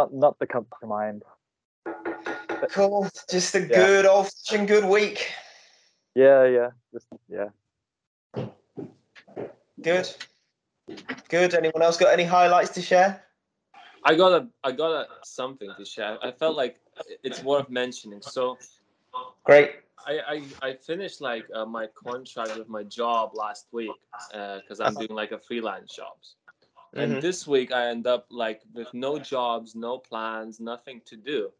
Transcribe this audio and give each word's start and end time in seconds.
not 0.00 0.14
not 0.14 0.38
that 0.38 0.48
come 0.48 0.66
to 0.80 0.86
mind. 0.86 1.22
Cool. 2.70 3.08
Just 3.30 3.54
a 3.54 3.60
good 3.60 4.06
old 4.06 4.28
fashioned 4.32 4.68
good 4.68 4.84
week. 4.84 5.30
Yeah, 6.14 6.44
yeah, 6.46 6.70
just 6.92 7.06
yeah. 7.28 7.48
Good. 9.82 10.08
Good. 11.28 11.54
Anyone 11.54 11.82
else 11.82 11.96
got 11.96 12.12
any 12.12 12.24
highlights 12.24 12.70
to 12.70 12.82
share? 12.82 13.22
I 14.04 14.14
got 14.14 14.32
a 14.32 14.48
I 14.64 14.72
got 14.72 14.92
a 14.92 15.06
something 15.22 15.70
to 15.76 15.84
share. 15.84 16.18
I 16.22 16.30
felt 16.32 16.56
like 16.56 16.76
it's 17.22 17.42
worth 17.42 17.68
mentioning. 17.68 18.22
So 18.22 18.58
great. 19.44 19.70
I 20.06 20.12
I, 20.34 20.68
I 20.68 20.74
finished 20.74 21.20
like 21.20 21.46
uh, 21.54 21.66
my 21.66 21.86
contract 21.88 22.56
with 22.58 22.68
my 22.68 22.84
job 22.84 23.32
last 23.34 23.66
week 23.72 23.90
because 24.30 24.80
uh, 24.80 24.84
I'm 24.84 24.94
doing 24.94 25.14
like 25.22 25.32
a 25.32 25.38
freelance 25.38 25.94
jobs. 25.94 26.36
And 26.94 27.12
mm-hmm. 27.12 27.20
this 27.20 27.46
week 27.46 27.72
I 27.72 27.88
end 27.88 28.06
up 28.06 28.26
like 28.30 28.62
with 28.74 28.92
no 28.92 29.18
jobs, 29.18 29.74
no 29.74 29.98
plans, 29.98 30.60
nothing 30.60 31.00
to 31.06 31.16
do. 31.16 31.50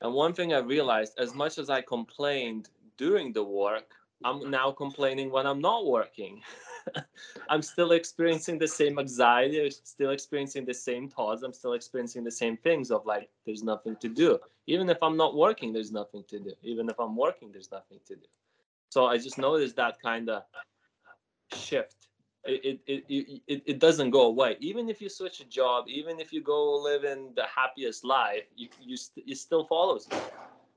And 0.00 0.14
one 0.14 0.32
thing 0.32 0.54
I 0.54 0.58
realized, 0.58 1.18
as 1.18 1.34
much 1.34 1.58
as 1.58 1.68
I 1.68 1.82
complained 1.82 2.70
during 2.96 3.32
the 3.32 3.44
work, 3.44 3.92
I'm 4.24 4.50
now 4.50 4.70
complaining 4.70 5.30
when 5.30 5.46
I'm 5.46 5.60
not 5.60 5.86
working. 5.86 6.42
I'm 7.50 7.62
still 7.62 7.92
experiencing 7.92 8.58
the 8.58 8.68
same 8.68 8.98
anxiety, 8.98 9.62
I'm 9.62 9.70
still 9.70 10.10
experiencing 10.10 10.64
the 10.64 10.74
same 10.74 11.08
thoughts, 11.08 11.42
I'm 11.42 11.52
still 11.52 11.74
experiencing 11.74 12.24
the 12.24 12.30
same 12.30 12.56
things 12.56 12.90
of 12.90 13.04
like, 13.04 13.28
there's 13.44 13.62
nothing 13.62 13.96
to 13.96 14.08
do. 14.08 14.38
Even 14.66 14.88
if 14.88 14.98
I'm 15.02 15.16
not 15.16 15.36
working, 15.36 15.72
there's 15.72 15.92
nothing 15.92 16.24
to 16.28 16.38
do. 16.38 16.52
Even 16.62 16.88
if 16.88 16.98
I'm 16.98 17.16
working, 17.16 17.50
there's 17.52 17.70
nothing 17.70 18.00
to 18.06 18.16
do. 18.16 18.26
So 18.90 19.06
I 19.06 19.18
just 19.18 19.38
noticed 19.38 19.76
that 19.76 20.00
kind 20.00 20.28
of 20.28 20.42
shift. 21.54 22.08
It, 22.44 22.80
it, 22.86 23.04
it, 23.08 23.62
it, 23.66 23.78
doesn't 23.78 24.10
go 24.10 24.22
away. 24.22 24.56
Even 24.60 24.88
if 24.88 25.02
you 25.02 25.10
switch 25.10 25.40
a 25.40 25.44
job, 25.44 25.84
even 25.88 26.18
if 26.18 26.32
you 26.32 26.42
go 26.42 26.74
live 26.80 27.04
in 27.04 27.32
the 27.36 27.44
happiest 27.44 28.02
life, 28.02 28.44
you, 28.56 28.68
you 28.82 28.96
st- 28.96 29.28
it 29.28 29.36
still 29.36 29.66
follows 29.66 30.08
you. 30.10 30.18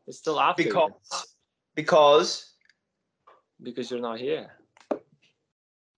It's 0.05 0.17
still 0.17 0.41
after 0.41 0.61
because, 0.61 0.91
you. 0.91 1.17
Because? 1.75 2.53
Because 3.61 3.89
you're 3.89 4.01
not 4.01 4.19
here. 4.19 4.51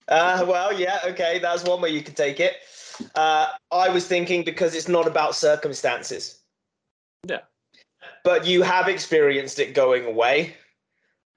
Uh, 0.07 0.45
well, 0.47 0.71
yeah, 0.71 0.99
okay, 1.05 1.39
that's 1.39 1.63
one 1.63 1.81
way 1.81 1.89
you 1.89 2.03
could 2.03 2.15
take 2.15 2.39
it. 2.39 2.57
Uh, 3.15 3.47
I 3.71 3.89
was 3.89 4.07
thinking 4.07 4.43
because 4.43 4.75
it's 4.75 4.87
not 4.87 5.07
about 5.07 5.35
circumstances. 5.35 6.41
Yeah. 7.27 7.39
But 8.23 8.45
you 8.45 8.61
have 8.61 8.87
experienced 8.87 9.59
it 9.59 9.73
going 9.73 10.05
away. 10.05 10.55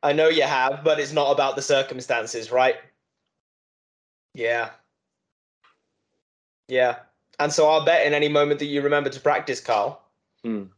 I 0.03 0.13
know 0.13 0.29
you 0.29 0.43
have, 0.43 0.85
but 0.85 1.01
it's 1.01 1.13
not 1.13 1.33
about 1.33 1.57
the 1.57 1.63
circumstances, 1.63 2.53
right? 2.53 2.77
Yeah. 4.39 4.71
Yeah. 6.69 6.97
And 7.39 7.53
so 7.53 7.69
I'll 7.69 7.85
bet 7.85 8.07
in 8.07 8.15
any 8.15 8.29
moment 8.29 8.59
that 8.61 8.67
you 8.67 8.83
remember 8.83 9.11
to 9.11 9.21
practice, 9.21 9.61
Carl. 9.61 10.03
Mm 10.45 10.71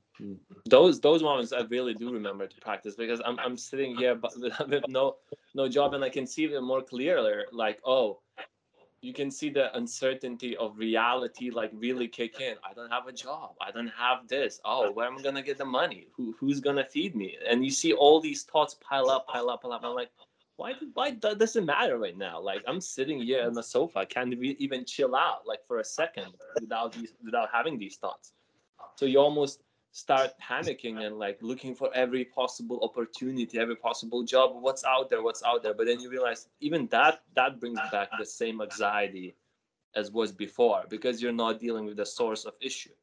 those 0.67 1.01
those 1.01 1.23
moments 1.23 1.53
I 1.53 1.61
really 1.63 1.95
do 1.95 2.13
remember 2.13 2.47
to 2.47 2.61
practice 2.61 2.95
because 2.95 3.21
I'm 3.25 3.39
I'm 3.39 3.57
sitting 3.57 3.97
here 3.97 4.15
but 4.15 4.33
with 4.69 4.85
no 4.89 5.17
no 5.55 5.69
job 5.69 5.95
and 5.95 6.05
I 6.05 6.09
can 6.09 6.27
see 6.27 6.47
them 6.47 6.65
more 6.65 6.83
clearly. 6.83 7.43
Like 7.53 7.81
oh, 7.85 8.21
you 9.01 9.13
can 9.13 9.31
see 9.31 9.51
the 9.51 9.75
uncertainty 9.77 10.57
of 10.57 10.77
reality 10.77 11.51
like 11.51 11.71
really 11.75 12.09
kick 12.09 12.41
in. 12.41 12.55
I 12.69 12.75
don't 12.75 12.91
have 12.91 13.07
a 13.07 13.13
job. 13.13 13.55
I 13.61 13.71
don't 13.71 13.93
have 13.97 14.29
this. 14.29 14.61
Oh, 14.65 14.93
where 14.93 15.07
am 15.07 15.19
I 15.19 15.23
gonna 15.23 15.43
get 15.43 15.59
the 15.59 15.65
money? 15.65 16.09
Who 16.17 16.35
who's 16.39 16.61
gonna 16.61 16.85
feed 16.85 17.15
me? 17.17 17.37
And 17.49 17.65
you 17.65 17.71
see 17.71 17.93
all 17.93 18.21
these 18.21 18.43
thoughts 18.43 18.77
pile 18.81 19.11
up, 19.11 19.27
pile 19.29 19.51
up, 19.51 19.63
pile 19.63 19.73
up. 19.73 19.85
I'm 19.85 19.95
like, 19.95 20.11
why 20.61 20.75
why 20.93 21.11
does 21.13 21.57
it 21.57 21.65
matter 21.65 21.97
right 21.97 22.19
now? 22.19 22.39
Like 22.39 22.63
I'm 22.69 22.83
sitting 22.83 23.23
here 23.23 23.47
on 23.47 23.55
the 23.55 23.63
sofa, 23.63 24.05
can't 24.05 24.35
even 24.35 24.85
chill 24.85 25.17
out 25.17 25.47
like 25.47 25.67
for 25.67 25.79
a 25.79 25.85
second 25.85 26.35
without 26.61 26.93
these 26.93 27.15
without 27.25 27.49
having 27.51 27.79
these 27.79 27.97
thoughts. 27.97 28.33
So 28.97 29.07
you 29.07 29.19
almost 29.19 29.63
start 29.93 30.33
panicking 30.51 30.97
and 31.07 31.19
like 31.19 31.39
looking 31.41 31.75
for 31.75 31.89
every 31.95 32.25
possible 32.25 32.79
opportunity 32.89 33.59
every 33.59 33.75
possible 33.75 34.23
job 34.23 34.49
what's 34.67 34.85
out 34.85 35.09
there 35.09 35.23
what's 35.23 35.43
out 35.43 35.63
there? 35.63 35.73
But 35.73 35.87
then 35.87 35.99
you 35.99 36.11
realize 36.11 36.49
even 36.61 36.87
that 36.89 37.23
that 37.35 37.59
brings 37.59 37.81
back 37.91 38.11
the 38.19 38.27
same 38.27 38.61
anxiety 38.61 39.35
as 39.97 40.13
was 40.13 40.31
before 40.31 40.85
because 40.91 41.23
you're 41.23 41.41
not 41.45 41.59
dealing 41.59 41.87
with 41.87 41.97
the 41.97 42.07
source 42.07 42.45
of 42.45 42.53
issue. 42.61 42.97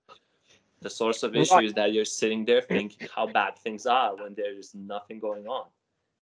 The 0.81 0.91
source 0.91 1.23
of 1.23 1.35
issue 1.35 1.65
is 1.69 1.73
that 1.73 1.91
you're 1.91 2.05
sitting 2.21 2.45
there 2.45 2.61
thinking 2.61 3.07
how 3.15 3.25
bad 3.25 3.57
things 3.57 3.87
are 3.87 4.15
when 4.15 4.35
there 4.35 4.53
is 4.55 4.75
nothing 4.75 5.19
going 5.19 5.47
on. 5.47 5.65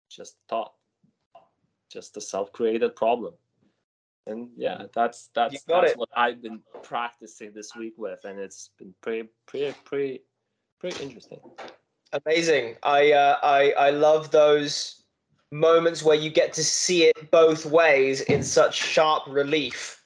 Just 0.09 0.37
thought 0.49 0.76
just 1.99 2.17
a 2.17 2.21
self-created 2.21 2.95
problem 2.95 3.35
and 4.27 4.49
yeah 4.57 4.79
that's 4.99 5.31
that's 5.35 5.63
that's 5.71 5.93
it. 5.93 5.99
what 6.03 6.09
i've 6.25 6.41
been 6.43 6.61
practicing 6.83 7.51
this 7.59 7.71
week 7.81 7.95
with 7.97 8.23
and 8.29 8.39
it's 8.47 8.71
been 8.79 8.93
pretty 9.03 9.29
pretty 9.47 9.75
pretty 9.85 10.21
Pretty 10.79 11.03
interesting. 11.03 11.41
Amazing. 12.13 12.77
I 12.83 13.13
uh, 13.13 13.39
I 13.43 13.73
I 13.73 13.91
love 13.91 14.31
those 14.31 15.03
moments 15.53 16.03
where 16.03 16.17
you 16.17 16.31
get 16.31 16.53
to 16.55 16.65
see 16.65 17.05
it 17.05 17.31
both 17.31 17.65
ways 17.65 18.21
in 18.23 18.43
such 18.43 18.75
sharp 18.77 19.23
relief. 19.27 20.03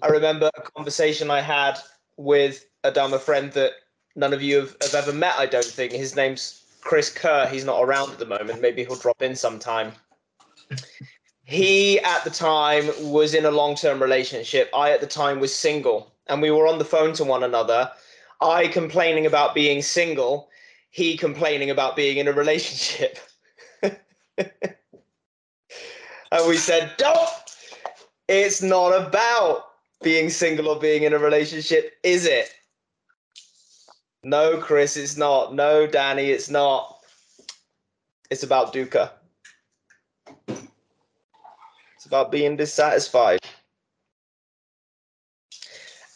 I 0.00 0.08
remember 0.08 0.50
a 0.56 0.62
conversation 0.62 1.30
I 1.30 1.40
had 1.40 1.78
with 2.16 2.66
a 2.84 2.92
a 2.94 3.18
friend 3.18 3.52
that 3.52 3.72
none 4.16 4.32
of 4.32 4.42
you 4.42 4.56
have, 4.60 4.76
have 4.82 4.94
ever 4.94 5.12
met, 5.12 5.34
I 5.38 5.46
don't 5.46 5.64
think. 5.64 5.92
His 5.92 6.14
name's 6.14 6.64
Chris 6.80 7.10
Kerr. 7.12 7.46
He's 7.46 7.64
not 7.64 7.82
around 7.82 8.10
at 8.10 8.18
the 8.18 8.26
moment. 8.26 8.60
Maybe 8.60 8.84
he'll 8.84 8.96
drop 8.96 9.22
in 9.22 9.34
sometime. 9.34 9.92
He, 11.44 11.98
at 12.00 12.24
the 12.24 12.30
time, 12.30 12.90
was 13.00 13.34
in 13.34 13.44
a 13.44 13.50
long 13.50 13.74
term 13.74 14.00
relationship. 14.00 14.70
I, 14.74 14.90
at 14.90 15.00
the 15.00 15.06
time, 15.06 15.40
was 15.40 15.54
single. 15.54 16.12
And 16.28 16.40
we 16.40 16.50
were 16.50 16.66
on 16.66 16.78
the 16.78 16.84
phone 16.84 17.12
to 17.14 17.24
one 17.24 17.42
another. 17.42 17.90
I 18.40 18.68
complaining 18.68 19.26
about 19.26 19.54
being 19.54 19.82
single, 19.82 20.48
he 20.90 21.16
complaining 21.16 21.70
about 21.70 21.96
being 21.96 22.18
in 22.18 22.28
a 22.28 22.32
relationship. 22.32 23.18
and 23.82 23.98
we 26.48 26.56
said, 26.56 26.92
don't. 26.96 27.28
It's 28.28 28.62
not 28.62 28.90
about 28.90 29.64
being 30.02 30.30
single 30.30 30.68
or 30.68 30.78
being 30.78 31.02
in 31.02 31.12
a 31.12 31.18
relationship, 31.18 31.92
is 32.02 32.26
it? 32.26 32.52
No, 34.24 34.58
Chris, 34.58 34.96
it's 34.96 35.16
not. 35.16 35.54
No, 35.54 35.86
Danny, 35.86 36.30
it's 36.30 36.48
not. 36.48 36.98
It's 38.30 38.42
about 38.42 38.72
dukkha. 38.72 39.10
About 42.12 42.30
being 42.30 42.58
dissatisfied. 42.58 43.38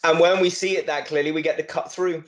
And 0.03 0.19
when 0.19 0.39
we 0.39 0.51
see 0.51 0.77
it 0.77 0.85
that 0.85 1.07
clearly, 1.07 1.31
we 1.31 1.41
get 1.41 1.57
to 1.57 1.63
cut 1.63 1.91
through. 1.91 2.23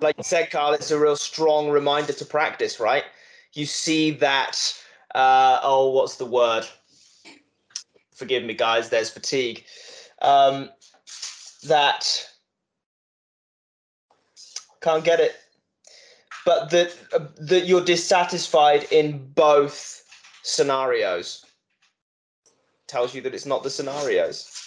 Like 0.00 0.16
you 0.18 0.24
said, 0.24 0.50
Carl, 0.50 0.72
it's 0.72 0.90
a 0.90 0.98
real 0.98 1.14
strong 1.14 1.70
reminder 1.70 2.12
to 2.12 2.24
practice, 2.24 2.80
right? 2.80 3.04
You 3.52 3.64
see 3.64 4.10
that, 4.10 4.58
uh, 5.14 5.60
oh, 5.62 5.90
what's 5.90 6.16
the 6.16 6.26
word? 6.26 6.66
Forgive 8.12 8.42
me, 8.42 8.54
guys, 8.54 8.88
there's 8.88 9.08
fatigue. 9.08 9.64
Um, 10.20 10.68
that, 11.68 12.28
can't 14.80 15.04
get 15.04 15.20
it. 15.20 15.36
But 16.44 16.70
that, 16.70 16.98
uh, 17.12 17.26
that 17.38 17.66
you're 17.66 17.84
dissatisfied 17.84 18.88
in 18.90 19.32
both 19.32 20.02
scenarios. 20.42 21.46
Tells 22.92 23.14
you 23.14 23.22
that 23.22 23.34
it's 23.34 23.46
not 23.46 23.62
the 23.62 23.70
scenarios. 23.70 24.62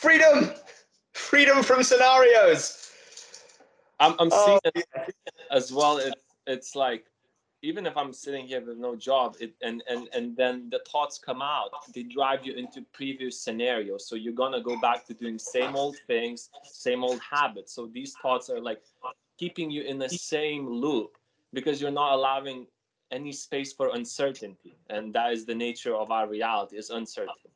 freedom, 0.00 0.50
freedom 1.12 1.62
from 1.62 1.82
scenarios. 1.82 2.90
I'm, 3.98 4.14
I'm 4.18 4.30
oh, 4.32 4.46
seeing 4.46 4.60
yeah. 4.74 5.02
it 5.08 5.14
as 5.50 5.72
well. 5.72 5.98
It's 5.98 6.22
it's 6.46 6.74
like 6.74 7.04
even 7.62 7.84
if 7.84 7.94
I'm 7.96 8.14
sitting 8.14 8.46
here 8.46 8.64
with 8.64 8.78
no 8.78 8.96
job, 8.96 9.36
it, 9.40 9.52
and 9.60 9.82
and 9.88 10.08
and 10.14 10.34
then 10.36 10.68
the 10.70 10.80
thoughts 10.90 11.18
come 11.18 11.42
out, 11.42 11.70
they 11.94 12.04
drive 12.04 12.46
you 12.46 12.54
into 12.54 12.82
previous 12.94 13.38
scenarios. 13.38 14.08
So 14.08 14.16
you're 14.16 14.40
gonna 14.44 14.62
go 14.62 14.80
back 14.80 15.06
to 15.08 15.14
doing 15.14 15.38
same 15.38 15.76
old 15.76 15.96
things, 16.06 16.48
same 16.64 17.04
old 17.04 17.20
habits. 17.20 17.74
So 17.74 17.90
these 17.92 18.14
thoughts 18.22 18.48
are 18.48 18.60
like 18.60 18.80
keeping 19.38 19.70
you 19.70 19.82
in 19.82 19.98
the 19.98 20.08
same 20.08 20.66
loop 20.66 21.18
because 21.52 21.80
you're 21.80 21.90
not 21.90 22.14
allowing 22.14 22.66
any 23.10 23.32
space 23.32 23.72
for 23.72 23.90
uncertainty, 23.94 24.76
and 24.88 25.12
that 25.14 25.32
is 25.32 25.44
the 25.44 25.54
nature 25.54 25.94
of 25.94 26.10
our 26.10 26.28
reality 26.28 26.76
is 26.76 26.90
uncertainty. 26.90 27.50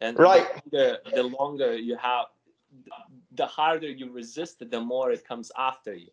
And 0.00 0.18
right. 0.18 0.46
the, 0.70 1.00
the 1.14 1.22
longer 1.22 1.76
you 1.76 1.96
have, 1.96 2.26
the 3.32 3.46
harder 3.46 3.88
you 3.88 4.10
resist 4.10 4.60
it, 4.62 4.70
the 4.70 4.80
more 4.80 5.10
it 5.12 5.26
comes 5.26 5.50
after 5.56 5.94
you. 5.94 6.10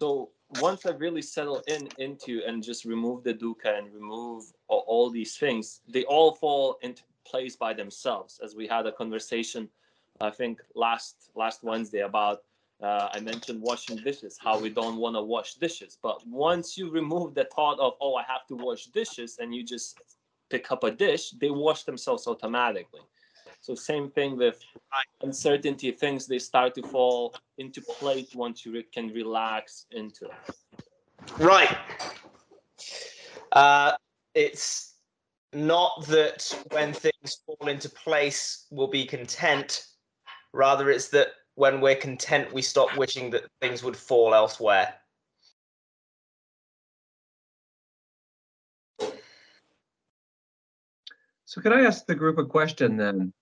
So 0.00 0.30
once 0.60 0.86
I 0.86 0.90
really 0.90 1.22
settle 1.22 1.62
in 1.68 1.88
into 1.98 2.42
and 2.46 2.62
just 2.62 2.84
remove 2.84 3.22
the 3.22 3.34
dukkha 3.34 3.78
and 3.78 3.92
remove 3.92 4.44
all, 4.68 4.84
all 4.86 5.10
these 5.10 5.36
things, 5.36 5.80
they 5.86 6.04
all 6.04 6.34
fall 6.34 6.78
into 6.82 7.02
place 7.26 7.54
by 7.54 7.72
themselves. 7.74 8.40
As 8.42 8.56
we 8.56 8.66
had 8.66 8.86
a 8.86 8.92
conversation, 8.92 9.68
I 10.20 10.30
think 10.30 10.60
last 10.74 11.30
last 11.34 11.62
Wednesday 11.62 12.00
about 12.00 12.42
uh, 12.82 13.08
I 13.12 13.20
mentioned 13.20 13.60
washing 13.60 13.96
dishes, 13.96 14.38
how 14.40 14.58
we 14.58 14.70
don't 14.70 14.96
want 14.96 15.16
to 15.16 15.22
wash 15.22 15.54
dishes. 15.54 15.98
But 16.02 16.26
once 16.26 16.78
you 16.78 16.90
remove 16.90 17.34
the 17.34 17.44
thought 17.54 17.78
of, 17.78 17.94
oh, 18.00 18.14
I 18.14 18.22
have 18.22 18.46
to 18.48 18.56
wash 18.56 18.86
dishes, 18.86 19.38
and 19.38 19.54
you 19.54 19.64
just 19.64 20.00
pick 20.48 20.72
up 20.72 20.84
a 20.84 20.90
dish, 20.90 21.30
they 21.32 21.50
wash 21.50 21.84
themselves 21.84 22.26
automatically. 22.26 23.00
So 23.60 23.74
same 23.74 24.10
thing 24.10 24.38
with 24.38 24.58
uncertainty. 25.22 25.90
Things 25.92 26.26
they 26.26 26.38
start 26.38 26.74
to 26.76 26.82
fall 26.82 27.34
into 27.58 27.82
place 27.82 28.34
once 28.34 28.64
you 28.64 28.72
re- 28.72 28.82
can 28.82 29.08
relax 29.08 29.86
into 29.92 30.26
it. 30.26 30.54
Right. 31.38 31.76
Uh, 33.52 33.92
it's 34.34 34.94
not 35.52 36.06
that 36.06 36.56
when 36.70 36.92
things 36.94 37.42
fall 37.44 37.68
into 37.68 37.90
place, 37.90 38.66
we'll 38.70 38.86
be 38.86 39.04
content. 39.04 39.84
Rather, 40.52 40.90
it's 40.90 41.08
that 41.08 41.28
when 41.54 41.80
we're 41.80 41.96
content, 41.96 42.52
we 42.52 42.62
stop 42.62 42.96
wishing 42.96 43.30
that 43.30 43.44
things 43.60 43.82
would 43.82 43.96
fall 43.96 44.34
elsewhere. 44.34 44.94
So 51.44 51.60
can 51.60 51.72
I 51.72 51.80
ask 51.80 52.06
the 52.06 52.14
group 52.14 52.38
a 52.38 52.44
question 52.44 52.96
then? 52.96 53.32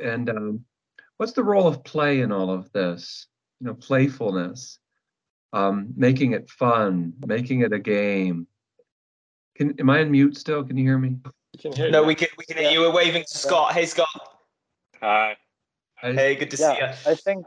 And 0.00 0.30
um, 0.30 0.64
what's 1.16 1.32
the 1.32 1.42
role 1.42 1.66
of 1.66 1.82
play 1.82 2.20
in 2.20 2.30
all 2.30 2.50
of 2.50 2.70
this? 2.72 3.26
You 3.60 3.66
know, 3.66 3.74
playfulness, 3.74 4.78
um, 5.52 5.92
making 5.96 6.32
it 6.32 6.48
fun, 6.48 7.12
making 7.26 7.62
it 7.62 7.72
a 7.72 7.78
game. 7.78 8.46
Can 9.56 9.78
am 9.80 9.90
I 9.90 10.00
on 10.02 10.10
mute 10.10 10.36
still? 10.36 10.64
Can 10.64 10.76
you 10.76 10.84
hear 10.84 10.98
me? 10.98 11.16
You 11.52 11.60
can 11.60 11.72
hear 11.72 11.90
No, 11.90 12.02
you. 12.02 12.06
we 12.06 12.14
can 12.14 12.28
we 12.38 12.44
can 12.44 12.56
hear 12.58 12.70
you. 12.70 12.80
We're 12.80 12.92
waving 12.94 13.24
to 13.24 13.38
Scott. 13.38 13.72
Hey, 13.72 13.86
Scott. 13.86 14.08
Hi. 15.00 15.36
I- 16.02 16.12
Hey, 16.12 16.34
good 16.34 16.50
to 16.50 16.56
see 16.56 16.64
you. 16.64 16.70
Yeah, 16.70 16.96
I 17.06 17.14
think 17.14 17.46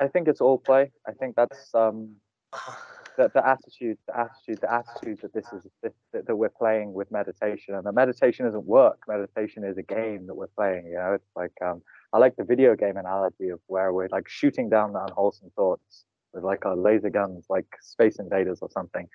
I 0.00 0.08
think 0.08 0.28
it's 0.28 0.40
all 0.40 0.58
play. 0.58 0.92
I 1.06 1.12
think 1.12 1.36
that's 1.36 1.74
um 1.74 2.16
the, 3.16 3.30
the 3.32 3.46
attitude, 3.46 3.98
the 4.06 4.18
attitude, 4.18 4.60
the 4.60 4.72
attitude 4.72 5.20
that 5.22 5.32
this 5.32 5.46
is 5.52 5.66
that, 5.82 5.92
that 6.26 6.36
we're 6.36 6.48
playing 6.48 6.92
with 6.92 7.10
meditation, 7.12 7.74
and 7.74 7.84
the 7.84 7.92
meditation 7.92 8.46
isn't 8.46 8.64
work. 8.64 8.98
Meditation 9.06 9.64
is 9.64 9.76
a 9.78 9.82
game 9.82 10.26
that 10.26 10.34
we're 10.34 10.48
playing. 10.48 10.86
You 10.86 10.94
know, 10.94 11.12
it's 11.14 11.30
like 11.36 11.52
um, 11.64 11.82
I 12.12 12.18
like 12.18 12.36
the 12.36 12.44
video 12.44 12.74
game 12.74 12.96
analogy 12.96 13.50
of 13.50 13.60
where 13.66 13.92
we're 13.92 14.08
like 14.08 14.28
shooting 14.28 14.68
down 14.68 14.92
the 14.92 15.04
unwholesome 15.04 15.50
thoughts 15.54 16.04
with 16.32 16.42
like 16.44 16.64
our 16.66 16.76
laser 16.76 17.10
guns, 17.10 17.46
like 17.48 17.66
Space 17.80 18.16
Invaders 18.18 18.60
or 18.62 18.70
something. 18.70 19.08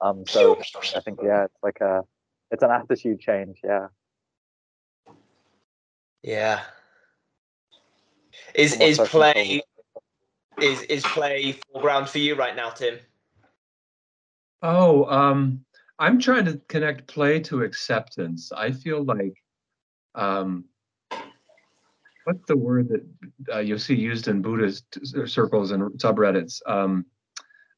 Um, 0.00 0.24
so 0.26 0.58
I 0.96 1.00
think 1.00 1.20
yeah, 1.22 1.44
it's 1.44 1.62
like 1.62 1.80
a 1.80 2.02
it's 2.50 2.62
an 2.62 2.70
attitude 2.70 3.20
change. 3.20 3.60
Yeah. 3.64 3.88
Yeah. 6.22 6.60
Is 8.54 8.72
From 8.72 8.80
what 8.80 8.88
is 8.88 8.98
person 8.98 9.10
play 9.10 9.62
is 10.60 10.82
is 10.82 11.02
play 11.04 11.52
foreground 11.72 12.08
for 12.08 12.18
you 12.18 12.34
right 12.34 12.54
now, 12.54 12.70
Tim? 12.70 12.98
Oh, 14.62 15.04
um, 15.06 15.64
I'm 15.98 16.18
trying 16.18 16.44
to 16.46 16.60
connect 16.68 17.06
play 17.06 17.40
to 17.40 17.62
acceptance. 17.62 18.52
I 18.52 18.72
feel 18.72 19.02
like, 19.04 19.34
um, 20.14 20.64
what's 22.24 22.44
the 22.46 22.56
word 22.56 22.88
that 22.88 23.54
uh, 23.54 23.58
you'll 23.60 23.78
see 23.78 23.94
used 23.94 24.28
in 24.28 24.42
Buddhist 24.42 24.98
circles 25.26 25.70
and 25.70 25.82
subreddits? 25.98 26.60
Um, 26.66 27.06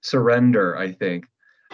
surrender, 0.00 0.76
I 0.76 0.92
think. 0.92 1.26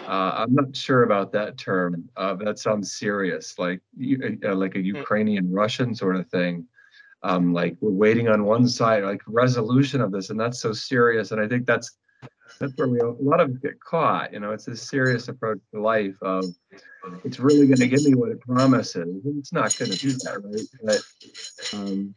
Uh, 0.07 0.31
I'm 0.45 0.53
not 0.53 0.75
sure 0.75 1.03
about 1.03 1.31
that 1.33 1.57
term. 1.57 2.09
Uh, 2.15 2.35
that 2.35 2.59
sounds 2.59 2.93
serious, 2.93 3.57
like 3.59 3.81
you- 3.97 4.39
uh, 4.45 4.55
like 4.55 4.75
a 4.75 4.81
Ukrainian 4.81 5.51
Russian 5.51 5.93
sort 5.95 6.15
of 6.15 6.27
thing. 6.29 6.67
Um, 7.21 7.53
like 7.53 7.75
we're 7.81 7.91
waiting 7.91 8.29
on 8.29 8.45
one 8.45 8.67
side, 8.67 9.03
like 9.03 9.21
resolution 9.27 9.99
of 10.01 10.11
this, 10.11 10.29
and 10.29 10.39
that's 10.39 10.61
so 10.61 10.71
serious. 10.71 11.31
And 11.31 11.41
I 11.41 11.47
think 11.47 11.65
that's 11.65 11.97
that's 12.59 12.73
where 12.77 12.87
we 12.87 12.99
a 12.99 13.07
lot 13.07 13.39
of 13.39 13.61
get 13.61 13.79
caught. 13.79 14.33
You 14.33 14.39
know, 14.39 14.51
it's 14.51 14.65
this 14.65 14.81
serious 14.81 15.27
approach 15.27 15.59
to 15.73 15.81
life 15.81 16.17
of 16.21 16.45
it's 17.23 17.39
really 17.39 17.67
going 17.67 17.77
to 17.79 17.87
give 17.87 18.03
me 18.03 18.15
what 18.15 18.29
it 18.29 18.41
promises, 18.41 19.21
it's 19.37 19.53
not 19.53 19.77
going 19.77 19.91
to 19.91 19.97
do 19.97 20.11
that, 20.11 20.41
right? 20.43 20.67
But 20.83 21.77
um, 21.77 22.15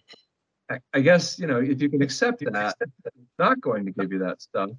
I, 0.70 0.78
I 0.94 1.00
guess 1.00 1.38
you 1.38 1.46
know 1.46 1.60
if 1.60 1.82
you 1.82 1.88
can 1.88 2.02
accept 2.02 2.40
that 2.40 2.76
it's 2.80 3.38
not 3.38 3.60
going 3.60 3.86
to 3.86 3.92
give 3.92 4.12
you 4.12 4.18
that 4.20 4.42
stuff, 4.42 4.70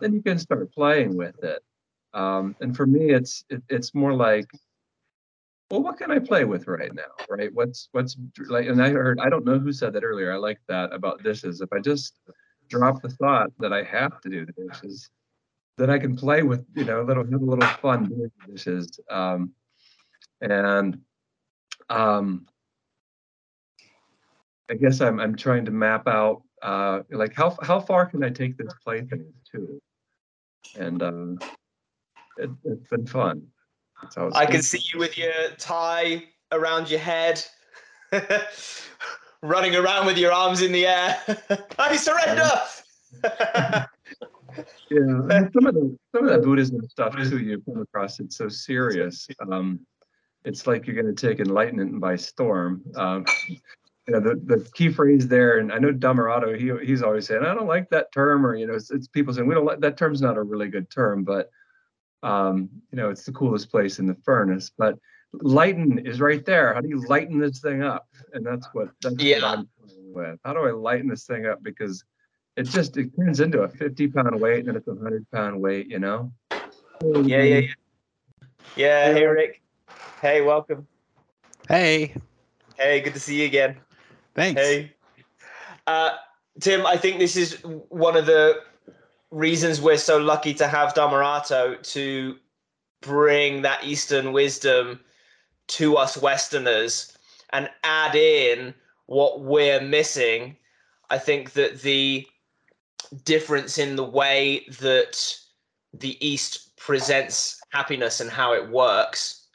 then 0.00 0.12
you 0.12 0.22
can 0.22 0.38
start 0.38 0.72
playing 0.72 1.16
with 1.16 1.42
it. 1.44 1.62
Um, 2.12 2.56
and 2.60 2.76
for 2.76 2.86
me, 2.86 3.12
it's 3.12 3.44
it, 3.50 3.62
it's 3.68 3.94
more 3.94 4.14
like, 4.14 4.46
well, 5.70 5.82
what 5.82 5.98
can 5.98 6.10
I 6.10 6.18
play 6.18 6.44
with 6.44 6.66
right 6.66 6.92
now, 6.92 7.12
right? 7.28 7.50
What's 7.54 7.88
what's 7.92 8.16
like? 8.48 8.66
And 8.66 8.82
I 8.82 8.90
heard 8.90 9.20
I 9.20 9.28
don't 9.28 9.44
know 9.44 9.58
who 9.58 9.72
said 9.72 9.92
that 9.92 10.02
earlier. 10.02 10.32
I 10.32 10.36
like 10.36 10.58
that 10.68 10.92
about 10.92 11.22
dishes. 11.22 11.60
If 11.60 11.72
I 11.72 11.78
just 11.78 12.18
drop 12.68 13.02
the 13.02 13.08
thought 13.08 13.50
that 13.60 13.72
I 13.72 13.84
have 13.84 14.20
to 14.22 14.28
do 14.28 14.44
the 14.46 14.52
dishes, 14.52 15.10
then 15.78 15.88
I 15.88 15.98
can 15.98 16.16
play 16.16 16.42
with, 16.42 16.66
you 16.74 16.84
know, 16.84 17.02
a 17.02 17.04
little 17.04 17.24
have 17.24 17.40
a 17.40 17.44
little 17.44 17.68
fun 17.80 18.08
doing 18.08 18.30
the 18.46 18.52
dishes. 18.52 18.98
Um, 19.08 19.52
and 20.40 21.00
um, 21.88 22.46
I 24.68 24.74
guess 24.74 25.00
I'm 25.00 25.20
I'm 25.20 25.36
trying 25.36 25.64
to 25.66 25.70
map 25.70 26.08
out 26.08 26.42
uh, 26.62 27.00
like 27.10 27.34
how 27.34 27.56
how 27.62 27.78
far 27.78 28.06
can 28.06 28.24
I 28.24 28.30
take 28.30 28.56
this 28.56 28.72
play 28.82 29.02
thing 29.02 29.32
to? 29.52 29.80
And 30.76 31.02
uh, 31.02 31.46
it, 32.38 32.50
it's 32.64 32.88
been 32.88 33.06
fun. 33.06 33.46
I 34.34 34.46
can 34.46 34.62
see 34.62 34.80
you 34.92 34.98
with 34.98 35.16
your 35.16 35.32
tie 35.58 36.24
around 36.52 36.90
your 36.90 37.00
head, 37.00 37.44
running 39.42 39.76
around 39.76 40.06
with 40.06 40.18
your 40.18 40.32
arms 40.32 40.62
in 40.62 40.72
the 40.72 40.86
air. 40.86 41.18
I 41.78 41.96
surrender. 41.96 43.86
Yeah, 44.90 45.46
some 45.52 45.66
of 45.66 45.74
the 45.74 45.96
some 46.12 46.26
of 46.26 46.30
that 46.30 46.42
Buddhism 46.42 46.86
stuff 46.88 47.14
too. 47.16 47.38
You 47.38 47.60
come 47.60 47.80
across 47.80 48.18
it's 48.18 48.36
so 48.36 48.48
serious. 48.48 49.28
Um, 49.50 49.86
it's 50.44 50.66
like 50.66 50.86
you're 50.86 51.00
going 51.00 51.14
to 51.14 51.28
take 51.28 51.38
enlightenment 51.38 52.00
by 52.00 52.16
storm. 52.16 52.82
Um, 52.96 53.24
you 53.48 53.58
know, 54.08 54.20
the, 54.20 54.34
the 54.44 54.68
key 54.74 54.88
phrase 54.88 55.28
there, 55.28 55.58
and 55.58 55.72
I 55.72 55.78
know 55.78 55.92
Dhammarato, 55.92 56.58
he 56.58 56.72
he's 56.84 57.02
always 57.02 57.26
saying, 57.26 57.44
I 57.44 57.54
don't 57.54 57.68
like 57.68 57.90
that 57.90 58.10
term, 58.12 58.44
or 58.44 58.56
you 58.56 58.66
know, 58.66 58.74
it's, 58.74 58.90
it's 58.90 59.06
people 59.06 59.32
saying 59.32 59.46
we 59.46 59.54
don't 59.54 59.66
like 59.66 59.80
that 59.80 59.96
term's 59.96 60.20
not 60.20 60.36
a 60.36 60.42
really 60.42 60.68
good 60.68 60.90
term, 60.90 61.22
but 61.22 61.50
um, 62.22 62.68
you 62.90 62.96
know, 62.96 63.10
it's 63.10 63.24
the 63.24 63.32
coolest 63.32 63.70
place 63.70 63.98
in 63.98 64.06
the 64.06 64.16
furnace. 64.24 64.70
But 64.76 64.98
lighten 65.32 66.06
is 66.06 66.20
right 66.20 66.44
there. 66.44 66.74
How 66.74 66.80
do 66.80 66.88
you 66.88 67.00
lighten 67.06 67.38
this 67.38 67.60
thing 67.60 67.82
up? 67.82 68.08
And 68.32 68.44
that's 68.44 68.66
what 68.72 68.88
that's 69.02 69.16
what 69.16 69.24
Yeah. 69.24 69.44
I'm 69.44 69.68
playing 69.78 70.12
with. 70.12 70.40
How 70.44 70.52
do 70.52 70.60
I 70.60 70.72
lighten 70.72 71.08
this 71.08 71.24
thing 71.24 71.46
up? 71.46 71.62
Because 71.62 72.04
it 72.56 72.64
just 72.64 72.96
it 72.96 73.10
turns 73.16 73.40
into 73.40 73.62
a 73.62 73.68
50 73.68 74.08
pound 74.08 74.40
weight 74.40 74.60
and 74.60 74.68
then 74.68 74.76
it's 74.76 74.88
a 74.88 74.94
100 74.94 75.26
pound 75.30 75.60
weight, 75.60 75.88
you 75.88 75.98
know? 75.98 76.32
yeah, 77.02 77.42
yeah, 77.42 77.42
yeah. 77.42 77.60
Yeah, 78.76 79.12
hey 79.12 79.24
Rick. 79.24 79.62
Hey, 80.20 80.40
welcome. 80.42 80.86
Hey, 81.68 82.14
Hey, 82.76 83.00
good 83.00 83.14
to 83.14 83.20
see 83.20 83.40
you 83.40 83.46
again. 83.46 83.76
thanks. 84.34 84.60
Hey. 84.60 84.92
Uh, 85.86 86.10
Tim, 86.60 86.86
I 86.86 86.96
think 86.96 87.18
this 87.18 87.36
is 87.36 87.58
one 87.88 88.16
of 88.16 88.26
the 88.26 88.60
reasons 89.30 89.80
we're 89.80 89.96
so 89.96 90.18
lucky 90.18 90.54
to 90.54 90.66
have 90.66 90.94
Dhammarato 90.94 91.80
to 91.92 92.36
bring 93.00 93.62
that 93.62 93.84
Eastern 93.84 94.32
wisdom 94.32 95.00
to 95.68 95.96
us 95.96 96.16
Westerners 96.16 97.16
and 97.50 97.70
add 97.84 98.14
in 98.14 98.74
what 99.06 99.40
we're 99.40 99.80
missing. 99.80 100.56
I 101.10 101.18
think 101.18 101.52
that 101.52 101.82
the 101.82 102.26
difference 103.24 103.78
in 103.78 103.96
the 103.96 104.04
way 104.04 104.66
that 104.80 105.36
the 105.92 106.24
East 106.26 106.76
presents 106.76 107.60
happiness 107.70 108.20
and 108.20 108.30
how 108.30 108.52
it 108.52 108.68
works, 108.68 109.46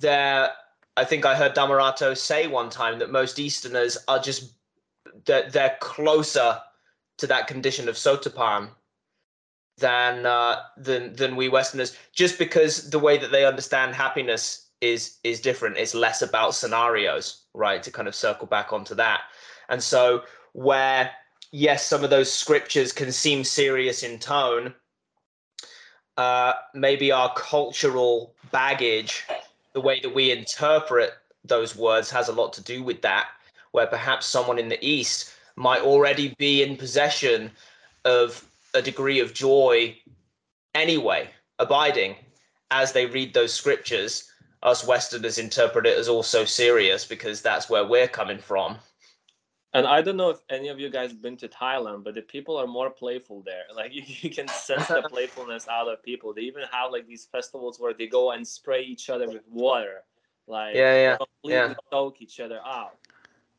there 0.00 0.50
I 0.96 1.04
think 1.04 1.26
I 1.26 1.34
heard 1.34 1.54
Dhammarato 1.54 2.16
say 2.16 2.46
one 2.46 2.70
time 2.70 2.98
that 3.00 3.10
most 3.10 3.38
Easterners 3.38 3.98
are 4.06 4.18
just 4.18 4.52
that 5.24 5.52
they're 5.52 5.76
closer 5.80 6.60
to 7.18 7.26
that 7.26 7.46
condition 7.46 7.88
of 7.88 7.96
sotapan 7.96 8.70
than 9.78 10.26
uh, 10.26 10.62
than 10.76 11.14
than 11.14 11.36
we 11.36 11.48
Westerners, 11.48 11.96
just 12.12 12.38
because 12.38 12.90
the 12.90 12.98
way 12.98 13.18
that 13.18 13.32
they 13.32 13.44
understand 13.44 13.94
happiness 13.94 14.68
is 14.80 15.18
is 15.24 15.40
different. 15.40 15.76
It's 15.76 15.94
less 15.94 16.22
about 16.22 16.54
scenarios, 16.54 17.42
right? 17.54 17.82
To 17.82 17.90
kind 17.90 18.08
of 18.08 18.14
circle 18.14 18.46
back 18.46 18.72
onto 18.72 18.94
that, 18.96 19.22
and 19.68 19.82
so 19.82 20.22
where 20.52 21.10
yes, 21.50 21.86
some 21.86 22.04
of 22.04 22.10
those 22.10 22.32
scriptures 22.32 22.92
can 22.92 23.12
seem 23.12 23.44
serious 23.44 24.02
in 24.02 24.18
tone. 24.18 24.74
Uh, 26.16 26.52
maybe 26.74 27.10
our 27.10 27.32
cultural 27.34 28.36
baggage 28.52 29.24
the 29.72 29.80
way 29.80 29.98
that 30.00 30.14
we 30.14 30.30
interpret 30.30 31.14
those 31.44 31.76
words 31.76 32.10
has 32.10 32.28
a 32.28 32.32
lot 32.32 32.52
to 32.52 32.62
do 32.62 32.82
with 32.82 33.02
that 33.02 33.28
where 33.72 33.86
perhaps 33.86 34.26
someone 34.26 34.58
in 34.58 34.68
the 34.68 34.78
east 34.86 35.33
might 35.56 35.82
already 35.82 36.34
be 36.38 36.62
in 36.62 36.76
possession 36.76 37.50
of 38.04 38.44
a 38.74 38.82
degree 38.82 39.20
of 39.20 39.32
joy 39.34 39.96
anyway 40.74 41.28
abiding 41.58 42.16
as 42.70 42.92
they 42.92 43.06
read 43.06 43.32
those 43.34 43.52
scriptures 43.52 44.30
us 44.62 44.86
westerners 44.86 45.38
interpret 45.38 45.86
it 45.86 45.98
as 45.98 46.08
also 46.08 46.44
serious 46.44 47.04
because 47.06 47.42
that's 47.42 47.68
where 47.70 47.84
we're 47.86 48.08
coming 48.08 48.38
from 48.38 48.78
And 49.74 49.86
I 49.88 50.02
don't 50.02 50.16
know 50.16 50.30
if 50.30 50.38
any 50.50 50.68
of 50.68 50.78
you 50.78 50.88
guys 50.88 51.12
been 51.12 51.36
to 51.38 51.48
Thailand, 51.48 52.04
but 52.04 52.14
the 52.14 52.22
people 52.22 52.56
are 52.56 52.66
more 52.66 52.90
playful 52.90 53.42
there. 53.42 53.64
Like 53.76 53.92
you, 53.92 54.02
you 54.06 54.30
can 54.30 54.46
sense 54.48 54.86
the 54.86 55.02
playfulness 55.10 55.66
out 55.68 55.88
of 55.88 56.02
people. 56.02 56.32
They 56.32 56.42
even 56.42 56.62
have 56.70 56.92
like 56.92 57.06
these 57.08 57.26
festivals 57.26 57.80
where 57.80 57.92
they 57.92 58.06
go 58.06 58.30
and 58.32 58.46
spray 58.46 58.82
each 58.82 59.10
other 59.10 59.28
with 59.28 59.42
water, 59.48 60.04
like 60.46 60.76
Yeah, 60.76 60.94
yeah, 60.94 61.16
completely 61.16 61.54
yeah. 61.54 61.74
soak 61.90 62.22
each 62.22 62.38
other 62.40 62.60
out. 62.64 62.96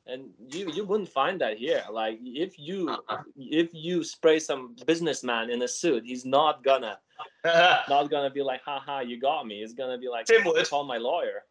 And 0.08 0.30
you 0.52 0.70
you 0.72 0.86
wouldn't 0.86 1.10
find 1.10 1.42
that 1.42 1.58
here. 1.58 1.84
Like 1.92 2.20
if 2.24 2.60
you 2.60 2.90
uh-uh. 2.90 3.24
if 3.36 3.70
you 3.74 4.04
spray 4.04 4.40
some 4.40 4.76
businessman 4.86 5.50
in 5.50 5.64
a 5.64 5.68
suit, 5.68 6.04
he's 6.06 6.26
not 6.26 6.64
gonna 6.64 7.00
not 7.46 8.10
gonna 8.12 8.30
be 8.30 8.44
like, 8.44 8.62
haha, 8.64 9.00
you 9.00 9.20
got 9.20 9.48
me. 9.48 9.62
He's 9.62 9.74
gonna 9.74 9.98
be 9.98 10.08
like, 10.08 10.26
Tim 10.28 10.44
would. 10.46 10.70
call 10.70 10.84
my 10.84 10.98
lawyer. 10.98 11.44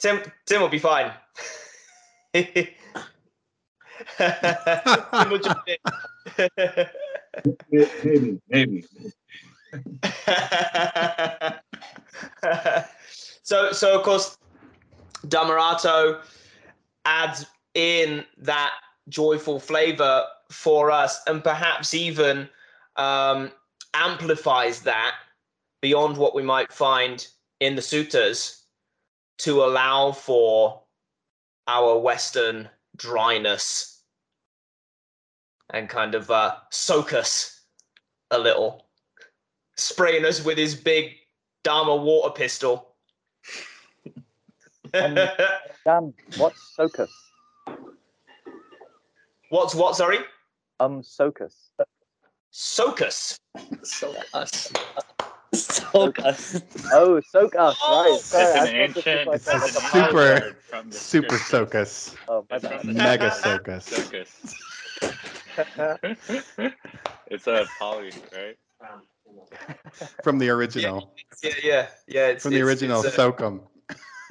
Tim 0.00 0.20
Tim 0.46 0.60
will 0.60 0.68
be 0.68 0.80
fine. 0.80 1.12
Tim 2.34 2.66
will 5.30 5.38
jump 5.38 5.60
in. 5.68 5.76
Maybe, 7.70 8.40
maybe. 8.48 8.84
so 13.42 13.70
so 13.72 13.96
of 13.96 14.02
course 14.02 14.36
Dhammarato 15.26 16.22
adds 17.04 17.46
in 17.74 18.24
that 18.38 18.72
joyful 19.08 19.60
flavor 19.60 20.24
for 20.50 20.90
us 20.90 21.20
and 21.26 21.42
perhaps 21.42 21.94
even 21.94 22.48
um, 22.96 23.50
amplifies 23.94 24.82
that 24.82 25.14
beyond 25.80 26.16
what 26.16 26.34
we 26.34 26.42
might 26.42 26.72
find 26.72 27.26
in 27.60 27.74
the 27.74 27.82
suttas 27.82 28.62
to 29.38 29.64
allow 29.64 30.12
for 30.12 30.82
our 31.66 31.98
western 31.98 32.68
dryness 32.96 34.02
and 35.72 35.88
kind 35.88 36.14
of 36.14 36.30
uh, 36.30 36.54
soak 36.70 37.12
us 37.12 37.62
a 38.30 38.38
little 38.38 38.90
spraying 39.80 40.24
us 40.24 40.44
with 40.44 40.58
his 40.58 40.74
big 40.74 41.14
Dharma 41.64 41.96
water 41.96 42.32
pistol. 42.32 42.94
Um, 44.92 45.14
Dan, 45.84 46.12
what's 46.36 46.74
Socus? 46.76 47.12
What's 49.50 49.74
what? 49.74 49.96
Sorry, 49.96 50.18
Um, 50.78 51.02
Socus. 51.02 51.70
Socus. 52.52 53.38
So 53.82 54.14
us. 54.32 54.72
So 55.52 56.12
us. 56.24 56.60
Oh, 56.92 57.20
soak 57.20 57.54
us, 57.56 57.76
Oh, 57.82 58.12
right. 58.12 58.20
Sorry, 58.20 58.44
It's 58.44 58.68
an 58.70 58.76
ancient, 58.76 59.34
it's 59.34 59.46
like 59.48 59.56
an 59.56 59.62
a- 59.62 59.68
Super- 59.68 59.80
Super, 59.90 60.14
word 60.14 60.56
from 60.68 60.90
the 60.90 60.96
Super 60.96 61.38
scriptures. 61.38 61.48
Socus. 62.08 62.16
Oh, 62.28 62.46
my 62.50 62.58
bad. 62.58 62.80
from 62.80 62.86
the 62.94 63.02
Mega 63.02 63.30
Socus. 63.42 63.84
Socus. 63.88 64.54
it's 67.26 67.46
a 67.48 67.66
Pali, 67.78 68.12
right? 68.32 68.56
From 70.22 70.38
the 70.38 70.48
original. 70.50 71.12
Yeah, 71.42 71.50
yeah, 71.62 71.86
yeah. 72.06 72.26
It's, 72.28 72.42
From 72.44 72.52
the 72.52 72.58
it's- 72.58 72.68
original 72.68 73.02
It's 73.04 73.14
a, 73.14 73.20
Sokum. 73.20 73.60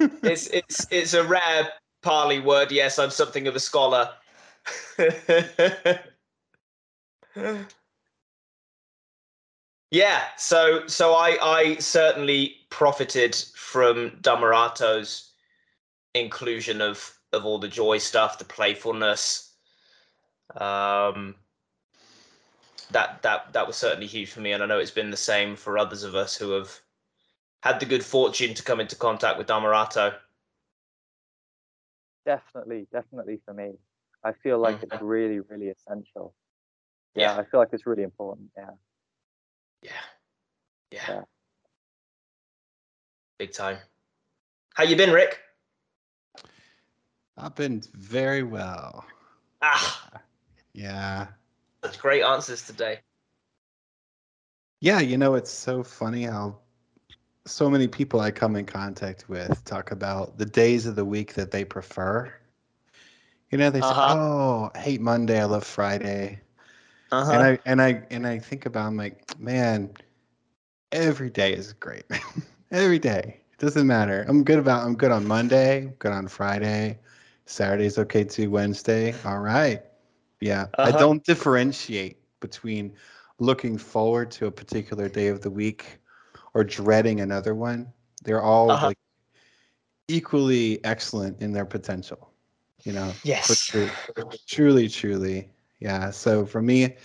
it's, 0.22 0.46
it's 0.48 0.86
it's 0.90 1.12
a 1.14 1.22
rare 1.24 1.68
Pali 2.02 2.40
word. 2.40 2.72
Yes, 2.72 2.98
I'm 2.98 3.10
something 3.10 3.46
of 3.46 3.54
a 3.54 3.60
scholar. 3.60 4.08
yeah, 9.90 10.22
so 10.36 10.86
so 10.86 11.14
I 11.14 11.38
I 11.40 11.76
certainly 11.76 12.56
profited 12.70 13.34
from 13.54 14.10
Dhammarato's 14.22 15.32
inclusion 16.14 16.80
of 16.80 17.18
of 17.32 17.44
all 17.44 17.58
the 17.58 17.68
joy 17.68 17.98
stuff, 17.98 18.38
the 18.38 18.44
playfulness. 18.44 19.54
Um, 20.56 21.36
that 22.90 23.22
that 23.22 23.52
that 23.52 23.66
was 23.66 23.76
certainly 23.76 24.06
huge 24.06 24.30
for 24.30 24.40
me, 24.40 24.52
and 24.52 24.62
I 24.62 24.66
know 24.66 24.78
it's 24.78 24.90
been 24.90 25.10
the 25.10 25.16
same 25.16 25.56
for 25.56 25.78
others 25.78 26.02
of 26.02 26.14
us 26.14 26.36
who 26.36 26.50
have 26.52 26.80
had 27.62 27.78
the 27.78 27.86
good 27.86 28.04
fortune 28.04 28.54
to 28.54 28.62
come 28.62 28.80
into 28.80 28.96
contact 28.96 29.38
with 29.38 29.46
Damarato. 29.46 30.14
Definitely, 32.24 32.86
definitely 32.92 33.40
for 33.44 33.54
me. 33.54 33.72
I 34.22 34.32
feel 34.32 34.58
like 34.58 34.80
Mm. 34.80 34.82
it's 34.84 35.02
really, 35.02 35.40
really 35.40 35.68
essential. 35.68 36.34
Yeah, 37.14 37.34
Yeah. 37.34 37.40
I 37.40 37.44
feel 37.44 37.60
like 37.60 37.72
it's 37.72 37.86
really 37.86 38.02
important. 38.02 38.50
Yeah. 38.56 38.70
Yeah. 39.82 39.90
Yeah. 40.90 41.04
Yeah. 41.08 41.24
Big 43.38 43.52
time. 43.52 43.78
How 44.74 44.84
you 44.84 44.96
been, 44.96 45.10
Rick? 45.12 45.40
I've 47.36 47.54
been 47.54 47.80
very 47.94 48.42
well. 48.42 49.06
Ah, 49.62 50.20
Yeah. 50.72 51.28
such 51.82 51.98
great 51.98 52.22
answers 52.22 52.62
today. 52.66 53.00
Yeah, 54.80 55.00
you 55.00 55.16
know, 55.18 55.34
it's 55.34 55.50
so 55.50 55.82
funny 55.82 56.24
how 56.24 56.58
so 57.46 57.70
many 57.70 57.88
people 57.88 58.20
I 58.20 58.30
come 58.30 58.56
in 58.56 58.66
contact 58.66 59.28
with 59.28 59.64
talk 59.64 59.90
about 59.90 60.36
the 60.38 60.44
days 60.46 60.86
of 60.86 60.96
the 60.96 61.04
week 61.04 61.34
that 61.34 61.50
they 61.50 61.64
prefer. 61.64 62.32
You 63.50 63.58
know, 63.58 63.70
they 63.70 63.82
say, 63.82 63.96
Uh-huh. 63.96 64.06
"Oh, 64.06 64.70
I 64.74 64.78
hate 64.78 65.00
Monday. 65.00 65.40
I 65.40 65.44
love 65.44 65.64
Friday." 65.64 66.40
Uh-huh. 67.12 67.32
And 67.34 67.42
I 67.42 67.58
and 67.66 67.82
I 67.82 68.02
and 68.10 68.26
I 68.26 68.38
think 68.38 68.66
about, 68.66 68.86
I'm 68.86 68.96
like, 68.96 69.38
man, 69.38 69.90
every 70.92 71.30
day 71.30 71.52
is 71.54 71.72
great. 71.72 72.04
every 72.70 72.98
day, 72.98 73.40
it 73.52 73.58
doesn't 73.58 73.86
matter. 73.86 74.24
I'm 74.28 74.44
good 74.44 74.58
about. 74.58 74.84
I'm 74.84 74.94
good 74.96 75.10
on 75.12 75.26
Monday. 75.26 75.78
I'm 75.84 75.90
good 75.98 76.12
on 76.12 76.28
Friday. 76.28 76.98
Saturday's 77.46 77.98
okay 77.98 78.24
too. 78.24 78.50
Wednesday, 78.50 79.14
all 79.24 79.40
right. 79.40 79.82
Yeah, 80.40 80.68
I 80.84 80.92
Uh-huh. 80.92 80.98
don't 80.98 81.24
differentiate 81.24 82.18
between 82.40 82.92
looking 83.38 83.78
forward 83.78 84.30
to 84.32 84.46
a 84.46 84.50
particular 84.52 85.08
day 85.08 85.28
of 85.28 85.40
the 85.42 85.50
week 85.50 85.98
or 86.54 86.64
dreading 86.64 87.20
another 87.20 87.54
one. 87.54 87.92
They're 88.24 88.42
all 88.42 88.72
Uh-huh. 88.72 88.86
like 88.86 88.98
equally 90.08 90.84
excellent 90.84 91.40
in 91.42 91.52
their 91.52 91.66
potential. 91.66 92.29
You 92.84 92.92
know, 92.92 93.16
for 93.42 93.56
yes. 93.56 93.70
true, 93.70 93.96
truly, 94.46 94.88
truly, 94.88 95.50
yeah. 95.80 96.10
So 96.10 96.44
for 96.46 96.62
me, 96.62 96.96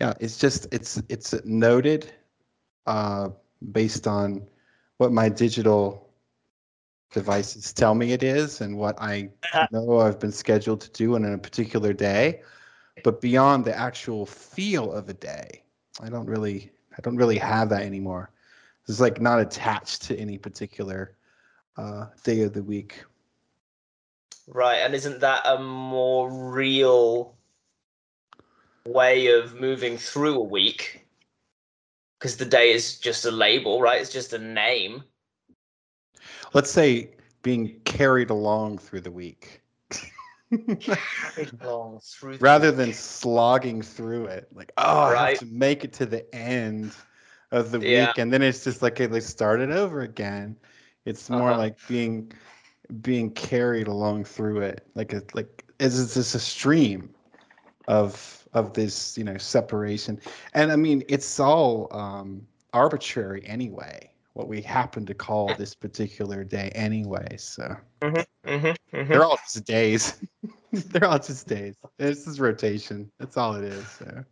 yeah, 0.00 0.14
it's 0.20 0.38
just 0.38 0.66
it's 0.72 1.02
it's 1.08 1.34
noted, 1.44 2.12
uh, 2.86 3.30
based 3.72 4.06
on 4.06 4.46
what 4.98 5.12
my 5.12 5.28
digital 5.28 6.08
devices 7.12 7.72
tell 7.72 7.94
me 7.94 8.12
it 8.12 8.22
is 8.22 8.60
and 8.60 8.76
what 8.76 9.00
I 9.00 9.30
Uh-huh. 9.44 9.66
know 9.70 9.98
I've 9.98 10.18
been 10.20 10.32
scheduled 10.32 10.80
to 10.82 10.90
do 10.90 11.14
on 11.14 11.24
a 11.24 11.38
particular 11.38 11.92
day. 11.92 12.42
But 13.02 13.20
beyond 13.20 13.64
the 13.64 13.76
actual 13.76 14.26
feel 14.26 14.92
of 14.92 15.08
a 15.08 15.14
day, 15.14 15.62
I 16.00 16.08
don't 16.08 16.26
really 16.26 16.70
I 16.96 17.00
don't 17.02 17.16
really 17.16 17.38
have 17.38 17.70
that 17.70 17.82
anymore. 17.82 18.30
It's 18.88 19.00
like 19.00 19.20
not 19.20 19.40
attached 19.40 20.02
to 20.04 20.16
any 20.16 20.38
particular 20.38 21.16
uh, 21.76 22.06
day 22.24 22.42
of 22.42 22.52
the 22.52 22.62
week. 22.62 23.04
Right, 24.50 24.78
and 24.78 24.94
isn't 24.94 25.20
that 25.20 25.42
a 25.46 25.58
more 25.58 26.30
real 26.30 27.36
way 28.86 29.26
of 29.26 29.54
moving 29.54 29.98
through 29.98 30.36
a 30.36 30.42
week? 30.44 31.06
Because 32.18 32.36
the 32.38 32.46
day 32.46 32.72
is 32.72 32.98
just 32.98 33.24
a 33.26 33.30
label, 33.30 33.80
right? 33.80 34.00
It's 34.00 34.12
just 34.12 34.32
a 34.32 34.38
name. 34.38 35.04
let's 36.54 36.70
say 36.70 37.10
being 37.42 37.80
carried 37.84 38.30
along 38.30 38.78
through 38.78 39.00
the 39.00 39.10
week 39.10 39.62
Carried 40.50 41.52
along 41.60 42.00
through 42.00 42.38
the 42.38 42.44
rather 42.44 42.70
week. 42.70 42.76
than 42.76 42.92
slogging 42.92 43.82
through 43.82 44.26
it 44.26 44.48
like 44.54 44.72
oh 44.78 45.00
i 45.04 45.14
have 45.16 45.34
to 45.34 45.46
make 45.46 45.84
it 45.84 45.92
to 45.92 46.06
the 46.06 46.32
end 46.34 46.94
of 47.50 47.70
the 47.70 47.80
Yeah. 47.80 48.12
week 48.12 48.18
and 48.18 48.32
then 48.32 48.42
it's 48.42 48.64
just 48.64 48.82
like 48.82 48.94
okay, 48.94 49.06
let's 49.06 49.26
start 49.26 49.60
it 49.60 49.70
over 49.70 50.00
again 50.00 50.56
it's 51.04 51.28
more 51.30 51.52
Uh-huh. 51.52 51.54
like 51.54 51.74
being 51.86 52.30
being 53.02 53.30
carried 53.32 53.86
along 53.86 54.24
through 54.24 54.60
it 54.60 54.86
like 54.94 55.12
a 55.12 55.22
like 55.34 55.64
is 55.78 56.00
it's 56.00 56.14
just 56.14 56.34
a 56.34 56.38
stream 56.38 57.10
of 57.86 58.46
of 58.54 58.72
this 58.72 59.16
you 59.18 59.24
know 59.24 59.36
separation 59.36 60.18
and 60.54 60.72
i 60.72 60.76
mean 60.76 61.02
it's 61.08 61.38
all 61.38 61.88
um 61.90 62.46
arbitrary 62.72 63.42
anyway 63.46 64.10
what 64.32 64.48
we 64.48 64.60
happen 64.62 65.04
to 65.04 65.14
call 65.14 65.52
this 65.54 65.74
particular 65.74 66.44
day 66.44 66.70
anyway 66.74 67.36
so 67.36 67.76
Mhm, 68.48 68.76
mhm. 68.92 69.08
they're 69.08 69.24
all 69.24 69.38
just 69.52 69.64
days. 69.66 70.20
They're 70.72 71.04
all 71.04 71.18
just 71.18 71.46
days. 71.46 71.76
It's 71.98 72.24
just 72.24 72.38
rotation. 72.38 73.10
That's 73.18 73.36
all 73.36 73.54
it 73.54 73.64
is. 73.64 73.84
So. 73.90 74.24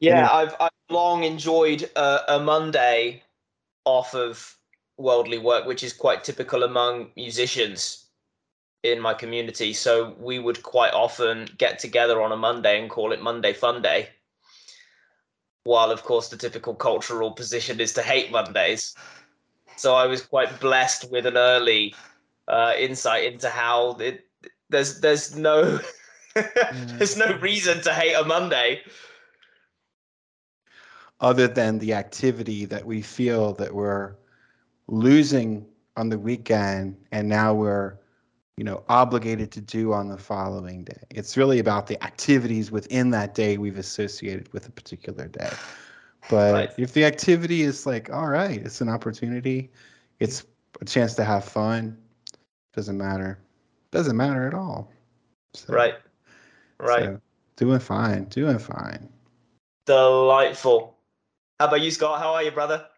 Yeah, 0.00 0.28
I've 0.30 0.54
I've 0.60 0.70
long 0.90 1.24
enjoyed 1.24 1.88
a, 1.96 2.36
a 2.36 2.40
Monday 2.40 3.22
off 3.84 4.14
of 4.14 4.56
worldly 5.00 5.38
work, 5.38 5.66
which 5.66 5.82
is 5.82 5.92
quite 5.92 6.22
typical 6.22 6.62
among 6.62 7.10
musicians 7.16 8.06
in 8.82 9.00
my 9.00 9.14
community. 9.14 9.72
So 9.72 10.14
we 10.18 10.38
would 10.38 10.62
quite 10.62 10.92
often 10.92 11.48
get 11.58 11.78
together 11.78 12.22
on 12.22 12.32
a 12.32 12.36
Monday 12.36 12.80
and 12.80 12.88
call 12.88 13.12
it 13.12 13.22
Monday 13.22 13.52
Fun 13.52 13.82
Day. 13.82 14.08
While 15.64 15.90
of 15.90 16.02
course 16.02 16.28
the 16.28 16.36
typical 16.36 16.74
cultural 16.74 17.32
position 17.32 17.80
is 17.80 17.92
to 17.94 18.02
hate 18.02 18.30
Mondays. 18.30 18.94
So 19.76 19.94
I 19.94 20.06
was 20.06 20.22
quite 20.22 20.60
blessed 20.60 21.10
with 21.10 21.26
an 21.26 21.36
early 21.36 21.94
uh, 22.48 22.72
insight 22.78 23.24
into 23.24 23.48
how 23.48 23.96
it, 23.98 24.26
there's 24.68 25.00
there's 25.00 25.36
no 25.36 25.78
there's 26.98 27.16
no 27.16 27.36
reason 27.38 27.80
to 27.82 27.92
hate 27.92 28.14
a 28.14 28.24
Monday. 28.24 28.80
Other 31.20 31.46
than 31.46 31.78
the 31.78 31.92
activity 31.92 32.64
that 32.64 32.86
we 32.86 33.02
feel 33.02 33.52
that 33.54 33.74
we're 33.74 34.14
losing 34.90 35.66
on 35.96 36.08
the 36.08 36.18
weekend, 36.18 36.96
and 37.12 37.28
now 37.28 37.54
we're 37.54 37.96
you 38.56 38.64
know, 38.64 38.84
obligated 38.90 39.50
to 39.50 39.60
do 39.62 39.94
on 39.94 40.06
the 40.08 40.18
following 40.18 40.84
day. 40.84 41.00
It's 41.08 41.34
really 41.34 41.60
about 41.60 41.86
the 41.86 42.02
activities 42.04 42.70
within 42.70 43.08
that 43.08 43.34
day 43.34 43.56
we've 43.56 43.78
associated 43.78 44.52
with 44.52 44.68
a 44.68 44.70
particular 44.70 45.28
day. 45.28 45.48
But 46.28 46.52
Right. 46.52 46.70
if 46.76 46.92
the 46.92 47.06
activity 47.06 47.62
is 47.62 47.86
like, 47.86 48.12
all 48.12 48.28
right, 48.28 48.60
it's 48.60 48.82
an 48.82 48.90
opportunity, 48.90 49.70
it's 50.18 50.44
a 50.82 50.84
chance 50.84 51.14
to 51.14 51.24
have 51.24 51.42
fun, 51.42 51.96
doesn't 52.74 52.98
matter. 52.98 53.38
Doesn't 53.92 54.18
matter 54.18 54.46
at 54.46 54.52
all. 54.52 54.92
So- 55.54 55.72
Right. 55.72 55.94
Right. 56.78 57.04
so, 57.04 57.20
doing 57.56 57.80
fine, 57.80 58.24
doing 58.24 58.58
fine. 58.58 59.08
Delightful. 59.86 60.98
How 61.58 61.68
about 61.68 61.80
you, 61.80 61.90
Scott? 61.90 62.20
How 62.20 62.34
are 62.34 62.42
you, 62.42 62.50
brother? 62.50 62.89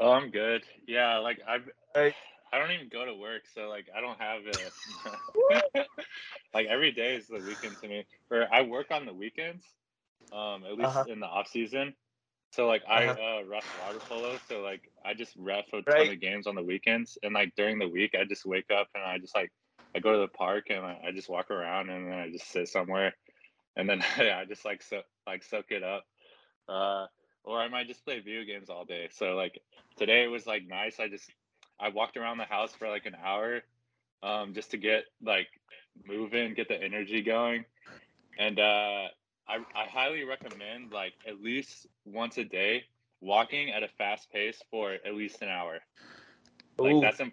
Oh, 0.00 0.12
I'm 0.12 0.30
good. 0.32 0.64
Yeah, 0.88 1.18
like 1.18 1.40
I, 1.46 1.58
Right. 1.96 2.14
I 2.52 2.58
don't 2.58 2.72
even 2.72 2.88
go 2.88 3.04
to 3.06 3.14
work, 3.14 3.42
so 3.54 3.68
like 3.68 3.88
I 3.96 4.00
don't 4.00 4.20
have 4.20 4.42
it. 4.46 4.74
like 6.54 6.66
every 6.66 6.92
day 6.92 7.16
is 7.16 7.28
the 7.28 7.40
weekend 7.40 7.78
to 7.80 7.88
me. 7.88 8.06
Or 8.30 8.46
I 8.52 8.62
work 8.62 8.90
on 8.92 9.06
the 9.06 9.14
weekends, 9.14 9.64
um, 10.32 10.64
at 10.64 10.76
least 10.76 10.96
Uh-huh. 10.96 11.06
in 11.06 11.20
the 11.20 11.26
off 11.26 11.48
season. 11.48 11.94
So 12.52 12.66
like 12.66 12.82
I 12.88 13.10
Uh-huh. 13.10 13.16
uh, 13.40 13.44
ref 13.46 13.64
water 13.74 14.02
polo, 14.08 14.38
so 14.38 14.60
like 14.62 14.82
I 15.04 15.14
just 15.14 15.34
ref 15.36 15.66
a 15.74 15.82
ton 15.96 16.08
Right. 16.08 16.10
of 16.10 16.20
games 16.20 16.46
on 16.46 16.56
the 16.56 16.62
weekends, 16.64 17.18
and 17.22 17.34
like 17.34 17.54
during 17.56 17.78
the 17.78 17.88
week 17.88 18.14
I 18.14 18.24
just 18.24 18.46
wake 18.46 18.70
up 18.72 18.88
and 18.94 19.04
I 19.04 19.18
just 19.18 19.34
like 19.36 19.50
I 19.96 20.00
go 20.00 20.12
to 20.12 20.18
the 20.20 20.28
park 20.28 20.66
and 20.70 20.84
I, 20.84 21.00
I 21.08 21.12
just 21.12 21.28
walk 21.30 21.50
around 21.50 21.90
and 21.90 22.06
then 22.10 22.18
I 22.18 22.30
just 22.30 22.50
sit 22.50 22.68
somewhere, 22.68 23.14
and 23.76 23.88
then 23.88 24.02
I 24.18 24.44
just 24.46 24.64
like 24.64 24.82
so 24.82 25.02
like 25.26 25.44
soak 25.44 25.66
it 25.70 25.82
up. 25.84 26.04
Uh, 26.68 27.06
or 27.44 27.60
I 27.60 27.68
might 27.68 27.88
just 27.88 28.04
play 28.04 28.20
video 28.20 28.44
games 28.44 28.68
all 28.70 28.84
day. 28.84 29.08
So 29.12 29.34
like 29.34 29.60
today 29.96 30.26
was 30.28 30.46
like 30.46 30.66
nice. 30.66 31.00
I 31.00 31.08
just 31.08 31.30
I 31.78 31.88
walked 31.88 32.16
around 32.16 32.38
the 32.38 32.44
house 32.44 32.72
for 32.74 32.88
like 32.88 33.06
an 33.06 33.16
hour, 33.24 33.62
um, 34.22 34.54
just 34.54 34.70
to 34.72 34.76
get 34.76 35.04
like 35.22 35.48
moving, 36.06 36.54
get 36.54 36.68
the 36.68 36.80
energy 36.80 37.22
going, 37.22 37.64
and 38.38 38.58
uh, 38.58 39.08
I 39.48 39.56
I 39.74 39.86
highly 39.90 40.24
recommend 40.24 40.92
like 40.92 41.14
at 41.26 41.40
least 41.40 41.86
once 42.04 42.38
a 42.38 42.44
day 42.44 42.84
walking 43.20 43.70
at 43.70 43.82
a 43.82 43.88
fast 43.88 44.30
pace 44.30 44.62
for 44.70 44.92
at 44.92 45.14
least 45.14 45.42
an 45.42 45.48
hour. 45.48 45.78
Like 46.78 46.94
Ooh. 46.96 47.00
that's 47.00 47.20
im- 47.20 47.32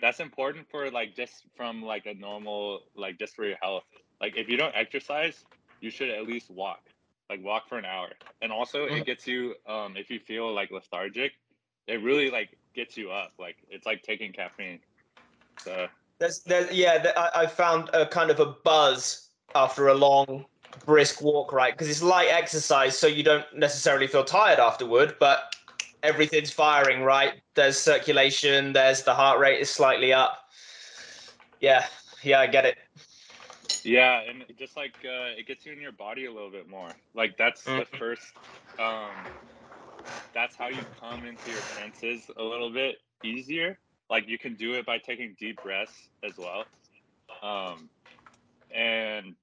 that's 0.00 0.20
important 0.20 0.68
for 0.70 0.90
like 0.90 1.14
just 1.14 1.46
from 1.56 1.82
like 1.82 2.06
a 2.06 2.14
normal 2.14 2.80
like 2.96 3.18
just 3.18 3.34
for 3.34 3.44
your 3.44 3.56
health. 3.60 3.84
Like 4.20 4.36
if 4.36 4.48
you 4.48 4.56
don't 4.56 4.74
exercise, 4.74 5.44
you 5.80 5.90
should 5.90 6.10
at 6.10 6.26
least 6.26 6.50
walk. 6.50 6.80
Like 7.30 7.42
walk 7.42 7.68
for 7.68 7.78
an 7.78 7.84
hour. 7.84 8.08
And 8.42 8.52
also 8.52 8.84
it 8.84 9.06
gets 9.06 9.26
you 9.26 9.54
um 9.66 9.96
if 9.96 10.10
you 10.10 10.20
feel 10.20 10.52
like 10.52 10.70
lethargic, 10.70 11.32
it 11.86 12.02
really 12.02 12.30
like 12.30 12.56
gets 12.74 12.96
you 12.96 13.10
up. 13.10 13.32
Like 13.38 13.56
it's 13.70 13.86
like 13.86 14.02
taking 14.02 14.32
caffeine. 14.32 14.80
So 15.58 15.86
There's, 16.18 16.40
there's, 16.40 16.72
yeah, 16.72 17.12
I, 17.16 17.42
I 17.42 17.46
found 17.46 17.90
a 17.92 18.06
kind 18.06 18.30
of 18.30 18.40
a 18.40 18.46
buzz 18.46 19.28
after 19.54 19.88
a 19.88 19.94
long, 19.94 20.46
brisk 20.86 21.20
walk, 21.20 21.52
right? 21.52 21.72
Because 21.74 21.88
it's 21.88 22.02
light 22.02 22.28
exercise, 22.30 22.96
so 22.96 23.06
you 23.06 23.22
don't 23.22 23.44
necessarily 23.54 24.06
feel 24.06 24.24
tired 24.24 24.58
afterward, 24.58 25.16
but 25.20 25.54
everything's 26.02 26.50
firing, 26.50 27.02
right? 27.02 27.34
There's 27.54 27.78
circulation, 27.78 28.72
there's 28.72 29.02
the 29.02 29.14
heart 29.14 29.38
rate 29.38 29.60
is 29.60 29.70
slightly 29.70 30.12
up. 30.12 30.48
Yeah, 31.60 31.86
yeah, 32.22 32.40
I 32.40 32.46
get 32.46 32.64
it. 32.64 32.78
Yeah, 33.84 34.20
and 34.28 34.44
just 34.58 34.76
like 34.76 34.94
uh, 35.04 35.38
it 35.38 35.46
gets 35.46 35.66
you 35.66 35.72
in 35.72 35.80
your 35.80 35.92
body 35.92 36.26
a 36.26 36.32
little 36.32 36.50
bit 36.50 36.68
more. 36.68 36.96
Like 37.14 37.36
that's 37.38 37.72
the 37.76 37.86
Mhm. 37.86 37.98
first. 37.98 38.34
Um, 38.78 39.30
that's 40.34 40.56
how 40.56 40.68
you 40.68 40.86
come 41.00 41.24
into 41.24 41.50
your 41.50 41.64
senses 41.64 42.30
a 42.36 42.42
little 42.42 42.72
bit 42.72 42.96
easier. 43.22 43.78
Like 44.10 44.28
you 44.28 44.38
can 44.38 44.56
do 44.56 44.74
it 44.74 44.86
by 44.86 44.98
taking 44.98 45.36
deep 45.38 45.62
breaths 45.62 46.10
as 46.24 46.34
well, 46.38 46.66
um, 47.42 47.90
and 48.74 49.36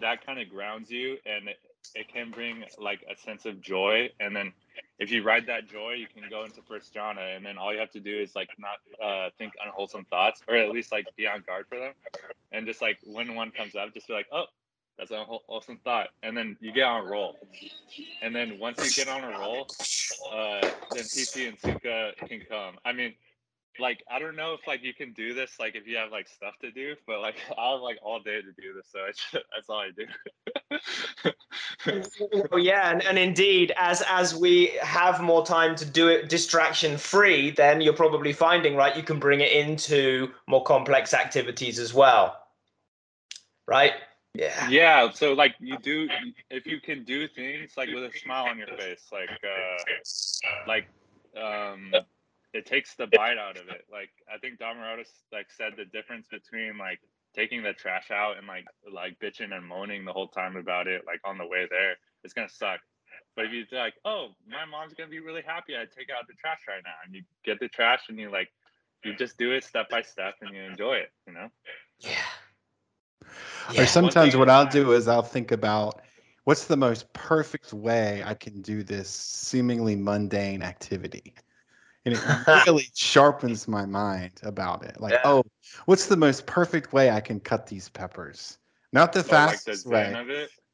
that 0.00 0.24
kind 0.26 0.40
of 0.40 0.48
grounds 0.50 0.90
you, 0.90 1.18
and 1.26 1.48
it, 1.94 2.08
can 2.08 2.30
bring 2.30 2.64
like 2.78 3.04
a 3.10 3.16
sense 3.16 3.46
of 3.46 3.60
joy. 3.60 4.10
And 4.20 4.34
then 4.34 4.52
if 4.98 5.10
you 5.10 5.22
ride 5.22 5.46
that 5.46 5.68
joy, 5.68 5.92
you 5.92 6.06
can 6.06 6.28
go 6.30 6.44
into 6.44 6.62
first 6.62 6.94
jhana, 6.94 7.36
and 7.36 7.44
then 7.44 7.58
all 7.58 7.72
you 7.72 7.80
have 7.80 7.92
to 7.92 8.00
do 8.00 8.16
is 8.16 8.34
like 8.34 8.50
not 8.58 8.78
uh, 9.04 9.30
think 9.38 9.52
unwholesome 9.64 10.06
thoughts, 10.10 10.42
or 10.48 10.56
at 10.56 10.70
least 10.70 10.92
like 10.92 11.06
be 11.16 11.26
on 11.26 11.42
guard 11.46 11.66
for 11.68 11.78
them 11.78 11.92
and 12.52 12.66
just 12.66 12.80
like 12.82 12.98
when 13.04 13.34
one 13.34 13.50
comes 13.50 13.74
up, 13.74 13.92
just 13.92 14.08
be 14.08 14.14
like, 14.14 14.26
oh, 14.32 14.46
that's 14.98 15.10
an 15.10 15.18
awesome 15.48 15.78
thought, 15.84 16.08
and 16.22 16.36
then 16.36 16.56
you 16.60 16.72
get 16.72 16.84
on 16.84 17.06
a 17.06 17.10
roll. 17.10 17.36
And 18.22 18.34
then 18.34 18.58
once 18.58 18.78
you 18.78 19.04
get 19.04 19.12
on 19.12 19.24
a 19.24 19.38
roll, 19.38 19.66
uh, 20.32 20.66
then 20.94 21.04
piti 21.14 21.46
and 21.46 21.60
sukha 21.60 22.16
can 22.26 22.40
come. 22.48 22.76
I 22.84 22.92
mean, 22.92 23.14
like 23.78 24.02
I 24.10 24.18
don't 24.18 24.36
know 24.36 24.54
if 24.54 24.66
like 24.66 24.82
you 24.82 24.94
can 24.94 25.12
do 25.12 25.34
this 25.34 25.52
like 25.60 25.76
if 25.76 25.86
you 25.86 25.98
have 25.98 26.12
like 26.12 26.28
stuff 26.28 26.54
to 26.62 26.70
do, 26.70 26.94
but 27.06 27.20
like 27.20 27.36
I 27.58 27.72
have 27.72 27.82
like 27.82 27.98
all 28.02 28.20
day 28.20 28.40
to 28.40 28.52
do 28.52 28.72
this, 28.74 28.86
so 28.90 29.00
that's 29.54 29.68
all 29.68 29.80
I 29.80 29.90
do. 29.94 30.06
Well, 32.50 32.58
yeah, 32.58 32.90
and, 32.90 33.04
and 33.04 33.18
indeed, 33.18 33.72
as 33.76 34.02
as 34.08 34.34
we 34.34 34.72
have 34.82 35.20
more 35.20 35.46
time 35.46 35.76
to 35.76 35.84
do 35.84 36.08
it 36.08 36.28
distraction 36.28 36.98
free, 36.98 37.50
then 37.50 37.80
you're 37.80 37.92
probably 37.92 38.32
finding 38.32 38.74
right 38.74 38.96
you 38.96 39.02
can 39.02 39.18
bring 39.18 39.40
it 39.40 39.52
into 39.52 40.30
more 40.48 40.64
complex 40.64 41.14
activities 41.14 41.78
as 41.78 41.94
well, 41.94 42.36
right? 43.66 43.92
Yeah. 44.34 44.68
yeah, 44.68 45.10
so 45.12 45.32
like 45.32 45.54
you 45.60 45.78
do 45.78 46.08
if 46.50 46.66
you 46.66 46.80
can 46.80 47.04
do 47.04 47.26
things 47.28 47.72
like 47.76 47.88
with 47.88 48.04
a 48.04 48.18
smile 48.18 48.46
on 48.46 48.58
your 48.58 48.66
face, 48.66 49.06
like 49.10 49.30
uh 49.30 49.84
like 50.66 50.88
um 51.40 51.92
it 52.52 52.66
takes 52.66 52.94
the 52.94 53.06
bite 53.06 53.38
out 53.38 53.56
of 53.56 53.68
it. 53.68 53.84
Like 53.90 54.10
I 54.32 54.38
think 54.38 54.58
Damarotis 54.58 55.08
like 55.32 55.46
said 55.50 55.74
the 55.76 55.84
difference 55.86 56.26
between 56.28 56.76
like 56.76 57.00
taking 57.36 57.62
the 57.62 57.72
trash 57.72 58.10
out 58.10 58.38
and 58.38 58.46
like 58.46 58.64
like 58.92 59.18
bitching 59.20 59.54
and 59.54 59.64
moaning 59.64 60.04
the 60.04 60.12
whole 60.12 60.28
time 60.28 60.56
about 60.56 60.86
it, 60.86 61.02
like 61.06 61.20
on 61.24 61.38
the 61.38 61.46
way 61.46 61.66
there, 61.70 61.96
it's 62.24 62.34
gonna 62.34 62.48
suck. 62.48 62.80
But 63.34 63.46
if 63.46 63.52
you 63.52 63.64
like, 63.72 63.94
oh, 64.04 64.28
my 64.48 64.64
mom's 64.64 64.94
gonna 64.94 65.10
be 65.10 65.20
really 65.20 65.42
happy 65.46 65.74
I 65.76 65.84
take 65.84 66.08
out 66.10 66.26
the 66.26 66.34
trash 66.34 66.60
right 66.68 66.82
now, 66.84 66.94
and 67.04 67.14
you 67.14 67.22
get 67.44 67.60
the 67.60 67.68
trash 67.68 68.04
and 68.08 68.18
you 68.18 68.30
like 68.30 68.48
you 69.04 69.14
just 69.14 69.38
do 69.38 69.52
it 69.52 69.64
step 69.64 69.88
by 69.88 70.02
step 70.02 70.34
and 70.40 70.54
you 70.54 70.62
enjoy 70.62 70.94
it, 70.94 71.10
you 71.26 71.32
know? 71.32 71.48
Yeah. 72.00 73.78
Or 73.78 73.86
sometimes 73.86 74.36
what 74.36 74.48
at 74.48 74.52
a 74.52 74.54
I'll 74.54 74.66
do 74.66 74.92
is 74.92 75.08
I'll 75.08 75.22
think 75.22 75.52
about 75.52 76.00
what's 76.44 76.64
the 76.64 76.76
most 76.76 77.12
perfect 77.12 77.72
way 77.72 78.22
I 78.24 78.34
can 78.34 78.62
do 78.62 78.82
this 78.82 79.08
seemingly 79.08 79.96
mundane 79.96 80.62
activity. 80.62 81.34
And 82.06 82.14
it 82.14 82.22
really 82.66 82.88
sharpens 82.94 83.66
my 83.68 83.84
mind 83.84 84.40
about 84.44 84.84
it. 84.84 85.00
Like, 85.00 85.12
Yeah. 85.12 85.20
oh, 85.24 85.42
what's 85.86 86.06
the 86.06 86.16
most 86.16 86.46
perfect 86.46 86.92
way 86.92 87.10
I 87.10 87.20
can 87.20 87.40
cut 87.40 87.66
these 87.66 87.88
peppers? 87.88 88.58
Not 88.92 89.12
the 89.12 89.20
Or, 89.20 89.22
like 89.22 89.64
the 89.64 89.72
fastest 89.72 89.86
way. 89.86 90.14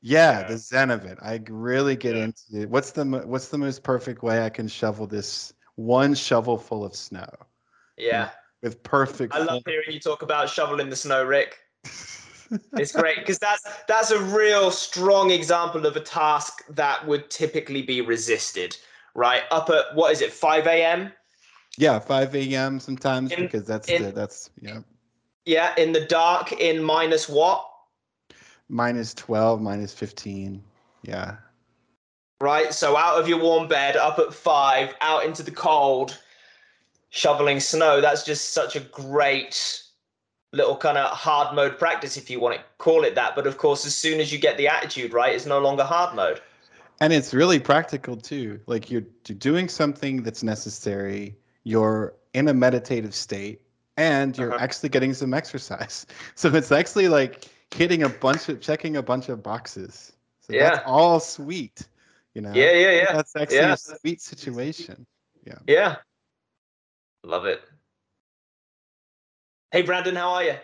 Yeah, 0.02 0.40
Yeah. 0.40 0.46
the 0.46 0.58
zen 0.58 0.90
of 0.90 1.04
it. 1.06 1.18
I 1.22 1.40
really 1.48 1.96
get 1.96 2.14
Yeah. 2.14 2.24
into 2.24 2.62
it. 2.62 2.68
What's 2.68 2.90
the 2.92 3.04
what's 3.04 3.48
the 3.48 3.58
most 3.58 3.82
perfect 3.82 4.22
way 4.22 4.44
I 4.44 4.50
can 4.50 4.68
shovel 4.68 5.06
this 5.06 5.54
one 5.76 6.14
shovel 6.14 6.58
full 6.58 6.84
of 6.84 6.94
snow 6.94 7.28
Yeah. 7.96 8.30
with 8.62 8.82
perfect. 8.82 9.34
I 9.34 9.38
love 9.38 9.62
hearing 9.66 9.90
you 9.90 10.00
talk 10.00 10.22
about 10.22 10.50
shoveling 10.50 10.90
the 10.90 10.96
snow, 10.96 11.24
Rick. 11.24 11.58
It's 12.76 12.92
great 12.92 13.16
because 13.18 13.38
that's 13.38 13.62
that's 13.86 14.10
a 14.10 14.20
real 14.20 14.70
strong 14.70 15.30
example 15.30 15.86
of 15.86 15.96
a 15.96 16.00
task 16.00 16.62
that 16.70 17.06
would 17.06 17.30
typically 17.30 17.82
be 17.82 18.00
resisted, 18.02 18.76
right? 19.14 19.42
Up 19.50 19.70
at 19.70 19.94
what 19.94 20.12
is 20.12 20.20
it, 20.20 20.32
5 20.32 20.66
a.m.? 20.66 21.12
Yeah, 21.78 21.98
5 21.98 22.34
a.m. 22.34 22.78
sometimes 22.80 23.32
In- 23.32 23.42
because 23.42 23.64
that's 23.64 23.88
in- 23.88 24.02
the, 24.02 24.12
that's 24.12 24.50
yeah 24.60 24.80
Yeah, 25.44 25.74
in 25.76 25.92
the 25.92 26.04
dark, 26.04 26.52
in 26.52 26.82
minus 26.82 27.28
what? 27.28 27.68
minus 28.68 29.12
12, 29.14 29.60
minus 29.60 29.92
15. 29.92 30.62
Yeah. 31.02 31.36
Right? 32.40 32.72
So 32.72 32.96
out 32.96 33.20
of 33.20 33.28
your 33.28 33.38
warm 33.40 33.68
bed, 33.68 33.96
up 33.96 34.18
at 34.18 34.32
five, 34.32 34.94
out 35.00 35.24
into 35.24 35.42
the 35.42 35.50
cold, 35.50 36.18
shoveling 37.10 37.60
snow. 37.60 38.00
That's 38.00 38.24
just 38.24 38.50
such 38.50 38.74
a 38.76 38.80
great 38.80 39.82
little 40.52 40.76
kind 40.76 40.98
of 40.98 41.10
hard 41.10 41.54
mode 41.54 41.78
practice, 41.78 42.16
if 42.16 42.28
you 42.30 42.40
want 42.40 42.56
to 42.56 42.62
call 42.78 43.04
it 43.04 43.14
that. 43.14 43.34
But 43.36 43.46
of 43.46 43.58
course, 43.58 43.84
as 43.86 43.94
soon 43.94 44.20
as 44.20 44.32
you 44.32 44.38
get 44.38 44.56
the 44.56 44.68
attitude 44.68 45.12
right, 45.12 45.34
it's 45.34 45.46
no 45.46 45.58
longer 45.60 45.84
hard 45.84 46.14
mode. 46.16 46.40
And 47.00 47.12
it's 47.12 47.34
really 47.34 47.58
practical 47.58 48.16
too. 48.16 48.60
Like 48.66 48.90
you're, 48.90 49.04
you're 49.28 49.38
doing 49.38 49.68
something 49.68 50.22
that's 50.22 50.42
necessary. 50.42 51.36
You're 51.64 52.14
in 52.34 52.48
a 52.48 52.54
meditative 52.54 53.14
state 53.14 53.60
and 53.96 54.36
you're 54.36 54.52
Uh-huh. 54.54 54.64
actually 54.64 54.88
getting 54.88 55.14
some 55.14 55.34
exercise. 55.34 56.06
So 56.34 56.48
it's 56.54 56.72
actually 56.72 57.08
like 57.08 57.44
hitting 57.74 58.02
a 58.02 58.08
bunch 58.08 58.48
of 58.48 58.60
checking 58.60 58.96
a 58.96 59.02
bunch 59.02 59.28
of 59.28 59.42
boxes. 59.42 60.12
So 60.40 60.52
Yeah. 60.52 60.70
that's 60.70 60.82
all 60.86 61.20
sweet. 61.20 61.86
You 62.34 62.42
know? 62.42 62.52
Yeah, 62.54 62.72
yeah, 62.72 62.90
yeah. 62.92 63.12
That's 63.12 63.36
actually 63.36 63.56
Yeah. 63.56 63.72
a 63.74 63.76
sweet 63.76 64.20
situation. 64.20 65.06
Yeah. 65.46 65.58
Yeah. 65.66 65.96
Love 67.22 67.46
it. 67.46 67.60
Hey, 69.70 69.82
Brandon, 69.82 70.16
how 70.16 70.30
are 70.32 70.44
you? 70.44 70.54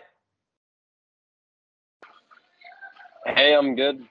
Hey, 3.25 3.53
I'm 3.55 3.75
good. 3.75 4.07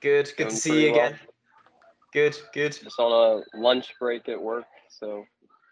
Good. 0.00 0.26
Good 0.36 0.36
Doing 0.36 0.50
to 0.50 0.56
see 0.56 0.86
you 0.86 0.92
well. 0.92 1.00
again. 1.00 1.18
Good, 2.12 2.38
good. 2.52 2.72
Just 2.82 2.98
on 2.98 3.12
a 3.12 3.58
lunch 3.58 3.92
break 4.00 4.28
at 4.28 4.40
work, 4.40 4.64
so 4.88 5.24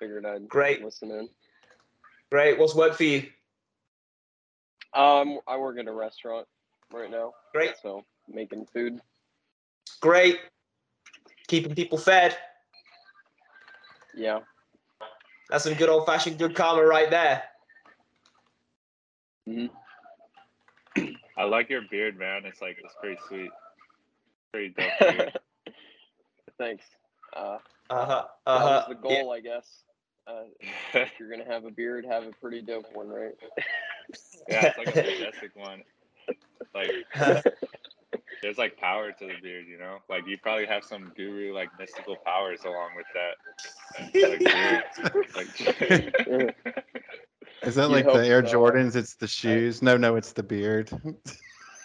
figured 0.04 0.26
I'd 0.26 0.48
Great. 0.48 0.84
listen 0.84 1.10
in. 1.10 1.28
Great. 2.30 2.58
What's 2.58 2.74
work 2.74 2.94
for 2.94 3.04
you? 3.04 3.22
Um, 4.94 5.40
I 5.48 5.56
work 5.56 5.78
at 5.78 5.88
a 5.88 5.92
restaurant 5.92 6.46
right 6.92 7.10
now, 7.10 7.32
Great, 7.52 7.74
so 7.82 8.04
making 8.28 8.66
food. 8.66 9.00
great. 10.00 10.38
Keeping 11.48 11.74
people 11.74 11.98
fed. 11.98 12.36
Yeah. 14.14 14.40
That's 15.50 15.64
some 15.64 15.74
good 15.74 15.88
old 15.88 16.06
fashioned 16.06 16.38
good 16.38 16.54
karma 16.54 16.84
right 16.84 17.10
there. 17.10 17.42
hmm 19.46 19.66
I 21.36 21.44
like 21.44 21.70
your 21.70 21.82
beard, 21.90 22.18
man. 22.18 22.44
It's 22.44 22.60
like 22.60 22.76
it's 22.82 22.94
pretty 23.00 23.20
sweet. 23.28 23.50
Pretty 24.52 24.74
dope. 24.76 24.92
Thanks. 26.58 26.84
Uh, 27.34 27.58
Uh 27.90 28.06
huh. 28.06 28.24
that 28.46 28.54
Uh 28.54 28.58
huh. 28.60 28.84
was 28.86 28.86
the 28.88 28.94
goal, 28.94 29.32
I 29.32 29.40
guess. 29.40 29.82
Uh, 30.26 30.44
if 30.94 31.10
you're 31.18 31.30
gonna 31.30 31.44
have 31.44 31.64
a 31.64 31.70
beard, 31.70 32.04
have 32.08 32.24
a 32.24 32.30
pretty 32.40 32.62
dope 32.62 32.86
one, 32.94 33.08
right? 33.08 33.34
yeah, 34.48 34.66
it's 34.66 34.78
like 34.78 34.94
a 34.96 35.02
majestic 35.02 35.54
one. 35.54 35.82
Like 36.74 36.90
there's 38.42 38.58
like 38.58 38.76
power 38.78 39.12
to 39.12 39.26
the 39.26 39.34
beard, 39.42 39.66
you 39.68 39.78
know. 39.78 39.98
Like 40.08 40.26
you 40.26 40.38
probably 40.38 40.66
have 40.66 40.84
some 40.84 41.12
guru 41.16 41.52
like 41.54 41.68
mystical 41.78 42.16
powers 42.24 42.60
along 42.64 42.90
with 42.96 43.06
that. 43.14 43.36
Like, 45.34 45.36
like 45.36 46.54
Is 47.62 47.74
that 47.76 47.88
You'd 47.90 47.92
like 47.92 48.04
the 48.06 48.26
Air 48.26 48.46
so. 48.46 48.54
Jordans? 48.54 48.96
It's 48.96 49.14
the 49.14 49.26
shoes. 49.28 49.80
No, 49.82 49.96
no, 49.96 50.16
it's 50.16 50.32
the 50.32 50.42
beard. 50.42 50.90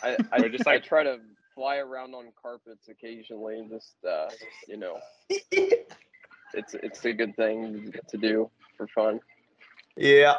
I 0.03 0.17
I, 0.31 0.39
Or 0.41 0.49
just 0.49 0.67
I 0.67 0.73
like- 0.75 0.83
try 0.83 1.03
to 1.03 1.19
fly 1.55 1.77
around 1.77 2.13
on 2.15 2.25
carpets 2.41 2.87
occasionally. 2.89 3.67
Just 3.69 3.95
uh, 4.05 4.29
you 4.67 4.77
know, 4.77 4.97
it's 6.53 6.73
it's 6.75 7.03
a 7.05 7.13
good 7.13 7.35
thing 7.35 7.93
to 8.09 8.17
do 8.17 8.49
for 8.77 8.87
fun. 8.87 9.19
yeah. 9.95 10.35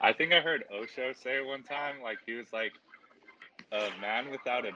I 0.00 0.12
think 0.12 0.32
I 0.34 0.40
heard 0.40 0.64
Osho 0.70 1.12
say 1.14 1.38
it 1.38 1.46
one 1.46 1.62
time. 1.62 2.02
Like 2.02 2.18
he 2.26 2.34
was 2.34 2.52
like, 2.52 2.72
a 3.72 3.88
man 4.00 4.30
without 4.30 4.66
a 4.66 4.70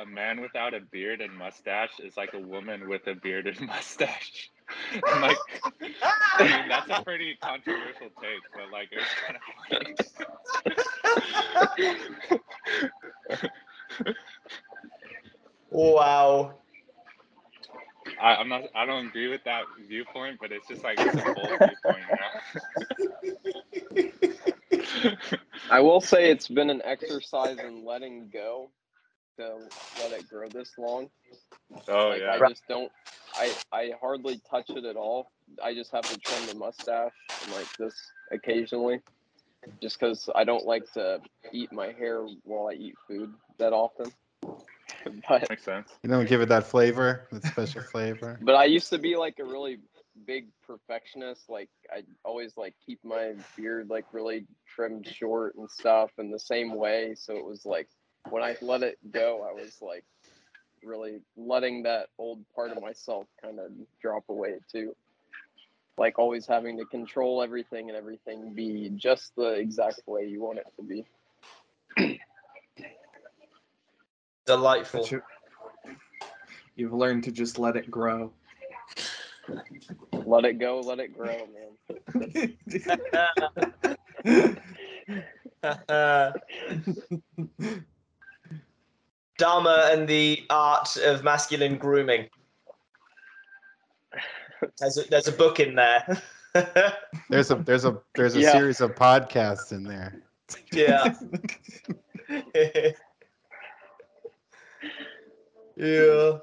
a 0.00 0.06
man 0.06 0.40
without 0.40 0.74
a 0.74 0.80
beard 0.80 1.20
and 1.20 1.36
mustache 1.36 2.00
is 2.00 2.16
like 2.16 2.34
a 2.34 2.38
woman 2.40 2.88
with 2.88 3.06
a 3.06 3.14
beard 3.14 3.46
and 3.46 3.60
mustache. 3.66 4.50
I'm 5.06 5.22
like, 5.22 5.38
I 6.38 6.44
mean, 6.44 6.68
that's 6.68 6.88
a 6.90 7.02
pretty 7.02 7.36
controversial 7.42 8.10
take, 8.20 8.42
but 8.54 8.70
like 8.72 8.90
it 8.92 8.98
was 8.98 9.08
kind 9.26 9.36
of 9.36 9.42
funny. 13.36 13.50
Wow. 15.70 16.57
I, 18.20 18.36
I'm 18.36 18.48
not. 18.48 18.64
I 18.74 18.86
don't 18.86 19.06
agree 19.06 19.28
with 19.28 19.44
that 19.44 19.64
viewpoint, 19.88 20.38
but 20.40 20.52
it's 20.52 20.66
just 20.68 20.82
like 20.84 20.98
it's 21.00 21.14
a 21.14 21.34
bold 21.34 21.60
viewpoint. 21.60 22.04
You 23.94 24.02
know? 24.02 25.38
I 25.70 25.80
will 25.80 26.00
say 26.00 26.30
it's 26.30 26.48
been 26.48 26.70
an 26.70 26.82
exercise 26.84 27.58
in 27.58 27.84
letting 27.84 28.28
go 28.32 28.70
to 29.38 29.58
let 30.00 30.12
it 30.12 30.28
grow 30.28 30.48
this 30.48 30.72
long. 30.78 31.08
oh 31.88 32.08
like 32.08 32.20
yeah. 32.20 32.38
I 32.40 32.48
just 32.48 32.62
don't 32.68 32.90
I 33.34 33.52
I 33.72 33.92
hardly 34.00 34.40
touch 34.50 34.70
it 34.70 34.84
at 34.84 34.96
all. 34.96 35.30
I 35.62 35.74
just 35.74 35.92
have 35.92 36.04
to 36.04 36.18
trim 36.18 36.46
the 36.46 36.54
mustache 36.54 37.12
and 37.44 37.52
like 37.52 37.76
this 37.78 37.94
occasionally. 38.32 39.00
Just 39.82 39.98
because 39.98 40.28
I 40.34 40.44
don't 40.44 40.64
like 40.66 40.90
to 40.94 41.20
eat 41.52 41.72
my 41.72 41.92
hair 41.92 42.26
while 42.44 42.68
I 42.68 42.74
eat 42.74 42.94
food 43.06 43.32
that 43.58 43.72
often. 43.72 44.12
But 45.28 45.48
Makes 45.48 45.64
sense. 45.64 45.90
You 46.02 46.10
don't 46.10 46.28
give 46.28 46.40
it 46.40 46.48
that 46.48 46.66
flavor, 46.66 47.28
that 47.32 47.44
special 47.44 47.82
flavor. 47.82 48.38
but 48.42 48.54
I 48.54 48.64
used 48.64 48.90
to 48.90 48.98
be 48.98 49.16
like 49.16 49.38
a 49.38 49.44
really 49.44 49.78
big 50.26 50.48
perfectionist. 50.66 51.48
Like 51.48 51.70
I 51.92 52.02
always 52.24 52.56
like 52.56 52.74
keep 52.84 53.02
my 53.04 53.34
beard 53.56 53.90
like 53.90 54.06
really 54.12 54.46
trimmed 54.66 55.06
short 55.06 55.54
and 55.56 55.70
stuff 55.70 56.10
in 56.18 56.30
the 56.30 56.38
same 56.38 56.74
way. 56.74 57.14
So 57.16 57.36
it 57.36 57.44
was 57.44 57.64
like 57.64 57.88
when 58.30 58.42
I 58.42 58.56
let 58.60 58.82
it 58.82 58.98
go, 59.10 59.46
I 59.48 59.52
was 59.52 59.78
like 59.80 60.04
really 60.82 61.20
letting 61.36 61.82
that 61.84 62.08
old 62.18 62.44
part 62.54 62.70
of 62.70 62.80
myself 62.80 63.26
kind 63.42 63.58
of 63.58 63.70
drop 64.00 64.24
away 64.28 64.54
too. 64.70 64.94
Like 65.96 66.18
always 66.18 66.46
having 66.46 66.78
to 66.78 66.84
control 66.84 67.42
everything 67.42 67.88
and 67.88 67.96
everything 67.96 68.54
be 68.54 68.90
just 68.94 69.34
the 69.36 69.54
exact 69.54 70.02
way 70.06 70.26
you 70.26 70.42
want 70.42 70.58
it 70.58 70.66
to 70.76 70.82
be. 70.82 71.04
Delightful. 74.48 75.00
But 75.02 75.10
you, 75.12 75.22
you've 76.74 76.94
learned 76.94 77.22
to 77.24 77.32
just 77.32 77.58
let 77.58 77.76
it 77.76 77.90
grow. 77.90 78.32
Let 80.12 80.44
it 80.46 80.58
go, 80.58 80.80
let 80.80 81.00
it 81.00 81.14
grow, 81.14 81.46
man. 81.54 82.56
Dharma 89.38 89.88
and 89.92 90.08
the 90.08 90.44
art 90.50 90.96
of 90.96 91.22
masculine 91.22 91.76
grooming. 91.76 92.28
There's 94.78 94.98
a, 94.98 95.02
there's 95.04 95.28
a 95.28 95.32
book 95.32 95.60
in 95.60 95.74
there. 95.74 96.20
There's 97.28 97.50
a 97.50 97.56
there's 97.56 97.84
a 97.84 97.98
there's 98.16 98.34
a 98.34 98.40
Yeah. 98.40 98.52
series 98.52 98.80
of 98.80 98.94
podcasts 98.94 99.70
in 99.70 99.84
there. 99.84 100.22
yeah. 100.72 101.14
yeah. 105.78 106.38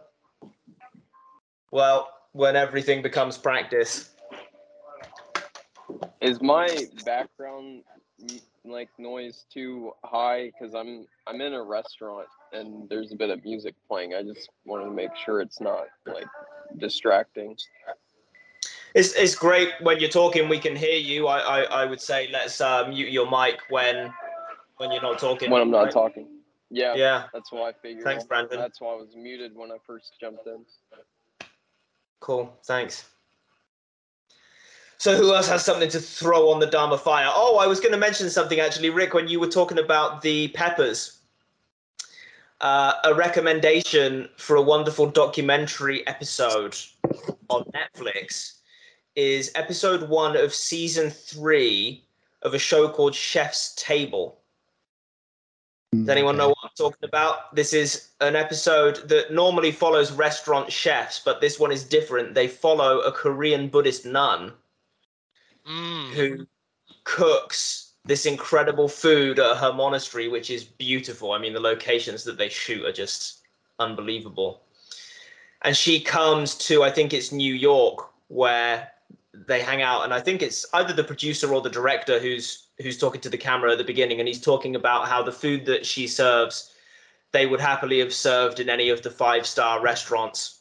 Well, 1.72 2.10
when 2.32 2.56
everything 2.56 3.02
becomes 3.02 3.38
practice. 3.38 4.12
Is 6.22 6.42
my 6.42 6.68
background 7.06 7.84
like 8.64 8.90
noise 8.98 9.46
too 9.54 9.92
high? 10.04 10.52
Because 10.52 10.74
I'm 10.74 11.06
I'm 11.28 11.42
in 11.42 11.54
a 11.54 11.62
restaurant 11.62 12.28
and 12.54 12.90
there's 12.90 13.12
a 13.12 13.16
bit 13.16 13.30
of 13.30 13.44
music 13.44 13.76
playing. 13.88 14.14
I 14.14 14.24
just 14.24 14.50
wanted 14.66 14.86
to 14.86 14.92
make 14.92 15.16
sure 15.16 15.42
it's 15.42 15.60
not 15.60 15.88
like 16.06 16.28
distracting. 16.78 17.56
It's, 18.96 19.14
it's 19.14 19.36
great 19.36 19.70
when 19.82 20.00
you're 20.00 20.10
talking, 20.10 20.48
we 20.48 20.58
can 20.58 20.74
hear 20.74 20.98
you. 20.98 21.28
I, 21.28 21.40
I, 21.40 21.62
I 21.64 21.86
would 21.86 22.00
say 22.00 22.30
let's 22.32 22.62
uh, 22.62 22.88
mute 22.88 23.12
your 23.12 23.30
mic 23.30 23.60
when 23.70 24.14
when 24.78 24.92
you're 24.92 25.02
not 25.02 25.20
talking. 25.20 25.52
When 25.52 25.62
I'm 25.62 25.72
not 25.72 25.86
right? 25.86 25.94
talking. 25.94 26.35
Yeah, 26.70 26.96
Yeah, 26.96 27.24
that's 27.34 27.52
why 27.52 27.70
I 27.70 27.74
figured. 27.74 28.04
Thanks, 28.04 28.24
Brandon. 28.24 28.60
That's 28.60 28.82
why 28.82 28.94
I 28.94 28.96
was 28.96 29.16
muted 29.16 29.56
when 29.56 29.72
I 29.72 29.78
first 29.86 30.14
jumped 30.20 30.48
in. 30.48 30.66
cool. 32.20 32.58
Thanks. 32.64 33.06
So 34.98 35.16
who 35.16 35.36
else 35.36 35.48
has 35.50 35.64
something 35.64 35.90
to 35.90 36.00
throw 36.00 36.50
on 36.50 36.60
the 36.60 36.66
Dharma 36.66 36.98
fire? 36.98 37.28
Oh, 37.30 37.58
I 37.58 37.68
was 37.68 37.80
going 37.80 37.92
to 37.92 37.98
mention 37.98 38.30
something 38.30 38.60
actually, 38.60 38.90
Rick, 38.90 39.14
when 39.14 39.28
you 39.28 39.40
were 39.40 39.48
talking 39.48 39.78
about 39.78 40.22
the 40.22 40.48
peppers. 40.50 41.20
Uh, 42.62 42.94
a 43.04 43.14
recommendation 43.14 44.30
for 44.38 44.56
a 44.56 44.62
wonderful 44.62 45.06
documentary 45.06 46.08
episode 46.08 46.76
on 47.50 47.66
Netflix 47.76 48.60
is 49.16 49.52
episode 49.56 50.10
one 50.10 50.38
of 50.38 50.54
season 50.54 51.10
three 51.10 52.06
of 52.42 52.54
a 52.54 52.60
show 52.60 52.88
called 52.88 53.14
Chef's 53.14 53.76
Table. 53.76 54.40
Does 55.94 56.10
anyone 56.10 56.36
know 56.36 56.50
what 56.50 56.58
I'm 56.64 56.70
talking 56.78 57.08
about? 57.08 57.56
This 57.56 57.72
is 57.72 58.10
an 58.20 58.36
episode 58.36 59.08
that 59.08 59.32
normally 59.32 59.72
follows 59.72 60.12
restaurant 60.12 60.72
chefs, 60.72 61.22
but 61.24 61.40
this 61.40 61.60
one 61.60 61.72
is 61.72 61.84
different. 61.86 62.34
They 62.34 62.48
follow 62.48 63.00
a 63.00 63.12
Korean 63.12 63.70
Buddhist 63.70 64.06
nun 64.06 64.54
Mm. 65.68 66.14
who 66.14 66.48
cooks 67.06 67.94
this 68.06 68.28
incredible 68.28 68.88
food 68.88 69.40
at 69.40 69.58
her 69.58 69.74
monastery, 69.74 70.28
which 70.28 70.52
is 70.52 70.64
beautiful. 70.64 71.32
I 71.32 71.40
mean, 71.40 71.54
the 71.54 71.60
locations 71.60 72.24
that 72.26 72.38
they 72.38 72.50
shoot 72.50 72.86
are 72.86 72.92
just 72.92 73.42
unbelievable. 73.80 74.62
And 75.64 75.76
she 75.76 76.00
comes 76.00 76.54
to, 76.68 76.84
I 76.84 76.92
think 76.92 77.14
it's 77.14 77.32
New 77.32 77.54
York, 77.54 78.12
where 78.28 78.92
they 79.34 79.62
hang 79.62 79.82
out, 79.82 80.04
and 80.04 80.14
I 80.14 80.20
think 80.22 80.44
it's 80.44 80.66
either 80.74 80.94
the 80.94 81.04
producer 81.04 81.52
or 81.52 81.62
the 81.62 81.70
director 81.70 82.20
who's 82.20 82.65
who's 82.82 82.98
talking 82.98 83.22
to 83.22 83.30
the 83.30 83.38
camera 83.38 83.72
at 83.72 83.78
the 83.78 83.84
beginning, 83.84 84.20
and 84.20 84.28
he's 84.28 84.42
talking 84.42 84.76
about 84.76 85.08
how 85.08 85.24
the 85.24 85.32
food 85.32 85.66
that 85.66 85.86
she 85.86 86.08
serves, 86.08 86.74
they 87.32 87.46
would 87.46 87.60
happily 87.60 88.00
have 88.00 88.14
served 88.14 88.60
in 88.60 88.70
any 88.70 88.90
of 88.90 89.02
the 89.02 89.12
five 89.12 89.46
star 89.46 89.82
restaurants 89.82 90.60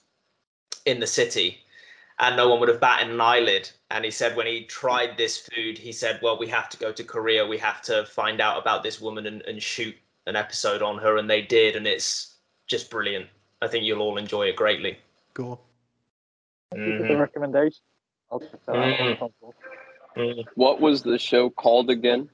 in 0.87 1.01
the 1.01 1.07
city 1.07 1.65
and 2.19 2.37
no 2.37 2.49
one 2.49 2.61
would 2.61 2.69
have 2.69 2.81
batted 2.81 3.11
an 3.11 3.21
eyelid. 3.21 3.71
And 3.91 4.05
he 4.05 4.11
said 4.11 4.37
when 4.37 4.47
he 4.47 4.65
tried 4.65 5.17
this 5.17 5.39
food, 5.39 5.79
he 5.79 5.93
said, 5.93 6.21
"Well, 6.23 6.39
we 6.39 6.47
have 6.49 6.69
to 6.71 6.77
go 6.77 6.93
to 6.93 7.05
Korea. 7.05 7.47
We 7.47 7.59
have 7.59 7.83
to 7.83 8.05
find 8.07 8.41
out 8.41 8.61
about 8.61 8.83
this 8.83 9.01
woman 9.01 9.27
and, 9.27 9.43
and 9.43 9.63
shoot 9.63 9.95
an 10.27 10.37
episode 10.37 10.83
on 10.83 10.99
her." 10.99 11.19
And 11.19 11.29
they 11.29 11.43
did, 11.43 11.77
and 11.77 11.87
it's 11.87 12.37
just 12.67 12.91
brilliant. 12.91 13.27
I 13.63 13.69
think 13.69 13.85
you'll 13.85 14.03
all 14.03 14.17
enjoy 14.17 14.47
it 14.47 14.57
greatly. 14.57 14.99
Cool. 15.35 15.61
Thank 16.71 16.87
you 16.87 16.97
for 16.97 17.03
the 17.03 17.09
mm-hmm. 17.11 17.21
recommendation. 17.21 17.83
I'll 18.31 18.41
check 18.41 18.67
that 18.67 18.77
out. 18.77 18.99
Mm-hmm. 18.99 19.49
Cool. 20.15 20.45
What 20.55 20.81
was 20.81 21.03
the 21.03 21.19
show 21.19 21.51
called 21.51 21.91
again? 21.91 22.29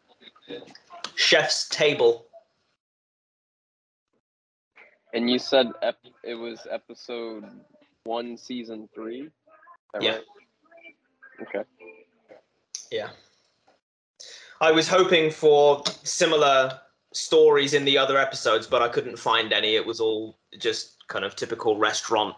Chef's 1.14 1.68
Table. 1.68 2.26
And 5.12 5.28
you 5.30 5.38
said 5.38 5.68
ep- 5.82 5.96
it 6.22 6.34
was 6.34 6.66
episode 6.70 7.44
one, 8.04 8.36
season 8.36 8.88
three. 8.94 9.28
Yeah. 10.00 10.12
right? 10.12 10.22
Okay. 11.42 11.64
Yeah. 12.90 13.08
I 14.60 14.70
was 14.70 14.86
hoping 14.88 15.30
for 15.30 15.82
similar 16.04 16.78
stories 17.12 17.74
in 17.74 17.84
the 17.84 17.96
other 17.96 18.18
episodes, 18.18 18.66
but 18.66 18.82
I 18.82 18.88
couldn't 18.88 19.18
find 19.18 19.52
any. 19.52 19.74
It 19.74 19.84
was 19.84 20.00
all 20.00 20.38
just 20.58 21.06
kind 21.08 21.24
of 21.24 21.34
typical 21.34 21.76
restaurant 21.76 22.36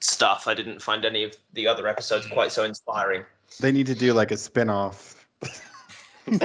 stuff. 0.00 0.46
I 0.46 0.54
didn't 0.54 0.82
find 0.82 1.04
any 1.04 1.22
of 1.22 1.34
the 1.52 1.66
other 1.66 1.86
episodes 1.86 2.26
quite 2.26 2.52
so 2.52 2.64
inspiring. 2.64 3.24
They 3.60 3.72
need 3.72 3.86
to 3.86 3.94
do 3.94 4.12
like 4.12 4.30
a 4.30 4.36
spin-off. 4.36 5.26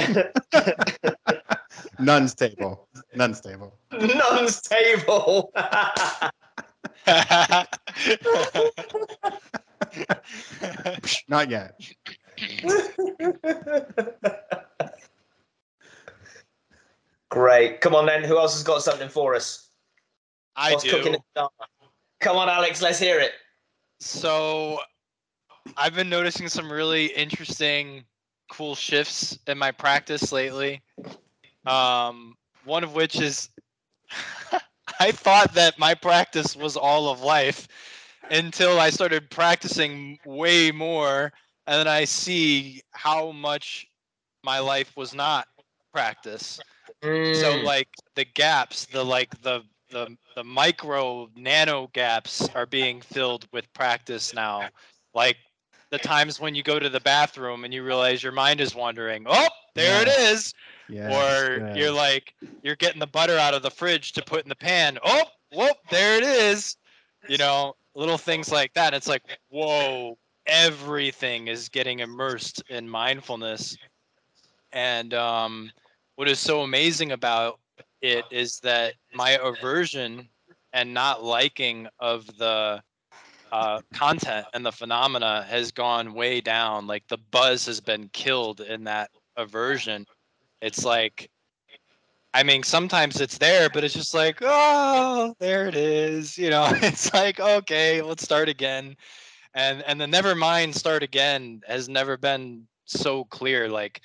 Nun's 2.00 2.34
table. 2.36 2.88
Nun's 3.16 3.42
table. 3.42 3.74
Nun's 3.92 4.62
table. 4.62 5.52
Not 11.28 11.50
yet. 11.50 11.80
Great. 17.30 17.82
Come 17.82 17.96
on 17.96 18.06
then. 18.06 18.24
Who 18.24 18.38
else 18.38 18.54
has 18.54 18.64
got 18.64 18.84
something 18.84 19.10
for 19.10 19.36
us? 19.36 19.70
I 20.56 20.72
What's 20.72 20.84
do. 20.84 20.92
cooking? 20.92 21.18
Come 22.20 22.38
on, 22.38 22.50
Alex. 22.50 22.82
Let's 22.82 23.00
hear 23.00 23.20
it. 23.20 23.32
So 24.00 24.80
I've 25.78 25.96
been 25.96 26.10
noticing 26.10 26.48
some 26.50 26.72
really 26.72 27.08
interesting, 27.08 28.06
cool 28.52 28.76
shifts 28.76 29.38
in 29.48 29.58
my 29.58 29.72
practice 29.72 30.32
lately. 30.32 30.82
Um, 31.66 32.36
one 32.64 32.84
of 32.84 32.94
which 32.94 33.20
is 33.20 33.50
I 35.00 35.12
thought 35.12 35.54
that 35.54 35.80
my 35.80 35.94
practice 35.96 36.56
was 36.56 36.76
all 36.78 37.10
of 37.10 37.22
life 37.22 37.68
until 38.30 38.80
I 38.80 38.90
started 38.90 39.30
practicing 39.30 40.20
way 40.24 40.72
more, 40.72 41.32
and 41.68 41.80
then 41.80 41.88
I 41.88 42.06
see 42.06 42.82
how 42.92 43.32
much 43.32 43.88
my 44.44 44.60
life 44.60 44.96
was 44.96 45.14
not 45.14 45.48
practice. 45.94 46.62
So 47.32 47.58
Mm. 47.58 47.64
like 47.64 47.90
the 48.16 48.26
gaps, 48.26 48.86
the 48.86 49.04
like 49.04 49.42
the 49.42 49.64
the 49.90 50.18
the 50.36 50.44
micro 50.44 51.30
nano 51.36 51.88
gaps 51.94 52.50
are 52.56 52.66
being 52.66 53.02
filled 53.02 53.48
with 53.52 53.72
practice 53.74 54.34
now. 54.34 54.72
Like 55.14 55.38
the 55.92 56.00
times 56.00 56.40
when 56.40 56.56
you 56.56 56.64
go 56.64 56.80
to 56.80 56.90
the 56.90 57.00
bathroom 57.02 57.64
and 57.64 57.74
you 57.74 57.84
realize 57.84 58.24
your 58.24 58.32
mind 58.32 58.62
is 58.62 58.74
wandering. 58.74 59.26
Oh, 59.28 59.48
there 59.76 60.02
it 60.02 60.08
is. 60.08 60.54
Yeah. 60.90 61.70
or 61.70 61.76
you're 61.76 61.92
like 61.92 62.34
you're 62.64 62.76
getting 62.76 63.00
the 63.00 63.08
butter 63.08 63.38
out 63.38 63.54
of 63.54 63.64
the 63.64 63.72
fridge 63.72 64.14
to 64.14 64.24
put 64.24 64.44
in 64.44 64.50
the 64.50 64.56
pan. 64.56 64.98
Oh, 65.04 65.24
whoop, 65.54 65.78
there 65.90 66.18
it 66.18 66.24
is. 66.24 66.78
You 67.28 67.38
know, 67.38 67.76
little 67.96 68.18
things 68.18 68.52
like 68.52 68.74
that. 68.74 68.94
It's 68.94 69.08
like, 69.08 69.24
whoa, 69.50 70.18
everything 70.46 71.48
is 71.48 71.70
getting 71.70 72.00
immersed 72.00 72.64
in 72.70 72.90
mindfulness. 72.90 73.78
And 74.72 75.14
um, 75.14 75.72
what 76.16 76.28
is 76.28 76.40
so 76.40 76.62
amazing 76.62 77.12
about 77.12 77.60
it 78.02 78.26
is 78.32 78.60
that 78.60 78.94
my 79.14 79.32
aversion 79.42 80.28
and 80.74 80.94
not 80.94 81.24
liking 81.24 81.88
of 82.00 82.26
the 82.38 82.82
uh, 83.52 83.82
content 83.94 84.46
and 84.54 84.66
the 84.66 84.72
phenomena 84.72 85.46
has 85.48 85.72
gone 85.72 86.14
way 86.14 86.42
down. 86.42 86.88
Like 86.88 87.08
the 87.08 87.18
buzz 87.18 87.66
has 87.66 87.80
been 87.80 88.10
killed 88.10 88.62
in 88.62 88.86
that 88.86 89.12
aversion. 89.38 90.06
It's 90.62 90.86
like, 90.86 91.30
I 92.34 92.44
mean, 92.44 92.64
sometimes 92.64 93.20
it's 93.20 93.38
there, 93.38 93.70
but 93.70 93.84
it's 93.84 93.94
just 93.94 94.14
like, 94.14 94.38
oh, 94.42 95.36
there 95.40 95.68
it 95.68 95.76
is. 95.76 96.38
You 96.38 96.50
know, 96.50 96.70
it's 96.76 97.14
like, 97.14 97.40
okay, 97.40 98.02
let's 98.02 98.24
start 98.24 98.48
again. 98.48 98.96
And 99.54 99.84
and 99.86 100.00
the 100.00 100.08
never 100.08 100.34
mind, 100.34 100.76
start 100.76 101.04
again 101.04 101.62
has 101.68 101.90
never 101.90 102.16
been 102.16 102.68
so 102.86 103.26
clear. 103.26 103.68
Like, 103.68 104.00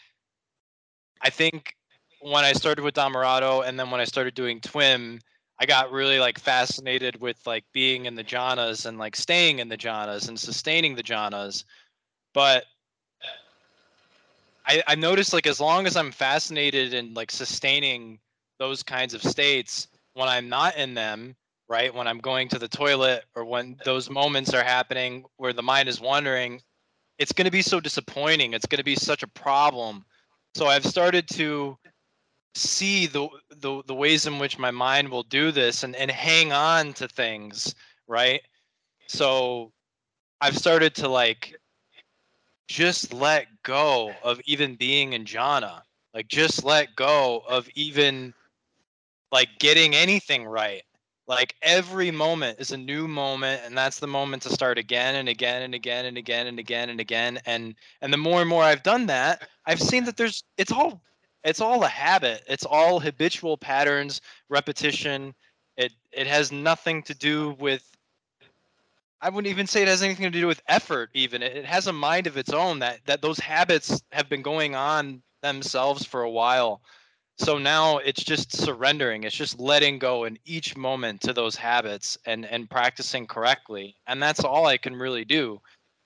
I 1.22 1.30
think 1.30 1.76
when 2.20 2.44
I 2.44 2.52
started 2.52 2.82
with 2.82 2.94
Dhammarato 2.94 3.64
and 3.64 3.78
then 3.78 3.90
when 3.90 4.00
I 4.00 4.04
started 4.04 4.34
doing 4.34 4.60
TWIM, 4.60 5.20
I 5.58 5.66
got 5.66 5.90
really 5.90 6.18
like 6.18 6.38
fascinated 6.38 7.20
with 7.20 7.38
like 7.46 7.64
being 7.72 8.06
in 8.06 8.14
the 8.14 8.24
jhanas 8.24 8.86
and 8.86 8.98
like 8.98 9.16
staying 9.16 9.58
in 9.58 9.68
the 9.68 9.76
jhanas 9.76 10.28
and 10.28 10.38
sustaining 10.38 10.94
the 10.94 11.02
jhanas. 11.02 11.64
But 12.34 12.64
I, 14.66 14.82
I 14.86 14.94
noticed 14.96 15.32
like 15.32 15.46
as 15.46 15.60
long 15.60 15.86
as 15.86 15.96
I'm 15.96 16.12
fascinated 16.12 16.92
in 16.92 17.14
like 17.14 17.30
sustaining 17.30 18.18
those 18.58 18.82
kinds 18.82 19.14
of 19.14 19.22
states 19.22 19.88
when 20.14 20.28
I'm 20.28 20.48
not 20.48 20.76
in 20.76 20.94
them, 20.94 21.36
right? 21.68 21.94
When 21.94 22.06
I'm 22.06 22.18
going 22.18 22.48
to 22.48 22.58
the 22.58 22.68
toilet 22.68 23.24
or 23.34 23.44
when 23.44 23.76
those 23.84 24.10
moments 24.10 24.52
are 24.52 24.62
happening 24.62 25.24
where 25.36 25.52
the 25.52 25.62
mind 25.62 25.88
is 25.88 26.00
wandering, 26.00 26.60
it's 27.18 27.32
going 27.32 27.46
to 27.46 27.50
be 27.50 27.62
so 27.62 27.80
disappointing. 27.80 28.52
It's 28.52 28.66
going 28.66 28.78
to 28.78 28.84
be 28.84 28.96
such 28.96 29.22
a 29.22 29.28
problem. 29.28 30.04
So 30.54 30.66
I've 30.66 30.84
started 30.84 31.28
to 31.30 31.78
see 32.56 33.06
the, 33.06 33.28
the 33.50 33.82
the 33.86 33.94
ways 33.94 34.26
in 34.26 34.38
which 34.38 34.58
my 34.58 34.70
mind 34.70 35.08
will 35.08 35.22
do 35.24 35.50
this 35.52 35.82
and 35.82 35.94
and 35.96 36.10
hang 36.10 36.52
on 36.52 36.92
to 36.94 37.08
things, 37.08 37.74
right? 38.06 38.42
So 39.06 39.72
I've 40.40 40.56
started 40.56 40.94
to 40.96 41.08
like 41.08 41.58
just 42.68 43.12
let 43.12 43.46
go 43.62 44.12
of 44.22 44.40
even 44.44 44.74
being 44.74 45.12
in 45.12 45.24
jhana. 45.24 45.82
Like 46.14 46.28
just 46.28 46.64
let 46.64 46.96
go 46.96 47.42
of 47.48 47.68
even 47.74 48.34
like 49.30 49.48
getting 49.58 49.94
anything 49.94 50.46
right. 50.46 50.82
Like 51.28 51.54
every 51.62 52.10
moment 52.10 52.60
is 52.60 52.70
a 52.70 52.76
new 52.76 53.08
moment 53.08 53.62
and 53.64 53.76
that's 53.76 53.98
the 53.98 54.06
moment 54.06 54.42
to 54.44 54.50
start 54.50 54.78
again 54.78 55.16
and 55.16 55.28
again 55.28 55.62
and 55.62 55.74
again 55.74 56.06
and 56.06 56.16
again 56.16 56.46
and 56.46 56.58
again 56.58 56.88
and 56.88 57.00
again 57.00 57.40
and 57.46 57.74
and 58.00 58.12
the 58.12 58.16
more 58.16 58.40
and 58.40 58.48
more 58.48 58.62
I've 58.62 58.82
done 58.82 59.06
that, 59.06 59.48
I've 59.66 59.80
seen 59.80 60.04
that 60.04 60.16
there's 60.16 60.44
it's 60.56 60.72
all 60.72 61.02
it's 61.46 61.60
all 61.60 61.84
a 61.84 61.88
habit. 61.88 62.42
It's 62.48 62.66
all 62.66 62.98
habitual 62.98 63.56
patterns, 63.56 64.20
repetition. 64.50 65.32
It 65.76 65.92
it 66.12 66.26
has 66.26 66.50
nothing 66.50 67.02
to 67.04 67.14
do 67.14 67.56
with 67.60 67.82
I 69.20 69.30
wouldn't 69.30 69.50
even 69.50 69.66
say 69.66 69.82
it 69.82 69.88
has 69.88 70.02
anything 70.02 70.30
to 70.30 70.40
do 70.40 70.46
with 70.46 70.60
effort 70.68 71.10
even. 71.14 71.42
It, 71.42 71.56
it 71.56 71.64
has 71.64 71.86
a 71.86 71.92
mind 71.92 72.26
of 72.26 72.36
its 72.36 72.52
own 72.52 72.80
that 72.80 72.98
that 73.06 73.22
those 73.22 73.38
habits 73.38 74.02
have 74.10 74.28
been 74.28 74.42
going 74.42 74.74
on 74.74 75.22
themselves 75.42 76.04
for 76.04 76.22
a 76.22 76.30
while. 76.30 76.82
So 77.38 77.58
now 77.58 77.98
it's 77.98 78.24
just 78.24 78.56
surrendering. 78.56 79.22
It's 79.22 79.36
just 79.36 79.60
letting 79.60 79.98
go 80.00 80.24
in 80.24 80.38
each 80.46 80.76
moment 80.76 81.20
to 81.22 81.32
those 81.32 81.54
habits 81.54 82.18
and 82.26 82.44
and 82.44 82.68
practicing 82.68 83.24
correctly. 83.24 83.94
And 84.08 84.20
that's 84.20 84.42
all 84.42 84.66
I 84.66 84.78
can 84.78 84.96
really 84.96 85.24
do. 85.24 85.60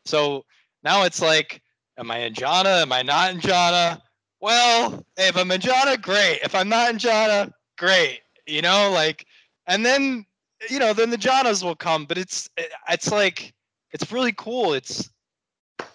So 0.04 0.44
now 0.84 1.04
it's 1.04 1.22
like 1.22 1.62
am 1.96 2.10
I 2.10 2.18
in 2.18 2.34
jhana? 2.34 2.82
Am 2.82 2.92
I 2.92 3.00
not 3.00 3.30
in 3.30 3.40
jhana? 3.40 4.02
Well, 4.40 5.04
if 5.16 5.36
I'm 5.36 5.50
in 5.50 5.60
jhana, 5.60 6.00
great. 6.00 6.40
If 6.42 6.54
I'm 6.54 6.68
not 6.68 6.90
in 6.90 6.96
jhana, 6.96 7.52
great. 7.78 8.20
You 8.46 8.62
know, 8.62 8.90
like 8.92 9.26
and 9.66 9.84
then 9.84 10.24
you 10.68 10.78
know, 10.78 10.92
then 10.92 11.10
the 11.10 11.16
jhanas 11.18 11.62
will 11.62 11.76
come, 11.76 12.04
but 12.06 12.18
it's 12.18 12.48
it's 12.88 13.10
like 13.10 13.54
it's 13.92 14.10
really 14.10 14.32
cool. 14.32 14.72
It's 14.72 15.10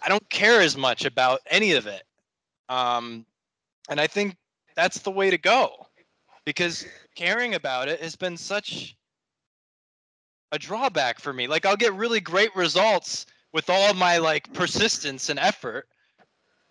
I 0.04 0.10
don't 0.10 0.28
care 0.30 0.62
as 0.62 0.78
much 0.78 1.06
about 1.06 1.42
any 1.50 1.74
of 1.74 1.88
it. 1.88 2.04
Um 2.70 3.26
and 3.90 4.00
I 4.00 4.08
think 4.08 4.36
that's 4.76 5.00
the 5.00 5.12
way 5.12 5.30
to 5.30 5.38
go 5.38 5.88
because 6.46 6.86
caring 7.16 7.56
about 7.56 7.88
it 7.88 8.02
has 8.02 8.16
been 8.16 8.38
such 8.38 8.96
a 10.52 10.60
drawback 10.60 11.20
for 11.20 11.34
me. 11.34 11.48
Like 11.48 11.66
I'll 11.66 11.76
get 11.76 11.94
really 11.94 12.20
great 12.20 12.56
results 12.56 13.26
with 13.54 13.70
all 13.70 13.94
my 13.94 14.18
like 14.18 14.52
persistence 14.54 15.30
and 15.30 15.40
effort, 15.40 15.88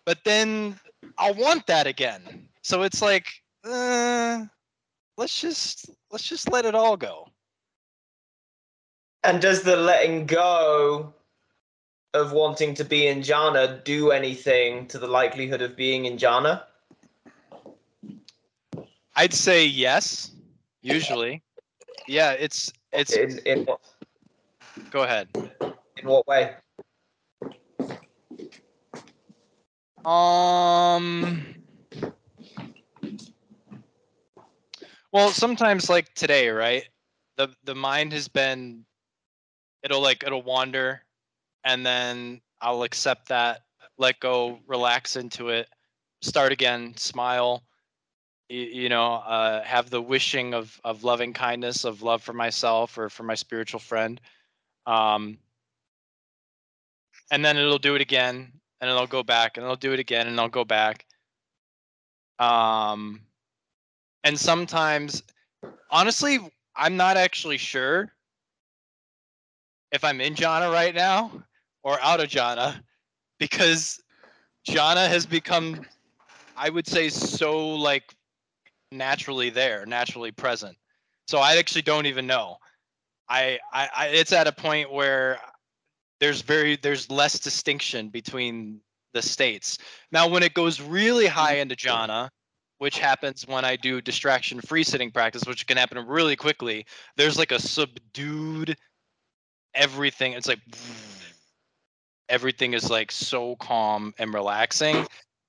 but 0.04 0.18
then 0.24 0.78
I'll 1.18 1.34
want 1.34 1.66
that 1.66 1.86
again. 1.86 2.48
So 2.62 2.82
it's 2.82 3.00
like, 3.02 3.26
uh, 3.64 4.44
let's 5.16 5.40
just 5.40 5.90
let's 6.10 6.24
just 6.24 6.50
let 6.50 6.64
it 6.64 6.74
all 6.74 6.96
go. 6.96 7.28
And 9.22 9.40
does 9.40 9.62
the 9.62 9.76
letting 9.76 10.26
go 10.26 11.14
of 12.12 12.32
wanting 12.32 12.74
to 12.74 12.84
be 12.84 13.06
in 13.06 13.20
jhana 13.20 13.82
do 13.84 14.10
anything 14.10 14.86
to 14.88 14.98
the 14.98 15.06
likelihood 15.06 15.62
of 15.62 15.76
being 15.76 16.04
in 16.04 16.16
jhana? 16.16 16.62
I'd 19.16 19.32
say 19.32 19.64
yes, 19.64 20.32
usually. 20.82 21.42
Yeah, 22.06 22.32
it's 22.32 22.72
it's 22.92 23.12
In, 23.14 23.38
in, 23.46 23.64
what, 23.64 23.80
go 24.90 25.02
ahead. 25.02 25.28
in 25.34 26.06
what 26.06 26.26
way? 26.26 26.54
Um. 30.04 31.44
Well, 35.12 35.30
sometimes 35.30 35.88
like 35.88 36.12
today, 36.14 36.48
right? 36.48 36.84
The 37.36 37.48
the 37.64 37.74
mind 37.74 38.12
has 38.12 38.28
been 38.28 38.84
it'll 39.82 40.02
like 40.02 40.24
it'll 40.24 40.42
wander 40.42 41.02
and 41.64 41.84
then 41.84 42.40
I'll 42.60 42.82
accept 42.82 43.28
that, 43.28 43.62
let 43.98 44.20
go, 44.20 44.58
relax 44.66 45.16
into 45.16 45.50
it, 45.50 45.68
start 46.22 46.52
again, 46.52 46.96
smile. 46.96 47.62
You, 48.48 48.60
you 48.60 48.88
know, 48.88 49.14
uh, 49.14 49.62
have 49.62 49.88
the 49.90 50.02
wishing 50.02 50.52
of 50.52 50.78
of 50.84 51.04
loving 51.04 51.32
kindness, 51.32 51.84
of 51.84 52.02
love 52.02 52.22
for 52.22 52.32
myself 52.32 52.98
or 52.98 53.08
for 53.08 53.22
my 53.22 53.34
spiritual 53.34 53.80
friend. 53.80 54.20
Um, 54.86 55.38
and 57.30 57.44
then 57.44 57.56
it'll 57.56 57.78
do 57.78 57.94
it 57.94 58.02
again 58.02 58.52
and 58.88 58.98
I'll 58.98 59.06
go 59.06 59.22
back 59.22 59.56
and 59.56 59.66
I'll 59.66 59.76
do 59.76 59.92
it 59.92 60.00
again 60.00 60.26
and 60.26 60.38
I'll 60.40 60.48
go 60.48 60.64
back. 60.64 61.06
Um, 62.38 63.20
and 64.24 64.38
sometimes, 64.38 65.22
honestly, 65.90 66.38
I'm 66.76 66.96
not 66.96 67.16
actually 67.16 67.58
sure 67.58 68.12
if 69.92 70.02
I'm 70.02 70.20
in 70.20 70.34
jhana 70.34 70.72
right 70.72 70.94
now 70.94 71.30
or 71.82 72.00
out 72.00 72.20
of 72.20 72.28
jhana 72.28 72.82
because 73.38 74.02
jhana 74.68 75.08
has 75.08 75.24
become, 75.24 75.86
I 76.56 76.70
would 76.70 76.86
say, 76.86 77.08
so 77.08 77.74
like 77.74 78.14
naturally 78.90 79.50
there, 79.50 79.86
naturally 79.86 80.32
present. 80.32 80.76
So 81.26 81.38
I 81.38 81.56
actually 81.56 81.82
don't 81.82 82.06
even 82.06 82.26
know. 82.26 82.56
I, 83.28 83.58
I, 83.72 83.88
I 83.96 84.06
it's 84.08 84.32
at 84.32 84.46
a 84.46 84.52
point 84.52 84.92
where 84.92 85.38
there's 86.20 86.42
very 86.42 86.76
there's 86.76 87.10
less 87.10 87.38
distinction 87.38 88.08
between 88.08 88.80
the 89.12 89.22
states. 89.22 89.78
Now, 90.12 90.28
when 90.28 90.42
it 90.42 90.54
goes 90.54 90.80
really 90.80 91.26
high 91.26 91.56
into 91.56 91.76
jhana, 91.76 92.28
which 92.78 92.98
happens 92.98 93.46
when 93.46 93.64
I 93.64 93.76
do 93.76 94.00
distraction 94.00 94.60
free 94.60 94.84
sitting 94.84 95.10
practice, 95.10 95.44
which 95.46 95.66
can 95.66 95.76
happen 95.76 96.04
really 96.06 96.36
quickly, 96.36 96.84
there's 97.16 97.38
like 97.38 97.52
a 97.52 97.58
subdued 97.58 98.76
everything. 99.74 100.32
It's 100.32 100.48
like 100.48 100.60
everything 102.28 102.74
is 102.74 102.90
like 102.90 103.12
so 103.12 103.56
calm 103.56 104.14
and 104.18 104.34
relaxing. 104.34 105.06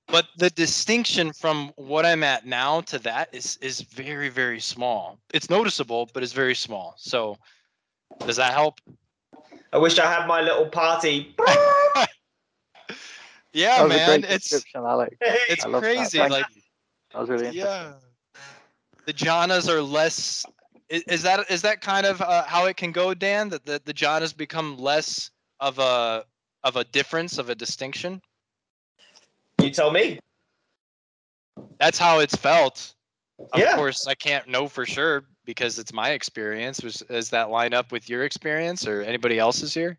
But 0.08 0.26
the 0.36 0.50
distinction 0.50 1.32
from 1.32 1.72
what 1.74 2.06
I'm 2.06 2.22
at 2.22 2.46
now 2.46 2.80
to 2.82 2.98
that 3.00 3.28
is 3.34 3.58
is 3.60 3.80
very 3.80 4.28
very 4.28 4.60
small. 4.60 5.18
It's 5.34 5.50
noticeable, 5.50 6.08
but 6.14 6.22
it's 6.22 6.32
very 6.32 6.54
small. 6.54 6.94
So, 6.96 7.36
does 8.20 8.36
that 8.36 8.52
help? 8.52 8.80
I 9.72 9.78
wish 9.78 9.98
I 9.98 10.10
had 10.12 10.26
my 10.26 10.40
little 10.40 10.66
party. 10.66 11.34
Yeah, 13.52 13.76
That 13.78 13.84
was 13.84 13.92
a 13.92 13.96
man, 13.96 14.20
great 14.20 14.30
it's 14.30 14.48
description, 14.50 14.84
Alex. 14.84 15.16
it's 15.20 15.64
I 15.64 15.68
love 15.68 15.80
that. 15.82 15.94
crazy. 15.94 16.18
Like. 16.18 16.46
That 17.12 17.20
was 17.20 17.30
really 17.30 17.46
interesting. 17.46 17.70
yeah, 17.70 17.92
the 19.06 19.12
jhanas 19.14 19.68
are 19.70 19.80
less. 19.80 20.44
Is, 20.90 21.02
is 21.04 21.22
that 21.22 21.50
is 21.50 21.62
that 21.62 21.80
kind 21.80 22.04
of 22.04 22.20
uh, 22.20 22.42
how 22.44 22.66
it 22.66 22.76
can 22.76 22.92
go, 22.92 23.14
Dan? 23.14 23.48
That 23.48 23.64
the 23.64 23.80
the 23.82 23.94
jhanas 23.94 24.36
become 24.36 24.76
less 24.76 25.30
of 25.60 25.78
a 25.78 26.24
of 26.64 26.76
a 26.76 26.84
difference 26.84 27.38
of 27.38 27.48
a 27.48 27.54
distinction. 27.54 28.20
You 29.62 29.70
tell 29.70 29.90
me. 29.90 30.18
That's 31.80 31.98
how 31.98 32.18
it's 32.18 32.36
felt. 32.36 32.94
Of 33.52 33.60
Yeah. 33.60 33.74
course, 33.76 34.06
I 34.06 34.14
can't 34.14 34.48
know 34.48 34.68
for 34.68 34.84
sure 34.84 35.24
because 35.46 35.78
it's 35.78 35.92
my 35.92 36.10
experience. 36.10 36.82
Was 36.82 36.96
does 37.08 37.30
that 37.30 37.50
line 37.50 37.72
up 37.72 37.92
with 37.92 38.10
your 38.10 38.24
experience 38.24 38.86
or 38.86 39.00
anybody 39.00 39.38
else's 39.38 39.72
here? 39.72 39.96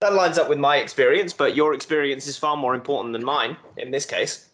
That 0.00 0.14
lines 0.14 0.38
up 0.38 0.48
with 0.48 0.58
my 0.58 0.76
experience, 0.76 1.32
but 1.32 1.56
your 1.56 1.74
experience 1.74 2.26
is 2.28 2.38
far 2.38 2.56
more 2.56 2.74
important 2.74 3.12
than 3.12 3.24
mine 3.24 3.56
in 3.76 3.90
this 3.90 4.06
case. 4.06 4.48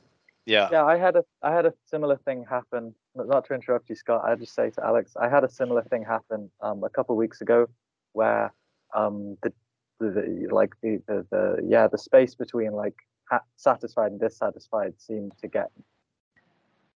Yeah. 0.46 0.68
Yeah, 0.72 0.84
I 0.84 0.96
had 0.96 1.16
a 1.16 1.24
I 1.42 1.52
had 1.52 1.66
a 1.66 1.74
similar 1.84 2.16
thing 2.16 2.44
happen. 2.48 2.94
Not 3.14 3.28
not 3.28 3.44
to 3.46 3.54
interrupt 3.54 3.88
you, 3.88 3.94
Scott. 3.94 4.24
I 4.24 4.34
just 4.34 4.54
say 4.54 4.70
to 4.70 4.84
Alex, 4.84 5.16
I 5.20 5.28
had 5.28 5.44
a 5.44 5.48
similar 5.48 5.82
thing 5.82 6.02
happen 6.04 6.50
um, 6.60 6.82
a 6.82 6.90
couple 6.90 7.16
weeks 7.16 7.40
ago, 7.40 7.68
where 8.12 8.52
um, 8.94 9.36
the, 9.42 9.52
the, 10.00 10.10
the 10.10 10.54
like 10.54 10.74
the, 10.82 11.00
the 11.06 11.26
the 11.30 11.62
yeah 11.66 11.86
the 11.86 11.98
space 11.98 12.34
between 12.34 12.72
like 12.72 12.96
ha- 13.30 13.44
satisfied 13.56 14.12
and 14.12 14.20
dissatisfied 14.20 14.94
seemed 14.98 15.32
to 15.38 15.48
get 15.48 15.70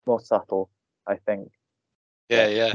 more 0.06 0.22
subtle. 0.22 0.70
I 1.06 1.16
think. 1.16 1.52
Yeah, 2.30 2.48
yeah. 2.48 2.74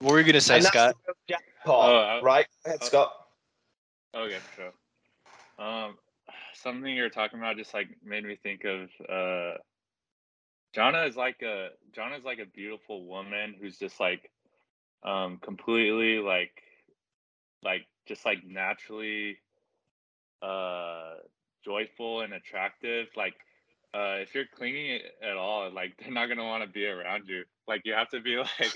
What 0.00 0.12
were 0.12 0.18
you 0.18 0.24
gonna 0.26 0.40
say, 0.40 0.56
And 0.56 0.64
Scott? 0.64 0.96
the 1.06 1.14
jackpot, 1.28 1.88
Oh, 1.90 1.96
I- 1.98 2.20
right? 2.22 2.46
Go 2.64 2.68
ahead, 2.70 2.78
oh. 2.82 2.86
Scott. 2.86 3.26
Okay, 4.14 4.38
sure. 4.56 4.72
Um, 5.64 5.98
something 6.54 6.94
you're 6.96 7.10
talking 7.10 7.38
about 7.38 7.56
just 7.56 7.74
like 7.74 7.88
made 8.02 8.24
me 8.24 8.36
think 8.42 8.64
of 8.64 8.88
uh, 9.08 9.58
Jana 10.74 11.04
is 11.04 11.16
like 11.16 11.42
a 11.42 11.68
Jana 11.92 12.16
is 12.16 12.24
like 12.24 12.38
a 12.38 12.46
beautiful 12.46 13.04
woman 13.04 13.54
who's 13.60 13.78
just 13.78 14.00
like 14.00 14.30
um 15.02 15.38
completely 15.42 16.18
like 16.18 16.62
like 17.62 17.86
just 18.06 18.24
like 18.24 18.44
naturally 18.44 19.38
uh 20.42 21.14
joyful 21.64 22.22
and 22.22 22.32
attractive 22.32 23.08
like 23.16 23.34
uh 23.94 24.16
if 24.20 24.34
you're 24.34 24.44
clinging 24.56 25.00
at 25.22 25.36
all 25.36 25.70
like 25.72 25.92
they're 25.98 26.12
not 26.12 26.26
gonna 26.26 26.44
want 26.44 26.62
to 26.62 26.68
be 26.68 26.86
around 26.86 27.24
you 27.26 27.42
like 27.66 27.82
you 27.84 27.92
have 27.92 28.08
to 28.08 28.20
be 28.20 28.36
like 28.38 28.74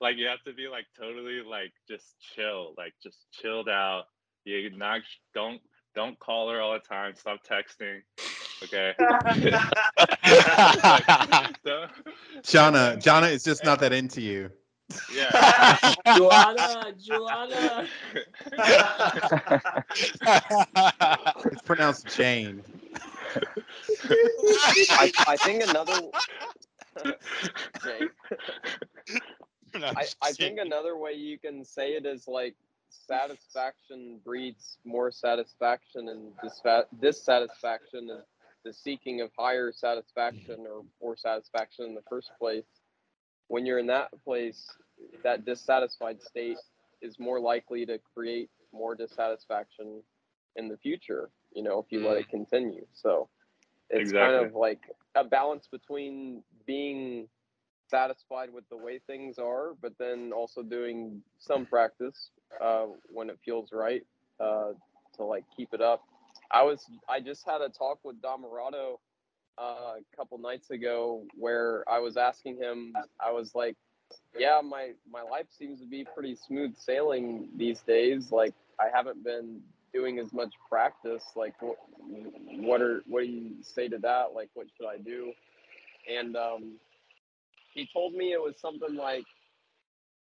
like 0.00 0.16
you 0.16 0.26
have 0.26 0.42
to 0.44 0.52
be 0.52 0.68
like 0.68 0.86
totally 0.98 1.40
like 1.42 1.72
just 1.88 2.14
chill 2.34 2.74
like 2.78 2.92
just 3.02 3.26
chilled 3.32 3.68
out 3.68 4.04
you 4.44 4.70
not 4.76 5.00
don't 5.34 5.60
don't 5.94 6.18
call 6.20 6.48
her 6.50 6.60
all 6.60 6.72
the 6.74 6.78
time 6.78 7.14
stop 7.16 7.38
texting 7.44 8.00
okay 8.62 8.94
Don't- 11.64 11.90
Jana, 12.44 12.96
Jana 13.00 13.26
is 13.28 13.42
just 13.42 13.64
not 13.64 13.80
that 13.80 13.92
into 13.92 14.20
you. 14.20 14.50
yeah 15.14 15.94
Joanna, 16.16 16.92
Joanna. 16.98 17.86
It's 21.46 21.62
pronounced 21.64 22.06
Jane. 22.14 22.62
I, 24.90 25.12
I 25.26 25.36
think 25.36 25.62
another 25.62 26.00
I, 29.96 30.06
I 30.22 30.32
think 30.32 30.58
another 30.58 30.96
way 30.96 31.12
you 31.12 31.38
can 31.38 31.64
say 31.64 31.92
it 31.92 32.06
is 32.06 32.26
like 32.28 32.54
satisfaction 32.90 34.20
breeds 34.24 34.78
more 34.84 35.10
satisfaction 35.10 36.08
and 36.08 36.32
disfa- 36.44 36.86
dissatisfaction 37.00 38.10
is 38.10 38.24
the 38.64 38.72
seeking 38.72 39.20
of 39.20 39.30
higher 39.38 39.72
satisfaction 39.72 40.66
or 40.68 40.84
more 41.00 41.16
satisfaction 41.16 41.86
in 41.86 41.94
the 41.94 42.02
first 42.08 42.30
place. 42.38 42.66
When 43.48 43.64
you're 43.66 43.78
in 43.78 43.86
that 43.86 44.10
place, 44.24 44.66
that 45.22 45.44
dissatisfied 45.44 46.20
state 46.22 46.58
is 47.00 47.18
more 47.18 47.40
likely 47.40 47.86
to 47.86 47.98
create 48.14 48.50
more 48.72 48.94
dissatisfaction 48.94 50.02
in 50.56 50.68
the 50.68 50.76
future, 50.76 51.30
you 51.54 51.62
know, 51.62 51.78
if 51.78 51.86
you 51.90 52.06
let 52.06 52.18
it 52.18 52.28
continue. 52.28 52.84
So 52.92 53.28
it's 53.90 54.12
kind 54.12 54.34
of 54.34 54.54
like 54.54 54.80
a 55.14 55.24
balance 55.24 55.68
between 55.70 56.42
being 56.66 57.28
satisfied 57.88 58.52
with 58.52 58.68
the 58.68 58.76
way 58.76 59.00
things 59.06 59.38
are, 59.38 59.74
but 59.80 59.92
then 59.98 60.32
also 60.34 60.62
doing 60.62 61.22
some 61.38 61.64
practice 61.66 62.30
uh, 62.60 62.86
when 63.12 63.30
it 63.30 63.38
feels 63.44 63.70
right 63.72 64.02
uh, 64.40 64.72
to 65.16 65.24
like 65.24 65.44
keep 65.56 65.72
it 65.72 65.80
up. 65.80 66.02
I 66.50 66.62
was 66.62 66.84
I 67.08 67.20
just 67.20 67.44
had 67.46 67.60
a 67.60 67.68
talk 67.68 67.98
with 68.04 68.20
Dhammarato 68.22 68.98
uh, 69.58 69.94
a 69.96 70.16
couple 70.16 70.38
nights 70.38 70.70
ago 70.70 71.24
where 71.34 71.84
I 71.88 71.98
was 71.98 72.16
asking 72.16 72.56
him. 72.58 72.92
I 73.20 73.32
was 73.32 73.54
like, 73.54 73.76
"Yeah, 74.38 74.60
my 74.62 74.90
my 75.10 75.22
life 75.22 75.46
seems 75.50 75.80
to 75.80 75.86
be 75.86 76.06
pretty 76.14 76.36
smooth 76.36 76.76
sailing 76.76 77.48
these 77.56 77.80
days. 77.80 78.30
Like 78.30 78.54
I 78.80 78.86
haven't 78.94 79.24
been 79.24 79.60
doing 79.92 80.18
as 80.18 80.32
much 80.32 80.52
practice. 80.68 81.24
Like 81.36 81.60
what 81.60 81.76
what 82.60 82.80
are 82.80 83.02
what 83.06 83.22
do 83.22 83.28
you 83.28 83.62
say 83.62 83.88
to 83.88 83.98
that? 83.98 84.34
Like 84.34 84.50
what 84.54 84.66
should 84.76 84.86
I 84.86 84.98
do?" 84.98 85.32
And 86.10 86.36
um, 86.36 86.72
he 87.74 87.88
told 87.92 88.14
me 88.14 88.32
it 88.32 88.40
was 88.40 88.54
something 88.60 88.94
like 88.94 89.24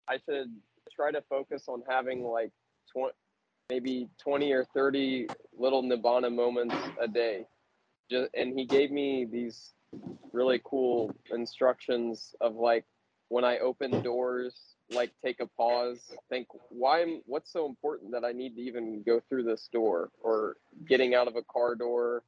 I 0.09 0.19
should 0.25 0.53
try 0.95 1.11
to 1.11 1.23
focus 1.29 1.65
on 1.69 1.83
having 1.89 2.23
like 2.25 2.51
20, 2.93 3.13
maybe 3.71 4.09
20 4.23 4.53
or 4.53 4.65
30 4.75 5.29
little 5.59 5.83
Nibbana 5.83 6.35
moments 6.35 6.75
a 7.01 7.09
day. 7.09 7.47
Just, 8.11 8.31
and 8.35 8.59
he 8.59 8.67
gave 8.67 8.91
me 8.91 9.25
these 9.25 9.73
really 10.33 10.61
cool 10.65 11.15
instructions 11.31 12.35
of 12.41 12.55
like 12.57 12.85
when 13.29 13.45
I 13.45 13.59
open 13.59 14.03
doors, 14.03 14.74
like 14.91 15.13
take 15.25 15.41
a 15.41 15.47
pause, 15.47 16.01
think 16.29 16.49
why 16.69 17.21
what's 17.27 17.53
so 17.53 17.67
important 17.67 18.13
that 18.13 18.25
I 18.25 18.33
need 18.33 18.57
to 18.57 18.63
even 18.63 19.03
go 19.05 19.21
through 19.29 19.45
this 19.45 19.69
door 19.73 20.11
or 20.23 20.57
getting 20.87 21.15
out 21.15 21.29
of 21.29 21.37
a 21.37 21.43
car 21.43 21.75
door. 21.75 22.23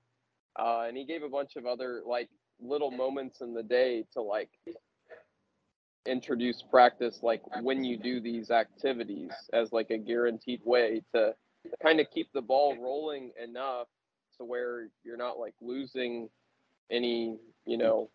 Uh, 0.59 0.85
and 0.89 0.97
he 0.97 1.05
gave 1.05 1.23
a 1.23 1.29
bunch 1.29 1.57
of 1.57 1.67
other 1.67 2.03
like 2.07 2.29
little 2.61 2.91
moments 2.91 3.41
in 3.41 3.53
the 3.53 3.63
day 3.63 4.05
to 4.15 4.23
like 4.23 4.49
introduce 6.07 6.63
practice 6.63 7.19
like 7.23 7.43
when 7.63 7.85
you 7.85 7.99
do 7.99 8.21
these 8.21 8.51
activities 8.51 9.33
as 9.53 9.73
like 9.73 9.91
a 9.91 9.99
guaranteed 9.99 10.61
way 10.65 11.03
to 11.13 11.35
kind 11.83 12.01
of 12.01 12.07
keep 12.15 12.29
the 12.33 12.41
ball 12.41 12.77
rolling 12.81 13.33
enough 13.43 13.89
to 14.39 14.45
where 14.45 14.89
you're 15.05 15.17
not 15.17 15.39
like 15.39 15.55
losing 15.61 16.29
any 16.91 17.37
you 17.67 17.77
know 17.77 18.09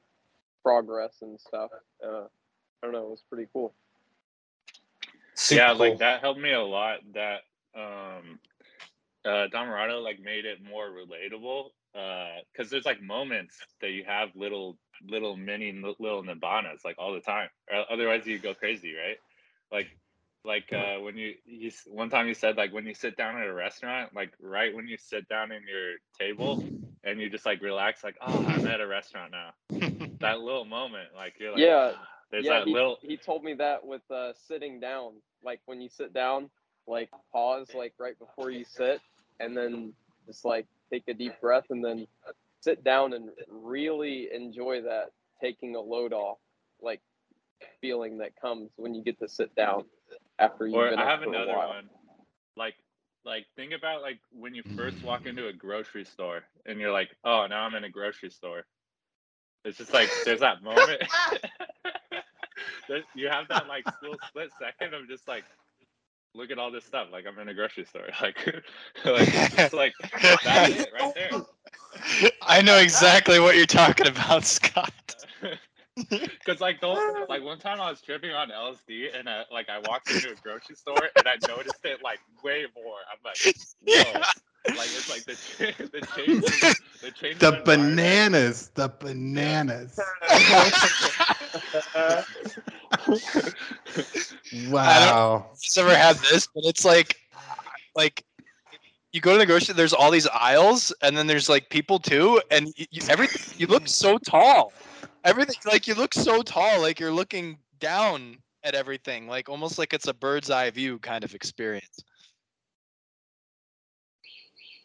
progress 0.64 1.18
and 1.22 1.40
stuff 1.40 1.70
uh, 2.06 2.24
i 2.24 2.84
don't 2.84 2.94
know 2.94 3.04
it 3.04 3.10
was 3.10 3.24
pretty 3.30 3.48
cool 3.52 3.74
Super 5.36 5.62
yeah, 5.62 5.70
cool. 5.70 5.78
like 5.78 6.00
that 6.00 6.22
helped 6.22 6.40
me 6.40 6.54
a 6.54 6.62
lot. 6.62 7.00
That 7.14 7.42
um, 7.76 8.40
uh, 9.26 9.48
Dhammarato 9.54 10.04
like 10.04 10.20
made 10.20 10.46
it 10.46 10.60
more 10.64 10.90
relatable. 10.90 11.70
Uh, 11.94 12.40
because 12.52 12.70
there's 12.70 12.86
like 12.86 13.02
moments 13.02 13.58
that 13.82 13.90
you 13.92 14.04
have 14.06 14.30
little 14.36 14.78
little 15.08 15.36
mini 15.36 15.74
little 16.00 16.24
nibbanas 16.24 16.86
like 16.86 16.96
all 16.98 17.14
the 17.14 17.20
time. 17.20 17.50
Or 17.72 17.86
otherwise 17.92 18.26
you 18.26 18.40
go 18.40 18.54
crazy, 18.54 18.94
right? 18.94 19.18
Like 19.72 19.88
like 20.44 20.74
uh 20.74 21.00
when 21.00 21.18
you 21.18 21.36
you 21.46 21.72
one 21.88 22.10
time 22.10 22.28
you 22.28 22.34
said 22.34 22.58
like 22.58 22.74
when 22.74 22.86
you 22.86 22.96
sit 22.96 23.16
down 23.16 23.40
at 23.40 23.46
a 23.46 23.54
restaurant 23.54 24.10
like 24.16 24.34
right 24.42 24.76
when 24.76 24.88
you 24.88 24.98
sit 24.98 25.30
down 25.30 25.52
in 25.52 25.62
your 25.68 25.98
table 26.18 26.64
and 27.04 27.20
you 27.20 27.30
just 27.30 27.46
like 27.46 27.62
relax, 27.62 28.04
like, 28.04 28.16
oh, 28.22 28.46
I'm 28.48 28.68
at 28.68 28.80
a 28.80 28.88
restaurant 28.88 29.32
now. 29.32 29.52
that 30.20 30.40
little 30.40 30.66
moment, 30.66 31.10
like 31.16 31.36
you're 31.40 31.52
like, 31.52 31.62
Yeah, 31.62 31.94
"Ah," 31.96 32.08
there's 32.32 32.46
yeah, 32.46 32.60
that 32.60 32.68
he, 32.68 32.74
little. 32.74 32.98
he 33.02 33.18
told 33.18 33.44
me 33.44 33.54
that 33.56 33.86
with 33.86 34.10
uh, 34.10 34.32
sitting 34.48 34.80
down. 34.80 35.14
Like 35.44 35.60
when 35.66 35.82
you 35.82 35.90
sit 35.90 36.14
down, 36.14 36.50
like 36.88 37.10
pause 37.32 37.68
like 37.76 37.94
right 38.00 38.18
before 38.18 38.50
you 38.50 38.64
sit, 38.66 39.02
and 39.40 39.56
then 39.56 39.94
just 40.26 40.46
like 40.46 40.66
take 40.92 41.04
a 41.08 41.14
deep 41.14 41.34
breath, 41.42 41.66
and 41.70 41.84
then 41.84 42.08
sit 42.62 42.84
down 42.84 43.14
and 43.14 43.30
really 43.50 44.30
enjoy 44.34 44.82
that 44.84 45.12
taking 45.42 45.76
a 45.76 45.82
load 45.82 46.14
off, 46.14 46.38
like 46.82 47.02
feeling 47.82 48.20
that 48.20 48.32
comes 48.40 48.70
when 48.76 48.94
you 48.94 49.04
get 49.04 49.20
to 49.20 49.28
sit 49.28 49.54
down 49.56 49.84
after 50.40 50.68
you've 50.68 50.76
Or 50.76 50.90
been 50.90 51.00
I 51.00 51.10
have 51.10 51.22
another 51.24 51.56
one. 51.56 51.90
Like, 52.56 52.76
like 53.26 53.46
think 53.56 53.74
about 53.74 54.02
like 54.02 54.20
when 54.32 54.56
you 54.56 54.64
first 54.76 55.04
walk 55.04 55.26
into 55.26 55.48
a 55.48 55.54
grocery 55.54 56.06
store 56.06 56.44
and 56.66 56.80
you're 56.80 56.92
like, 56.92 57.10
oh, 57.24 57.48
now 57.50 57.64
I'm 57.64 57.76
in 57.76 57.84
a 57.84 57.90
grocery 57.90 58.30
store. 58.30 58.64
It's 59.64 59.78
just 59.78 59.94
like 59.94 60.10
there's 60.26 60.40
that 60.40 60.64
moment. 60.64 61.04
You 63.16 63.30
have 63.30 63.48
that 63.48 63.68
like 63.68 63.86
little 64.02 64.18
split 64.28 64.52
second 64.60 64.94
of 64.94 65.08
just 65.08 65.28
like, 65.28 65.46
look 66.36 66.52
at 66.52 66.58
all 66.58 66.72
this 66.72 66.84
stuff. 66.84 67.08
Like 67.12 67.26
I'm 67.26 67.38
in 67.40 67.48
a 67.48 67.54
grocery 67.54 67.86
store. 67.86 68.08
Like, 68.22 68.64
like 69.06 69.32
just 69.56 69.74
like 69.74 69.94
that's 70.22 70.78
it 70.78 70.90
right 71.00 71.14
there. 71.16 71.32
I 72.42 72.62
know 72.62 72.78
exactly 72.78 73.40
what 73.40 73.56
you're 73.56 73.66
talking 73.66 74.08
about, 74.08 74.46
Scott. 74.46 75.16
Cause 76.46 76.62
like 76.62 76.80
the 76.80 77.26
like 77.30 77.44
one 77.44 77.60
time 77.60 77.82
I 77.82 77.90
was 77.90 78.02
tripping 78.02 78.32
on 78.32 78.50
LSD 78.50 79.18
and 79.18 79.28
I, 79.28 79.44
like 79.52 79.70
I 79.70 79.80
walked 79.88 80.10
into 80.10 80.32
a 80.32 80.36
grocery 80.36 80.76
store 80.76 81.10
and 81.16 81.28
I 81.28 81.36
noticed 81.48 81.84
it 81.84 82.00
like 82.04 82.20
way 82.44 82.66
more. 82.76 82.98
I'm 83.12 83.20
like, 83.24 83.56
whoa. 83.86 84.22
Like 84.74 84.94
it's 84.94 85.10
like 85.10 85.26
the 85.26 85.36
ch- 85.36 85.76
the 85.92 86.04
change 86.04 86.46
the 87.02 87.12
change 87.12 87.40
The 87.40 87.44
of 87.44 87.56
environment. 87.56 87.66
bananas, 87.66 88.70
the 88.76 88.88
bananas. 89.00 90.00
Wow. 94.52 95.50
Just 95.62 95.78
ever 95.78 95.96
had 95.96 96.18
this, 96.32 96.48
but 96.54 96.64
it's 96.66 96.86
like, 96.86 97.18
like 97.96 98.24
you 99.12 99.22
go 99.22 99.34
to 99.34 99.40
the 99.40 99.46
grocery. 99.46 99.74
There's 99.76 99.94
all 99.94 100.12
these 100.12 100.28
aisles, 100.28 100.94
and 101.02 101.18
then 101.18 101.28
there's 101.28 101.50
like 101.50 101.70
people 101.70 102.00
too, 102.00 102.42
and 102.52 102.68
you, 102.76 102.86
you, 102.92 103.02
everything. 103.10 103.42
You 103.58 103.68
look 103.68 103.88
so 103.88 104.18
tall. 104.18 104.74
Everything 105.24 105.56
like 105.66 105.88
you 105.88 105.96
look 105.96 106.14
so 106.14 106.42
tall, 106.42 106.82
like 106.82 107.00
you're 107.00 107.12
looking 107.12 107.58
down 107.80 108.38
at 108.64 108.76
everything, 108.76 109.28
like 109.28 109.50
almost 109.50 109.78
like 109.78 109.94
it's 109.94 110.08
a 110.08 110.14
bird's 110.14 110.50
eye 110.50 110.70
view 110.72 111.00
kind 111.00 111.24
of 111.24 111.34
experience. 111.36 112.04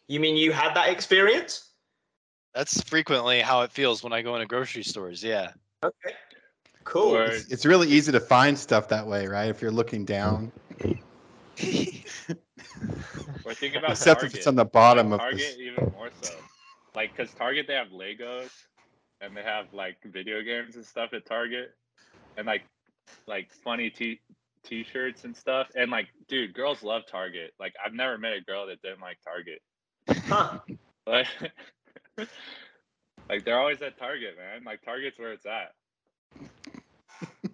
You 0.07 0.19
mean 0.19 0.37
you 0.37 0.51
had 0.51 0.73
that 0.75 0.89
experience? 0.89 1.71
That's 2.53 2.81
frequently 2.81 3.41
how 3.41 3.61
it 3.61 3.71
feels 3.71 4.03
when 4.03 4.13
I 4.13 4.21
go 4.21 4.35
into 4.35 4.47
grocery 4.47 4.83
stores. 4.83 5.23
Yeah. 5.23 5.51
Okay. 5.83 6.15
Cool. 6.85 7.15
Or 7.15 7.23
It's, 7.25 7.51
it's 7.51 7.65
really 7.65 7.87
easy 7.89 8.11
to 8.13 8.19
find 8.19 8.57
stuff 8.57 8.87
that 8.89 9.05
way, 9.05 9.27
right? 9.27 9.49
If 9.49 9.61
you're 9.61 9.71
looking 9.71 10.05
down, 10.05 10.51
or 13.43 13.53
think 13.53 13.75
about 13.75 13.91
except 13.91 14.21
Target. 14.21 14.33
if 14.33 14.35
it's 14.35 14.47
on 14.47 14.55
the 14.55 14.65
bottom 14.65 15.09
Like, 15.09 15.19
of 15.19 15.19
Target 15.19 15.39
this. 15.39 15.57
even 15.59 15.91
more 15.91 16.09
so. 16.21 16.33
Like, 16.95 17.15
cause 17.15 17.33
Target 17.33 17.67
they 17.67 17.73
have 17.75 17.89
Legos, 17.89 18.49
and 19.21 19.35
they 19.35 19.43
have 19.43 19.65
like 19.73 19.97
video 20.05 20.41
games 20.41 20.77
and 20.77 20.85
stuff 20.85 21.13
at 21.13 21.25
Target, 21.25 21.75
and 22.37 22.47
like 22.47 22.63
like 23.27 23.51
funny 23.63 23.89
t 23.89 24.21
t-shirts 24.63 25.25
and 25.25 25.35
stuff. 25.35 25.67
And 25.75 25.91
like, 25.91 26.07
dude, 26.27 26.53
girls 26.53 26.83
love 26.83 27.03
Target. 27.09 27.53
Like, 27.59 27.73
I've 27.85 27.93
never 27.93 28.17
met 28.17 28.33
a 28.33 28.41
girl 28.41 28.67
that 28.67 28.81
didn't 28.81 29.01
like 29.01 29.17
Target. 29.23 29.61
Huh. 30.09 30.59
Like, 31.07 31.27
like 33.29 33.45
they're 33.45 33.57
always 33.59 33.81
at 33.81 33.97
Target, 33.97 34.35
man. 34.37 34.63
Like 34.65 34.81
Target's 34.83 35.17
where 35.17 35.31
it's 35.31 35.45
at. 35.45 35.73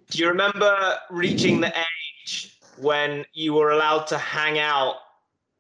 Do 0.10 0.18
you 0.18 0.28
remember 0.28 0.98
reaching 1.12 1.62
the 1.62 1.72
age 1.72 2.58
when 2.78 3.24
you 3.34 3.54
were 3.54 3.70
allowed 3.70 4.08
to 4.08 4.18
hang 4.18 4.58
out 4.58 4.96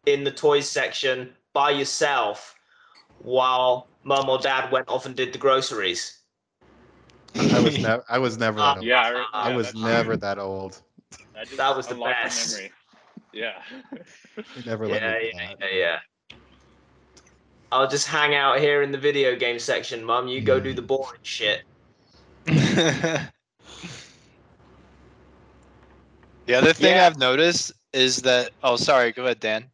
in 0.08 0.24
the 0.24 0.32
toys 0.32 0.68
section 0.68 1.34
by 1.54 1.70
yourself 1.70 2.56
while 3.20 3.90
mum 4.04 4.28
or 4.28 4.40
dad 4.40 4.72
went 4.72 4.90
off 4.90 5.06
and 5.06 5.16
did 5.16 5.34
the 5.34 5.38
groceries? 5.38 6.18
I 7.36 7.60
was 7.60 7.78
never. 7.78 8.04
I 8.10 8.18
was 8.18 8.38
never 8.40 8.58
that 8.58 8.78
old. 8.78 8.86
Yeah, 8.88 9.02
I, 9.02 9.10
re- 9.10 9.26
I 9.34 9.56
was 9.56 9.68
that's- 9.68 9.84
never 9.84 10.18
that 10.18 10.40
old. 10.40 10.82
That, 11.36 11.46
just 11.46 11.58
That 11.58 11.76
was 11.78 11.86
the 11.88 11.96
best. 11.96 12.54
memory. 12.56 12.72
Yeah. 13.34 13.62
Never 14.66 14.88
let 14.88 15.02
Yeah, 15.02 15.12
me 15.14 15.20
do 15.20 15.38
yeah, 15.38 15.54
yeah, 15.60 15.68
yeah. 15.78 16.00
I'll 17.74 17.88
just 17.88 18.08
hang 18.08 18.36
out 18.36 18.60
here 18.60 18.84
in 18.84 18.92
the 18.92 19.00
video 19.00 19.36
game 19.36 19.58
section, 19.58 20.04
mum. 20.04 20.28
You 20.28 20.42
go 20.42 20.60
do 20.60 20.70
hmm. 20.70 20.76
the 20.76 20.82
boring 20.84 21.20
shit. 21.24 21.64
the 22.46 23.30
other 26.50 26.74
thing 26.74 26.96
Yeah. 26.96 27.08
I've 27.08 27.18
noticed 27.18 27.72
is 27.92 28.18
that. 28.22 28.52
Oh, 28.64 28.76
sorry. 28.76 29.12
Go 29.12 29.24
ahead, 29.24 29.40
Dan. 29.40 29.66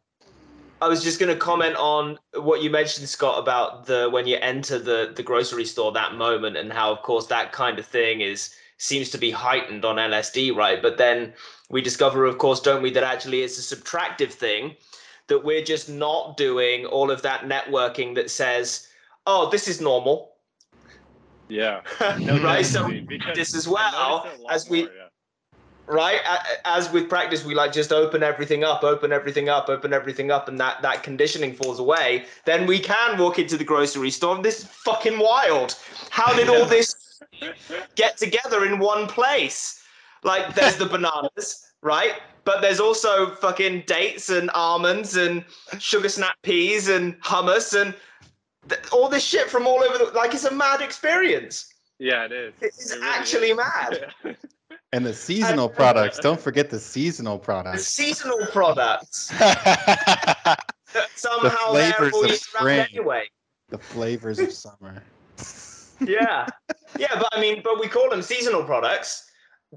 I 0.82 0.88
was 0.88 1.02
just 1.02 1.20
going 1.20 1.30
to 1.30 1.38
comment 1.38 1.76
on 1.76 2.18
what 2.36 2.62
you 2.62 2.70
mentioned, 2.70 3.06
Scott, 3.06 3.38
about 3.38 3.84
the 3.84 4.08
when 4.08 4.26
you 4.26 4.38
enter 4.40 4.78
the 4.78 5.12
the 5.14 5.22
grocery 5.22 5.66
store 5.66 5.92
that 5.92 6.14
moment 6.14 6.56
and 6.56 6.72
how, 6.72 6.90
of 6.90 7.02
course, 7.02 7.26
that 7.26 7.52
kind 7.52 7.78
of 7.78 7.84
thing 7.84 8.22
is 8.22 8.54
seems 8.78 9.10
to 9.10 9.18
be 9.18 9.30
heightened 9.30 9.84
on 9.84 9.96
LSD, 9.96 10.56
right? 10.56 10.80
But 10.80 10.96
then 10.96 11.34
we 11.68 11.82
discover, 11.82 12.24
of 12.24 12.38
course, 12.38 12.60
don't 12.60 12.82
we, 12.82 12.90
that 12.92 13.02
actually 13.02 13.42
it's 13.42 13.58
a 13.58 13.76
subtractive 13.76 14.32
thing 14.32 14.74
that 15.30 15.42
we're 15.42 15.64
just 15.64 15.88
not 15.88 16.36
doing 16.36 16.84
all 16.84 17.10
of 17.10 17.22
that 17.22 17.44
networking 17.44 18.14
that 18.16 18.30
says, 18.30 18.88
"Oh, 19.26 19.48
this 19.48 19.66
is 19.66 19.80
normal," 19.80 20.30
Yeah. 21.50 21.80
right? 22.00 22.64
So 22.64 22.88
this 23.34 23.54
as 23.54 23.68
well 23.68 24.22
noticed 24.22 24.36
it 24.36 24.40
a 24.40 24.44
lot 24.44 24.54
as 24.54 24.70
we 24.70 24.82
more, 24.82 24.92
yeah. 24.96 25.06
right 25.86 26.20
as 26.64 26.90
with 26.92 27.08
practice 27.08 27.44
we 27.44 27.54
like 27.54 27.72
just 27.72 27.92
open 27.92 28.22
everything 28.22 28.62
up 28.62 28.84
open 28.84 29.12
everything 29.12 29.48
up 29.48 29.68
open 29.68 29.92
everything 29.92 30.30
up 30.30 30.48
and 30.48 30.58
that 30.60 30.80
that 30.82 31.02
conditioning 31.02 31.52
falls 31.52 31.80
away 31.80 32.24
then 32.44 32.66
we 32.66 32.78
can 32.78 33.18
walk 33.18 33.38
into 33.38 33.56
the 33.56 33.64
grocery 33.64 34.10
store 34.10 34.36
and 34.36 34.44
this 34.44 34.60
is 34.60 34.66
fucking 34.66 35.18
wild 35.18 35.76
how 36.10 36.32
did 36.34 36.48
all 36.48 36.64
this 36.76 36.94
get 37.96 38.16
together 38.16 38.64
in 38.64 38.78
one 38.78 39.08
place 39.08 39.79
like 40.24 40.54
there's 40.54 40.76
the 40.76 40.86
bananas 40.86 41.66
right 41.82 42.14
but 42.44 42.60
there's 42.60 42.80
also 42.80 43.30
fucking 43.36 43.82
dates 43.86 44.28
and 44.30 44.50
almonds 44.50 45.16
and 45.16 45.44
sugar 45.78 46.08
snap 46.08 46.34
peas 46.42 46.88
and 46.88 47.20
hummus 47.22 47.80
and 47.80 47.94
th- 48.68 48.80
all 48.92 49.08
this 49.08 49.24
shit 49.24 49.48
from 49.50 49.66
all 49.66 49.82
over 49.82 49.98
the 49.98 50.10
like 50.12 50.34
it's 50.34 50.44
a 50.44 50.50
mad 50.50 50.80
experience 50.80 51.72
Yeah, 51.98 52.24
it 52.24 52.32
is. 52.32 52.54
it's 52.60 52.92
It 52.92 52.96
really 52.96 53.08
actually 53.08 53.50
is. 53.50 53.56
mad 53.56 54.14
And 54.92 55.06
the 55.06 55.14
seasonal 55.14 55.68
products. 55.68 56.18
Don't 56.18 56.40
forget 56.40 56.68
the 56.68 56.80
seasonal 56.80 57.38
products. 57.38 57.96
the 57.96 58.02
products. 58.52 59.30
seasonal 59.30 59.66
products 59.70 60.36
somehow 61.14 61.72
they're 61.72 61.92
flavors 61.92 62.12
all 62.14 62.24
of 62.24 62.30
year 62.30 62.30
round 62.30 62.40
spring. 62.40 62.86
anyway. 62.92 63.28
The 63.68 63.78
flavors 63.78 64.40
of 64.40 64.52
summer. 64.52 65.02
Yeah, 66.00 66.46
yeah, 66.98 67.14
but 67.14 67.28
I 67.32 67.40
mean, 67.40 67.60
but 67.62 67.78
we 67.78 67.86
call 67.86 68.10
them 68.10 68.20
seasonal 68.22 68.64
products. 68.64 69.29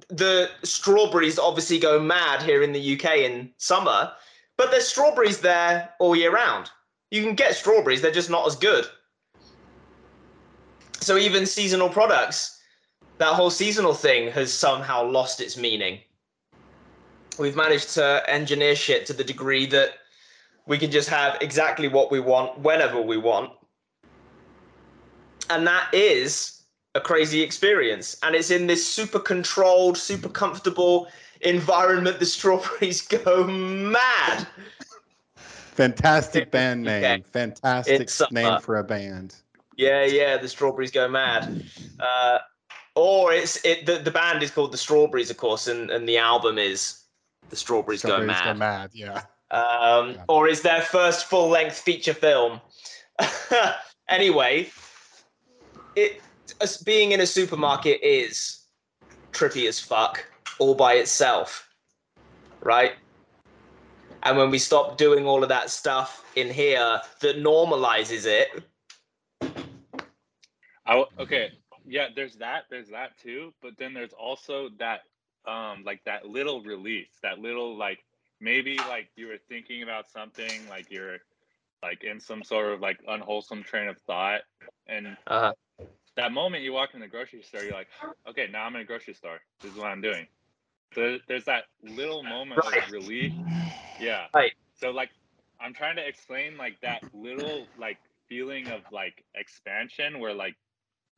The 0.10 0.50
strawberries 0.64 1.38
obviously 1.38 1.78
go 1.80 2.00
mad 2.00 2.42
here 2.42 2.64
in 2.64 2.72
the 2.72 2.96
UK 2.96 3.18
in 3.18 3.52
summer, 3.58 4.12
but 4.58 4.72
there's 4.72 4.88
strawberries 4.88 5.40
there 5.40 5.94
all 6.00 6.16
year 6.16 6.34
round. 6.34 6.72
You 7.12 7.22
can 7.22 7.36
get 7.36 7.56
strawberries; 7.56 8.02
they're 8.02 8.12
just 8.12 8.30
not 8.30 8.48
as 8.48 8.56
good. 8.56 8.88
So 11.00 11.18
even 11.18 11.46
seasonal 11.46 11.90
products, 11.90 12.60
that 13.18 13.34
whole 13.34 13.50
seasonal 13.50 13.94
thing 13.94 14.32
has 14.32 14.54
somehow 14.54 15.04
lost 15.04 15.42
its 15.42 15.58
meaning. 15.58 16.00
We've 17.38 17.56
managed 17.56 17.90
to 17.96 18.24
engineer 18.28 18.76
shit 18.76 19.06
to 19.08 19.14
the 19.14 19.24
degree 19.24 19.66
that 19.68 19.94
we 20.66 20.78
can 20.78 20.92
just 20.92 21.10
have 21.10 21.38
exactly 21.42 21.88
what 21.88 22.10
we 22.10 22.20
want 22.20 22.60
whenever 22.60 23.02
we 23.02 23.18
want. 23.18 23.52
And 25.50 25.68
that 25.68 25.94
is 25.94 26.63
a 26.96 27.02
crazy 27.02 27.42
experience. 27.42 28.18
And 28.24 28.36
it's 28.36 28.52
in 28.52 28.68
this 28.68 28.88
super 28.88 29.20
controlled, 29.20 29.98
super 29.98 30.30
comfortable 30.30 31.08
environment 31.42 32.20
the 32.20 32.26
strawberries 32.26 33.02
go 33.08 33.46
mad. 33.46 34.48
Fantastic 35.36 36.52
band 36.52 36.88
Okay. 36.88 37.02
name. 37.02 37.24
Fantastic 37.24 38.02
It's, 38.02 38.22
uh, 38.22 38.28
name 38.32 38.62
for 38.62 38.78
a 38.78 38.84
band. 38.84 39.36
Yeah, 39.76 40.06
yeah, 40.06 40.38
the 40.38 40.48
strawberries 40.48 40.92
go 40.92 41.08
mad. 41.08 41.64
Uh, 42.00 42.40
or 42.96 43.34
it's 43.34 43.64
it 43.66 43.88
the, 43.88 43.98
the 43.98 44.12
band 44.12 44.44
is 44.44 44.52
called 44.52 44.72
the 44.72 44.78
Strawberries, 44.78 45.32
of 45.32 45.38
course, 45.38 45.68
and, 45.68 45.90
and 45.90 46.08
the 46.08 46.20
album 46.20 46.60
is 46.60 47.00
The 47.50 47.56
Strawberries, 47.56 48.02
Strawberries 48.02 48.28
Go 48.28 48.34
Mad. 48.34 48.54
Go 48.54 48.60
mad. 48.60 48.90
Yeah. 48.94 49.22
um, 49.50 50.12
Yeah. 50.12 50.24
or 50.28 50.48
is 50.48 50.62
their 50.62 50.82
first 50.82 51.26
full 51.26 51.50
length 51.50 51.80
feature 51.80 52.14
film. 52.14 52.62
anyway, 54.10 54.70
it 55.96 56.22
us 56.62 56.78
being 56.78 57.12
in 57.12 57.22
a 57.22 57.26
supermarket 57.26 58.02
is 58.04 58.66
trippy 59.32 59.68
as 59.68 59.80
fuck 59.80 60.26
all 60.60 60.76
by 60.76 60.94
itself, 60.94 61.70
right? 62.62 62.94
And 64.24 64.38
when 64.38 64.50
we 64.52 64.60
stop 64.60 64.98
doing 64.98 65.26
all 65.26 65.44
of 65.44 65.50
that 65.50 65.70
stuff 65.70 66.24
in 66.36 66.50
here 66.50 67.02
that 67.22 67.38
normalizes 67.38 68.26
it, 68.26 68.64
I 70.86 71.04
okay, 71.20 71.52
yeah. 71.86 72.08
There's 72.16 72.36
that. 72.36 72.66
There's 72.70 72.90
that 72.90 73.18
too. 73.18 73.54
But 73.62 73.74
then 73.78 73.94
there's 73.94 74.14
also 74.14 74.70
that, 74.80 75.02
um, 75.46 75.84
like 75.86 76.02
that 76.06 76.26
little 76.26 76.62
release. 76.62 77.12
That 77.22 77.40
little 77.40 77.76
like 77.78 78.00
maybe 78.40 78.78
like 78.78 79.10
you 79.16 79.28
were 79.28 79.40
thinking 79.50 79.84
about 79.84 80.10
something, 80.10 80.68
like 80.70 80.90
you're 80.90 81.20
like 81.82 82.04
in 82.04 82.20
some 82.20 82.44
sort 82.44 82.74
of 82.74 82.80
like 82.80 83.00
unwholesome 83.08 83.64
train 83.64 83.88
of 83.90 83.98
thought, 84.00 84.42
and 84.88 85.18
Uh-huh. 85.28 85.54
That 86.18 86.32
moment 86.32 86.64
you 86.64 86.74
walk 86.74 86.92
in 86.94 87.02
the 87.02 87.08
grocery 87.08 87.42
store, 87.44 87.64
you're 87.64 87.74
like, 87.74 87.88
okay, 88.30 88.48
now 88.52 88.66
I'm 88.66 88.76
in 88.76 88.82
a 88.82 88.86
grocery 88.86 89.14
store. 89.14 89.40
This 89.62 89.72
is 89.74 89.78
what 89.78 89.88
I'm 89.88 90.02
doing. 90.02 90.28
So 90.96 91.18
there's 91.28 91.46
that 91.46 91.66
little 91.84 92.24
moment 92.24 92.66
Right. 92.66 92.76
of 92.76 92.90
relief. 92.90 93.34
Yeah. 93.98 94.26
Right. 94.34 94.54
So 94.76 94.92
like 94.92 95.10
I'm 95.60 95.74
trying 95.74 95.98
to 95.98 96.08
explain 96.08 96.58
like 96.58 96.78
that 96.82 97.02
little 97.14 97.70
like 97.78 98.00
feeling 98.30 98.70
of 98.70 98.82
like 98.92 99.24
expansion 99.36 100.20
where 100.20 100.34
like 100.34 100.56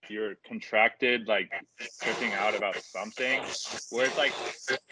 you're 0.10 0.36
contracted, 0.48 1.28
like 1.28 1.52
tripping 2.02 2.34
out 2.34 2.56
about 2.56 2.82
something, 2.82 3.46
where 3.90 4.06
it's 4.06 4.18
like 4.18 4.36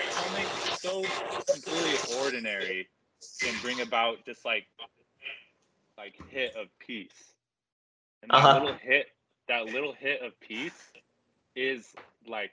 something 0.10 0.52
so 0.82 1.14
completely 1.50 1.98
ordinary 2.06 2.90
can 3.42 3.60
bring 3.60 3.82
about 3.82 4.18
this 4.26 4.46
like 4.46 4.66
like 5.98 6.16
hit 6.30 6.54
of 6.56 6.68
peace. 6.80 7.36
And 8.24 8.34
that 8.34 8.50
Uh-huh. 8.50 8.52
little 8.52 8.74
hit 8.74 9.08
that 9.48 9.66
little 9.68 9.94
hit 9.94 10.22
of 10.22 10.40
peace 10.40 10.92
is 11.56 11.96
like 12.28 12.52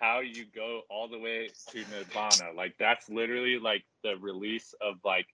how 0.00 0.20
you 0.20 0.44
go 0.54 0.82
all 0.90 1.08
the 1.08 1.18
way 1.18 1.50
to 1.72 1.84
nirvana. 1.90 2.50
Like 2.54 2.74
that's 2.78 3.08
literally 3.08 3.58
like 3.58 3.84
the 4.02 4.16
release 4.20 4.74
of 4.80 4.96
like 5.04 5.26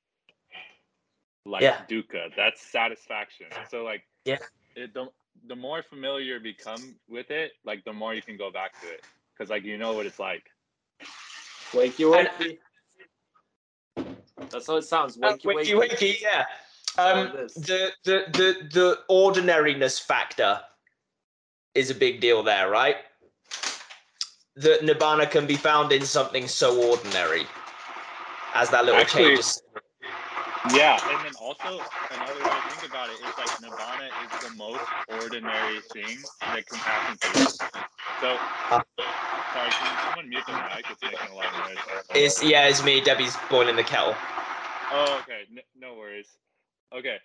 like 1.47 1.63
Yeah. 1.63 1.83
dukkha. 1.91 2.35
That's 2.37 2.61
satisfaction. 2.61 3.47
So 3.71 3.83
like 3.85 4.03
Yeah. 4.25 4.39
it 4.77 4.93
the, 4.95 5.07
the 5.47 5.57
more 5.57 5.83
familiar 5.83 6.37
you 6.37 6.41
become 6.41 6.97
with 7.09 7.31
it, 7.31 7.53
like 7.65 7.85
the 7.85 7.93
more 7.93 8.15
you 8.15 8.23
can 8.23 8.37
go 8.37 8.51
back 8.51 8.79
to 8.81 8.87
it. 8.89 9.03
Cause 9.39 9.49
like 9.51 9.65
you 9.65 9.79
know 9.79 9.95
what 9.95 10.07
it's 10.07 10.19
like. 10.19 10.45
Wakey 11.73 12.05
wakey. 12.05 12.59
That's 14.51 14.67
how 14.67 14.77
it 14.77 14.83
sounds. 14.83 15.17
Uh, 15.23 15.33
Wakey 15.33 15.43
wakey, 15.45 15.75
wakey. 15.75 15.91
wakey, 15.91 16.21
yeah. 16.21 16.45
All 17.01 17.19
Um, 17.19 17.33
the, 17.57 17.93
the 18.05 18.25
the 18.33 18.69
the 18.73 18.99
ordinariness 19.09 19.99
factor 19.99 20.61
is 21.75 21.91
a 21.91 21.95
big 21.95 22.21
deal 22.21 22.43
there, 22.43 22.71
right? 22.71 22.97
That 24.57 24.81
nibbana 24.83 25.31
can 25.31 25.47
be 25.47 25.57
found 25.57 25.93
in 25.93 26.05
something 26.05 26.49
so 26.49 26.91
ordinary 26.91 27.47
as 28.55 28.71
that 28.71 28.85
little 28.85 29.01
Actually- 29.01 29.37
change. 29.37 29.47
Yeah, 30.75 31.01
and 31.09 31.25
then 31.25 31.33
also 31.41 31.81
another 32.11 32.35
way 32.35 32.51
to 32.51 32.69
think 32.77 32.93
about 32.93 33.09
it 33.09 33.15
is 33.15 33.33
like 33.39 33.49
Nibbana 33.65 34.09
is 34.25 34.51
the 34.51 34.55
most 34.57 34.85
ordinary 35.09 35.81
thing 35.95 36.19
that 36.53 36.67
can 36.67 36.79
happen 36.79 37.17
to 37.17 37.41
you. 37.41 37.47
So, 38.21 38.37
sorry, 39.55 39.71
can 39.71 39.99
someone 40.05 40.29
mute 40.29 40.45
the 40.47 40.53
mic? 40.53 40.85
It's 40.91 41.03
making 41.03 41.33
a 41.33 41.35
lot 41.35 41.47
of 41.47 41.67
noise. 41.67 41.79
Is 42.15 42.43
yeah, 42.43 42.67
it's 42.69 42.85
me. 42.85 43.01
Debbie's 43.01 43.39
boiling 43.49 43.75
the 43.77 43.83
kettle. 43.83 44.15
Oh, 44.93 45.19
okay. 45.23 45.45
N- 45.51 45.63
no 45.79 45.95
worries. 45.95 46.29
Okay. 46.95 47.19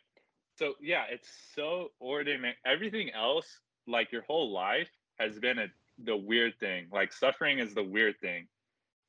So 0.58 0.74
yeah, 0.82 1.04
it's 1.10 1.30
so 1.56 1.92
ordinary. 2.00 2.56
Everything 2.66 3.12
else, 3.12 3.60
like 3.88 4.12
your 4.12 4.22
whole 4.24 4.52
life, 4.52 4.90
has 5.20 5.38
been 5.40 5.60
a 5.60 5.68
the 6.04 6.16
weird 6.16 6.54
thing. 6.60 6.88
Like 6.92 7.14
suffering 7.14 7.60
is 7.60 7.74
the 7.74 7.84
weird 7.84 8.20
thing, 8.22 8.48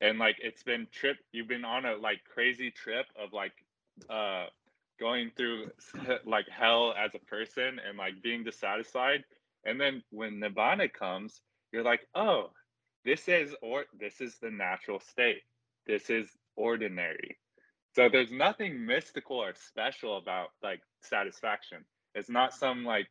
and 0.01 0.19
like 0.19 0.37
it's 0.41 0.63
been 0.63 0.87
trip. 0.91 1.17
You've 1.31 1.47
been 1.47 1.65
on 1.65 1.85
a 1.85 1.95
like 1.95 2.21
crazy 2.31 2.71
trip 2.71 3.05
of 3.21 3.33
like 3.33 3.53
uh 4.09 4.47
going 4.99 5.31
through 5.37 5.69
like 6.25 6.47
hell 6.49 6.93
as 6.97 7.11
a 7.15 7.19
person 7.19 7.79
and 7.87 7.97
like 7.97 8.21
being 8.21 8.43
dissatisfied. 8.43 9.23
And 9.65 9.79
then 9.79 10.03
when 10.11 10.39
nibbana 10.39 10.91
comes, 10.91 11.41
you're 11.71 11.83
like, 11.83 12.01
oh, 12.15 12.51
this 13.05 13.27
is 13.27 13.55
or 13.61 13.85
this 13.99 14.21
is 14.21 14.37
the 14.41 14.51
natural 14.51 14.99
state. 14.99 15.41
This 15.85 16.09
is 16.09 16.29
ordinary. 16.55 17.37
So 17.97 18.09
there's 18.09 18.31
nothing 18.31 18.85
mystical 18.85 19.37
or 19.37 19.55
special 19.55 20.17
about 20.17 20.49
like 20.61 20.81
satisfaction. 21.01 21.79
It's 22.13 22.29
not 22.29 22.53
some 22.53 22.85
like, 22.85 23.07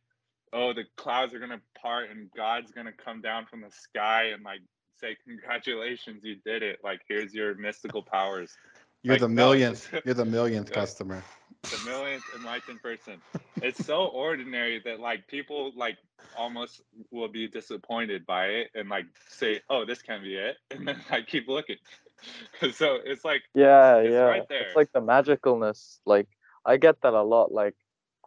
oh, 0.53 0.71
the 0.71 0.85
clouds 0.95 1.33
are 1.33 1.39
gonna 1.39 1.59
part 1.77 2.09
and 2.09 2.31
God's 2.37 2.71
gonna 2.71 2.93
come 2.93 3.21
down 3.21 3.47
from 3.47 3.59
the 3.59 3.69
sky 3.69 4.29
and 4.33 4.45
like 4.45 4.61
say 5.01 5.17
congratulations, 5.27 6.21
you 6.23 6.37
did 6.45 6.63
it. 6.63 6.79
Like 6.85 7.01
here's 7.09 7.33
your 7.33 7.53
mystical 7.55 8.01
powers. 8.01 8.55
You're 9.03 9.15
Like, 9.15 9.21
the 9.21 9.27
millionth. 9.27 9.91
just- 9.91 10.05
You're 10.05 10.13
the 10.13 10.25
millionth 10.25 10.71
customer. 10.71 11.21
The 11.69 11.79
millionth 11.79 12.23
enlightened 12.33 12.81
person. 12.81 13.21
It's 13.61 13.85
so 13.85 14.05
ordinary 14.05 14.81
that 14.85 15.01
like 15.01 15.27
people 15.27 15.73
like 15.75 15.97
almost 16.33 16.81
will 17.11 17.27
be 17.27 17.49
disappointed 17.49 18.25
by 18.25 18.45
it 18.45 18.69
and 18.73 18.87
like 18.87 19.07
say, 19.27 19.59
oh, 19.69 19.83
this 19.83 20.01
can 20.01 20.21
be 20.21 20.35
it, 20.35 20.55
and 20.71 20.87
then 20.87 21.03
like 21.11 21.27
keep 21.27 21.49
looking. 21.49 21.75
so 22.73 22.99
it's 23.03 23.23
like 23.25 23.43
Yeah, 23.55 23.97
It's 23.97 24.13
yeah. 24.13 24.25
right. 24.27 24.43
It's 24.49 24.75
like 24.75 24.91
the 24.93 25.01
magicalness. 25.01 25.99
Like 26.05 26.27
I 26.65 26.77
get 26.77 27.01
that 27.01 27.13
a 27.13 27.23
lot. 27.23 27.51
Like 27.51 27.75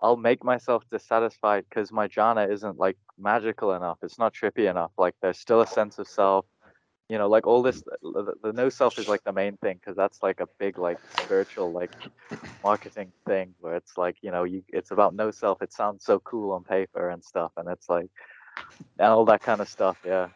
I'll 0.03 0.17
make 0.17 0.45
myself 0.45 0.85
dissatisfied 0.91 1.67
because 1.69 1.93
my 1.93 2.09
jhana 2.09 2.51
isn't 2.51 2.79
like 2.79 2.97
magical 3.19 3.75
enough. 3.75 3.99
It's 4.03 4.19
not 4.19 4.35
trippy 4.35 4.69
enough. 4.71 4.93
Like 4.99 5.15
there's 5.23 5.39
still 5.39 5.61
a 5.61 5.67
sense 5.67 5.99
of 5.99 6.09
self. 6.09 6.47
You 7.09 7.19
know, 7.19 7.29
like 7.29 7.47
all 7.47 7.63
this, 7.63 7.83
the, 8.03 8.35
the 8.43 8.53
no 8.53 8.69
self 8.71 8.99
is 8.99 9.09
like 9.09 9.25
the 9.25 9.33
main 9.33 9.57
thing 9.59 9.77
because 9.79 9.97
that's 9.97 10.23
like 10.23 10.41
a 10.41 10.49
big 10.59 10.79
like 10.79 10.99
spiritual 11.11 11.73
like 11.73 11.93
marketing 12.63 13.13
thing 13.27 13.55
where 13.61 13.77
it's 13.77 13.97
like 13.99 14.17
you 14.23 14.31
know 14.31 14.45
you 14.45 14.63
it's 14.69 14.91
about 14.93 15.15
no 15.15 15.31
self. 15.31 15.63
It 15.63 15.73
sounds 15.73 16.05
so 16.05 16.21
cool 16.21 16.53
on 16.53 16.65
paper 16.65 17.11
and 17.11 17.25
stuff, 17.25 17.53
and 17.57 17.69
it's 17.69 17.89
like 17.89 18.11
and 18.99 19.09
all 19.09 19.25
that 19.27 19.43
kind 19.43 19.61
of 19.61 19.69
stuff. 19.69 19.99
Yeah. 20.05 20.29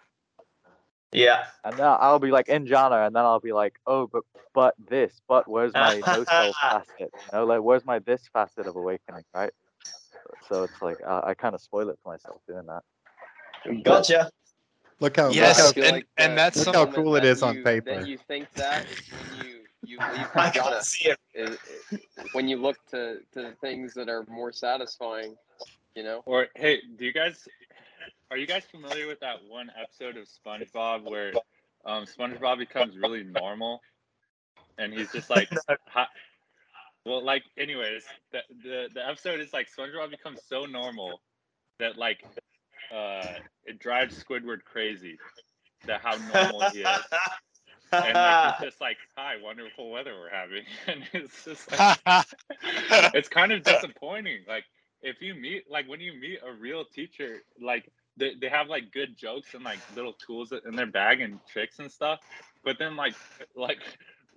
Yeah. 1.15 1.45
And 1.65 1.79
then 1.79 1.87
I'll 1.87 2.19
be 2.19 2.31
like 2.31 2.49
in 2.49 2.67
jhana, 2.67 3.07
and 3.07 3.17
then 3.17 3.25
I'll 3.25 3.41
be 3.41 3.53
like, 3.53 3.79
oh, 3.87 4.07
but 4.07 4.25
but 4.53 4.75
this, 4.89 5.21
but 5.29 5.49
where's 5.49 5.73
my 5.73 6.03
no 6.07 6.25
self 6.25 6.57
facet? 6.61 6.87
You 6.99 7.09
know, 7.33 7.45
like 7.47 7.63
where's 7.63 7.85
my 7.85 8.01
this 8.01 8.29
facet 8.33 8.67
of 8.67 8.77
awakening, 8.77 9.25
right? 9.35 9.53
So 10.49 10.65
it's 10.65 10.83
like 10.83 10.99
uh, 11.07 11.23
I 11.25 11.35
kind 11.35 11.55
of 11.55 11.61
spoil 11.61 11.89
it 11.89 11.99
for 12.03 12.13
myself 12.13 12.41
doing 12.47 12.67
that. 12.67 13.83
Gotcha. 13.83 14.31
Look 15.01 15.17
how 15.17 15.31
Yes, 15.31 15.59
look 15.59 15.69
I 15.69 15.73
feel 15.73 15.85
and- 15.85 15.93
like 15.95 16.07
and 16.19 16.39
that's 16.39 16.67
Look 16.67 16.75
how 16.75 16.85
moment 16.85 17.05
cool 17.05 17.17
it 17.17 17.25
is 17.25 17.41
that 17.41 17.49
is 17.49 17.57
on 17.59 17.65
paper. 17.65 17.95
That 17.95 18.07
you 18.07 18.19
think 18.19 18.53
that 18.55 18.87
is 18.87 19.09
when 19.17 19.35
you 19.35 19.61
you 19.85 19.99
leave 20.13 20.27
I 20.35 20.51
the 20.51 20.61
can 20.61 20.63
jhana. 20.63 20.83
see 20.83 21.15
when 22.33 22.49
you 22.49 22.57
look 22.59 22.77
to 22.91 23.19
to 23.33 23.53
things 23.61 23.95
that 23.95 24.09
are 24.09 24.25
more 24.29 24.53
satisfying, 24.53 25.37
you 25.95 26.03
know. 26.03 26.23
Or 26.27 26.49
hey, 26.55 26.81
do 26.97 27.05
you 27.05 27.13
guys 27.13 27.47
are 28.31 28.37
you 28.37 28.47
guys 28.47 28.65
familiar 28.65 29.07
with 29.07 29.21
that 29.21 29.45
one 29.49 29.71
episode 29.81 30.17
of 30.17 30.27
SpongeBob 30.29 31.05
where 31.05 31.35
um, 31.85 32.05
SpongeBob 32.05 32.59
becomes 32.59 32.97
really 32.97 33.23
normal, 33.25 33.83
and 34.79 34.93
he's 34.93 35.13
just 35.13 35.31
like, 35.31 35.49
hi- 35.89 36.07
well, 37.05 37.25
like 37.25 37.45
anyways, 37.59 38.05
the, 38.33 38.41
the 38.63 38.89
the 38.95 39.07
episode 39.07 39.41
is 39.41 39.53
like 39.53 39.69
SpongeBob 39.69 40.11
becomes 40.11 40.41
so 40.49 40.65
normal 40.65 41.21
that 41.79 41.97
like 41.97 42.25
uh, 42.91 43.35
it 43.65 43.79
drives 43.79 44.23
Squidward 44.23 44.65
crazy 44.65 45.21
that 45.87 46.01
how 46.01 46.17
normal 46.17 46.65
he 46.65 46.81
is, 46.83 47.07
and 48.01 48.21
like 48.23 48.39
it's 48.43 48.59
just 48.59 48.81
like, 48.81 48.99
hi, 49.17 49.35
wonderful 49.43 49.91
weather 49.91 50.15
we're 50.15 50.31
having, 50.31 50.65
and 50.87 51.05
it's 51.13 51.45
just 51.45 51.71
like 51.71 51.87
it's 53.15 53.29
kind 53.29 53.53
of 53.53 53.63
disappointing. 53.65 54.41
Like 54.49 54.65
if 55.05 55.21
you 55.23 55.35
meet 55.35 55.71
like 55.71 55.87
when 55.89 56.01
you 56.01 56.15
meet 56.19 56.41
a 56.45 56.53
real 56.53 56.85
teacher, 56.85 57.43
like 57.61 57.89
they, 58.17 58.35
they 58.41 58.49
have 58.49 58.69
like 58.69 58.91
good 58.93 59.17
jokes 59.17 59.55
and 59.55 59.63
like 59.63 59.79
little 59.95 60.15
tools 60.15 60.53
in 60.67 60.75
their 60.75 60.87
bag 60.87 61.21
and 61.21 61.39
tricks 61.47 61.79
and 61.79 61.91
stuff. 61.91 62.21
But 62.65 62.79
then 62.79 62.97
like 62.97 63.15
like 63.55 63.79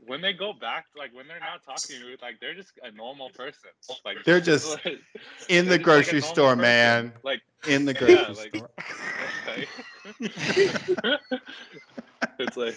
when 0.05 0.21
they 0.21 0.33
go 0.33 0.53
back, 0.53 0.85
like 0.95 1.13
when 1.15 1.27
they're 1.27 1.39
not 1.39 1.63
talking 1.65 1.99
to 1.99 2.07
you, 2.09 2.17
like 2.21 2.39
they're 2.39 2.53
just 2.53 2.73
a 2.83 2.91
normal 2.91 3.29
person. 3.29 3.69
Like 4.05 4.17
They're 4.25 4.41
just 4.41 4.69
like- 4.85 4.99
in 5.49 5.65
the 5.65 5.77
just, 5.77 5.79
like, 5.79 5.83
grocery 5.83 6.19
normal 6.19 6.33
store, 6.35 6.49
person. 6.55 6.61
man. 6.61 7.13
Like 7.23 7.41
In 7.67 7.85
the 7.85 7.93
grocery 7.99 8.35
like- 8.35 8.55
store. 8.55 8.69
like- 9.47 9.69
it's 12.39 12.57
like 12.57 12.75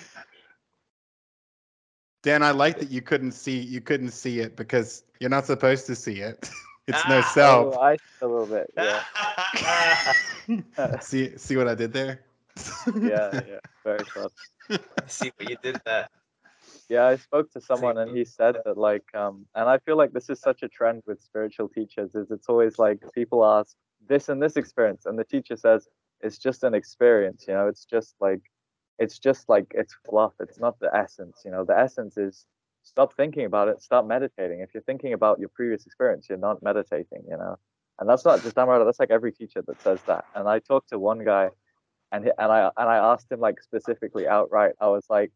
Dan, 2.22 2.42
I 2.42 2.50
like 2.50 2.78
that 2.78 2.90
you 2.90 3.00
couldn't 3.02 3.32
see 3.32 3.58
you 3.58 3.80
couldn't 3.80 4.10
see 4.10 4.40
it 4.40 4.54
because 4.56 5.04
you're 5.20 5.30
not 5.30 5.46
supposed 5.46 5.86
to 5.86 5.94
see 5.96 6.20
it. 6.20 6.50
It's 6.90 7.08
no 7.08 7.18
Ah. 7.18 7.32
self. 7.34 7.74
Oh, 7.74 7.78
I 7.80 7.96
see 7.96 8.02
a 8.22 8.26
little 8.28 8.46
bit. 8.46 8.66
Yeah, 8.76 9.02
see 11.00 11.36
see 11.36 11.56
what 11.56 11.68
I 11.68 11.74
did 11.74 11.92
there? 11.92 12.20
yeah, 13.02 13.40
yeah. 13.48 13.58
Very 13.84 14.04
close. 14.04 14.32
see 15.06 15.30
what 15.36 15.48
you 15.48 15.56
did 15.62 15.80
there. 15.84 16.06
Yeah, 16.88 17.06
I 17.06 17.16
spoke 17.16 17.50
to 17.52 17.60
someone 17.60 17.98
and 17.98 18.16
he 18.16 18.24
said 18.24 18.56
that 18.64 18.76
like 18.76 19.04
um 19.14 19.46
and 19.54 19.68
I 19.68 19.78
feel 19.78 19.96
like 19.96 20.12
this 20.12 20.28
is 20.28 20.40
such 20.40 20.62
a 20.62 20.68
trend 20.68 21.02
with 21.06 21.20
spiritual 21.22 21.68
teachers 21.68 22.14
is 22.14 22.30
it's 22.30 22.48
always 22.48 22.78
like 22.78 22.98
people 23.14 23.44
ask 23.44 23.76
this 24.08 24.28
and 24.28 24.42
this 24.42 24.56
experience 24.56 25.06
and 25.06 25.18
the 25.18 25.24
teacher 25.24 25.56
says 25.56 25.88
it's 26.20 26.38
just 26.38 26.64
an 26.64 26.74
experience, 26.74 27.44
you 27.48 27.54
know, 27.54 27.68
it's 27.68 27.84
just 27.84 28.14
like 28.20 28.42
it's 28.98 29.18
just 29.18 29.48
like 29.48 29.66
it's 29.74 29.94
fluff, 30.08 30.34
it's 30.40 30.58
not 30.58 30.78
the 30.80 30.90
essence, 30.94 31.42
you 31.44 31.50
know. 31.50 31.64
The 31.64 31.78
essence 31.78 32.18
is 32.18 32.44
stop 32.82 33.14
thinking 33.14 33.44
about 33.44 33.68
it, 33.68 33.82
start 33.82 34.06
meditating. 34.06 34.60
If 34.60 34.70
you're 34.74 34.82
thinking 34.82 35.12
about 35.12 35.38
your 35.38 35.48
previous 35.48 35.86
experience, 35.86 36.26
you're 36.28 36.38
not 36.38 36.62
meditating, 36.62 37.24
you 37.28 37.36
know. 37.36 37.56
And 37.98 38.08
that's 38.08 38.24
not 38.24 38.42
just 38.42 38.56
Dhammarato, 38.56 38.84
that's 38.84 39.00
like 39.00 39.10
every 39.10 39.32
teacher 39.32 39.62
that 39.66 39.80
says 39.82 40.00
that. 40.06 40.24
And 40.34 40.48
I 40.48 40.58
talked 40.58 40.88
to 40.90 40.98
one 40.98 41.22
guy 41.24 41.50
and 42.12 42.24
he, 42.24 42.30
and 42.38 42.50
I 42.52 42.70
and 42.76 42.88
I 42.88 42.96
asked 42.96 43.30
him 43.30 43.40
like 43.40 43.60
specifically 43.62 44.26
outright. 44.26 44.74
I 44.80 44.88
was 44.88 45.04
like, 45.08 45.30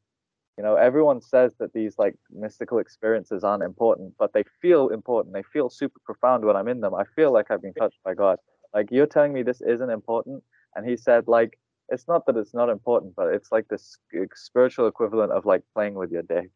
you 0.57 0.65
know, 0.65 0.77
everyone 0.77 1.21
says 1.21 1.55
that 1.59 1.73
these 1.73 1.99
like 1.99 2.15
mystical 2.31 2.79
experiences 2.79 3.45
aren't 3.45 3.63
important, 3.63 4.15
but 4.19 4.33
they 4.33 4.45
feel 4.61 4.89
important. 4.89 5.35
They 5.35 5.43
feel 5.43 5.71
super 5.71 6.01
profound 6.05 6.45
when 6.45 6.57
I'm 6.57 6.69
in 6.69 6.81
them. 6.81 6.95
I 6.95 7.05
feel 7.15 7.33
like 7.33 7.51
I've 7.51 7.63
been 7.63 7.75
touched 7.75 8.03
by 8.05 8.15
God. 8.15 8.39
Like 8.73 8.91
you're 8.91 9.07
telling 9.07 9.33
me 9.33 9.43
this 9.43 9.61
isn't 9.61 9.91
important, 9.91 10.43
and 10.75 10.89
he 10.89 10.97
said 10.97 11.29
like 11.29 11.59
it's 11.91 12.09
not 12.09 12.27
that 12.27 12.37
it's 12.37 12.55
not 12.55 12.71
important, 12.71 13.15
but 13.15 13.29
it's 13.29 13.53
like 13.53 13.69
this 13.69 13.99
spiritual 14.35 14.89
equivalent 14.89 15.33
of 15.33 15.45
like 15.45 15.63
playing 15.75 15.95
with 15.95 16.11
your 16.11 16.23
dick. 16.23 16.51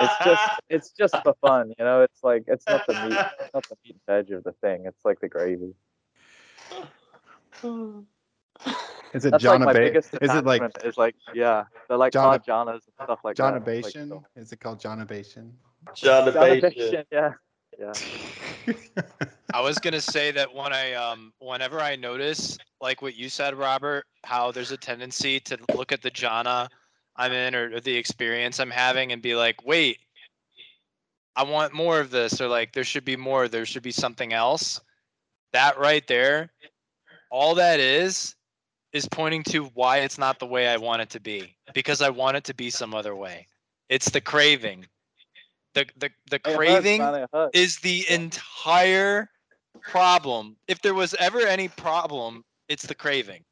It's 0.00 0.24
just 0.24 0.60
it's 0.68 0.90
just 0.90 1.16
for 1.22 1.34
fun, 1.40 1.72
you 1.78 1.84
know. 1.84 2.02
It's 2.02 2.22
like 2.22 2.44
it's 2.46 2.66
not 2.68 2.86
the 2.86 2.94
meat, 2.94 3.18
it's 3.40 3.54
not 3.54 3.68
the 3.68 3.76
meat 3.84 3.96
and 4.08 4.26
veg 4.26 4.32
of 4.32 4.44
the 4.44 4.52
thing. 4.52 4.84
It's 4.86 5.04
like 5.04 5.20
the 5.20 5.28
gravy. 5.28 5.74
Is 9.12 9.26
it 9.26 9.32
That's 9.32 9.44
like 9.44 9.52
Jana 9.58 9.66
my 9.66 9.72
ba- 9.74 9.80
biggest 9.80 10.14
Is 10.22 10.34
it 10.34 10.44
like 10.46 10.62
attachment, 10.62 10.86
is 10.86 10.96
like 10.96 11.14
yeah, 11.34 11.64
they're 11.88 11.98
like 11.98 12.12
Jana- 12.14 12.38
called 12.38 12.68
jhanas 12.68 12.86
and 12.86 12.94
stuff 13.04 13.20
like 13.24 13.36
that. 13.36 13.62
It's 13.66 13.84
like 13.84 14.08
so- 14.08 14.24
Is 14.36 14.52
it 14.52 14.60
called 14.60 14.80
Janabation? 14.80 15.50
Janabation. 15.94 17.04
yeah, 17.12 17.32
yeah. 17.78 17.92
I 19.54 19.60
was 19.60 19.78
gonna 19.78 20.00
say 20.00 20.30
that 20.30 20.54
when 20.54 20.72
I 20.72 20.94
um 20.94 21.32
whenever 21.40 21.78
I 21.80 21.96
notice 21.96 22.56
like 22.80 23.02
what 23.02 23.16
you 23.16 23.28
said, 23.28 23.54
Robert, 23.54 24.06
how 24.24 24.50
there's 24.50 24.72
a 24.72 24.78
tendency 24.78 25.40
to 25.40 25.58
look 25.74 25.92
at 25.92 26.00
the 26.00 26.10
jhana 26.10 26.68
I'm 27.16 27.32
in 27.32 27.54
or, 27.54 27.74
or 27.74 27.80
the 27.80 27.94
experience 27.94 28.58
I'm 28.58 28.70
having 28.70 29.12
and 29.12 29.20
be 29.20 29.34
like, 29.34 29.64
wait, 29.66 29.98
I 31.36 31.44
want 31.44 31.72
more 31.72 32.00
of 32.00 32.10
this, 32.10 32.40
or 32.40 32.48
like 32.48 32.72
there 32.72 32.84
should 32.84 33.04
be 33.04 33.16
more, 33.16 33.48
there 33.48 33.66
should 33.66 33.82
be 33.82 33.92
something 33.92 34.32
else. 34.32 34.80
That 35.52 35.78
right 35.78 36.06
there, 36.06 36.50
all 37.30 37.54
that 37.54 37.80
is 37.80 38.34
is 38.92 39.08
pointing 39.08 39.42
to 39.44 39.64
why 39.74 39.98
it's 39.98 40.18
not 40.18 40.38
the 40.38 40.46
way 40.46 40.68
I 40.68 40.76
want 40.76 41.02
it 41.02 41.10
to 41.10 41.20
be. 41.20 41.54
Because 41.72 42.02
I 42.02 42.10
want 42.10 42.36
it 42.36 42.44
to 42.44 42.54
be 42.54 42.68
some 42.68 42.94
other 42.94 43.16
way. 43.16 43.46
It's 43.88 44.10
the 44.10 44.20
craving. 44.20 44.86
The 45.74 45.86
the 45.96 46.10
the 46.30 46.36
It 46.36 46.56
craving 46.56 47.00
hurts. 47.32 47.50
is 47.54 47.78
the 47.78 48.04
entire 48.10 49.30
problem. 49.80 50.56
If 50.68 50.82
there 50.82 50.94
was 50.94 51.14
ever 51.14 51.40
any 51.40 51.68
problem, 51.68 52.44
it's 52.68 52.84
the 52.86 52.94
craving. 52.94 53.44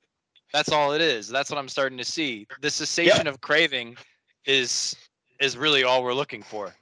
That's 0.53 0.73
all 0.73 0.93
it 0.93 1.01
is. 1.01 1.29
That's 1.29 1.51
what 1.51 1.59
I'm 1.59 1.69
starting 1.69 1.99
to 1.99 2.05
see. 2.05 2.47
The 2.61 2.71
cessation 2.71 3.27
of 3.27 3.41
craving 3.41 3.97
is 4.45 4.97
is 5.41 5.57
really 5.57 5.85
all 5.85 6.03
we're 6.03 6.15
looking 6.15 6.43
for 6.43 6.75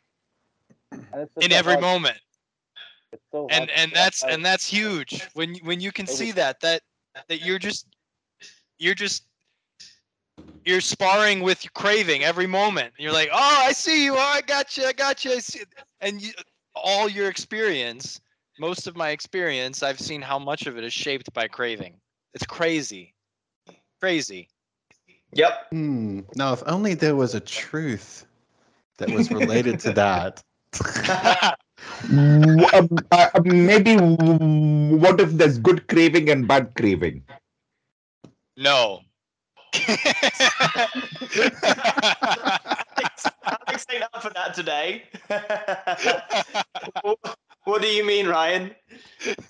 And 0.91 1.05
it's 1.15 1.35
just 1.35 1.45
in 1.47 1.53
every 1.53 1.75
hard- 1.75 1.83
moment. 1.83 2.19
so 3.33 3.47
And 3.51 3.71
and 3.71 3.93
that's 3.93 4.23
and 4.25 4.45
that's 4.45 4.67
huge. 4.67 5.23
When 5.35 5.55
you- 5.55 5.65
when 5.65 5.81
you 5.81 5.93
can 5.93 6.07
see 6.07 6.33
that 6.33 6.61
that 6.61 6.83
that 7.29 7.41
you're 7.43 7.59
just 7.59 7.87
you're 8.79 8.95
just 8.95 9.25
you're 10.65 10.81
sparring 10.81 11.41
with 11.41 11.73
craving 11.75 12.25
every 12.25 12.47
moment. 12.47 12.93
You're 12.99 13.13
like, 13.13 13.31
"Oh, 13.33 13.57
I 13.67 13.73
see 13.73 14.05
you. 14.05 14.15
Oh, 14.15 14.19
I 14.19 14.41
got 14.43 14.77
you. 14.77 14.85
I 14.85 14.93
got 14.93 15.25
you." 15.25 15.33
I 15.33 15.39
see. 15.39 15.61
it." 15.61 15.69
And 16.01 16.21
you, 16.21 16.33
all 16.75 17.09
your 17.09 17.29
experience, 17.29 18.21
most 18.59 18.87
of 18.87 18.95
my 18.97 19.11
experience, 19.11 19.83
I've 19.83 19.99
seen 20.01 20.21
how 20.23 20.39
much 20.39 20.67
of 20.67 20.77
it 20.77 20.85
is 20.85 20.93
shaped 20.93 21.33
by 21.33 21.49
craving. 21.49 22.01
It's 22.35 22.45
crazy. 22.47 23.15
Crazy. 24.01 24.49
Yep. 25.35 25.67
Hmm. 25.71 26.21
Now, 26.37 26.53
if 26.53 26.63
only 26.67 26.95
there 26.95 27.17
was 27.17 27.35
a 27.35 27.41
truth 27.41 28.25
that 28.99 29.11
was 29.11 29.31
related 29.31 29.81
to 29.81 29.93
that. 29.93 30.43
Uh, 30.81 31.53
uh, 33.13 33.41
maybe 33.45 33.97
what 33.97 35.21
if 35.21 35.31
there's 35.33 35.59
good 35.59 35.87
craving 35.89 36.31
and 36.31 36.47
bad 36.47 36.75
craving? 36.77 37.25
No. 38.57 39.01
Alex 43.45 43.87
ain't 43.91 44.03
up 44.03 44.23
for 44.23 44.31
that 44.31 44.55
today. 44.55 45.05
what 47.65 47.83
do 47.83 47.89
you 47.89 48.05
mean, 48.05 48.27
Ryan? 48.27 48.75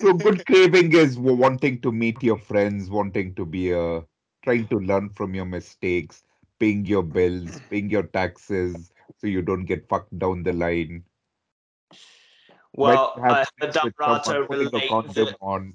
So 0.01 0.13
good 0.13 0.45
craving 0.47 0.93
is 0.93 1.19
wanting 1.19 1.81
to 1.81 1.93
meet 1.93 2.23
your 2.23 2.39
friends, 2.39 2.91
wanting 2.91 3.35
to 3.35 3.47
be 3.47 3.73
uh, 3.73 4.01
trying 4.43 4.67
to 4.69 4.79
learn 4.79 5.11
from 5.11 5.35
your 5.35 5.45
mistakes, 5.45 6.23
paying 6.59 6.87
your 6.87 7.03
bills, 7.03 7.61
paying 7.71 7.91
your 7.91 8.05
taxes, 8.05 8.93
so 9.17 9.27
you 9.27 9.43
don't 9.43 9.65
get 9.65 9.89
fucked 9.89 10.17
down 10.19 10.43
the 10.43 10.53
line. 10.53 11.05
Well, 12.75 13.13
When 13.17 13.25
you 13.25 13.31
I 13.31 13.39
have 13.39 13.49
heard 13.61 13.75
sex 13.75 13.85
with 13.85 13.95
someone, 13.99 14.21
Dhammarato 14.21 14.47
putting 14.47 14.67
a 14.67 14.71
relate 14.71 14.89
condom 14.89 15.35
on. 15.41 15.75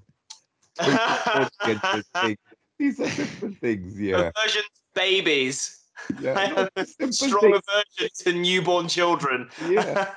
These 2.80 3.00
are 3.00 3.10
simple 3.10 3.52
things, 3.62 4.00
yeah. 4.00 4.32
aversion 4.36 4.64
to 4.64 4.82
babies. 4.96 5.80
I 6.18 6.22
yeah. 6.22 6.40
have 6.40 6.70
no, 6.76 6.84
a 7.08 7.14
strong 7.14 7.40
things. 7.42 7.62
aversion 7.68 8.10
to 8.18 8.34
newborn 8.34 8.88
children. 8.88 9.50
Yeah. 9.70 10.12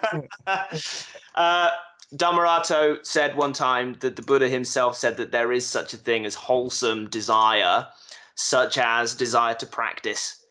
uh, 1.34 1.70
Dhammarato 2.14 3.04
said 3.04 3.36
one 3.36 3.52
time 3.52 3.96
that 4.00 4.16
the 4.16 4.22
Buddha 4.22 4.48
himself 4.48 4.96
said 4.96 5.16
that 5.16 5.32
there 5.32 5.52
is 5.52 5.66
such 5.66 5.92
a 5.92 5.96
thing 5.96 6.24
as 6.24 6.34
wholesome 6.34 7.08
desire, 7.10 7.86
such 8.36 8.78
as 8.78 9.14
desire 9.14 9.54
to 9.54 9.66
practice, 9.66 10.44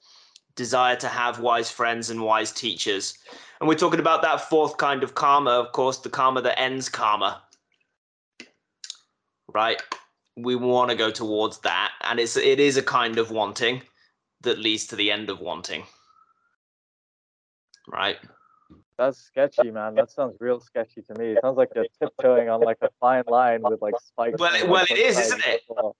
desire 0.55 0.95
to 0.97 1.07
have 1.07 1.39
wise 1.39 1.69
friends 1.71 2.09
and 2.09 2.21
wise 2.21 2.51
teachers. 2.51 3.17
And 3.59 3.69
we're 3.69 3.75
talking 3.75 3.99
about 3.99 4.21
that 4.23 4.41
fourth 4.41 4.77
kind 4.77 5.03
of 5.03 5.15
karma, 5.15 5.51
of 5.51 5.71
course, 5.71 5.99
the 5.99 6.09
karma 6.09 6.41
that 6.41 6.59
ends 6.59 6.89
karma. 6.89 7.41
Right? 9.53 9.81
We 10.35 10.55
want 10.55 10.89
to 10.89 10.97
go 10.97 11.11
towards 11.11 11.59
that. 11.59 11.91
And 12.01 12.19
it's 12.19 12.35
it 12.35 12.59
is 12.59 12.75
a 12.75 12.83
kind 12.83 13.17
of 13.17 13.31
wanting 13.31 13.81
that 14.41 14.59
leads 14.59 14.87
to 14.87 14.95
the 14.97 15.11
end 15.11 15.29
of 15.29 15.39
wanting. 15.39 15.83
Right? 17.87 18.17
That's 18.97 19.19
sketchy, 19.19 19.71
man. 19.71 19.95
That 19.95 20.09
sounds 20.09 20.35
real 20.39 20.59
sketchy 20.59 21.01
to 21.03 21.13
me. 21.19 21.33
It 21.33 21.39
sounds 21.41 21.57
like 21.57 21.69
you're 21.75 21.85
tiptoeing 22.01 22.49
on 22.49 22.61
like 22.61 22.77
a 22.81 22.89
fine 22.99 23.23
line 23.27 23.61
with 23.61 23.81
like 23.81 23.93
spikes. 24.03 24.39
Well, 24.39 24.55
it- 24.55 24.67
well, 24.67 24.85
it 24.89 24.97
is, 24.97 25.17
isn't 25.19 25.45
it? 25.45 25.61
floor. 25.67 25.93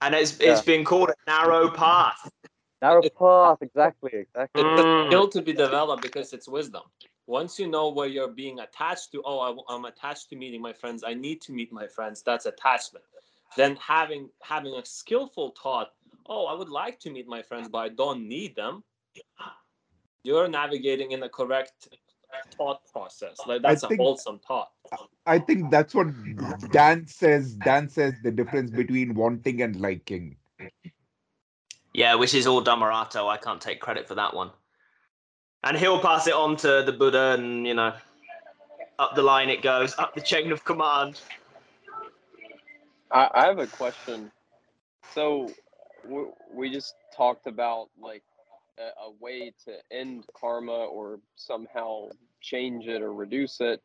And 0.00 0.14
it's 0.14 0.38
Yeah. 0.38 0.52
it's 0.52 0.62
been 0.62 0.84
called 0.84 1.10
a 1.10 1.14
narrow 1.26 1.70
path. 1.70 2.30
Narrow 2.82 3.02
path, 3.08 3.58
exactly, 3.62 4.10
exactly. 4.12 4.62
It's 4.62 4.80
a 4.80 4.84
Mm. 4.84 5.06
skill 5.06 5.28
to 5.28 5.40
be 5.42 5.52
developed 5.52 6.02
because 6.02 6.32
it's 6.32 6.46
wisdom. 6.48 6.82
Once 7.26 7.58
you 7.58 7.66
know 7.66 7.88
where 7.88 8.06
you're 8.06 8.28
being 8.28 8.60
attached 8.60 9.10
to, 9.12 9.22
oh, 9.24 9.38
I, 9.38 9.74
am 9.74 9.86
attached 9.86 10.28
to 10.30 10.36
meeting 10.36 10.60
my 10.60 10.74
friends. 10.74 11.02
I 11.02 11.14
need 11.14 11.40
to 11.42 11.52
meet 11.52 11.72
my 11.72 11.86
friends. 11.86 12.22
That's 12.22 12.44
attachment. 12.44 13.04
Then 13.56 13.76
having 13.76 14.28
having 14.42 14.74
a 14.74 14.84
skillful 14.84 15.54
thought, 15.60 15.94
oh, 16.26 16.46
I 16.46 16.54
would 16.54 16.68
like 16.68 16.98
to 17.00 17.10
meet 17.10 17.26
my 17.26 17.42
friends, 17.42 17.68
but 17.68 17.78
I 17.78 17.88
don't 17.88 18.28
need 18.28 18.54
them. 18.56 18.84
You're 20.24 20.48
navigating 20.48 21.12
in 21.12 21.20
the 21.20 21.28
correct 21.28 21.88
thought 22.56 22.80
process. 22.92 23.38
Like 23.46 23.62
that's 23.62 23.82
a 23.82 23.88
think- 23.88 24.00
wholesome 24.00 24.40
thought. 24.46 24.70
I 25.26 25.38
think 25.38 25.70
that's 25.70 25.94
what 25.94 26.08
Dan 26.70 27.06
says. 27.06 27.54
Dan 27.54 27.88
says 27.88 28.14
the 28.22 28.30
difference 28.30 28.70
between 28.70 29.14
wanting 29.14 29.62
and 29.62 29.80
liking. 29.80 30.36
Yeah, 31.94 32.16
which 32.16 32.34
is 32.34 32.46
all 32.46 32.62
Dhammarato. 32.62 33.28
I 33.28 33.36
can't 33.36 33.60
take 33.60 33.80
credit 33.80 34.06
for 34.06 34.14
that 34.16 34.34
one. 34.34 34.50
And 35.62 35.78
he'll 35.78 36.00
pass 36.00 36.26
it 36.26 36.34
on 36.34 36.56
to 36.58 36.82
the 36.84 36.92
Buddha, 36.92 37.36
and 37.38 37.66
you 37.66 37.74
know, 37.74 37.94
up 38.98 39.14
the 39.14 39.22
line 39.22 39.48
it 39.48 39.62
goes, 39.62 39.94
up 39.98 40.14
the 40.14 40.20
chain 40.20 40.52
of 40.52 40.64
command. 40.64 41.20
I, 43.10 43.30
I 43.32 43.46
have 43.46 43.58
a 43.58 43.66
question. 43.66 44.30
So 45.14 45.50
we, 46.06 46.24
we 46.52 46.70
just 46.70 46.94
talked 47.16 47.46
about 47.46 47.88
like 48.00 48.22
a, 48.78 49.06
a 49.06 49.10
way 49.20 49.52
to 49.64 49.72
end 49.90 50.24
karma 50.38 50.72
or 50.72 51.20
somehow 51.36 52.08
change 52.40 52.86
it 52.86 53.02
or 53.02 53.12
reduce 53.12 53.60
it. 53.60 53.82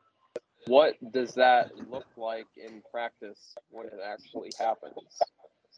What 0.67 0.95
does 1.11 1.33
that 1.35 1.71
look 1.89 2.07
like 2.17 2.47
in 2.57 2.81
practice 2.91 3.55
when 3.69 3.87
it 3.87 3.99
actually 4.05 4.51
happens? 4.59 5.19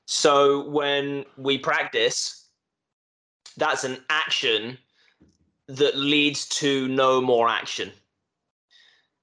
So 0.05 0.67
when 0.69 1.25
we 1.37 1.57
practice, 1.57 2.49
that's 3.57 3.83
an 3.83 4.03
action 4.09 4.77
that 5.67 5.95
leads 5.95 6.47
to 6.47 6.87
no 6.87 7.21
more 7.21 7.47
action. 7.47 7.91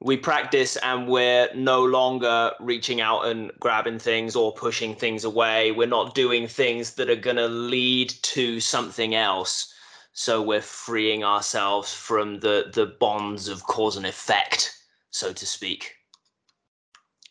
We 0.01 0.16
practice 0.16 0.76
and 0.76 1.09
we're 1.09 1.49
no 1.55 1.84
longer 1.84 2.53
reaching 2.61 3.01
out 3.01 3.22
and 3.22 3.51
grabbing 3.59 3.99
things 3.99 4.36
or 4.36 4.55
pushing 4.55 4.95
things 4.95 5.24
away. 5.24 5.72
We're 5.72 5.89
not 5.89 6.14
doing 6.14 6.47
things 6.47 6.95
that 6.95 7.11
are 7.11 7.16
going 7.16 7.36
to 7.36 7.49
lead 7.49 8.11
to 8.11 8.61
something 8.61 9.16
else. 9.16 9.74
So 10.20 10.42
we're 10.42 10.60
freeing 10.60 11.22
ourselves 11.22 11.94
from 11.94 12.40
the, 12.40 12.72
the 12.74 12.86
bonds 12.86 13.46
of 13.46 13.62
cause 13.62 13.96
and 13.96 14.04
effect, 14.04 14.76
so 15.12 15.32
to 15.32 15.46
speak. 15.46 15.94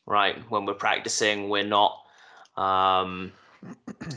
Right? 0.05 0.38
When 0.49 0.65
we're 0.65 0.73
practicing, 0.73 1.49
we're 1.49 1.65
not 1.65 1.99
um, 2.55 3.33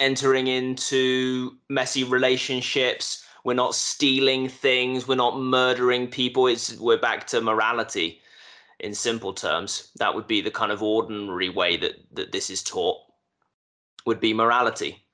entering 0.00 0.48
into 0.48 1.52
messy 1.68 2.02
relationships. 2.02 3.24
We're 3.44 3.54
not 3.54 3.76
stealing 3.76 4.48
things. 4.48 5.06
We're 5.06 5.14
not 5.14 5.38
murdering 5.38 6.08
people. 6.08 6.48
It's 6.48 6.76
we're 6.76 6.98
back 6.98 7.28
to 7.28 7.40
morality. 7.40 8.20
in 8.80 8.94
simple 8.94 9.32
terms, 9.32 9.92
that 10.00 10.12
would 10.12 10.26
be 10.26 10.40
the 10.40 10.50
kind 10.50 10.72
of 10.72 10.82
ordinary 10.82 11.50
way 11.50 11.76
that 11.76 11.92
that 12.14 12.32
this 12.32 12.50
is 12.50 12.64
taught. 12.64 12.96
Would 14.06 14.18
be 14.18 14.34
morality. 14.34 15.04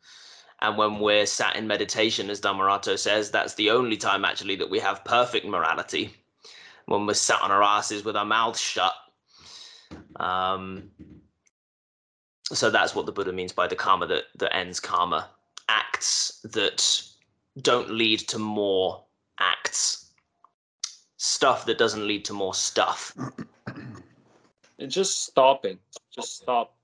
And 0.61 0.79
when 0.79 0.99
we're 1.01 1.27
sat 1.27 1.57
in 1.57 1.67
meditation, 1.67 2.31
as 2.31 2.41
Dhammarato 2.41 2.99
says, 2.99 3.31
that's 3.31 3.55
the 3.55 3.71
only 3.71 3.97
time 3.97 4.25
actually 4.25 4.57
that 4.57 4.71
we 4.71 4.79
have 4.79 5.05
perfect 5.05 5.47
morality. 5.47 6.15
When 6.87 7.07
we're 7.07 7.15
sat 7.15 7.43
on 7.43 7.51
our 7.51 7.63
asses 7.63 8.05
with 8.05 8.17
our 8.17 8.25
mouths 8.25 8.61
shut. 8.61 8.93
Um, 10.17 10.91
so 12.53 12.71
that's 12.71 12.95
what 12.95 13.07
the 13.07 13.13
Buddha 13.13 13.33
means 13.33 13.53
by 13.53 13.67
the 13.67 13.77
karma 13.77 14.07
that, 14.07 14.25
that 14.39 14.55
ends 14.55 14.81
karma. 14.81 15.31
Acts 15.69 16.41
that 16.45 17.03
don't 17.63 17.91
lead 17.91 18.21
to 18.21 18.39
more 18.39 19.05
acts. 19.41 20.13
Stuff 21.17 21.65
that 21.67 21.79
doesn't 21.79 22.07
lead 22.07 22.25
to 22.27 22.33
more 22.33 22.55
stuff. 22.55 23.17
It's 24.79 24.95
just 24.95 25.25
stopping. 25.25 25.79
Just 26.15 26.37
stop. 26.37 26.77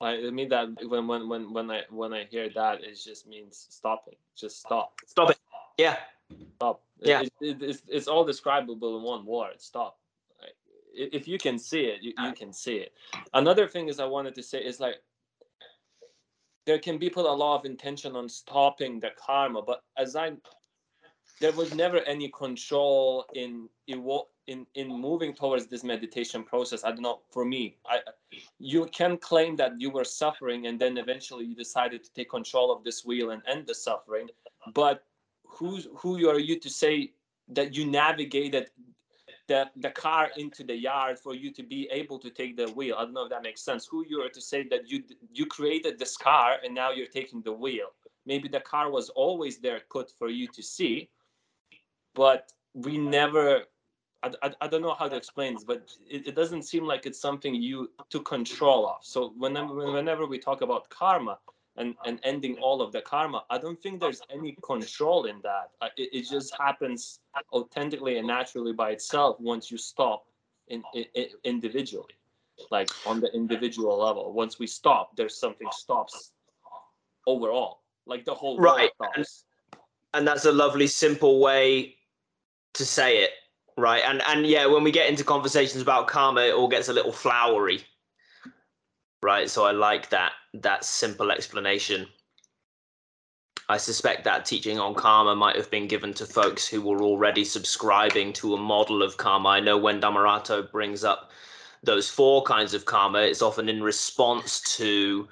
I 0.00 0.26
I 0.26 0.30
mean 0.30 0.48
that 0.50 0.68
when 0.86 1.06
when 1.06 1.28
when 1.28 1.52
when 1.52 1.70
I 1.70 1.82
when 1.90 2.12
I 2.12 2.24
hear 2.24 2.48
that, 2.54 2.82
it 2.84 2.98
just 3.02 3.26
means 3.26 3.66
stopping. 3.70 4.16
Just 4.36 4.60
stop. 4.60 5.00
Stop 5.06 5.30
it. 5.30 5.38
Yeah. 5.76 5.96
Stop. 6.56 6.82
Yeah. 7.00 7.22
It, 7.22 7.32
it, 7.40 7.62
it's, 7.62 7.82
it's 7.88 8.08
all 8.08 8.24
describable 8.24 8.96
in 8.96 9.02
one 9.02 9.26
word. 9.26 9.60
Stop. 9.60 9.98
If 10.94 11.28
you 11.28 11.38
can 11.38 11.58
see 11.58 11.82
it, 11.82 12.02
you, 12.02 12.12
you 12.24 12.32
can 12.32 12.52
see 12.52 12.76
it. 12.76 12.92
Another 13.32 13.68
thing 13.68 13.88
is 13.88 14.00
I 14.00 14.06
wanted 14.06 14.34
to 14.34 14.42
say 14.42 14.58
is 14.58 14.80
like 14.80 14.96
there 16.66 16.78
can 16.78 16.98
be 16.98 17.08
put 17.08 17.24
a 17.24 17.32
lot 17.32 17.58
of 17.58 17.64
intention 17.64 18.16
on 18.16 18.28
stopping 18.28 19.00
the 19.00 19.10
karma, 19.24 19.62
but 19.62 19.82
as 19.96 20.16
I 20.16 20.32
there 21.40 21.52
was 21.52 21.74
never 21.74 21.98
any 22.00 22.30
control 22.30 23.24
in 23.34 23.68
evo- 23.88 24.26
in 24.48 24.66
in 24.74 24.88
moving 24.88 25.32
towards 25.34 25.66
this 25.66 25.84
meditation 25.84 26.42
process. 26.42 26.84
I 26.84 26.90
don't 26.90 27.02
know. 27.02 27.20
For 27.30 27.44
me, 27.44 27.76
I 27.86 28.00
you 28.58 28.86
can 28.86 29.16
claim 29.18 29.56
that 29.56 29.80
you 29.80 29.90
were 29.90 30.04
suffering 30.04 30.66
and 30.66 30.80
then 30.80 30.98
eventually 30.98 31.44
you 31.44 31.54
decided 31.54 32.02
to 32.04 32.12
take 32.14 32.30
control 32.30 32.72
of 32.72 32.82
this 32.82 33.04
wheel 33.04 33.30
and 33.30 33.42
end 33.46 33.66
the 33.66 33.74
suffering, 33.74 34.28
but 34.74 35.04
who's 35.46 35.86
who 35.96 36.28
are 36.28 36.40
you 36.40 36.58
to 36.58 36.70
say 36.70 37.12
that 37.48 37.74
you 37.74 37.86
navigated 37.86 38.70
the, 39.48 39.70
the 39.76 39.90
car 39.90 40.28
into 40.36 40.62
the 40.62 40.76
yard 40.76 41.18
for 41.18 41.34
you 41.34 41.50
to 41.52 41.62
be 41.62 41.88
able 41.90 42.18
to 42.18 42.30
take 42.30 42.56
the 42.56 42.70
wheel. 42.72 42.96
I 42.98 43.04
don't 43.04 43.14
know 43.14 43.24
if 43.24 43.30
that 43.30 43.42
makes 43.42 43.62
sense. 43.62 43.86
Who 43.86 44.04
you 44.06 44.20
are 44.20 44.28
to 44.28 44.40
say 44.40 44.68
that 44.68 44.90
you 44.90 45.02
you 45.32 45.46
created 45.46 45.98
this 45.98 46.16
car 46.16 46.56
and 46.62 46.74
now 46.74 46.90
you're 46.90 47.06
taking 47.06 47.42
the 47.42 47.52
wheel. 47.52 47.88
Maybe 48.26 48.48
the 48.48 48.60
car 48.60 48.90
was 48.90 49.08
always 49.08 49.58
there 49.58 49.80
put 49.90 50.12
for 50.18 50.28
you 50.28 50.46
to 50.48 50.62
see, 50.62 51.08
but 52.14 52.52
we 52.74 52.98
never. 52.98 53.62
I, 54.22 54.32
I, 54.42 54.52
I 54.62 54.68
don't 54.68 54.82
know 54.82 54.94
how 54.94 55.08
to 55.08 55.16
explain 55.16 55.54
this, 55.54 55.64
but 55.64 55.90
it, 56.08 56.28
it 56.28 56.34
doesn't 56.34 56.62
seem 56.62 56.84
like 56.84 57.06
it's 57.06 57.20
something 57.20 57.54
you 57.54 57.90
took 58.10 58.24
control 58.24 58.88
of. 58.88 58.98
So 59.02 59.32
whenever 59.36 59.74
whenever 59.74 60.26
we 60.26 60.38
talk 60.38 60.60
about 60.62 60.88
karma, 60.90 61.38
and, 61.78 61.94
and 62.04 62.18
ending 62.24 62.56
all 62.60 62.82
of 62.82 62.92
the 62.92 63.00
karma. 63.00 63.44
I 63.50 63.58
don't 63.58 63.80
think 63.80 64.00
there's 64.00 64.20
any 64.30 64.56
control 64.64 65.26
in 65.26 65.40
that. 65.42 65.70
Uh, 65.80 65.88
It, 65.96 66.10
it 66.12 66.22
just 66.28 66.52
happens 66.58 67.20
authentically 67.52 68.18
and 68.18 68.26
naturally 68.26 68.72
by 68.72 68.90
itself 68.90 69.38
once 69.40 69.70
you 69.70 69.78
stop 69.78 70.26
in, 70.66 70.82
in, 70.92 71.04
in- 71.14 71.28
individually, 71.44 72.16
like 72.70 72.90
on 73.06 73.20
the 73.20 73.32
individual 73.32 73.96
level. 73.98 74.32
Once 74.32 74.58
we 74.58 74.66
stop, 74.66 75.16
there's 75.16 75.38
something 75.38 75.68
stops 75.70 76.32
overall, 77.26 77.82
like 78.06 78.24
the 78.24 78.34
whole 78.34 78.56
world 78.56 78.76
Right. 78.76 78.90
stops. 78.96 79.44
and 80.14 80.26
that's 80.26 80.44
a 80.46 80.52
lovely 80.52 80.88
simple 80.88 81.38
way 81.40 81.94
to 82.74 82.84
say 82.84 83.22
it 83.22 83.30
right 83.78 84.02
and 84.04 84.20
and 84.28 84.44
yeah 84.46 84.66
when 84.66 84.82
we 84.82 84.90
get 84.90 85.08
into 85.08 85.24
conversations 85.24 85.80
about 85.80 86.08
karma 86.08 86.42
it 86.42 86.54
all 86.54 86.68
gets 86.68 86.88
a 86.88 86.92
little 86.92 87.12
flowery. 87.12 87.84
Right 89.22 89.48
so 89.48 89.64
i 89.64 89.70
like 89.70 90.10
that 90.10 90.32
that 90.54 90.84
simple 90.84 91.30
explanation. 91.30 92.06
I 93.70 93.76
suspect 93.76 94.24
that 94.24 94.46
teaching 94.46 94.78
on 94.78 94.94
karma 94.94 95.36
might 95.36 95.56
have 95.56 95.70
been 95.70 95.88
given 95.88 96.14
to 96.14 96.24
folks 96.24 96.66
who 96.66 96.80
were 96.80 97.02
already 97.02 97.44
subscribing 97.44 98.32
to 98.34 98.54
a 98.54 98.58
model 98.58 99.02
of 99.02 99.18
karma. 99.18 99.50
I 99.50 99.60
know 99.60 99.76
when 99.76 100.00
Dhammarato 100.00 100.72
brings 100.72 101.04
up 101.04 101.30
those 101.82 102.08
four 102.08 102.42
kinds 102.44 102.72
of 102.72 102.86
karma 102.86 103.20
it's 103.20 103.42
often 103.42 103.68
in 103.68 103.82
response 103.82 104.60
to 104.76 105.28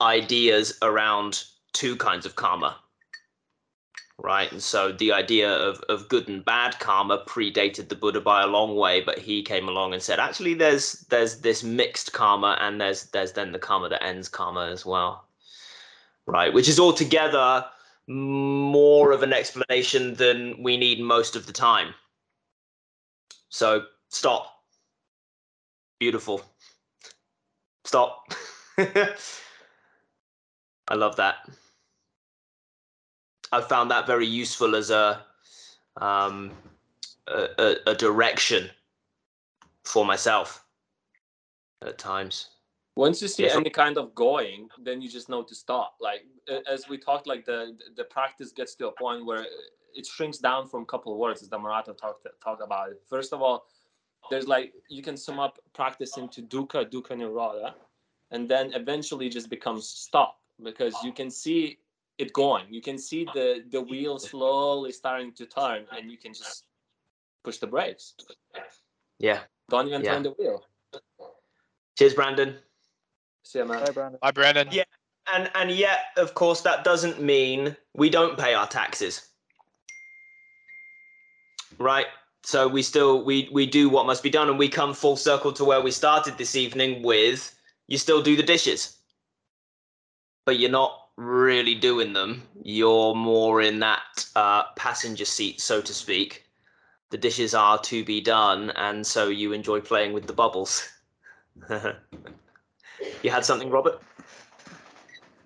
ideas 0.00 0.78
around 0.82 1.44
two 1.72 1.96
kinds 1.96 2.26
of 2.26 2.36
karma 2.36 2.76
right? 4.22 4.50
And 4.52 4.62
so 4.62 4.92
the 4.92 5.12
idea 5.12 5.52
of, 5.52 5.80
of 5.88 6.08
good 6.08 6.28
and 6.28 6.44
bad 6.44 6.78
karma 6.78 7.24
predated 7.26 7.88
the 7.88 7.96
Buddha 7.96 8.20
by 8.20 8.42
a 8.42 8.46
long 8.46 8.76
way, 8.76 9.00
but 9.00 9.18
he 9.18 9.42
came 9.42 9.68
along 9.68 9.92
and 9.92 10.02
said, 10.02 10.20
actually, 10.20 10.54
there's 10.54 11.04
there's 11.10 11.40
this 11.40 11.64
mixed 11.64 12.12
karma, 12.12 12.56
and 12.60 12.80
there's 12.80 13.06
there's 13.06 13.32
then 13.32 13.50
the 13.52 13.58
karma 13.58 13.88
that 13.88 14.02
ends 14.02 14.28
karma 14.28 14.70
as 14.70 14.86
well, 14.86 15.26
right? 16.26 16.54
Which 16.54 16.68
is 16.68 16.78
altogether 16.78 17.64
more 18.06 19.12
of 19.12 19.22
an 19.22 19.32
explanation 19.32 20.14
than 20.14 20.62
we 20.62 20.76
need 20.76 21.00
most 21.00 21.36
of 21.36 21.46
the 21.46 21.52
time. 21.52 21.94
So 23.48 23.86
stop. 24.08 24.62
Beautiful. 25.98 26.42
Stop. 27.84 28.32
I 28.78 29.14
love 30.94 31.16
that. 31.16 31.36
I 33.52 33.60
found 33.60 33.90
that 33.90 34.06
very 34.06 34.26
useful 34.26 34.74
as 34.74 34.90
a 34.90 35.24
um, 35.98 36.52
a, 37.28 37.76
a, 37.86 37.94
direction 37.94 38.70
for 39.84 40.06
myself 40.06 40.64
at 41.82 41.98
times. 41.98 42.48
Once 42.96 43.20
you 43.20 43.28
see 43.28 43.44
Yes. 43.44 43.54
any 43.54 43.70
kind 43.70 43.98
of 43.98 44.14
going, 44.14 44.68
then 44.82 45.02
you 45.02 45.08
just 45.08 45.28
know 45.28 45.42
to 45.42 45.54
stop. 45.54 45.96
Like 46.00 46.22
as 46.66 46.88
we 46.88 46.96
talked, 46.98 47.26
like 47.26 47.44
the 47.44 47.76
the 47.96 48.04
practice 48.04 48.52
gets 48.52 48.74
to 48.76 48.88
a 48.88 48.92
point 48.92 49.24
where 49.26 49.46
it 49.94 50.06
shrinks 50.06 50.38
down 50.38 50.66
from 50.66 50.82
a 50.82 50.86
couple 50.86 51.12
of 51.12 51.18
words, 51.18 51.42
as 51.42 51.48
Dhammarato 51.50 51.96
talked 51.96 52.26
talked 52.42 52.62
about 52.62 52.90
it. 52.90 53.02
First 53.08 53.32
of 53.32 53.42
all, 53.42 53.66
there's 54.30 54.48
like 54.48 54.72
you 54.88 55.02
can 55.02 55.16
sum 55.16 55.38
up 55.38 55.58
practice 55.74 56.16
into 56.16 56.42
dukkha, 56.42 56.90
dukkha 56.90 57.14
nirodha, 57.20 57.74
and 58.30 58.48
then 58.48 58.72
eventually 58.74 59.28
just 59.28 59.50
becomes 59.50 59.86
stop 59.86 60.40
because 60.62 60.94
you 61.04 61.12
can 61.12 61.30
see 61.30 61.78
it 62.18 62.32
going. 62.32 62.66
You 62.70 62.80
can 62.82 62.98
see 62.98 63.24
the 63.34 63.64
the 63.70 63.80
wheel 63.80 64.18
slowly 64.18 64.92
starting 64.92 65.32
to 65.34 65.46
turn, 65.46 65.86
and 65.96 66.10
you 66.10 66.18
can 66.18 66.34
just 66.34 66.64
push 67.44 67.58
the 67.58 67.66
brakes. 67.66 68.14
Yeah. 69.18 69.40
Don't 69.68 69.88
even 69.88 70.02
Yeah. 70.02 70.12
turn 70.12 70.22
the 70.22 70.30
wheel. 70.32 70.64
Cheers, 71.98 72.14
Brandon. 72.14 72.58
See 73.44 73.58
ya, 73.58 73.64
man. 73.64 73.84
Bye, 73.84 73.92
Brandon. 73.92 74.18
Bye, 74.22 74.30
Brandon. 74.30 74.68
Yeah. 74.70 74.84
And 75.32 75.50
and 75.54 75.70
yet, 75.70 76.06
of 76.16 76.34
course, 76.34 76.62
that 76.62 76.84
doesn't 76.84 77.20
mean 77.20 77.76
we 77.94 78.10
don't 78.10 78.38
pay 78.38 78.54
our 78.54 78.66
taxes. 78.66 79.28
Right? 81.78 82.06
So 82.44 82.66
we 82.66 82.82
still 82.82 83.24
we 83.24 83.48
we 83.52 83.66
do 83.66 83.88
what 83.88 84.06
must 84.06 84.22
be 84.22 84.30
done 84.30 84.48
and 84.48 84.58
we 84.58 84.68
come 84.68 84.94
full 84.94 85.16
circle 85.16 85.52
to 85.52 85.64
where 85.64 85.80
we 85.80 85.92
started 85.92 86.38
this 86.38 86.56
evening 86.56 87.02
with 87.02 87.54
you 87.86 87.98
still 87.98 88.22
do 88.22 88.36
the 88.36 88.42
dishes. 88.42 88.98
But 90.44 90.58
you're 90.58 90.70
not 90.70 91.01
really 91.16 91.74
doing 91.74 92.12
them. 92.12 92.42
You're 92.62 93.14
more 93.14 93.60
in 93.60 93.80
that 93.80 94.26
uh, 94.36 94.64
passenger 94.76 95.24
seat, 95.24 95.60
so 95.60 95.80
to 95.80 95.94
speak. 95.94 96.44
The 97.10 97.18
dishes 97.18 97.54
are 97.54 97.78
to 97.82 98.04
be 98.04 98.20
done, 98.20 98.70
and 98.70 99.06
so 99.06 99.28
you 99.28 99.52
enjoy 99.52 99.80
playing 99.80 100.12
with 100.12 100.26
the 100.26 100.32
bubbles. 100.32 100.88
you 101.68 103.30
had 103.30 103.44
something, 103.44 103.70
Robert? 103.70 104.00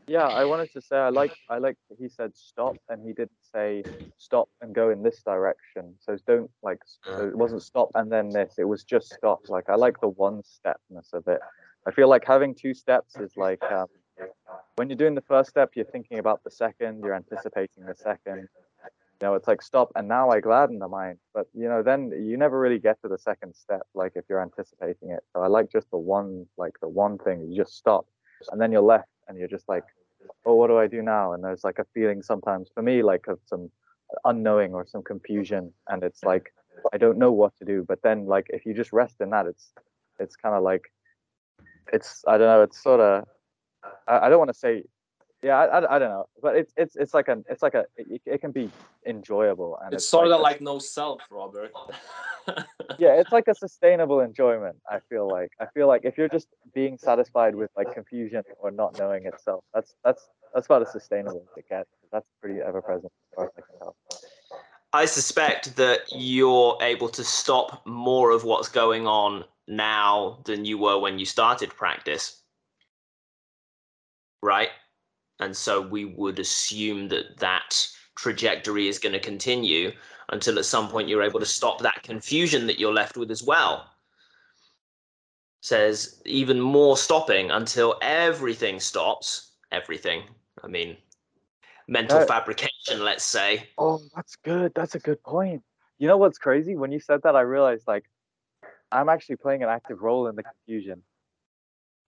Yeah, 0.09 0.29
I 0.29 0.45
wanted 0.45 0.73
to 0.73 0.81
say 0.81 0.97
I 0.97 1.09
like 1.09 1.33
I 1.51 1.59
like 1.59 1.77
he 1.99 2.09
said 2.09 2.37
stop 2.37 2.77
and 2.89 3.05
he 3.05 3.13
didn't 3.13 3.43
say 3.53 3.83
stop 4.19 4.49
and 4.61 4.73
go 4.73 4.91
in 4.91 5.03
this 5.03 5.23
direction. 5.23 5.95
So 5.99 6.17
don't 6.27 6.51
like 6.63 6.79
so 7.03 7.27
it 7.27 7.37
wasn't 7.37 7.63
stop 7.63 7.91
and 7.97 8.11
then 8.11 8.31
this. 8.31 8.55
It 8.59 8.69
was 8.69 8.85
just 8.85 9.13
stop. 9.13 9.41
Like 9.49 9.69
I 9.69 9.75
like 9.75 10.01
the 10.01 10.09
one 10.09 10.43
stepness 10.45 11.13
of 11.13 11.27
it. 11.27 11.41
I 11.87 11.91
feel 11.91 12.09
like 12.09 12.25
having 12.25 12.55
two 12.55 12.73
steps 12.73 13.17
is 13.17 13.37
like 13.37 13.63
um, 13.65 13.87
when 14.77 14.89
you're 14.89 14.97
doing 14.97 15.15
the 15.15 15.23
first 15.23 15.51
step, 15.51 15.71
you're 15.75 15.87
thinking 15.87 16.19
about 16.19 16.45
the 16.45 16.51
second, 16.51 17.01
you're 17.03 17.15
anticipating 17.15 17.85
the 17.87 17.95
second. 17.95 18.49
You 19.21 19.29
know, 19.29 19.35
it's 19.35 19.49
like 19.49 19.63
stop 19.63 19.91
and 19.97 20.07
now 20.07 20.29
I 20.31 20.41
gladden 20.41 20.79
the 20.79 20.89
mind. 20.89 21.19
But 21.33 21.47
you 21.55 21.69
know, 21.69 21.83
then 21.83 22.11
you 22.11 22.37
never 22.37 22.61
really 22.61 22.79
get 22.79 23.01
to 23.03 23.09
the 23.09 23.19
second 23.19 23.55
step, 23.55 23.87
like 23.95 24.13
if 24.15 24.25
you're 24.29 24.43
anticipating 24.43 25.11
it. 25.11 25.25
So 25.33 25.41
I 25.43 25.47
like 25.47 25.73
just 25.73 25.91
the 25.91 25.97
one, 25.97 26.47
like 26.59 26.75
the 26.81 26.89
one 26.89 27.17
thing, 27.19 27.49
you 27.49 27.57
just 27.57 27.77
stop. 27.77 28.07
And 28.53 28.61
then 28.61 28.71
you're 28.71 28.83
left 28.83 29.09
and 29.29 29.39
you're 29.39 29.49
just 29.49 29.69
like, 29.69 29.85
oh, 30.45 30.55
what 30.55 30.67
do 30.67 30.77
I 30.77 30.87
do 30.87 31.01
now? 31.01 31.33
And 31.33 31.43
there's 31.43 31.65
like 31.65 31.79
a 31.79 31.87
feeling 31.95 32.23
sometimes 32.23 32.69
for 32.75 32.83
me, 32.83 33.03
like 33.03 33.27
of 33.29 33.39
some 33.47 33.71
unknowing 34.27 34.75
or 34.75 34.87
some 34.87 35.03
confusion. 35.03 35.73
And 35.89 36.03
it's 36.03 36.23
like, 36.23 36.53
I 36.93 36.99
don't 36.99 37.17
know 37.17 37.33
what 37.33 37.57
to 37.57 37.65
do. 37.65 37.83
But 37.89 38.03
then 38.03 38.27
like, 38.27 38.49
if 38.51 38.67
you 38.67 38.75
just 38.75 38.93
rest 38.93 39.17
in 39.21 39.31
that, 39.31 39.47
it's, 39.47 39.73
it's 40.21 40.37
kind 40.37 40.55
of 40.55 40.63
like, 40.63 40.93
it's, 41.95 42.23
I 42.29 42.37
don't 42.37 42.49
know, 42.49 42.63
it's 42.63 42.83
sort 42.83 43.01
of, 43.01 43.25
I, 44.07 44.27
I 44.27 44.29
don't 44.29 44.39
want 44.39 44.51
to 44.51 44.59
say 44.59 44.85
yeah, 45.43 45.59
I, 45.59 45.79
I, 45.79 45.97
I 45.97 45.99
don't 45.99 46.09
know, 46.09 46.27
but 46.43 46.57
it's 46.57 46.73
it's 46.77 46.97
it's 46.97 47.15
like 47.15 47.29
an 47.29 47.45
it's 47.49 47.63
like 47.63 47.75
a 47.75 47.85
it, 47.97 48.23
it 48.25 48.41
can 48.41 48.53
be 48.53 48.71
enjoyable 49.07 49.79
and 49.85 49.95
It's 49.95 50.09
sort 50.09 50.27
like 50.27 50.35
of 50.35 50.41
a- 50.41 50.43
like 50.43 50.61
no 50.61 50.79
self, 50.79 51.21
Robert. 51.31 51.73
yeah, 52.99 53.21
it's 53.21 53.33
like 53.33 53.47
a 53.49 53.55
sustainable 53.55 54.21
enjoyment. 54.21 54.77
I 54.91 54.99
feel 55.09 55.29
like 55.29 55.51
I 55.61 55.67
feel 55.75 55.89
like 55.89 56.03
if 56.05 56.17
you're 56.17 56.29
just 56.29 56.49
being 56.75 56.97
satisfied 56.97 57.55
with 57.55 57.71
like 57.77 57.93
confusion 57.93 58.43
or 58.59 58.71
not 58.71 58.99
knowing 58.99 59.27
itself, 59.27 59.63
that's 59.75 59.95
that's 60.05 60.29
that's 60.55 60.67
about 60.67 60.83
as 60.83 60.91
sustainable 60.93 61.43
as 61.51 61.59
it 61.59 61.69
gets. 61.69 61.91
That's 62.11 62.27
pretty 62.41 62.61
ever 62.61 62.81
present 62.81 63.13
as 63.33 63.35
far 63.35 63.45
as 63.45 63.51
I 63.59 63.61
can 63.61 63.79
tell. 63.79 63.97
I 64.93 65.05
suspect 65.05 65.77
that 65.77 66.01
you're 66.11 66.79
able 66.81 67.11
to 67.11 67.23
stop 67.23 67.87
more 67.87 68.31
of 68.31 68.45
what's 68.45 68.69
going 68.71 69.07
on 69.07 69.45
now 69.69 70.39
than 70.47 70.65
you 70.65 70.79
were 70.79 70.99
when 70.99 71.19
you 71.19 71.27
started 71.27 71.69
practice. 71.71 72.43
Right? 74.47 74.69
And 75.41 75.57
so 75.57 75.81
we 75.81 76.05
would 76.05 76.39
assume 76.39 77.09
that 77.09 77.37
that 77.39 77.89
trajectory 78.15 78.87
is 78.87 79.01
going 79.01 79.13
to 79.13 79.19
continue 79.19 79.91
until 80.29 80.57
at 80.61 80.65
some 80.65 80.89
point 80.89 81.09
you're 81.09 81.25
able 81.25 81.41
to 81.41 81.47
stop 81.47 81.81
that 81.81 82.05
confusion 82.05 82.69
that 82.69 82.79
you're 82.79 82.93
left 82.93 83.17
with 83.17 83.33
as 83.33 83.43
well. 83.43 83.91
Says 85.63 86.23
even 86.25 86.61
more 86.61 86.97
stopping 86.97 87.51
until 87.51 87.99
everything 88.01 88.79
stops. 88.79 89.51
Everything. 89.73 90.23
I 90.63 90.69
mean, 90.69 90.97
mental 91.89 92.21
That- 92.21 92.29
fabrication, 92.29 93.01
let's 93.01 93.25
say. 93.25 93.69
Oh, 93.79 94.01
that's 94.15 94.37
good. 94.37 94.73
That's 94.77 94.95
a 94.95 95.01
good 95.01 95.21
point. 95.25 95.65
You 95.99 96.07
know 96.07 96.19
what's 96.19 96.39
crazy? 96.39 96.77
When 96.77 96.93
you 96.93 97.01
said 97.01 97.23
that, 97.25 97.35
I 97.35 97.41
realized 97.41 97.89
like 97.89 98.05
I'm 98.93 99.09
actually 99.09 99.37
playing 99.37 99.65
an 99.65 99.69
active 99.69 100.03
role 100.03 100.29
in 100.29 100.37
the 100.37 100.45
confusion. 100.45 101.03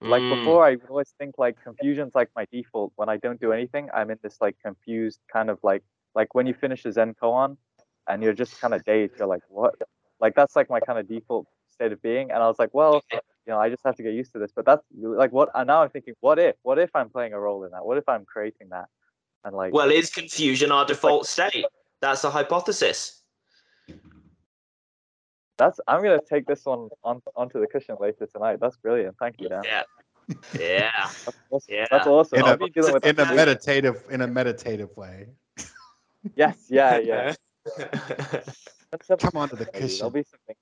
Like 0.01 0.23
Mm. 0.23 0.39
before, 0.39 0.65
I 0.65 0.77
always 0.89 1.11
think 1.19 1.39
like 1.39 1.61
confusion's 1.63 2.15
like 2.15 2.31
my 2.37 2.47
default. 2.53 2.93
When 2.97 3.09
I 3.09 3.17
don't 3.17 3.41
do 3.41 3.53
anything, 3.53 3.89
I'm 3.93 4.11
in 4.11 4.19
this 4.23 4.41
like 4.41 4.57
confused 4.65 5.21
kind 5.33 5.51
of 5.51 5.59
like 5.63 5.83
like 6.15 6.35
when 6.35 6.47
you 6.47 6.55
finish 6.55 6.85
a 6.85 6.93
Zen 6.93 7.15
koan 7.15 7.57
and 8.07 8.23
you're 8.23 8.33
just 8.33 8.61
kind 8.61 8.75
of 8.75 8.85
dazed. 8.85 9.15
You're 9.19 9.29
like, 9.29 9.43
what? 9.49 9.75
Like 10.21 10.35
that's 10.35 10.57
like 10.57 10.71
my 10.71 10.81
kind 10.81 10.99
of 10.99 11.09
default 11.09 11.47
state 11.69 11.93
of 11.93 12.01
being. 12.03 12.31
And 12.31 12.43
I 12.43 12.47
was 12.47 12.59
like, 12.59 12.73
well, 12.73 13.03
you 13.13 13.21
know, 13.49 13.59
I 13.59 13.69
just 13.69 13.83
have 13.85 13.97
to 13.97 14.03
get 14.03 14.15
used 14.15 14.33
to 14.33 14.39
this. 14.39 14.53
But 14.55 14.65
that's 14.67 14.83
like 14.93 15.33
what. 15.33 15.51
And 15.55 15.67
now 15.67 15.83
I'm 15.83 15.91
thinking, 15.91 16.15
what 16.21 16.39
if? 16.39 16.55
What 16.63 16.79
if 16.79 16.91
I'm 16.95 17.11
playing 17.11 17.33
a 17.33 17.41
role 17.41 17.65
in 17.65 17.73
that? 17.73 17.85
What 17.85 17.99
if 17.99 18.09
I'm 18.09 18.25
creating 18.25 18.69
that? 18.71 18.87
And 19.45 19.55
like, 19.55 19.73
Well, 19.73 19.91
is 19.91 20.11
confusion 20.11 20.71
our 20.73 20.85
default 20.85 21.27
state? 21.27 21.67
That's 22.01 22.23
a 22.25 22.31
hypothesis. 22.31 23.18
That's 25.59 25.81
I'm 25.87 26.03
gonna 26.03 26.21
take 26.29 26.47
this 26.47 26.65
one 26.65 26.89
on 27.05 27.21
onto 27.37 27.61
the 27.61 27.67
cushion 27.67 27.97
later 28.01 28.27
tonight. 28.27 28.59
That's 28.61 28.77
brilliant. 28.77 29.17
Thank 29.19 29.41
you, 29.41 29.49
Dan. 29.49 29.63
Yeah. 29.65 29.83
Yeah. 30.59 30.91
That's 31.25 31.39
awesome. 31.51 31.75
Yeah. 31.75 31.87
That's 31.91 32.07
awesome. 32.07 32.39
In 32.39 32.45
I'll 32.45 32.53
a, 32.53 32.59
be 32.59 32.71
dealing 32.71 32.93
with 32.93 33.05
in 33.05 33.19
a 33.19 33.35
meditative 33.35 34.05
in 34.11 34.21
a 34.21 34.27
meditative 34.27 34.97
way. 34.97 35.27
Yes, 36.35 36.57
yeah, 36.69 36.99
yeah. 36.99 37.35
That's 37.77 39.07
Come 39.19 39.37
onto 39.37 39.57
the 39.57 39.69
maybe. 39.73 39.87
There'll 39.87 39.89
cushion. 39.89 40.11
be 40.11 40.23
something. 40.23 40.57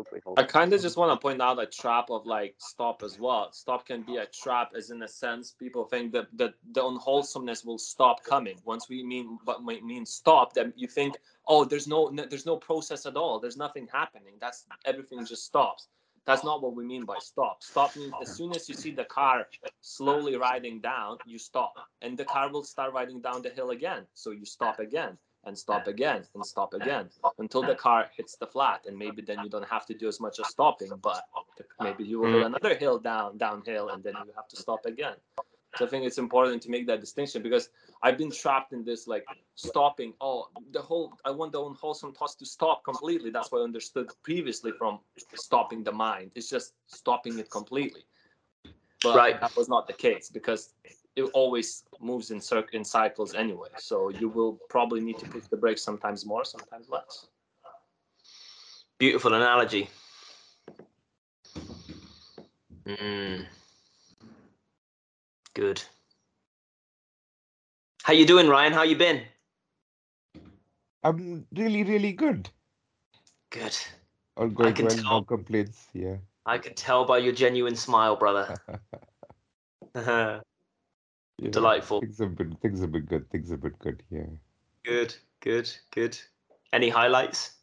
Hopefully, 0.00 0.22
hold 0.24 0.38
I 0.38 0.44
kind 0.44 0.72
of 0.72 0.80
just 0.80 0.96
want 0.96 1.12
to 1.12 1.22
point 1.22 1.42
out 1.42 1.62
a 1.62 1.66
trap 1.66 2.08
of 2.08 2.24
like 2.24 2.54
stop 2.56 3.02
as 3.02 3.18
well. 3.18 3.52
Stop 3.52 3.84
can 3.86 4.00
be 4.00 4.16
a 4.16 4.24
trap, 4.24 4.70
as 4.74 4.90
in 4.90 5.02
a 5.02 5.08
sense, 5.08 5.50
people 5.50 5.84
think 5.84 6.12
that, 6.12 6.28
that 6.38 6.54
the 6.72 6.86
unwholesomeness 6.86 7.66
will 7.66 7.76
stop 7.76 8.24
coming. 8.24 8.56
Once 8.64 8.88
we 8.88 9.02
mean 9.04 9.38
we 9.62 9.82
mean 9.82 10.06
stop, 10.06 10.54
then 10.54 10.72
you 10.74 10.88
think, 10.88 11.18
oh, 11.46 11.66
there's 11.66 11.86
no, 11.86 12.06
no 12.06 12.24
there's 12.24 12.46
no 12.46 12.56
process 12.56 13.04
at 13.04 13.14
all. 13.14 13.40
There's 13.40 13.58
nothing 13.58 13.88
happening. 13.92 14.36
That's 14.40 14.64
everything 14.86 15.26
just 15.26 15.44
stops. 15.44 15.88
That's 16.24 16.44
not 16.44 16.62
what 16.62 16.74
we 16.74 16.86
mean 16.86 17.04
by 17.04 17.18
stop. 17.20 17.62
Stop 17.62 17.94
means 17.94 18.14
as 18.22 18.34
soon 18.34 18.56
as 18.56 18.70
you 18.70 18.74
see 18.74 18.92
the 18.92 19.04
car 19.04 19.48
slowly 19.82 20.36
riding 20.36 20.80
down, 20.80 21.18
you 21.26 21.38
stop, 21.38 21.74
and 22.00 22.16
the 22.16 22.24
car 22.24 22.50
will 22.50 22.64
start 22.64 22.94
riding 22.94 23.20
down 23.20 23.42
the 23.42 23.50
hill 23.50 23.68
again. 23.68 24.06
So 24.14 24.30
you 24.30 24.46
stop 24.46 24.78
again 24.78 25.18
and 25.44 25.56
stop 25.56 25.86
again 25.86 26.22
and 26.34 26.44
stop 26.44 26.74
again 26.74 27.08
until 27.38 27.62
the 27.62 27.74
car 27.74 28.06
hits 28.16 28.36
the 28.36 28.46
flat, 28.46 28.84
and 28.86 28.96
maybe 28.96 29.22
then 29.22 29.42
you 29.42 29.48
don't 29.48 29.68
have 29.68 29.86
to 29.86 29.94
do 29.94 30.08
as 30.08 30.20
much 30.20 30.38
as 30.38 30.48
stopping, 30.48 30.90
but 31.02 31.22
maybe 31.80 32.04
you 32.04 32.20
will 32.20 32.32
hit 32.32 32.46
another 32.46 32.74
hill 32.74 32.98
down 32.98 33.38
downhill, 33.38 33.88
and 33.88 34.02
then 34.02 34.14
you 34.24 34.32
have 34.36 34.48
to 34.48 34.56
stop 34.56 34.84
again. 34.86 35.16
So 35.76 35.86
I 35.86 35.88
think 35.88 36.04
it's 36.04 36.18
important 36.18 36.62
to 36.62 36.70
make 36.70 36.86
that 36.88 37.00
distinction 37.00 37.42
because 37.42 37.70
I've 38.02 38.18
been 38.18 38.30
trapped 38.30 38.72
in 38.72 38.84
this 38.84 39.06
like 39.06 39.24
stopping. 39.54 40.14
Oh, 40.20 40.48
the 40.72 40.82
whole 40.82 41.12
I 41.24 41.30
want 41.30 41.52
the 41.52 41.62
unwholesome 41.62 42.12
thoughts 42.12 42.34
to 42.36 42.46
stop 42.46 42.84
completely. 42.84 43.30
That's 43.30 43.50
what 43.52 43.60
I 43.60 43.64
understood 43.64 44.10
previously 44.22 44.72
from 44.72 44.98
stopping 45.34 45.84
the 45.84 45.92
mind. 45.92 46.32
It's 46.34 46.50
just 46.50 46.74
stopping 46.86 47.38
it 47.38 47.50
completely. 47.50 48.04
But 49.02 49.16
Right. 49.16 49.40
that 49.40 49.56
was 49.56 49.68
not 49.68 49.86
the 49.86 49.94
case 49.94 50.28
because 50.28 50.74
it 51.16 51.24
always 51.34 51.84
moves 52.00 52.30
in 52.30 52.40
circ 52.40 52.74
in 52.74 52.84
cycles 52.84 53.34
anyway. 53.34 53.68
So 53.78 54.08
you 54.08 54.28
will 54.28 54.58
probably 54.68 55.00
need 55.00 55.18
to 55.18 55.26
push 55.26 55.44
the 55.50 55.56
brakes 55.56 55.82
sometimes 55.82 56.24
more, 56.24 56.44
sometimes 56.44 56.88
less. 56.88 57.26
Beautiful 58.98 59.34
analogy. 59.34 59.88
Mm. 62.86 63.46
Good. 65.54 65.82
How 68.02 68.12
you 68.12 68.26
doing, 68.26 68.48
Ryan? 68.48 68.72
How 68.72 68.82
you 68.82 68.96
been? 68.96 69.22
I'm 71.02 71.46
really, 71.54 71.82
really 71.82 72.12
good. 72.12 72.48
Good. 73.50 73.76
All 74.36 74.48
going 74.48 74.74
can 74.74 74.86
well, 74.86 74.94
tell. 74.94 75.04
no 75.04 75.22
complaints. 75.22 75.86
Yeah. 75.92 76.16
I 76.46 76.58
could 76.58 76.76
tell 76.76 77.04
by 77.04 77.18
your 77.18 77.32
genuine 77.32 77.76
smile, 77.76 78.16
brother. 78.16 78.56
yeah. 81.40 81.50
Delightful. 81.50 82.00
Things 82.00 82.18
have 82.18 82.36
been 82.36 82.54
things 82.56 82.80
have 82.80 82.92
been 82.92 83.06
good. 83.06 83.30
Things 83.30 83.50
have 83.50 83.62
been 83.62 83.74
good. 83.78 84.02
Yeah. 84.10 84.26
Good, 84.84 85.14
good, 85.40 85.70
good. 85.90 86.18
Any 86.72 86.90
highlights? 86.90 87.54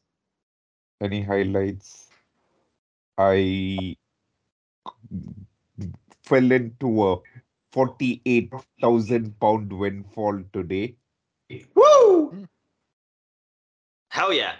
Any 1.00 1.22
highlights? 1.22 2.08
I 3.20 3.96
fell 6.24 6.52
into 6.52 7.08
a 7.08 7.18
forty-eight 7.72 8.52
thousand 8.82 9.40
pound 9.40 9.72
windfall 9.72 10.44
today. 10.54 10.96
Woo! 11.76 12.48
Hell 14.10 14.34
yeah! 14.34 14.56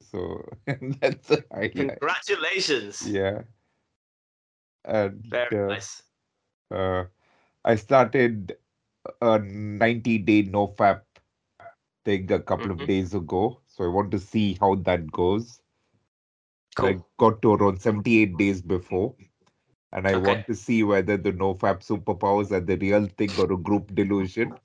So 0.00 0.44
that's 1.00 1.32
a 1.32 1.42
highlight. 1.52 1.74
Congratulations. 1.74 3.08
Yeah. 3.08 3.42
And 4.84 5.24
Very 5.26 5.64
uh, 5.64 5.66
nice. 5.66 6.02
uh, 6.70 7.04
I 7.64 7.76
started 7.76 8.56
a 9.22 9.38
90 9.38 10.18
day 10.18 10.44
nofap 10.44 11.02
thing 12.04 12.30
a 12.32 12.40
couple 12.40 12.70
Mhm. 12.70 12.80
of 12.80 12.86
days 12.86 13.14
ago. 13.14 13.60
So 13.68 13.84
I 13.84 13.88
want 13.88 14.10
to 14.12 14.18
see 14.20 14.54
how 14.60 14.76
that 14.76 15.10
goes. 15.12 15.60
I 16.78 16.98
got 17.18 17.42
to 17.42 17.54
around 17.54 17.80
78 17.82 18.36
days 18.38 18.62
before. 18.62 19.14
And 19.92 20.08
I 20.08 20.16
Okay. 20.16 20.18
want 20.18 20.46
to 20.48 20.54
see 20.54 20.82
whether 20.84 21.16
the 21.16 21.32
nofap 21.32 21.84
superpowers 21.86 22.52
are 22.52 22.60
the 22.60 22.76
real 22.78 23.06
thing 23.06 23.38
or 23.38 23.52
a 23.52 23.56
group 23.58 23.94
delusion. 23.94 24.58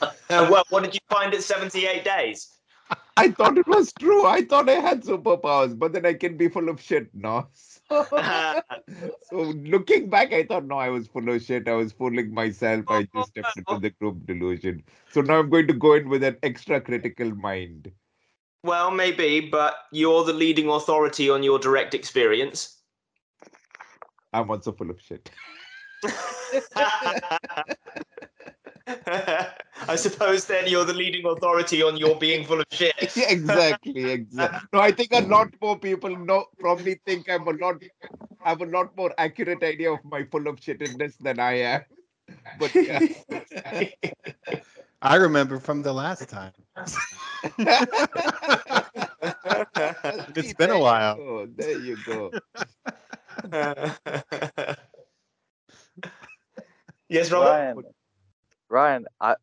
Well, 0.30 0.64
what 0.70 0.82
did 0.84 0.94
you 0.94 1.00
find 1.10 1.34
at 1.34 1.42
78 1.42 2.04
days? 2.04 2.48
I 3.16 3.28
thought 3.30 3.58
it 3.58 3.66
was 3.68 3.92
true. 3.92 4.26
I 4.26 4.42
thought 4.42 4.68
I 4.68 4.74
had 4.80 5.02
superpowers, 5.04 5.78
but 5.78 5.92
then 5.92 6.06
I 6.06 6.14
can 6.14 6.36
be 6.36 6.48
full 6.48 6.68
of 6.68 6.80
shit 6.80 7.14
now. 7.14 7.50
So, 9.30 9.36
looking 9.36 10.10
back, 10.10 10.32
I 10.32 10.44
thought 10.44 10.66
no, 10.66 10.76
I 10.76 10.88
was 10.88 11.06
full 11.06 11.28
of 11.28 11.42
shit. 11.42 11.68
I 11.68 11.72
was 11.72 11.92
fooling 11.92 12.34
myself. 12.34 12.84
I 12.88 13.08
just 13.14 13.30
stepped 13.30 13.56
into 13.56 13.78
the 13.78 13.90
group 13.90 14.26
delusion. 14.26 14.82
So 15.10 15.20
now 15.20 15.38
I'm 15.38 15.50
going 15.50 15.66
to 15.68 15.74
go 15.74 15.94
in 15.94 16.08
with 16.08 16.22
an 16.22 16.36
extra 16.42 16.80
critical 16.80 17.34
mind. 17.34 17.90
Well, 18.64 18.90
maybe, 18.90 19.40
but 19.40 19.74
you're 19.90 20.24
the 20.24 20.32
leading 20.32 20.68
authority 20.68 21.30
on 21.30 21.42
your 21.42 21.58
direct 21.58 21.94
experience. 21.94 22.82
I'm 24.32 24.50
also 24.50 24.72
full 24.72 24.90
of 24.90 25.00
shit. 25.00 25.30
I 29.88 29.96
suppose 29.96 30.46
then 30.46 30.66
you're 30.68 30.84
the 30.84 30.94
leading 30.94 31.26
authority 31.26 31.82
on 31.82 31.96
your 31.96 32.18
being 32.18 32.44
full 32.44 32.60
of 32.60 32.66
shit. 32.70 32.94
Yeah, 33.16 33.30
exactly, 33.30 34.10
exactly. 34.10 34.68
No, 34.72 34.80
I 34.80 34.92
think 34.92 35.12
a 35.12 35.20
lot 35.20 35.48
more 35.60 35.78
people 35.78 36.16
know 36.16 36.46
probably 36.58 37.00
think 37.06 37.28
I'm 37.30 37.46
a 37.46 37.52
lot 37.52 37.82
have 38.44 38.60
a 38.62 38.66
lot 38.66 38.96
more 38.96 39.12
accurate 39.18 39.62
idea 39.62 39.92
of 39.92 40.04
my 40.04 40.24
full 40.24 40.46
of 40.48 40.56
shittedness 40.56 41.18
than 41.18 41.38
I 41.40 41.52
am. 41.58 41.82
But 42.58 42.74
yeah. 42.74 43.00
I 45.02 45.16
remember 45.16 45.58
from 45.58 45.82
the 45.82 45.92
last 45.92 46.28
time. 46.28 46.52
It's 50.34 50.48
See, 50.48 50.54
been 50.54 50.70
a 50.70 50.78
there 50.78 50.78
you 50.78 50.80
while. 50.80 51.16
go, 51.16 51.46
There 51.56 51.78
you 51.78 51.96
go. 52.04 52.30
yes, 57.08 57.30
Robert. 57.30 57.48
Ryan, 57.50 57.82
Ryan, 58.72 59.04
I 59.20 59.34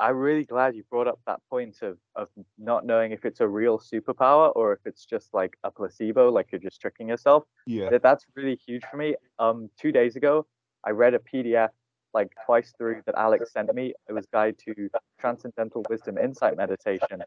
I'm 0.00 0.16
really 0.16 0.44
glad 0.44 0.74
you 0.74 0.82
brought 0.90 1.06
up 1.06 1.20
that 1.26 1.40
point 1.48 1.82
of 1.82 1.98
of 2.16 2.28
not 2.58 2.84
knowing 2.84 3.12
if 3.12 3.24
it's 3.24 3.40
a 3.40 3.48
real 3.48 3.78
superpower 3.78 4.52
or 4.56 4.72
if 4.72 4.80
it's 4.86 5.04
just 5.04 5.32
like 5.32 5.56
a 5.64 5.70
placebo, 5.70 6.30
like 6.30 6.48
you're 6.50 6.60
just 6.60 6.80
tricking 6.80 7.08
yourself. 7.08 7.44
Yeah. 7.66 7.90
That 7.90 8.02
that's 8.02 8.26
really 8.34 8.58
huge 8.66 8.82
for 8.90 8.96
me. 8.96 9.14
Um, 9.38 9.70
two 9.78 9.92
days 9.92 10.16
ago, 10.16 10.46
I 10.84 10.90
read 10.90 11.14
a 11.14 11.18
PDF 11.18 11.70
like 12.14 12.30
twice 12.44 12.72
through 12.76 13.02
that 13.06 13.14
Alex 13.16 13.52
sent 13.52 13.72
me. 13.74 13.94
It 14.08 14.12
was 14.12 14.26
Guide 14.32 14.56
to 14.66 14.90
Transcendental 15.20 15.82
Wisdom 15.88 16.18
Insight 16.18 16.56
Meditation 16.56 17.22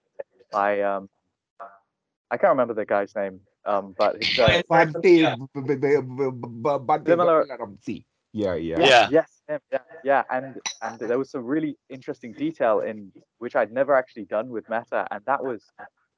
by 0.51 0.81
um 0.81 1.09
I 2.31 2.37
can't 2.37 2.51
remember 2.51 2.73
the 2.73 2.85
guy's 2.85 3.15
name, 3.15 3.39
um, 3.65 3.93
but 3.97 4.15
it's 4.15 4.37
uh, 4.39 4.61
Similar- 7.05 7.45
Vimalaramsi. 7.45 8.05
Yeah, 8.35 8.55
yeah. 8.55 8.89
Yeah. 8.89 9.07
Yes, 9.09 9.41
him, 9.47 9.61
yeah, 9.71 9.79
yeah, 10.03 10.23
and 10.31 10.55
and 10.81 10.99
there 10.99 11.17
was 11.17 11.31
some 11.31 11.45
really 11.45 11.77
interesting 11.89 12.33
detail 12.33 12.81
in 12.81 13.11
which 13.39 13.55
I'd 13.55 13.71
never 13.71 13.95
actually 13.95 14.25
done 14.25 14.49
with 14.49 14.67
Metta, 14.69 15.07
and 15.11 15.23
that 15.25 15.43
was 15.43 15.63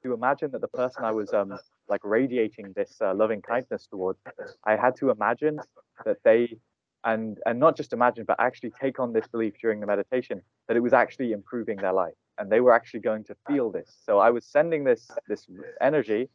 to 0.04 0.14
imagine 0.14 0.52
that 0.52 0.62
the 0.62 0.68
person 0.70 1.04
I 1.06 1.12
was 1.12 1.34
um 1.34 1.60
like 1.88 2.02
radiating 2.04 2.74
this 2.76 2.98
uh, 3.02 3.14
loving 3.14 3.42
kindness 3.42 3.88
towards, 3.88 4.20
I 4.66 4.76
had 4.76 4.96
to 4.98 5.12
imagine 5.12 5.60
that 6.06 6.18
they 6.24 6.58
and 7.04 7.40
and 7.46 7.60
not 7.60 7.78
just 7.78 7.94
imagine, 7.94 8.26
but 8.26 8.38
actually 8.40 8.72
take 8.82 9.00
on 9.00 9.14
this 9.14 9.28
belief 9.28 9.54
during 9.62 9.80
the 9.80 9.88
meditation 9.88 10.42
that 10.68 10.78
it 10.78 10.82
was 10.82 10.94
actually 10.94 11.34
improving 11.34 11.78
their 11.78 11.94
life, 11.94 12.16
and 12.40 12.52
they 12.52 12.62
were 12.62 12.74
actually 12.74 13.02
going 13.02 13.24
to 13.26 13.36
feel 13.48 13.72
this. 13.72 13.96
So 14.06 14.20
I 14.20 14.32
was 14.32 14.46
sending 14.46 14.84
this 14.84 15.20
this 15.28 15.48
energy 15.82 16.30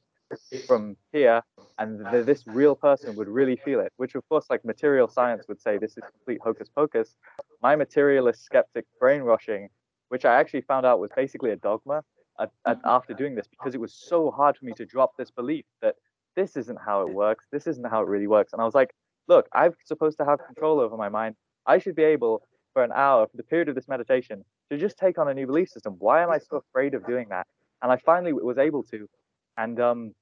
from 0.66 0.96
here 1.12 1.42
and 1.78 2.04
th- 2.10 2.26
this 2.26 2.46
real 2.46 2.74
person 2.74 3.16
would 3.16 3.28
really 3.28 3.56
feel 3.56 3.80
it 3.80 3.92
which 3.96 4.14
of 4.14 4.28
course 4.28 4.46
like 4.50 4.64
material 4.64 5.08
science 5.08 5.44
would 5.48 5.60
say 5.60 5.78
this 5.78 5.96
is 5.96 6.04
complete 6.12 6.40
hocus 6.42 6.68
pocus. 6.68 7.16
My 7.62 7.76
materialist 7.76 8.44
skeptic 8.44 8.84
brainwashing 9.00 9.68
which 10.08 10.24
i 10.24 10.38
actually 10.38 10.62
found 10.62 10.84
out 10.86 11.00
was 11.00 11.10
basically 11.16 11.50
a 11.50 11.56
dogma 11.56 12.02
at, 12.40 12.50
at, 12.66 12.78
after 12.84 13.14
doing 13.14 13.34
this 13.34 13.46
because 13.48 13.74
it 13.74 13.80
was 13.80 13.94
so 13.94 14.30
hard 14.30 14.56
for 14.56 14.64
me 14.64 14.72
to 14.74 14.84
drop 14.84 15.12
this 15.16 15.30
belief 15.30 15.64
that 15.80 15.94
this 16.36 16.56
isn't 16.56 16.78
how 16.84 17.02
it 17.02 17.12
works 17.12 17.46
this 17.52 17.66
isn't 17.66 17.88
how 17.88 18.00
it 18.02 18.08
really 18.08 18.26
works 18.26 18.52
and 18.52 18.60
i 18.60 18.64
was 18.64 18.74
like 18.74 18.90
look 19.28 19.48
i'm 19.52 19.72
supposed 19.84 20.18
to 20.18 20.24
have 20.24 20.38
control 20.46 20.80
over 20.80 20.96
my 20.96 21.08
mind. 21.08 21.34
I 21.66 21.78
should 21.78 21.94
be 21.94 22.02
able 22.02 22.42
for 22.72 22.82
an 22.82 22.92
hour 22.92 23.26
for 23.26 23.36
the 23.36 23.42
period 23.44 23.68
of 23.68 23.74
this 23.74 23.88
meditation 23.88 24.44
to 24.70 24.78
just 24.78 24.98
take 24.98 25.18
on 25.18 25.28
a 25.28 25.34
new 25.34 25.46
belief 25.46 25.68
system. 25.68 25.94
Why 25.98 26.22
am 26.22 26.30
i 26.30 26.38
so 26.38 26.56
afraid 26.56 26.94
of 26.94 27.06
doing 27.06 27.28
that? 27.30 27.46
And 27.82 27.92
i 27.92 27.96
finally 27.96 28.32
was 28.32 28.58
able 28.58 28.82
to 28.84 29.08
and 29.56 29.80
um 29.80 30.14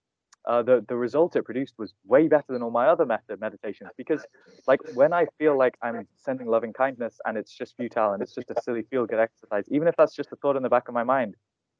uh, 0.47 0.63
the 0.63 0.85
the 0.89 0.97
result 0.97 1.37
it 1.37 1.45
produced 1.45 1.75
was 1.79 1.93
way 2.07 2.29
better 2.29 2.47
than 2.49 2.63
all 2.63 2.71
my 2.71 2.87
other 2.87 3.05
method 3.07 3.41
meditations 3.41 3.91
because 3.97 4.25
like 4.67 4.81
when 4.95 5.13
I 5.13 5.27
feel 5.39 5.57
like 5.59 5.77
I'm 5.83 6.07
sending 6.17 6.47
loving 6.47 6.73
kindness 6.73 7.19
and 7.27 7.37
it's 7.37 7.53
just 7.53 7.77
futile 7.77 8.13
and 8.13 8.23
it's 8.23 8.35
just 8.35 8.51
a 8.51 8.61
silly 8.63 8.83
feel 8.91 9.07
good 9.07 9.21
exercise, 9.21 9.65
even 9.69 9.89
if 9.89 9.95
that's 9.97 10.15
just 10.15 10.33
a 10.33 10.37
thought 10.37 10.57
in 10.57 10.63
the 10.63 10.69
back 10.69 10.89
of 10.89 10.95
my 10.95 11.05
mind, 11.05 11.35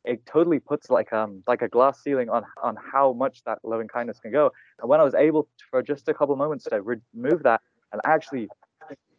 it 0.05 0.25
totally 0.27 0.61
puts 0.61 0.91
like 0.91 1.13
um 1.13 1.43
like 1.47 1.63
a 1.63 1.69
glass 1.69 2.03
ceiling 2.03 2.29
on 2.29 2.45
on 2.63 2.77
how 2.93 3.13
much 3.13 3.43
that 3.45 3.59
loving 3.63 3.89
kindness 3.89 4.21
can 4.21 4.33
go. 4.33 4.51
And 4.81 4.89
when 4.89 5.01
I 5.01 5.05
was 5.05 5.15
able 5.15 5.45
to, 5.45 5.65
for 5.71 5.83
just 5.83 6.09
a 6.09 6.15
couple 6.15 6.37
moments 6.37 6.65
to 6.67 6.83
remove 6.83 7.43
that 7.45 7.61
and 7.93 8.01
actually 8.05 8.49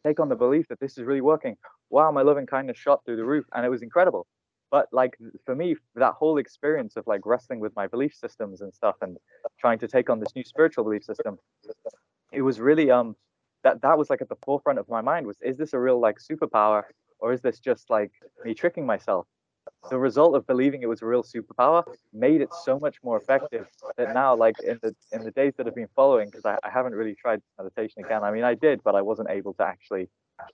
take 0.05 0.19
on 0.19 0.29
the 0.29 0.35
belief 0.35 0.67
that 0.69 0.79
this 0.79 0.97
is 0.97 1.03
really 1.03 1.21
working, 1.21 1.55
wow, 1.89 2.11
my 2.11 2.21
loving 2.21 2.45
kindness 2.45 2.77
shot 2.77 3.03
through 3.05 3.17
the 3.17 3.25
roof 3.25 3.45
and 3.53 3.65
it 3.65 3.69
was 3.69 3.81
incredible 3.81 4.27
but 4.71 4.87
like 4.91 5.17
for 5.45 5.55
me 5.55 5.75
that 5.95 6.13
whole 6.13 6.37
experience 6.37 6.95
of 6.95 7.05
like 7.05 7.21
wrestling 7.25 7.59
with 7.59 7.75
my 7.75 7.87
belief 7.87 8.15
systems 8.15 8.61
and 8.61 8.73
stuff 8.73 8.95
and 9.01 9.17
trying 9.59 9.77
to 9.77 9.87
take 9.87 10.09
on 10.09 10.19
this 10.19 10.33
new 10.35 10.43
spiritual 10.43 10.83
belief 10.83 11.03
system 11.03 11.37
it 12.31 12.41
was 12.41 12.59
really 12.59 12.89
um 12.89 13.15
that 13.63 13.81
that 13.81 13.97
was 13.97 14.09
like 14.09 14.21
at 14.21 14.29
the 14.29 14.37
forefront 14.43 14.79
of 14.79 14.87
my 14.89 15.01
mind 15.01 15.27
was 15.27 15.37
is 15.41 15.57
this 15.57 15.73
a 15.73 15.79
real 15.79 15.99
like 15.99 16.17
superpower 16.19 16.83
or 17.21 17.31
is 17.31 17.41
this 17.41 17.59
just 17.59 17.89
like 17.89 18.11
me 18.43 18.53
tricking 18.53 18.85
myself? 18.85 19.27
The 19.89 19.97
result 19.97 20.35
of 20.35 20.45
believing 20.47 20.81
it 20.81 20.87
was 20.87 21.03
a 21.03 21.05
real 21.05 21.23
superpower 21.23 21.83
made 22.11 22.41
it 22.41 22.49
so 22.65 22.79
much 22.79 22.97
more 23.03 23.21
effective 23.21 23.67
that 23.95 24.13
now 24.13 24.35
like 24.35 24.55
in 24.63 24.79
the 24.81 24.95
in 25.11 25.23
the 25.23 25.31
days 25.31 25.53
that 25.57 25.67
have 25.67 25.75
been 25.75 25.87
following 25.95 26.29
because 26.29 26.45
I, 26.45 26.57
I 26.63 26.69
haven't 26.69 26.93
really 26.93 27.13
tried 27.13 27.41
meditation 27.59 28.03
again 28.03 28.23
i 28.23 28.31
mean 28.31 28.43
i 28.43 28.55
did 28.55 28.81
but 28.83 28.95
i 28.95 29.01
wasn't 29.01 29.29
able 29.29 29.53
to 29.55 29.63
actually 29.63 30.09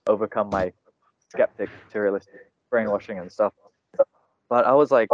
overcome 0.07 0.49
my 0.49 0.73
skeptic 1.29 1.69
materialist 1.85 2.29
brainwashing 2.69 3.17
and 3.17 3.31
stuff 3.31 3.53
but 4.49 4.65
I 4.65 4.73
was 4.73 4.91
like, 4.91 5.09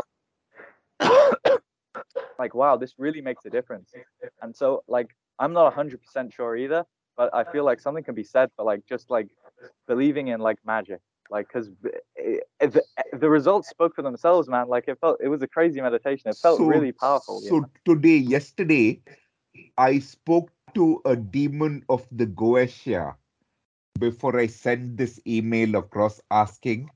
like, 2.39 2.53
wow, 2.53 2.77
this 2.77 2.93
really 2.97 3.21
makes 3.21 3.45
a 3.45 3.49
difference. 3.49 3.93
And 4.41 4.55
so, 4.55 4.83
like, 4.87 5.09
I'm 5.39 5.53
not 5.53 5.73
100% 5.75 6.33
sure 6.33 6.55
either, 6.55 6.85
but 7.17 7.33
I 7.33 7.43
feel 7.43 7.63
like 7.63 7.79
something 7.79 8.03
can 8.03 8.15
be 8.15 8.23
said 8.23 8.49
for 8.55 8.65
like 8.65 8.85
just 8.87 9.09
like 9.09 9.27
believing 9.87 10.27
in 10.29 10.39
like 10.39 10.57
magic, 10.65 10.99
like, 11.29 11.47
because 11.47 11.69
the, 11.81 11.91
eh, 12.17 12.37
eh, 12.59 12.69
the 13.13 13.29
results 13.29 13.69
spoke 13.69 13.95
for 13.95 14.01
themselves, 14.01 14.47
man. 14.49 14.67
Like, 14.67 14.85
it 14.87 14.99
felt 14.99 15.17
it 15.21 15.27
was 15.29 15.41
a 15.41 15.47
crazy 15.47 15.81
meditation. 15.81 16.29
It 16.29 16.37
felt 16.37 16.57
So- 16.57 16.65
really 16.65 16.91
powerful. 16.91 17.41
you 17.41 17.49
So 17.49 17.59
know? 17.59 17.69
today, 17.85 18.17
yesterday, 18.17 19.01
I 19.77 19.99
spoke 19.99 20.49
to 20.73 21.01
a 21.05 21.15
demon 21.15 21.83
of 21.89 22.05
the 22.11 22.25
Goetia 22.25 23.15
before 23.99 24.39
I 24.39 24.47
sent 24.47 24.97
this 24.97 25.19
email 25.27 25.75
across 25.75 26.19
asking. 26.31 26.89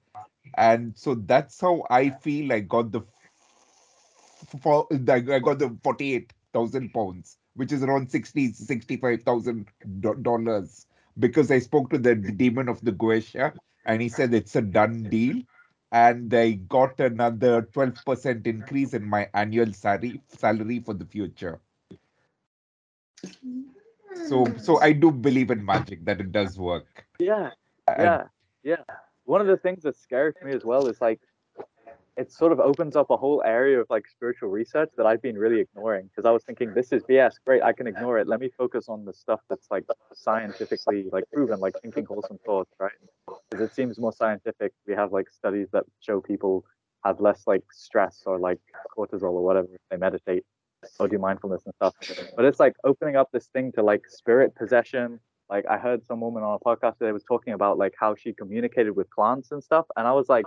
And 0.56 0.98
so 0.98 1.16
that's 1.16 1.60
how 1.60 1.86
I 1.90 2.12
feel 2.12 2.52
I 2.52 2.60
got 2.62 2.92
the 2.92 3.02
for 4.62 4.88
I 4.92 5.40
got 5.40 5.60
the 5.60 5.78
48,000 5.84 6.94
pounds, 6.94 7.38
which 7.56 7.72
is 7.72 7.84
around 7.84 8.10
60, 8.12 8.54
65,000 8.54 9.68
do- 10.00 10.16
dollars. 10.16 10.88
Because 11.20 11.52
I 11.52 11.60
spoke 11.60 11.90
to 11.90 11.98
the 11.98 12.16
demon 12.16 12.70
of 12.70 12.82
the 12.82 12.92
Goetia 12.92 13.54
and 13.86 14.02
he 14.02 14.10
said 14.10 14.34
it's 14.34 14.56
a 14.56 14.62
done 14.62 15.10
deal. 15.10 15.44
And 15.92 16.34
I 16.34 16.52
got 16.54 17.00
another 17.00 17.64
12% 17.64 18.46
increase 18.46 18.94
in 18.94 19.06
my 19.06 19.30
annual 19.34 19.72
salary 19.74 20.22
salary 20.28 20.80
for 20.80 20.94
the 20.94 21.06
future. 21.06 21.60
So 24.28 24.46
so 24.58 24.80
I 24.82 24.92
do 24.94 25.12
believe 25.12 25.50
in 25.52 25.64
magic 25.66 26.06
that 26.06 26.20
it 26.20 26.32
does 26.32 26.58
work. 26.60 27.06
Yeah, 27.20 27.52
And 27.88 28.00
yeah, 28.04 28.24
yeah. 28.64 28.84
One 29.28 29.42
of 29.42 29.48
the 29.48 29.58
things 29.58 29.84
that 29.84 29.98
scares 29.98 30.36
me 30.42 30.54
as 30.54 30.64
well 30.64 30.88
is 30.88 31.02
like 31.02 31.20
it 32.16 32.32
sort 32.32 32.54
of 32.54 32.62
opens 32.62 32.96
up 32.96 33.10
a 33.10 33.18
whole 33.18 33.44
area 33.46 33.78
of 33.82 33.88
like 33.90 34.08
spiritual 34.08 34.48
research 34.48 34.90
that 34.96 35.06
I've 35.06 35.22
been 35.22 35.38
really 35.38 35.60
ignoring 35.60 36.08
because 36.08 36.26
I 36.26 36.32
was 36.32 36.46
thinking 36.46 36.74
this 36.74 36.94
is 36.94 37.04
BS, 37.04 37.34
great, 37.46 37.62
I 37.62 37.74
can 37.74 37.88
ignore 37.88 38.18
it. 38.20 38.28
Let 38.28 38.40
me 38.40 38.50
focus 38.58 38.86
on 38.88 39.04
the 39.04 39.12
stuff 39.12 39.42
that's 39.50 39.68
like 39.70 39.84
scientifically 40.14 41.10
like 41.12 41.26
proven, 41.34 41.60
like 41.60 41.76
thinking 41.82 42.06
wholesome 42.06 42.40
thoughts, 42.46 42.72
right? 42.80 42.94
Because 43.50 43.70
it 43.70 43.76
seems 43.76 44.00
more 44.00 44.14
scientific. 44.14 44.72
We 44.88 44.96
have 44.96 45.12
like 45.12 45.30
studies 45.30 45.68
that 45.74 45.84
show 46.00 46.22
people 46.22 46.64
have 47.04 47.20
less 47.20 47.44
like 47.48 47.66
stress 47.74 48.24
or 48.26 48.40
like 48.40 48.60
cortisol 48.98 49.34
or 49.34 49.44
whatever 49.44 49.68
if 49.74 49.82
they 49.92 49.98
meditate 49.98 50.46
or 51.00 51.10
do 51.10 51.20
mindfulness 51.20 51.64
and 51.66 51.76
stuff. 51.76 51.96
But 52.38 52.46
it's 52.46 52.62
like 52.62 52.76
opening 52.86 53.18
up 53.18 53.30
this 53.34 53.48
thing 53.48 53.74
to 53.74 53.84
like 53.84 54.08
spirit 54.08 54.56
possession. 54.56 55.20
Like 55.50 55.66
I 55.70 55.78
heard 55.78 56.06
some 56.06 56.22
woman 56.22 56.44
on 56.44 56.56
a 56.56 56.60
podcast 56.60 56.98
today 56.98 57.12
was 57.12 57.24
talking 57.24 57.54
about 57.54 57.78
like 57.78 57.94
how 58.00 58.16
she 58.16 58.34
communicated 58.34 58.92
with 58.96 59.10
plants 59.12 59.52
and 59.52 59.64
stuff, 59.64 59.86
and 59.96 60.08
I 60.08 60.12
was 60.14 60.28
like, 60.30 60.46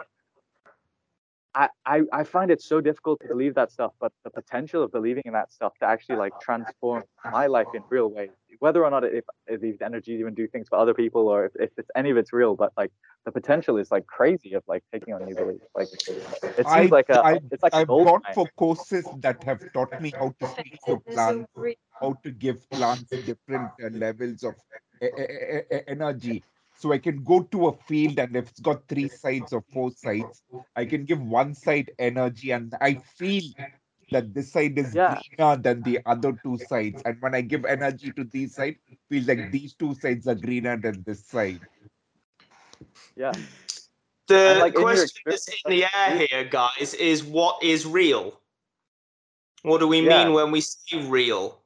I, 1.54 1.68
I 1.84 2.02
I 2.12 2.24
find 2.24 2.50
it 2.50 2.60
so 2.62 2.80
difficult 2.80 3.20
to 3.22 3.28
believe 3.28 3.54
that 3.54 3.72
stuff, 3.72 3.92
but 4.00 4.12
the 4.24 4.30
potential 4.30 4.82
of 4.82 4.92
believing 4.92 5.24
in 5.26 5.32
that 5.32 5.52
stuff 5.52 5.72
to 5.80 5.86
actually 5.86 6.16
like 6.16 6.34
transform 6.40 7.02
my 7.24 7.46
life 7.46 7.66
in 7.74 7.82
real 7.90 8.08
ways, 8.10 8.30
whether 8.60 8.84
or 8.84 8.90
not 8.90 9.04
if, 9.04 9.24
if 9.46 9.60
these 9.60 9.80
energies 9.80 10.20
even 10.20 10.34
do 10.34 10.46
things 10.46 10.68
for 10.68 10.78
other 10.78 10.94
people 10.94 11.28
or 11.28 11.46
if, 11.46 11.52
if 11.58 11.70
it's 11.76 11.90
any 11.96 12.10
of 12.10 12.16
it's 12.16 12.32
real, 12.32 12.54
but 12.54 12.72
like 12.76 12.92
the 13.24 13.32
potential 13.32 13.76
is 13.78 13.90
like 13.90 14.06
crazy 14.06 14.52
of 14.54 14.62
like 14.68 14.84
taking 14.92 15.12
on 15.14 15.24
new 15.24 15.34
beliefs. 15.34 15.66
Like 15.74 15.88
it 16.58 16.68
seems 16.68 16.90
I- 16.90 16.94
like 16.98 17.08
a 17.08 17.24
I- 17.24 17.40
it's 17.50 17.62
like 17.62 17.74
I've 17.74 18.00
gone 18.02 18.22
for 18.32 18.46
courses 18.56 19.08
that 19.20 19.42
have 19.44 19.60
taught 19.72 19.98
me 19.98 20.12
how 20.16 20.32
to 20.38 20.46
speak 20.46 20.78
to 20.86 20.98
plants, 21.10 21.50
how 22.00 22.14
to 22.22 22.30
give 22.30 22.58
plants 22.70 23.18
different 23.24 23.72
uh, 23.82 23.88
levels 23.90 24.42
of 24.44 24.56
Eh, 25.00 25.08
eh, 25.16 25.62
eh, 25.70 25.80
energy. 25.88 26.44
So 26.76 26.92
I 26.92 26.98
can 26.98 27.24
go 27.24 27.42
to 27.42 27.68
a 27.68 27.72
field 27.72 28.18
and 28.18 28.36
if 28.36 28.50
it's 28.50 28.60
got 28.60 28.86
three 28.86 29.08
sides 29.08 29.52
or 29.52 29.62
four 29.72 29.90
sides, 29.90 30.42
I 30.76 30.84
can 30.84 31.04
give 31.04 31.20
one 31.20 31.54
side 31.54 31.90
energy 31.98 32.50
and 32.52 32.74
I 32.80 32.94
feel 32.94 33.42
that 34.10 34.34
this 34.34 34.52
side 34.52 34.78
is 34.78 34.94
Yeah. 34.94 35.18
greener 35.36 35.56
than 35.56 35.82
the 35.82 36.00
other 36.04 36.32
two 36.42 36.58
sides. 36.58 37.00
And 37.04 37.16
when 37.20 37.34
I 37.34 37.40
give 37.40 37.64
energy 37.64 38.12
to 38.12 38.24
these 38.24 38.54
side, 38.54 38.76
feels 39.08 39.26
like 39.26 39.50
these 39.50 39.74
two 39.74 39.94
sides 39.94 40.26
are 40.26 40.34
greener 40.34 40.76
than 40.76 41.02
this 41.06 41.24
side. 41.24 41.60
Yeah. 43.16 43.34
The 44.26 44.56
like, 44.60 44.74
question 44.74 45.22
that's 45.26 45.48
in 45.48 45.70
the 45.70 45.84
air 45.84 46.26
here, 46.28 46.44
guys, 46.44 46.94
is 46.94 47.24
what 47.24 47.62
is 47.62 47.86
real? 47.86 48.38
What 49.62 49.78
do 49.78 49.88
we 49.88 50.02
Yeah. 50.02 50.24
mean 50.24 50.34
when 50.34 50.50
we 50.50 50.60
say 50.60 50.98
real? 51.08 51.59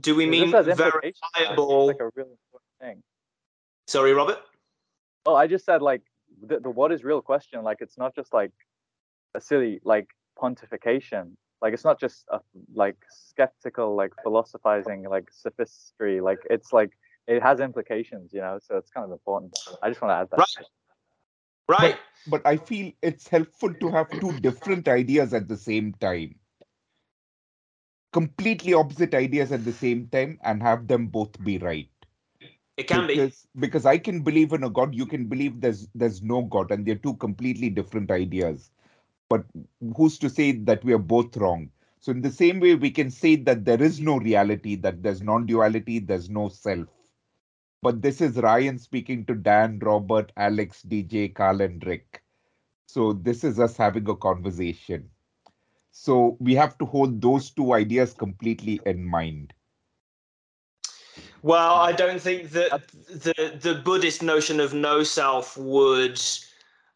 Do 0.00 0.14
we 0.14 0.24
This 0.26 0.30
mean 0.30 0.52
has 0.52 0.66
implications, 0.66 1.02
man. 1.02 1.12
It's 1.12 1.20
verifiable? 1.36 1.86
like 1.86 2.00
a 2.00 2.10
really 2.14 2.30
important 2.30 2.70
thing. 2.80 3.02
Sorry, 3.86 4.12
Robert. 4.12 4.38
Oh, 5.26 5.34
I 5.34 5.46
just 5.46 5.64
said 5.64 5.82
like 5.82 6.02
the, 6.42 6.58
the 6.60 6.70
what 6.70 6.92
is 6.92 7.04
real 7.04 7.22
question. 7.22 7.62
Like 7.62 7.78
it's 7.80 7.96
not 7.96 8.14
just 8.14 8.32
like 8.32 8.52
a 9.34 9.40
silly 9.40 9.80
like 9.84 10.08
pontification. 10.38 11.32
Like 11.62 11.72
it's 11.72 11.84
not 11.84 12.00
just 12.00 12.24
a 12.28 12.40
like 12.74 12.96
skeptical 13.10 13.94
like 13.94 14.12
philosophizing 14.22 15.04
like 15.08 15.30
sophistry. 15.30 16.20
Like 16.20 16.40
it's 16.50 16.72
like 16.72 16.90
it 17.26 17.42
has 17.42 17.60
implications, 17.60 18.32
you 18.32 18.40
know. 18.40 18.58
So 18.60 18.76
it's 18.76 18.90
kind 18.90 19.04
of 19.04 19.12
important. 19.12 19.56
I 19.82 19.88
just 19.88 20.02
want 20.02 20.10
to 20.10 20.16
add 20.16 20.28
that. 20.30 20.38
Right. 20.38 20.66
Right. 21.66 21.96
But 22.26 22.46
I 22.46 22.56
feel 22.56 22.92
it's 23.02 23.28
helpful 23.28 23.72
to 23.72 23.90
have 23.90 24.10
two 24.20 24.38
different 24.40 24.88
ideas 24.88 25.32
at 25.32 25.48
the 25.48 25.56
same 25.56 25.94
time. 25.94 26.36
Completely 28.14 28.72
opposite 28.72 29.14
ideas 29.14 29.52
at 29.52 29.64
the 29.66 29.72
same 29.72 30.08
time 30.08 30.40
and 30.42 30.62
have 30.62 30.88
them 30.88 31.08
both 31.08 31.44
be 31.44 31.58
right. 31.58 31.90
It 32.76 32.88
can 32.88 33.06
be. 33.06 33.16
because, 33.16 33.46
because 33.58 33.86
I 33.86 33.98
can 33.98 34.22
believe 34.22 34.52
in 34.54 34.64
a 34.64 34.70
God, 34.70 34.94
you 34.94 35.06
can 35.06 35.26
believe 35.26 35.60
there's 35.60 35.88
there's 35.94 36.22
no 36.22 36.42
God, 36.42 36.70
and 36.70 36.86
they're 36.86 36.94
two 36.94 37.14
completely 37.16 37.70
different 37.70 38.10
ideas. 38.10 38.70
But 39.28 39.44
who's 39.96 40.18
to 40.20 40.30
say 40.30 40.52
that 40.52 40.84
we 40.84 40.94
are 40.94 40.98
both 40.98 41.36
wrong? 41.36 41.70
So 42.00 42.12
in 42.12 42.22
the 42.22 42.32
same 42.32 42.60
way, 42.60 42.74
we 42.76 42.90
can 42.90 43.10
say 43.10 43.36
that 43.36 43.64
there 43.64 43.82
is 43.82 44.00
no 44.00 44.18
reality, 44.18 44.76
that 44.76 45.02
there's 45.02 45.22
non-duality, 45.22 46.00
there's 46.00 46.30
no 46.30 46.48
self. 46.48 46.88
But 47.82 48.02
this 48.02 48.20
is 48.20 48.36
Ryan 48.38 48.78
speaking 48.78 49.26
to 49.26 49.34
Dan, 49.34 49.78
Robert, 49.80 50.32
Alex, 50.36 50.82
DJ, 50.82 51.34
Carl, 51.34 51.62
and 51.62 51.84
Rick. 51.86 52.22
So 52.86 53.12
this 53.14 53.44
is 53.44 53.60
us 53.60 53.76
having 53.76 54.08
a 54.08 54.16
conversation. 54.16 55.10
So 55.96 56.36
we 56.40 56.56
have 56.56 56.76
to 56.78 56.84
hold 56.84 57.22
those 57.22 57.50
two 57.50 57.72
ideas 57.72 58.14
completely 58.14 58.80
in 58.84 59.04
mind. 59.04 59.54
Well, 61.42 61.76
I 61.76 61.92
don't 61.92 62.20
think 62.20 62.50
that 62.50 62.88
the 63.08 63.56
the 63.62 63.76
Buddhist 63.76 64.20
notion 64.20 64.58
of 64.58 64.74
no 64.74 65.04
self 65.04 65.56
would 65.56 66.20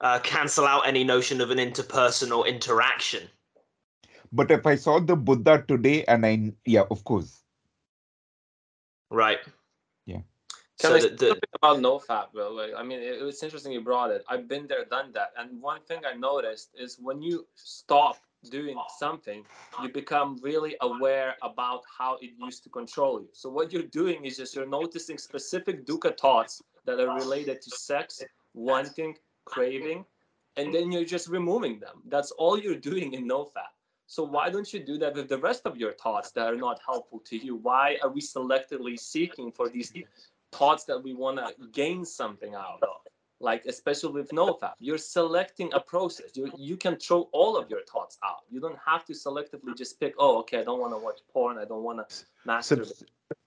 uh, 0.01 0.19
cancel 0.25 0.67
out 0.67 0.85
any 0.85 1.05
notion 1.05 1.41
of 1.41 1.53
an 1.53 1.59
interpersonal 1.59 2.45
interaction. 2.45 3.29
But 4.33 4.51
if 4.51 4.67
I 4.67 4.75
saw 4.75 4.99
the 4.99 5.15
Buddha 5.15 5.65
today 5.69 6.05
and 6.07 6.27
I, 6.27 6.53
yeah, 6.67 6.83
of 6.91 7.05
course. 7.05 7.45
Right. 9.11 9.39
Yeah. 10.07 10.23
Can 10.81 10.91
So 10.91 10.97
I 10.97 10.99
say 10.99 11.09
the, 11.11 11.15
the, 11.15 11.27
something 11.29 11.55
about 11.55 11.79
NoFap, 11.79 12.35
Will? 12.35 12.53
Like, 12.53 12.73
I 12.77 12.83
mean, 12.83 12.99
it, 12.99 13.23
was 13.23 13.43
interesting 13.45 13.73
you 13.73 13.81
brought 13.81 14.11
it. 14.11 14.25
I've 14.29 14.49
been 14.49 14.67
there, 14.67 14.85
done 14.85 15.13
that. 15.13 15.33
And 15.39 15.63
one 15.63 15.81
thing 15.87 16.01
I 16.05 16.15
noticed 16.17 16.71
is 16.77 16.99
when 17.01 17.23
you 17.23 17.47
stop 17.55 18.19
doing 18.45 18.79
something, 18.99 19.45
you 19.83 19.89
become 19.89 20.39
really 20.43 20.77
aware 20.81 21.35
about 21.43 21.83
how 21.99 22.17
it 22.21 22.31
used 22.39 22.63
to 22.65 22.71
control 22.71 23.21
you. 23.21 23.29
So 23.33 23.49
what 23.51 23.73
you're 23.73 23.83
doing 23.83 24.25
is 24.25 24.37
just 24.37 24.55
you're 24.55 24.67
noticing 24.67 25.19
specific 25.19 25.87
dukkha 25.87 26.19
thoughts 26.19 26.63
that 26.87 27.01
are 27.01 27.15
related 27.17 27.61
to 27.63 27.71
sex, 27.71 28.23
wanting, 28.55 29.17
craving, 29.45 30.05
and 30.57 30.75
then 30.75 30.91
you're 30.91 31.05
just 31.05 31.29
removing 31.29 31.79
them. 31.79 32.03
That's 32.07 32.31
all 32.33 32.59
you're 32.59 32.77
doing 32.77 33.13
in 33.15 33.29
NoFap. 33.29 33.73
So 34.07 34.23
why 34.25 34.49
don't 34.49 34.73
you 34.73 34.81
do 34.81 34.97
that 34.99 35.15
with 35.15 35.29
the 35.29 35.39
rest 35.39 35.67
of 35.67 35.77
your 35.77 35.93
thoughts 35.93 36.31
that 36.33 36.47
are 36.47 36.57
not 36.57 36.81
helpful 36.85 37.21
to 37.27 37.37
you? 37.37 37.57
Why 37.57 37.99
are 38.03 38.09
we 38.09 38.21
selectively 38.21 38.99
seeking 38.99 39.53
for 39.53 39.69
these 39.69 39.93
thoughts 40.53 40.85
that 40.85 41.03
we 41.03 41.13
want 41.13 41.39
to 41.39 41.53
gain 41.73 42.05
something 42.05 42.55
out 42.55 42.83
of? 42.83 43.01
Like 43.41 43.67
especially 43.67 44.13
with 44.13 44.31
NoFap, 44.31 44.73
you're 44.81 44.99
selecting 44.99 45.73
a 45.73 45.81
process. 45.81 46.31
You 46.35 46.51
you 46.57 46.77
can 46.77 46.97
throw 46.97 47.29
all 47.33 47.57
of 47.57 47.71
your 47.71 47.83
thoughts 47.83 48.19
out. 48.25 48.41
You 48.51 48.59
don't 48.61 48.79
have 48.85 49.05
to 49.07 49.13
selectively 49.13 49.77
just 49.77 50.01
pick. 50.01 50.15
Oh, 50.19 50.39
okay, 50.41 50.59
I 50.59 50.65
don't 50.65 50.81
want 50.81 50.93
to 50.93 50.99
watch 50.99 51.21
porn. 51.33 51.57
I 51.59 51.65
don't 51.65 51.85
want 51.85 51.99
to 52.09 52.15
masturbate. 52.47 52.87
Subs- 52.87 53.05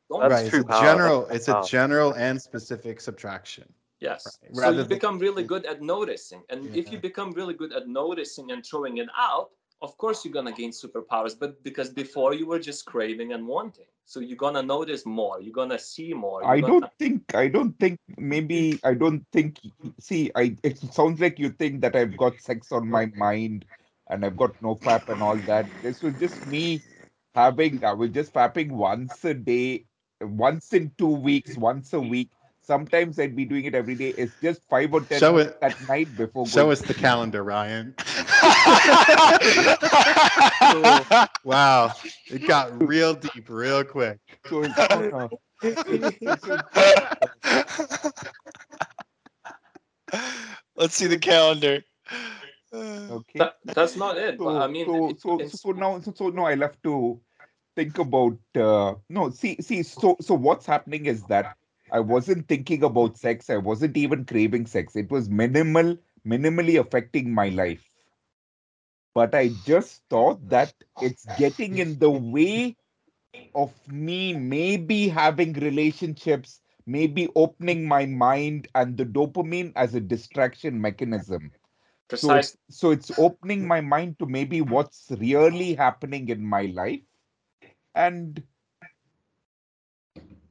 Don't 0.09 0.21
That's 0.21 0.31
right. 0.33 0.41
It's 0.45 0.49
true 0.49 0.65
a 0.67 0.81
general. 0.81 1.21
that's 1.25 1.47
It's 1.47 1.47
a 1.49 1.61
general 1.69 2.13
and 2.13 2.41
specific 2.41 3.01
subtraction. 3.01 3.65
Yes. 3.99 4.39
Right. 4.53 4.65
So 4.65 4.71
you 4.71 4.77
than- 4.77 4.87
become 4.87 5.19
really 5.19 5.43
good 5.43 5.65
at 5.65 5.81
noticing. 5.81 6.41
And 6.49 6.73
if 6.75 6.91
you 6.91 6.97
become 6.99 7.31
really 7.33 7.53
good 7.53 7.71
at 7.73 7.87
noticing 7.87 8.51
and 8.51 8.65
throwing 8.65 8.97
it 8.97 9.09
out, 9.17 9.49
of 9.82 9.97
course 9.97 10.23
you're 10.23 10.34
gonna 10.34 10.51
gain 10.51 10.71
superpowers. 10.71 11.38
But 11.38 11.63
because 11.63 11.89
before 11.89 12.34
you 12.34 12.45
were 12.45 12.59
just 12.59 12.86
craving 12.86 13.34
and 13.34 13.47
wanting. 13.47 13.86
So 14.05 14.19
you're 14.19 14.38
gonna 14.38 14.61
notice 14.63 15.05
more, 15.05 15.39
you're 15.41 15.53
gonna 15.53 15.79
see 15.79 16.13
more. 16.13 16.43
I 16.43 16.59
gonna- 16.59 16.82
don't 16.82 16.91
think 16.99 17.36
I 17.36 17.47
don't 17.47 17.77
think 17.79 17.99
maybe 18.17 18.79
I 18.84 18.93
don't 18.93 19.25
think 19.32 19.59
see 19.99 20.32
I 20.36 20.55
it 20.63 20.77
sounds 20.79 21.19
like 21.19 21.39
you 21.39 21.49
think 21.49 21.82
that 21.82 21.95
I've 21.95 22.17
got 22.17 22.41
sex 22.41 22.71
on 22.71 22.89
my 22.89 23.05
mind 23.15 23.65
and 24.09 24.25
I've 24.25 24.38
got 24.38 24.61
no 24.61 24.75
fap 24.75 25.07
and 25.09 25.21
all 25.21 25.38
that. 25.38 25.65
This 25.82 26.01
was 26.01 26.15
just 26.19 26.45
me 26.47 26.82
having 27.36 27.84
I 27.86 27.93
was 27.93 28.09
just 28.11 28.34
fapping 28.34 28.71
once 28.71 29.23
a 29.23 29.34
day, 29.34 29.86
once 30.21 30.73
in 30.73 30.91
two 30.97 31.07
weeks, 31.07 31.57
once 31.57 31.93
a 31.93 32.01
week. 32.01 32.29
Sometimes 32.64 33.18
I'd 33.20 33.36
be 33.36 33.43
doing 33.45 33.66
it 33.66 33.74
every 33.76 33.95
day. 33.95 34.09
It's 34.09 34.34
just 34.41 34.62
five 34.70 34.93
or 34.93 35.01
ten 35.01 35.20
Show 35.20 35.34
minutes 35.34 35.55
it- 35.62 35.66
at 35.66 35.88
night 35.88 36.16
before 36.16 36.45
Show 36.47 36.62
going 36.64 36.72
us 36.74 36.80
the 36.82 36.88
sleep. 36.93 36.99
calendar, 36.99 37.43
Ryan. 37.43 37.95
Wow, 41.43 41.91
it 42.28 42.47
got 42.47 42.88
real 42.88 43.14
deep 43.16 43.49
real 43.49 43.84
quick. 43.84 44.20
So 44.47 44.62
it's 44.64 44.78
not 44.78 45.32
a- 45.64 46.41
Let's 50.76 50.95
see 50.95 51.07
the 51.07 51.18
calendar. 51.18 51.82
okay. 52.74 53.39
That, 53.39 53.55
that's 53.66 53.95
not 53.95 54.18
it. 54.18 54.38
so, 54.38 54.45
but 54.45 54.62
I 54.62 54.68
mean, 54.68 54.86
so, 54.86 55.09
it- 55.09 55.22
so, 55.22 55.34
it's- 55.36 55.62
so 55.62 55.72
now, 55.72 55.99
so, 56.01 56.14
so 56.16 56.30
now 56.30 56.45
I'll 56.45 56.59
have 56.59 56.80
to 56.84 57.20
think 57.76 57.97
about. 57.97 58.38
Uh, 58.55 58.95
no, 59.09 59.30
see, 59.32 59.57
see. 59.62 59.84
So, 59.84 60.16
so 60.22 60.36
what's 60.36 60.66
happening 60.66 61.05
is 61.07 61.24
that 61.26 61.55
I 61.91 61.99
wasn't 61.99 62.47
thinking 62.47 62.83
about 62.83 63.17
sex. 63.17 63.49
I 63.49 63.57
wasn't 63.57 63.97
even 63.97 64.25
craving 64.25 64.65
sex. 64.65 64.95
It 64.95 65.11
was 65.11 65.29
minimal, 65.29 65.97
minimally 66.25 66.79
affecting 66.79 67.33
my 67.33 67.49
life. 67.49 67.89
But 69.13 69.35
I 69.35 69.49
just 69.49 70.03
thought 70.09 70.49
that 70.49 70.73
it's 71.01 71.25
getting 71.25 71.79
in 71.79 71.99
the 71.99 72.09
way 72.09 72.77
of 73.53 73.73
me 73.87 74.33
maybe 74.33 75.09
having 75.09 75.53
relationships, 75.53 76.61
maybe 76.85 77.27
opening 77.35 77.87
my 77.87 78.05
mind 78.05 78.67
and 78.75 78.97
the 78.97 79.05
dopamine 79.05 79.73
as 79.75 79.95
a 79.95 79.99
distraction 79.99 80.79
mechanism. 80.79 81.51
So 82.13 82.35
it's, 82.35 82.57
so 82.69 82.91
it's 82.91 83.11
opening 83.17 83.67
my 83.67 83.81
mind 83.81 84.19
to 84.19 84.25
maybe 84.25 84.61
what's 84.61 85.07
really 85.11 85.73
happening 85.75 86.29
in 86.29 86.45
my 86.45 86.63
life 86.67 87.01
and 87.95 88.41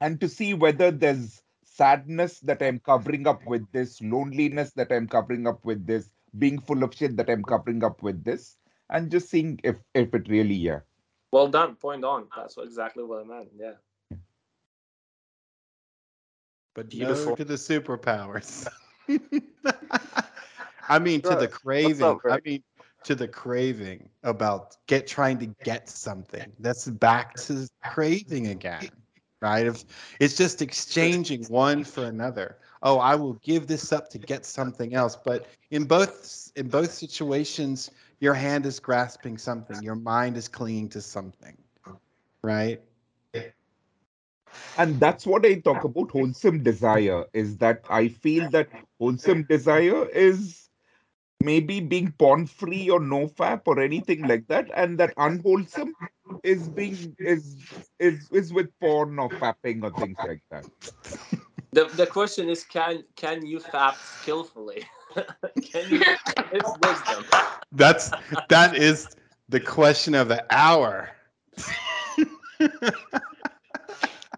and 0.00 0.20
to 0.20 0.28
see 0.28 0.54
whether 0.54 0.90
there's 0.90 1.42
sadness 1.64 2.40
that 2.40 2.62
I'm 2.62 2.78
covering 2.78 3.26
up 3.26 3.46
with 3.46 3.70
this, 3.72 4.00
loneliness 4.02 4.72
that 4.72 4.92
I'm 4.92 5.08
covering 5.08 5.46
up 5.46 5.64
with 5.64 5.86
this, 5.86 6.10
being 6.38 6.58
full 6.60 6.82
of 6.82 6.94
shit 6.94 7.16
that 7.16 7.30
I'm 7.30 7.42
covering 7.42 7.84
up 7.84 8.02
with 8.02 8.24
this, 8.24 8.56
and 8.90 9.10
just 9.10 9.30
seeing 9.30 9.60
if 9.64 9.76
if 9.94 10.14
it 10.14 10.28
really 10.28 10.54
yeah. 10.54 10.80
Well 11.32 11.48
done. 11.48 11.76
Point 11.76 12.04
on. 12.04 12.26
That's 12.36 12.56
exactly 12.58 13.04
what 13.04 13.20
I 13.20 13.24
meant. 13.24 13.48
Yeah. 13.56 14.18
But 16.74 16.90
Beautiful. 16.90 17.30
no 17.30 17.36
to 17.36 17.44
the 17.44 17.54
superpowers. 17.54 18.66
I 20.88 20.98
mean, 20.98 21.20
to 21.22 21.36
the 21.36 21.48
craving. 21.48 22.18
I 22.28 22.40
mean, 22.44 22.62
to 23.04 23.14
the 23.14 23.28
craving 23.28 24.08
about 24.22 24.76
get 24.86 25.06
trying 25.06 25.38
to 25.38 25.46
get 25.64 25.88
something. 25.88 26.52
That's 26.58 26.86
back 26.86 27.34
to 27.36 27.68
craving 27.84 28.48
again, 28.48 28.90
right? 29.40 29.66
If 29.66 29.84
it's 30.20 30.36
just 30.36 30.62
exchanging 30.62 31.44
one 31.48 31.84
for 31.84 32.04
another. 32.04 32.58
Oh, 32.82 32.98
I 32.98 33.14
will 33.14 33.34
give 33.34 33.66
this 33.66 33.92
up 33.92 34.08
to 34.10 34.18
get 34.18 34.46
something 34.46 34.94
else. 34.94 35.16
But 35.16 35.46
in 35.70 35.84
both 35.84 36.50
in 36.56 36.68
both 36.68 36.92
situations, 36.92 37.90
your 38.20 38.34
hand 38.34 38.66
is 38.66 38.80
grasping 38.80 39.38
something. 39.38 39.82
Your 39.82 39.96
mind 39.96 40.36
is 40.36 40.48
clinging 40.48 40.88
to 40.90 41.00
something, 41.00 41.56
right? 42.42 42.80
and 44.78 44.98
that's 45.00 45.26
what 45.26 45.44
i 45.44 45.54
talk 45.54 45.84
about 45.84 46.10
wholesome 46.10 46.62
desire 46.62 47.24
is 47.32 47.56
that 47.58 47.84
i 47.88 48.08
feel 48.08 48.48
that 48.50 48.68
wholesome 48.98 49.42
desire 49.44 50.06
is 50.08 50.68
maybe 51.42 51.80
being 51.80 52.12
porn 52.18 52.46
free 52.46 52.88
or 52.90 53.00
no 53.00 53.26
fap 53.26 53.62
or 53.66 53.80
anything 53.80 54.26
like 54.26 54.46
that 54.48 54.70
and 54.74 54.98
that 54.98 55.12
unwholesome 55.16 55.94
is 56.42 56.68
being 56.68 57.14
is 57.18 57.56
is 57.98 58.28
is 58.32 58.52
with 58.52 58.68
porn 58.80 59.18
or 59.18 59.30
fapping 59.30 59.82
or 59.82 59.90
things 59.98 60.18
like 60.24 60.42
that 60.50 60.64
The, 61.72 61.84
the 61.94 62.06
question 62.06 62.48
is, 62.48 62.64
can 62.64 63.04
can 63.16 63.46
you 63.46 63.58
fap 63.58 63.96
skillfully? 64.02 64.84
can 65.72 65.90
you? 65.90 66.02
It's 66.50 66.76
wisdom. 66.76 67.24
That's 67.72 68.12
that 68.48 68.76
is 68.76 69.08
the 69.48 69.60
question 69.60 70.14
of 70.14 70.28
the 70.28 70.44
hour. 70.50 71.10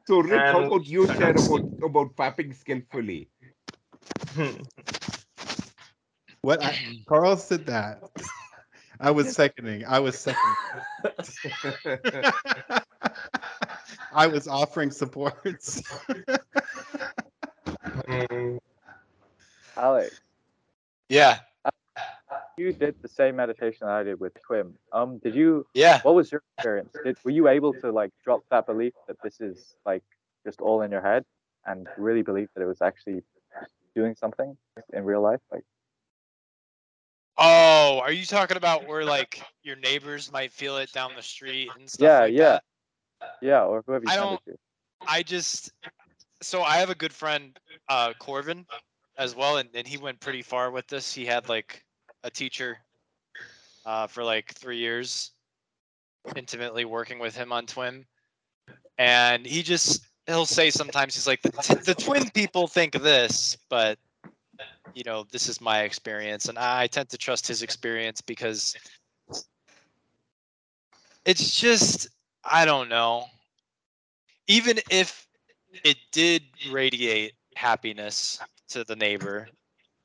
so 0.06 0.20
rick 0.20 0.42
how 0.50 0.58
um, 0.58 0.64
about 0.64 0.86
you 0.86 1.08
share 1.08 1.36
about 1.36 1.62
about 1.82 2.14
fapping 2.16 2.54
skillfully 2.54 3.28
What 6.42 6.62
I, 6.62 6.78
Carl 7.08 7.36
said 7.36 7.66
that. 7.66 8.02
I 9.02 9.10
was 9.10 9.34
seconding. 9.34 9.84
I 9.84 9.98
was 9.98 10.18
seconding. 10.18 10.56
I 14.14 14.26
was 14.26 14.48
offering 14.48 14.90
supports. 14.90 15.82
Alex, 19.76 20.20
Yeah, 21.08 21.40
you 22.56 22.72
did 22.72 22.94
the 23.02 23.08
same 23.08 23.36
meditation 23.36 23.86
I 23.88 24.02
did 24.02 24.20
with 24.20 24.32
TWIM. 24.48 24.72
Um, 24.92 25.18
did 25.18 25.34
you? 25.34 25.66
yeah. 25.74 26.00
What 26.02 26.14
was 26.14 26.30
your 26.30 26.42
experience? 26.56 26.94
Did 27.04 27.16
were 27.24 27.30
you 27.30 27.48
able 27.48 27.72
to 27.74 27.90
like 27.90 28.10
drop 28.24 28.42
that 28.50 28.66
belief 28.66 28.92
that 29.08 29.16
this 29.22 29.40
is 29.40 29.74
like 29.84 30.02
just 30.44 30.60
all 30.60 30.82
in 30.82 30.90
your 30.90 31.02
head 31.02 31.24
and 31.66 31.86
really 31.96 32.22
believe 32.22 32.48
that 32.54 32.62
it 32.62 32.66
was 32.66 32.82
actually 32.82 33.22
doing 33.94 34.14
something 34.14 34.56
in 34.92 35.04
real 35.04 35.22
life? 35.22 35.40
Like, 35.50 35.64
Oh, 37.38 38.00
are 38.02 38.12
you 38.12 38.24
talking 38.26 38.56
about 38.56 38.86
where 38.86 39.04
like 39.04 39.42
your 39.62 39.76
neighbors 39.76 40.30
might 40.32 40.52
feel 40.52 40.76
it 40.76 40.92
down 40.92 41.12
the 41.16 41.22
street 41.22 41.70
and 41.78 41.88
stuff 41.88 42.04
Yeah, 42.06 42.20
like 42.20 42.32
yeah. 42.34 42.58
that? 43.20 43.34
yeah, 43.40 43.62
or 43.64 43.82
whoever 43.86 44.04
you 44.04 44.10
I 44.10 44.16
don't- 44.16 44.44
to. 44.46 44.56
I 45.06 45.22
just 45.22 45.72
so 46.42 46.62
I 46.62 46.76
have 46.76 46.90
a 46.90 46.94
good 46.94 47.12
friend, 47.12 47.58
uh, 47.88 48.12
Corvin, 48.20 48.64
as 49.18 49.34
well, 49.34 49.56
and, 49.56 49.68
and 49.74 49.86
he 49.86 49.96
went 49.96 50.20
pretty 50.20 50.42
far 50.42 50.70
with 50.70 50.86
this. 50.88 51.12
He 51.12 51.24
had 51.24 51.48
like 51.48 51.84
a 52.24 52.30
teacher 52.30 52.78
uh, 53.84 54.06
for 54.06 54.22
like 54.22 54.52
three 54.54 54.78
years, 54.78 55.32
intimately 56.36 56.84
working 56.84 57.18
with 57.18 57.34
him 57.34 57.52
on 57.52 57.66
TWIM, 57.66 58.04
and 58.98 59.44
he 59.46 59.62
just 59.62 60.06
he'll 60.26 60.46
say 60.46 60.70
sometimes 60.70 61.14
he's 61.14 61.26
like 61.26 61.42
the, 61.42 61.50
t- 61.50 61.74
the 61.74 61.94
TWIM 61.94 62.30
people 62.32 62.68
think 62.68 62.92
this, 62.92 63.56
but 63.68 63.98
you 64.94 65.02
know 65.04 65.24
this 65.30 65.48
is 65.48 65.60
my 65.60 65.82
experience, 65.82 66.48
and 66.48 66.58
I 66.58 66.86
tend 66.86 67.08
to 67.10 67.18
trust 67.18 67.46
his 67.46 67.62
experience 67.62 68.20
because 68.20 68.74
it's 71.24 71.58
just 71.60 72.08
I 72.44 72.64
don't 72.64 72.88
know. 72.88 73.26
Even 74.48 74.78
if 74.90 75.26
it 75.84 75.96
did 76.10 76.42
radiate 76.70 77.32
happiness 77.56 78.40
to 78.68 78.84
the 78.84 78.96
neighbor, 78.96 79.48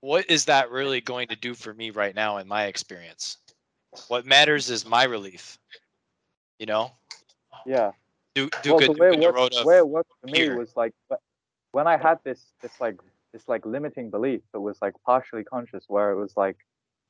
what 0.01 0.29
is 0.29 0.45
that 0.45 0.71
really 0.71 1.01
going 1.01 1.27
to 1.29 1.35
do 1.35 1.53
for 1.53 1.73
me 1.73 1.89
right 1.89 2.15
now 2.15 2.37
in 2.37 2.47
my 2.47 2.65
experience? 2.65 3.37
What 4.07 4.25
matters 4.25 4.69
is 4.69 4.87
my 4.87 5.03
relief. 5.03 5.57
You 6.59 6.65
know, 6.67 6.91
Yeah. 7.65 7.91
do 8.35 8.49
do 8.61 8.71
well, 8.71 8.79
good, 8.79 8.87
the 8.89 8.93
do 8.93 8.99
good 8.99 9.13
it 9.13 9.19
the 9.19 9.25
worked, 9.25 9.37
road 9.37 9.53
of 9.53 9.65
way 9.65 9.77
it 9.77 9.87
worked 9.87 10.11
for 10.21 10.27
me 10.27 10.39
here. 10.39 10.57
was 10.57 10.75
like 10.75 10.93
when 11.71 11.87
I 11.87 11.97
had 11.97 12.19
this 12.23 12.53
this 12.61 12.79
like 12.79 12.95
this 13.37 13.47
like 13.47 13.65
limiting 13.65 14.09
belief 14.09 14.41
that 14.53 14.61
was 14.61 14.77
like 14.81 14.93
partially 15.05 15.43
conscious, 15.43 15.85
where 15.87 16.11
it 16.11 16.15
was 16.15 16.33
like 16.35 16.57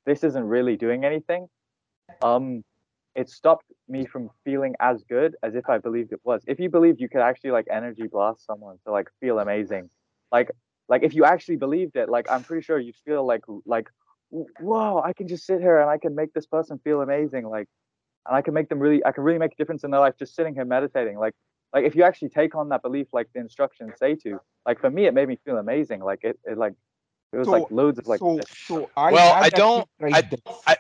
this 0.05 0.23
isn't 0.23 0.43
really 0.43 0.75
doing 0.75 1.05
anything. 1.05 1.47
Um, 2.21 2.63
it 3.15 3.29
stopped 3.29 3.65
me 3.87 4.05
from 4.05 4.29
feeling 4.43 4.75
as 4.79 5.03
good 5.09 5.35
as 5.41 5.55
if 5.55 5.69
I 5.69 5.77
believed 5.79 6.11
it 6.11 6.19
was. 6.23 6.43
If 6.47 6.59
you 6.59 6.69
believed 6.69 6.99
you 6.99 7.09
could 7.09 7.21
actually 7.21 7.51
like 7.51 7.67
energy 7.71 8.07
blast 8.07 8.45
someone 8.45 8.77
to 8.85 8.91
like 8.91 9.07
feel 9.19 9.39
amazing, 9.39 9.89
like 10.31 10.51
like 10.89 11.03
if 11.03 11.13
you 11.13 11.23
actually 11.25 11.57
believed 11.57 11.95
it, 11.95 12.09
like 12.09 12.29
I'm 12.29 12.43
pretty 12.43 12.63
sure 12.63 12.77
you'd 12.79 12.95
feel 13.05 13.25
like 13.25 13.43
like 13.65 13.87
whoa, 14.29 15.01
I 15.03 15.13
can 15.13 15.27
just 15.27 15.45
sit 15.45 15.61
here 15.61 15.79
and 15.79 15.89
I 15.89 15.97
can 15.97 16.13
make 16.13 16.33
this 16.33 16.45
person 16.45 16.79
feel 16.83 17.01
amazing, 17.01 17.47
like 17.47 17.67
and 18.27 18.35
I 18.35 18.41
can 18.41 18.53
make 18.53 18.67
them 18.69 18.79
really 18.79 19.03
I 19.05 19.11
can 19.13 19.23
really 19.23 19.39
make 19.39 19.53
a 19.53 19.55
difference 19.55 19.83
in 19.83 19.91
their 19.91 20.01
life 20.01 20.15
just 20.19 20.35
sitting 20.35 20.53
here 20.53 20.65
meditating. 20.65 21.17
Like 21.17 21.33
like 21.73 21.85
if 21.85 21.95
you 21.95 22.03
actually 22.03 22.29
take 22.29 22.55
on 22.55 22.69
that 22.69 22.81
belief 22.81 23.07
like 23.13 23.27
the 23.33 23.39
instructions 23.39 23.93
say 23.99 24.15
to, 24.15 24.39
like 24.65 24.79
for 24.79 24.89
me 24.89 25.05
it 25.05 25.13
made 25.13 25.27
me 25.27 25.37
feel 25.45 25.57
amazing. 25.57 26.01
Like 26.01 26.23
it, 26.23 26.39
it 26.43 26.57
like 26.57 26.73
it 27.33 27.37
was 27.37 27.45
So, 27.45 27.51
like 27.51 27.71
loads 27.71 27.99
of 27.99 28.07
like 28.07 28.19
so, 28.19 28.39
so 28.67 28.89
I 28.95 29.11
Well, 29.11 29.33
I 29.33 29.49
don't- 29.49 29.89
I- 30.01 30.23
I- 30.65 30.77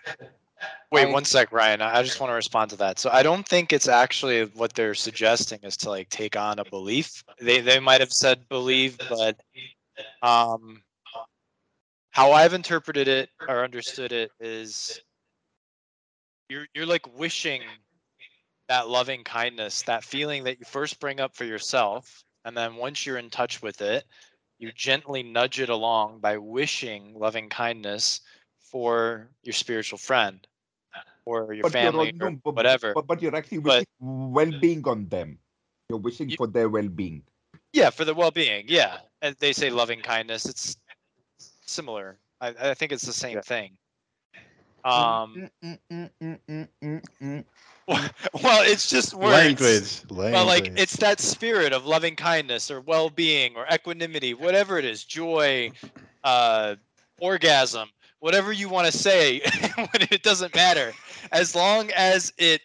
Wait 0.89 1.05
I- 1.05 1.11
one 1.11 1.25
sec, 1.25 1.51
Ryan. 1.51 1.81
I 1.81 1.97
I 1.97 2.03
just 2.03 2.19
want 2.21 2.29
to 2.31 2.35
respond 2.35 2.69
to 2.71 2.77
that. 2.77 2.97
So 2.97 3.09
I 3.11 3.21
don't 3.21 3.45
think 3.45 3.73
it's 3.73 3.89
actually 3.89 4.45
what 4.45 4.73
they're 4.73 4.95
suggesting 4.95 5.59
is 5.63 5.75
to 5.77 5.89
like 5.89 6.07
take 6.09 6.37
on 6.37 6.59
a 6.59 6.65
belief. 6.65 7.23
They 7.39 7.59
they 7.59 7.79
might 7.79 7.99
have 7.99 8.13
said 8.13 8.47
believe, 8.47 8.97
but 9.09 9.37
um, 10.21 10.81
how 12.11 12.31
I've 12.31 12.53
interpreted 12.53 13.07
it 13.07 13.29
or 13.47 13.63
understood 13.63 14.13
it 14.13 14.31
is 14.39 15.01
you're 16.49 16.67
you're 16.73 16.85
like 16.85 17.05
wishing 17.17 17.61
that 18.69 18.89
loving 18.89 19.23
kindness, 19.23 19.81
that 19.83 20.03
feeling 20.03 20.43
that 20.43 20.59
you 20.59 20.65
first 20.65 20.99
bring 20.99 21.19
up 21.19 21.35
for 21.35 21.45
yourself, 21.45 22.23
and 22.45 22.55
then 22.55 22.75
once 22.75 23.05
you're 23.05 23.17
in 23.17 23.29
touch 23.29 23.61
with 23.61 23.81
it, 23.81 24.05
you 24.59 24.71
gently 24.73 25.23
nudge 25.23 25.59
it 25.59 25.69
along 25.69 26.19
by 26.19 26.37
wishing 26.37 27.13
loving 27.15 27.49
kindness 27.49 28.21
for 28.59 29.29
your 29.43 29.53
spiritual 29.53 29.97
friend 29.97 30.47
or 31.25 31.53
your 31.53 31.63
but 31.63 31.71
family 31.71 32.13
or 32.19 32.31
no, 32.31 32.41
but, 32.43 32.55
whatever. 32.55 32.93
But, 32.93 33.07
but 33.07 33.21
you're 33.21 33.35
actually 33.35 33.59
wishing 33.59 33.85
well-being 33.99 34.87
on 34.87 35.07
them. 35.07 35.39
You're 35.89 35.99
wishing 35.99 36.29
You- 36.29 36.37
for 36.37 36.47
their 36.47 36.69
well-being. 36.69 37.23
Yeah, 37.73 37.89
for 37.91 38.05
the 38.05 38.13
well-being. 38.13 38.65
Yeah, 38.67 38.97
and 39.21 39.35
they 39.39 39.53
say 39.53 39.69
loving 39.69 40.01
kindness. 40.01 40.45
It's 40.45 40.77
similar. 41.65 42.17
I, 42.41 42.53
I 42.71 42.73
think 42.73 42.91
it's 42.91 43.05
the 43.05 43.13
same 43.13 43.35
Yeah. 43.35 43.41
thing. 43.41 43.77
Um, 44.83 45.49
Mm, 45.63 45.79
mm, 45.91 46.09
mm, 46.21 46.39
mm, 46.49 46.67
mm, 46.81 47.01
mm. 47.21 47.45
well, 48.43 48.63
it's 48.63 48.89
just 48.89 49.13
words. 49.13 49.31
Language. 49.31 50.01
Language. 50.09 50.33
But 50.33 50.45
like, 50.45 50.71
it's 50.77 50.97
that 50.97 51.19
spirit 51.21 51.71
of 51.71 51.85
loving 51.85 52.15
kindness 52.15 52.69
or 52.69 52.81
well-being 52.81 53.55
or 53.55 53.65
equanimity, 53.73 54.33
whatever 54.33 54.77
it 54.77 54.85
is, 54.85 55.05
joy, 55.05 55.71
uh, 56.23 56.75
orgasm, 57.19 57.89
whatever 58.19 58.51
you 58.51 58.67
want 58.67 58.91
to 58.91 58.97
say, 58.97 59.41
it 60.11 60.21
doesn't 60.23 60.53
matter, 60.53 60.93
as 61.31 61.55
long 61.55 61.89
as 61.91 62.33
it 62.37 62.61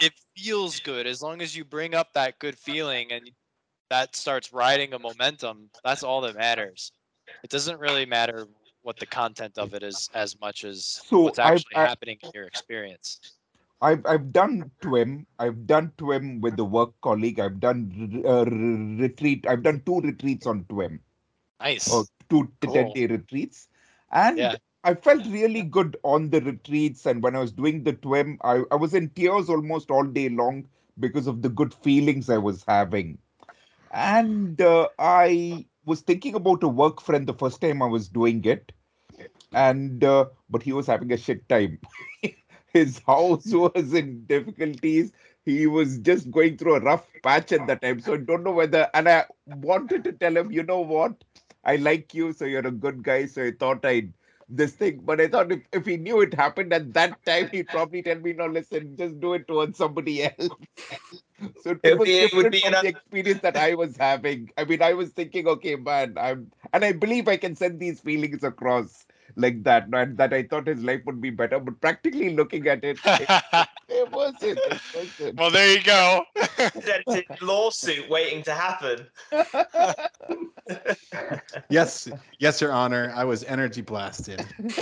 it 0.00 0.12
feels 0.36 0.78
good, 0.80 1.06
as 1.06 1.22
long 1.22 1.40
as 1.42 1.56
you 1.56 1.64
bring 1.64 1.94
up 1.94 2.12
that 2.12 2.38
good 2.38 2.56
feeling 2.56 3.10
and 3.12 3.30
that 3.90 4.14
starts 4.14 4.52
riding 4.52 4.92
a 4.92 4.98
momentum, 4.98 5.68
that's 5.84 6.02
all 6.02 6.20
that 6.20 6.36
matters. 6.36 6.92
It 7.42 7.50
doesn't 7.50 7.78
really 7.78 8.06
matter 8.06 8.46
what 8.82 8.98
the 8.98 9.06
content 9.06 9.56
of 9.58 9.74
it 9.74 9.82
is 9.82 10.08
as 10.14 10.38
much 10.40 10.64
as 10.64 11.00
So 11.08 11.20
what's 11.20 11.38
I've- 11.38 11.56
actually 11.56 11.76
I- 11.76 11.86
happening 11.86 12.18
in 12.22 12.30
your 12.34 12.44
experience. 12.46 13.20
I've 13.80 14.04
I've 14.06 14.32
done 14.32 14.70
TWIM. 14.80 15.26
I've 15.38 15.66
done 15.66 15.92
TWIM 15.98 16.40
with 16.40 16.56
the 16.56 16.64
work 16.64 16.92
colleague. 17.02 17.38
I've 17.40 17.60
done 17.60 18.22
uh, 18.26 18.44
retreat. 18.46 19.46
I've 19.46 19.62
done 19.62 19.82
two 19.84 20.00
retreats 20.00 20.46
on 20.46 20.64
TWIM. 20.64 21.00
Nice. 21.60 21.90
or 21.90 22.04
two 22.28 22.50
Cool. 22.62 22.74
10 22.74 22.92
day 22.92 23.06
retreats. 23.06 23.68
And 24.12 24.38
Yeah. 24.38 24.56
I 24.84 24.94
felt 24.94 25.24
really 25.26 25.62
good 25.62 25.96
on 26.02 26.30
the 26.30 26.40
retreats. 26.42 27.06
And 27.06 27.22
when 27.22 27.34
I 27.34 27.40
was 27.40 27.52
doing 27.52 27.84
the 27.84 27.94
TWIM, 27.94 28.38
I, 28.42 28.62
I 28.70 28.76
was 28.76 28.94
in 28.94 29.08
tears 29.10 29.48
almost 29.48 29.90
all 29.90 30.04
day 30.04 30.28
long 30.28 30.68
because 31.00 31.26
of 31.26 31.42
the 31.42 31.48
good 31.48 31.72
feelings 31.72 32.28
I 32.28 32.38
was 32.38 32.64
having. 32.68 33.18
And 33.92 34.60
uh, 34.60 34.88
I 34.98 35.66
was 35.86 36.02
thinking 36.02 36.34
about 36.34 36.62
a 36.62 36.68
work 36.68 37.00
friend 37.00 37.26
the 37.26 37.34
first 37.34 37.60
time 37.60 37.82
I 37.82 37.86
was 37.86 38.08
doing 38.08 38.44
it. 38.44 38.72
And 39.52 40.02
uh, 40.02 40.26
but 40.50 40.62
he 40.62 40.72
was 40.72 40.86
having 40.86 41.12
a 41.12 41.16
shit 41.16 41.48
time. 41.48 41.78
His 42.74 43.00
house 43.06 43.46
was 43.52 43.94
in 43.94 44.26
difficulties. 44.26 45.12
He 45.46 45.66
was 45.68 45.98
just 46.00 46.30
going 46.32 46.58
through 46.58 46.76
a 46.76 46.80
rough 46.80 47.08
patch 47.22 47.52
at 47.52 47.66
that 47.68 47.82
time. 47.82 48.00
So 48.00 48.14
I 48.14 48.18
don't 48.18 48.44
know 48.44 48.52
whether, 48.52 48.90
and 48.94 49.08
I 49.08 49.26
wanted 49.46 50.04
to 50.04 50.12
tell 50.12 50.36
him, 50.36 50.52
you 50.52 50.64
know 50.64 50.80
what? 50.80 51.24
I 51.64 51.76
like 51.76 52.14
you, 52.14 52.32
so 52.34 52.46
you're 52.46 52.66
a 52.66 52.72
good 52.72 53.02
guy. 53.04 53.26
So 53.26 53.44
I 53.44 53.52
thought 53.52 53.84
I'd 53.86 54.12
this 54.48 54.72
thing, 54.74 55.00
but 55.04 55.20
I 55.20 55.28
thought 55.28 55.52
if, 55.52 55.62
if 55.72 55.86
he 55.86 55.96
knew 55.98 56.20
it 56.22 56.34
happened 56.34 56.72
at 56.74 56.94
that 56.94 57.24
time, 57.26 57.50
he'd 57.52 57.70
probably 57.70 58.02
tell 58.02 58.18
me, 58.20 58.34
no, 58.34 58.46
listen, 58.46 58.96
just 58.96 59.20
do 59.20 59.34
it 59.34 59.48
towards 59.48 59.78
somebody 59.78 60.24
else. 60.24 60.50
so 61.56 61.72
it, 61.82 61.82
It 61.82 61.98
was 61.98 62.10
be- 62.10 62.20
it 62.20 62.34
would 62.34 62.50
different 62.50 62.50
be 62.50 62.62
from 62.62 62.80
the 62.80 62.88
experience 62.88 63.40
that 63.42 63.56
I 63.56 63.74
was 63.74 63.96
having. 63.96 64.50
I 64.58 64.64
mean, 64.64 64.82
I 64.82 64.94
was 64.94 65.10
thinking, 65.12 65.48
okay, 65.48 65.76
man, 65.76 66.16
I'm, 66.18 66.52
and 66.72 66.84
I 66.84 66.92
believe 66.92 67.28
I 67.28 67.36
can 67.38 67.56
send 67.56 67.80
these 67.80 68.00
feelings 68.00 68.44
across 68.44 69.06
like 69.36 69.62
that, 69.64 69.88
and 69.92 70.16
that 70.18 70.32
I 70.32 70.42
thought 70.44 70.66
his 70.66 70.82
life 70.82 71.02
would 71.06 71.20
be 71.20 71.30
better. 71.30 71.58
But 71.58 71.80
practically 71.80 72.34
looking 72.34 72.66
at 72.68 72.84
it, 72.84 72.98
it, 73.04 73.30
it 73.88 74.10
wasn't. 74.12 74.60
It 74.64 74.80
wasn't. 74.92 75.36
well, 75.36 75.50
there 75.50 75.76
you 75.76 75.82
go. 75.82 76.24
Presented 76.72 77.24
lawsuit 77.40 78.08
waiting 78.08 78.42
to 78.44 78.52
happen. 78.52 79.06
yes, 81.68 82.08
yes, 82.38 82.60
Your 82.60 82.72
Honor. 82.72 83.12
I 83.14 83.24
was 83.24 83.44
energy 83.44 83.82
blasted 83.82 84.46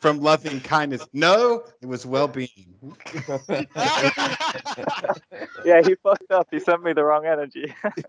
from 0.00 0.20
loving 0.20 0.60
kindness. 0.60 1.06
No, 1.12 1.64
it 1.80 1.86
was 1.86 2.04
well-being. 2.06 2.48
Yeah, 5.64 5.82
he 5.84 5.96
fucked 5.96 6.30
up. 6.30 6.46
He 6.50 6.60
sent 6.60 6.82
me 6.84 6.92
the 6.92 7.02
wrong 7.02 7.26
energy. 7.26 7.74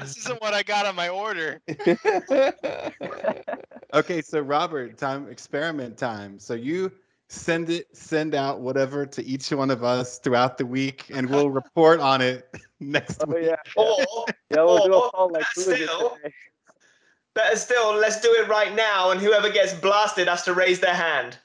this 0.00 0.16
isn't 0.18 0.40
what 0.40 0.54
I 0.54 0.62
got 0.64 0.86
on 0.86 0.96
my 0.96 1.08
order. 1.08 1.60
Okay, 3.94 4.20
so 4.20 4.40
Robert, 4.40 4.98
time 4.98 5.28
experiment 5.30 5.96
time. 5.96 6.38
So 6.38 6.52
you 6.52 6.92
send 7.28 7.70
it, 7.70 7.86
send 7.96 8.34
out 8.34 8.60
whatever 8.60 9.06
to 9.06 9.24
each 9.24 9.50
one 9.50 9.70
of 9.70 9.82
us 9.82 10.18
throughout 10.18 10.58
the 10.58 10.66
week, 10.66 11.06
and 11.10 11.30
we'll 11.30 11.48
report 11.50 11.98
on 11.98 12.20
it 12.20 12.54
next 12.80 13.24
oh 13.26 13.32
week. 13.32 13.46
yeah. 13.46 13.56
Yeah, 13.76 13.82
Or 13.82 13.96
yeah 14.50 14.62
we'll 14.62 14.84
do 14.84 14.92
a 14.92 14.98
or 14.98 15.10
poll 15.14 15.30
like 15.32 15.44
who 15.54 15.60
is 15.62 15.68
it 15.68 15.88
still- 15.88 16.10
today? 16.22 16.34
Better 17.34 17.56
still, 17.56 17.94
let's 17.94 18.20
do 18.20 18.32
it 18.32 18.48
right 18.48 18.74
now, 18.74 19.10
and 19.10 19.20
whoever 19.20 19.50
gets 19.50 19.74
blasted 19.74 20.28
has 20.28 20.42
to 20.44 20.54
raise 20.54 20.80
their 20.80 20.94
hand. 20.94 21.38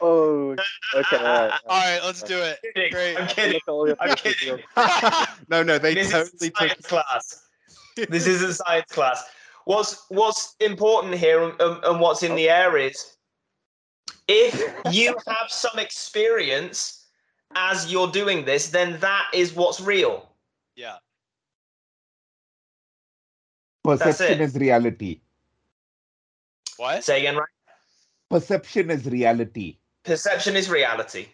Oh, 0.00 0.56
okay. 0.94 1.16
All 1.16 1.22
right. 1.24 1.60
All 1.66 1.80
right, 1.80 2.00
let's 2.04 2.22
do 2.22 2.36
it. 2.36 2.58
Kidding. 2.74 2.92
Great. 2.92 3.16
I'm 3.16 3.28
kidding. 3.28 3.52
Look 3.54 3.62
at 3.62 3.68
all 3.68 3.86
your 3.86 3.96
I'm 4.00 4.16
kidding. 4.16 4.58
no, 5.48 5.62
no, 5.62 5.78
they 5.78 5.94
this 5.94 6.10
totally 6.10 6.30
is 6.34 6.40
took. 6.40 6.56
science 6.56 6.86
class. 6.86 7.40
This 8.08 8.26
isn't 8.26 8.54
science 8.54 8.90
class. 8.90 9.22
What's 9.66 10.04
what's 10.08 10.56
important 10.58 11.14
here 11.14 11.44
and, 11.44 11.60
and, 11.60 11.84
and 11.84 12.00
what's 12.00 12.24
in 12.24 12.34
the 12.34 12.50
air 12.50 12.76
is 12.76 13.16
if 14.26 14.60
you 14.90 15.16
have 15.28 15.48
some 15.48 15.78
experience 15.78 17.06
as 17.54 17.92
you're 17.92 18.10
doing 18.10 18.44
this, 18.44 18.70
then 18.70 18.98
that 18.98 19.26
is 19.32 19.54
what's 19.54 19.80
real. 19.80 20.28
Yeah. 20.74 20.96
Perception 23.84 24.40
is 24.40 24.54
reality. 24.56 25.20
What? 26.78 27.04
Say 27.04 27.20
again, 27.20 27.36
right? 27.36 27.48
Perception 28.30 28.90
is 28.90 29.06
reality. 29.06 29.78
Perception 30.02 30.56
is 30.56 30.68
reality. 30.70 31.28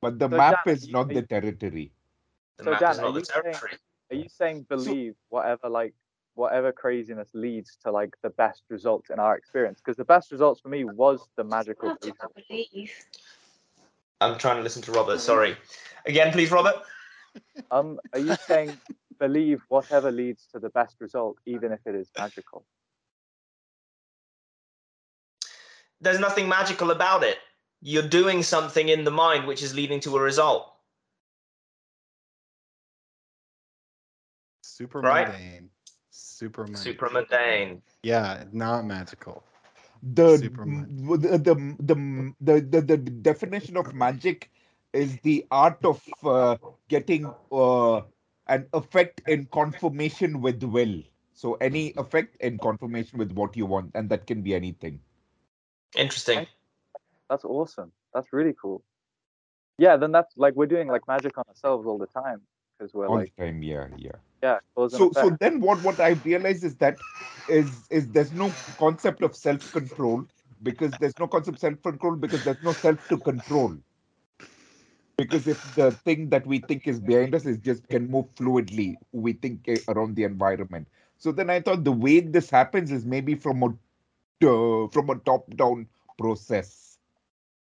But 0.00 0.18
the 0.18 0.28
So 0.28 0.36
map 0.36 0.64
Jack, 0.64 0.74
is 0.74 0.86
you- 0.86 0.92
not 0.92 1.08
you- 1.10 1.20
the 1.20 1.22
territory. 1.26 1.92
The 2.56 2.64
So 2.64 2.70
map 2.70 2.80
Dan, 2.80 2.90
is 2.92 2.98
are 2.98 3.02
not 3.02 3.12
the 3.14 3.18
you 3.20 3.24
saying- 3.24 3.42
territory. 3.42 3.72
Are 4.10 4.16
you 4.16 4.28
saying 4.28 4.62
believe 4.64 5.14
whatever 5.28 5.68
like 5.68 5.94
whatever 6.34 6.72
craziness 6.72 7.28
leads 7.34 7.76
to 7.76 7.90
like 7.90 8.14
the 8.22 8.30
best 8.30 8.62
results 8.68 9.10
in 9.10 9.18
our 9.18 9.36
experience? 9.36 9.80
Because 9.80 9.96
the 9.96 10.04
best 10.04 10.32
results 10.32 10.60
for 10.60 10.68
me 10.70 10.84
was 10.84 11.28
the 11.36 11.44
magical 11.44 11.90
Not 11.90 12.00
to 12.02 12.14
believe. 12.48 12.92
I'm 14.20 14.38
trying 14.38 14.56
to 14.56 14.62
listen 14.62 14.82
to 14.82 14.92
Robert. 14.92 15.18
Sorry. 15.20 15.56
Again, 16.06 16.32
please, 16.32 16.50
Robert. 16.50 16.76
Um, 17.70 17.98
are 18.12 18.18
you 18.18 18.34
saying 18.46 18.78
believe 19.18 19.62
whatever 19.68 20.10
leads 20.10 20.46
to 20.52 20.58
the 20.58 20.70
best 20.70 20.96
result, 21.00 21.38
even 21.46 21.72
if 21.72 21.80
it 21.86 21.94
is 21.94 22.10
magical? 22.18 22.64
There's 26.00 26.18
nothing 26.18 26.48
magical 26.48 26.90
about 26.90 27.22
it. 27.22 27.38
You're 27.80 28.08
doing 28.08 28.42
something 28.42 28.88
in 28.88 29.04
the 29.04 29.10
mind 29.10 29.46
which 29.46 29.62
is 29.62 29.74
leading 29.74 30.00
to 30.00 30.16
a 30.16 30.20
result. 30.20 30.72
Super 34.62 35.00
Right. 35.00 35.28
mundane. 35.28 35.70
Super 36.10 36.64
mundane. 36.64 36.82
Super 36.82 37.10
mundane. 37.10 37.82
Yeah, 38.02 38.44
not 38.52 38.84
magical. 38.84 39.44
the 40.02 40.36
Superman. 40.38 40.86
the 41.20 41.38
the 41.38 41.54
the 41.78 42.34
the, 42.40 42.60
the, 42.60 42.80
the 42.82 42.96
definition 42.96 43.76
of 43.76 43.94
magic 43.94 44.50
is 44.92 45.18
the 45.20 45.46
art 45.50 45.84
of 45.84 46.02
uh, 46.24 46.56
getting 46.88 47.32
uh, 47.52 48.02
an 48.52 48.66
effect 48.74 49.22
in 49.26 49.46
conformation 49.46 50.40
with 50.42 50.62
will. 50.62 51.02
So 51.32 51.54
any 51.54 51.94
effect 51.96 52.36
in 52.40 52.58
conformation 52.58 53.18
with 53.18 53.32
what 53.32 53.56
you 53.56 53.64
want, 53.64 53.92
and 53.94 54.10
that 54.10 54.26
can 54.26 54.42
be 54.42 54.54
anything. 54.54 55.00
Interesting. 55.96 56.46
That's 57.30 57.44
awesome. 57.44 57.92
That's 58.12 58.32
really 58.32 58.54
cool. 58.60 58.82
Yeah, 59.78 59.96
then 59.96 60.12
that's 60.12 60.36
like 60.36 60.54
we're 60.54 60.66
doing 60.66 60.88
like 60.88 61.08
magic 61.08 61.38
on 61.38 61.44
ourselves 61.48 61.86
all 61.86 61.96
the 61.96 62.06
time 62.06 62.42
because 62.78 62.92
we're 62.92 63.08
All 63.08 63.16
like 63.16 63.32
the 63.36 63.44
time, 63.44 63.62
yeah, 63.62 63.86
yeah. 63.96 64.12
yeah, 64.42 64.58
So 64.88 65.10
so 65.12 65.30
then 65.40 65.60
what 65.60 65.82
what 65.82 65.98
I 65.98 66.10
realize 66.10 66.62
is 66.62 66.76
that 66.76 66.98
is 67.48 67.70
is 67.90 68.08
there's 68.08 68.32
no 68.32 68.50
concept 68.78 69.22
of 69.22 69.34
self 69.34 69.72
control 69.72 70.26
because 70.62 70.92
there's 71.00 71.18
no 71.18 71.26
concept 71.26 71.56
of 71.56 71.60
self 71.60 71.82
control 71.82 72.16
because 72.16 72.44
there's 72.44 72.62
no 72.62 72.72
self 72.72 73.08
to 73.08 73.16
control. 73.16 73.76
Because 75.16 75.46
if 75.46 75.62
the 75.74 75.92
thing 75.92 76.30
that 76.30 76.46
we 76.46 76.58
think 76.60 76.86
is 76.88 77.00
behind 77.00 77.34
us 77.34 77.46
is 77.46 77.58
just 77.58 77.88
can 77.88 78.10
move 78.10 78.26
fluidly, 78.34 78.96
we 79.12 79.32
think 79.34 79.68
eh, 79.68 79.80
around 79.88 80.16
the 80.16 80.24
environment. 80.24 80.88
So 81.18 81.32
then 81.32 81.50
I 81.50 81.60
thought 81.60 81.84
the 81.84 81.92
way 81.92 82.20
this 82.20 82.50
happens 82.50 82.90
is 82.90 83.04
maybe 83.06 83.34
from 83.34 83.62
a 83.62 83.66
uh, 84.46 84.88
from 84.88 85.10
a 85.10 85.16
top 85.20 85.50
down 85.56 85.88
process. 86.18 86.98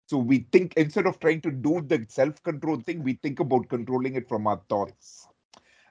So 0.07 0.19
we 0.19 0.41
think 0.53 0.75
instead 0.77 1.07
of 1.07 1.19
trying 1.21 1.41
to 1.43 1.51
do 1.51 1.81
the 1.83 2.07
self 2.09 2.43
control 2.43 2.81
thing, 2.81 3.03
we 3.03 3.15
think 3.15 3.41
about 3.41 3.69
controlling 3.69 4.15
it 4.17 4.29
from 4.29 4.47
our 4.47 4.63
thoughts. 4.69 5.29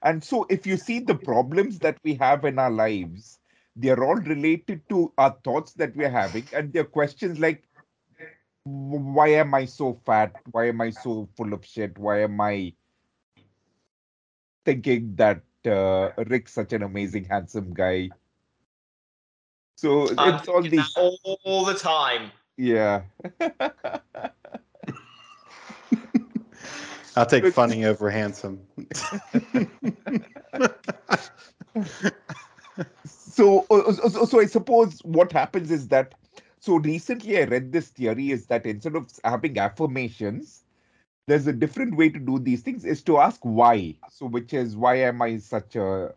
And 0.03 0.23
so, 0.23 0.45
if 0.49 0.65
you 0.68 0.77
see 0.77 0.99
the 0.99 1.15
problems 1.15 1.80
that 1.80 1.97
we 2.03 2.15
have 2.15 2.45
in 2.45 2.59
our 2.59 2.72
lives, 2.72 3.39
they're 3.76 4.03
all 4.03 4.15
related 4.15 4.88
to 4.89 5.11
our 5.18 5.35
thoughts 5.43 5.73
that 5.73 5.95
we're 5.95 6.09
having. 6.09 6.47
And 6.53 6.73
they're 6.73 6.85
questions 6.85 7.39
like, 7.39 7.63
"W- 7.63 7.70
why 8.63 9.29
am 9.29 9.53
I 9.53 9.65
so 9.65 9.99
fat? 10.05 10.33
Why 10.51 10.67
am 10.69 10.81
I 10.81 10.91
so 10.91 11.27
full 11.35 11.53
of 11.53 11.65
shit? 11.65 11.97
Why 11.97 12.23
am 12.23 12.39
I 12.39 12.73
thinking 14.65 15.15
that 15.15 15.41
uh, 15.65 16.11
Rick's 16.27 16.53
such 16.53 16.73
an 16.73 16.83
amazing, 16.83 17.25
handsome 17.25 17.73
guy? 17.73 18.09
So, 19.75 20.09
I'm 20.17 20.35
it's 20.35 20.47
all 20.47 20.61
thinking 20.61 20.79
these, 20.79 20.93
that 20.93 21.13
all 21.43 21.65
the 21.65 21.73
time. 21.73 22.31
yeah. 22.57 23.01
I'll 27.15 27.25
take 27.25 27.47
funny 27.53 27.83
over 27.85 28.09
handsome. 28.09 28.61
uh, 30.53 30.67
so, 33.05 33.65
so- 34.09 34.25
so 34.25 34.39
I 34.39 34.45
suppose 34.45 34.99
what 35.03 35.31
happens 35.31 35.71
is 35.71 35.88
that 35.89 36.13
so 36.61 36.77
recently 36.77 37.39
I 37.39 37.45
read 37.45 37.71
this 37.71 37.89
theory 37.89 38.31
is 38.31 38.45
that 38.47 38.65
instead 38.65 38.95
of 38.95 39.11
having 39.23 39.57
affirmations, 39.57 40.63
there's 41.27 41.47
a 41.47 41.53
different 41.53 41.95
way 41.95 42.09
to 42.09 42.19
do 42.19 42.39
these 42.39 42.61
things 42.61 42.85
is 42.85 43.01
to 43.03 43.17
ask 43.17 43.39
why. 43.43 43.95
So, 44.09 44.27
which 44.27 44.53
is 44.53 44.77
why 44.77 44.95
am 44.97 45.21
I 45.21 45.38
such 45.38 45.75
a 45.75 46.13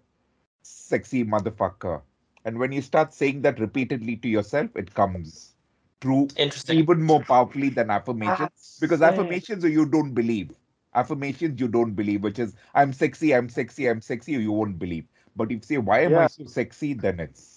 sexy 0.63 1.25
motherfucker? 1.25 2.03
And 2.45 2.59
when 2.59 2.73
you 2.73 2.83
start 2.83 3.15
saying 3.15 3.43
that 3.43 3.59
repeatedly 3.59 4.17
to 4.17 4.29
yourself, 4.29 4.77
it 4.77 4.95
comes 4.95 5.55
true 6.01 6.29
Interesting. 6.37 6.79
even 6.79 7.03
more 7.03 7.23
powerfully 7.23 7.71
than 7.71 7.91
affirmations 7.91 8.79
because 8.81 9.01
sick. 9.01 9.09
affirmations 9.09 9.65
are 9.65 9.71
you 9.71 9.87
don't 9.87 10.13
believe 10.13 10.51
affirmations 10.95 11.59
you 11.61 11.67
don't 11.67 11.95
believe 11.95 12.23
which 12.23 12.39
is 12.39 12.55
i'm 12.75 12.93
sexy 12.93 13.35
i'm 13.35 13.49
sexy 13.49 13.87
i'm 13.89 14.03
sexy 14.03 14.33
you 14.33 14.53
won't 14.53 14.79
believe 14.79 15.07
but 15.35 15.45
if 15.51 15.53
you 15.53 15.63
say 15.63 15.79
why 15.79 16.01
am 16.01 16.19
i 16.19 16.27
so 16.27 16.45
sexy 16.45 16.93
then 16.93 17.19
it's 17.19 17.54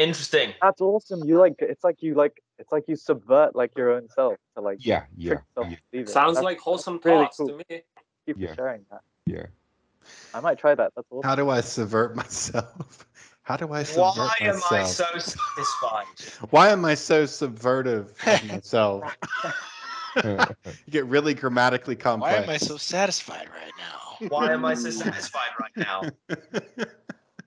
Interesting. 0.00 0.54
That's 0.62 0.80
awesome. 0.80 1.22
You 1.24 1.38
like 1.38 1.56
it's 1.58 1.84
like 1.84 2.02
you 2.02 2.14
like 2.14 2.42
it's 2.58 2.72
like 2.72 2.84
you 2.88 2.96
subvert 2.96 3.54
like 3.54 3.76
your 3.76 3.92
own 3.92 4.08
self 4.08 4.38
to 4.56 4.62
like 4.62 4.78
yeah 4.80 5.04
yeah 5.14 5.32
yeah, 5.32 5.36
to 5.36 5.44
believe 5.54 5.78
it. 5.92 6.08
Sounds 6.08 6.36
That's 6.36 6.44
like 6.44 6.58
wholesome 6.58 7.00
really 7.04 7.24
thoughts 7.24 7.36
cool. 7.36 7.48
to 7.48 7.56
me. 7.68 7.82
Keep 8.24 8.38
Yeah. 8.38 8.54
sharing 8.54 8.86
that. 8.90 9.02
yeah. 9.26 9.46
I 10.32 10.40
might 10.40 10.58
try 10.58 10.74
that. 10.74 10.92
That's 10.96 11.06
awesome. 11.10 11.28
How 11.28 11.34
do 11.36 11.50
I 11.50 11.60
subvert 11.60 12.16
myself? 12.22 13.06
How 13.42 13.58
do 13.58 13.72
I 13.74 13.82
subvert 13.82 14.16
Why 14.16 14.34
am? 14.40 14.54
I 14.70 14.84
so 14.84 15.18
satisfied? 15.18 16.06
Why 16.50 16.70
am 16.70 16.86
I 16.86 16.94
so 16.94 17.24
subvertive 17.24 18.08
of 18.26 18.44
myself? 18.48 19.04
you 20.24 20.90
get 20.90 21.04
really 21.06 21.34
grammatically 21.34 21.94
complex. 21.96 22.32
Why 22.32 22.42
am 22.42 22.48
I 22.48 22.56
so 22.56 22.78
satisfied 22.78 23.48
right 23.50 23.72
now? 23.76 24.28
Why 24.28 24.52
am 24.52 24.64
I 24.64 24.72
so 24.74 24.88
satisfied 24.90 25.50
right 25.60 25.76
now? 25.76 26.10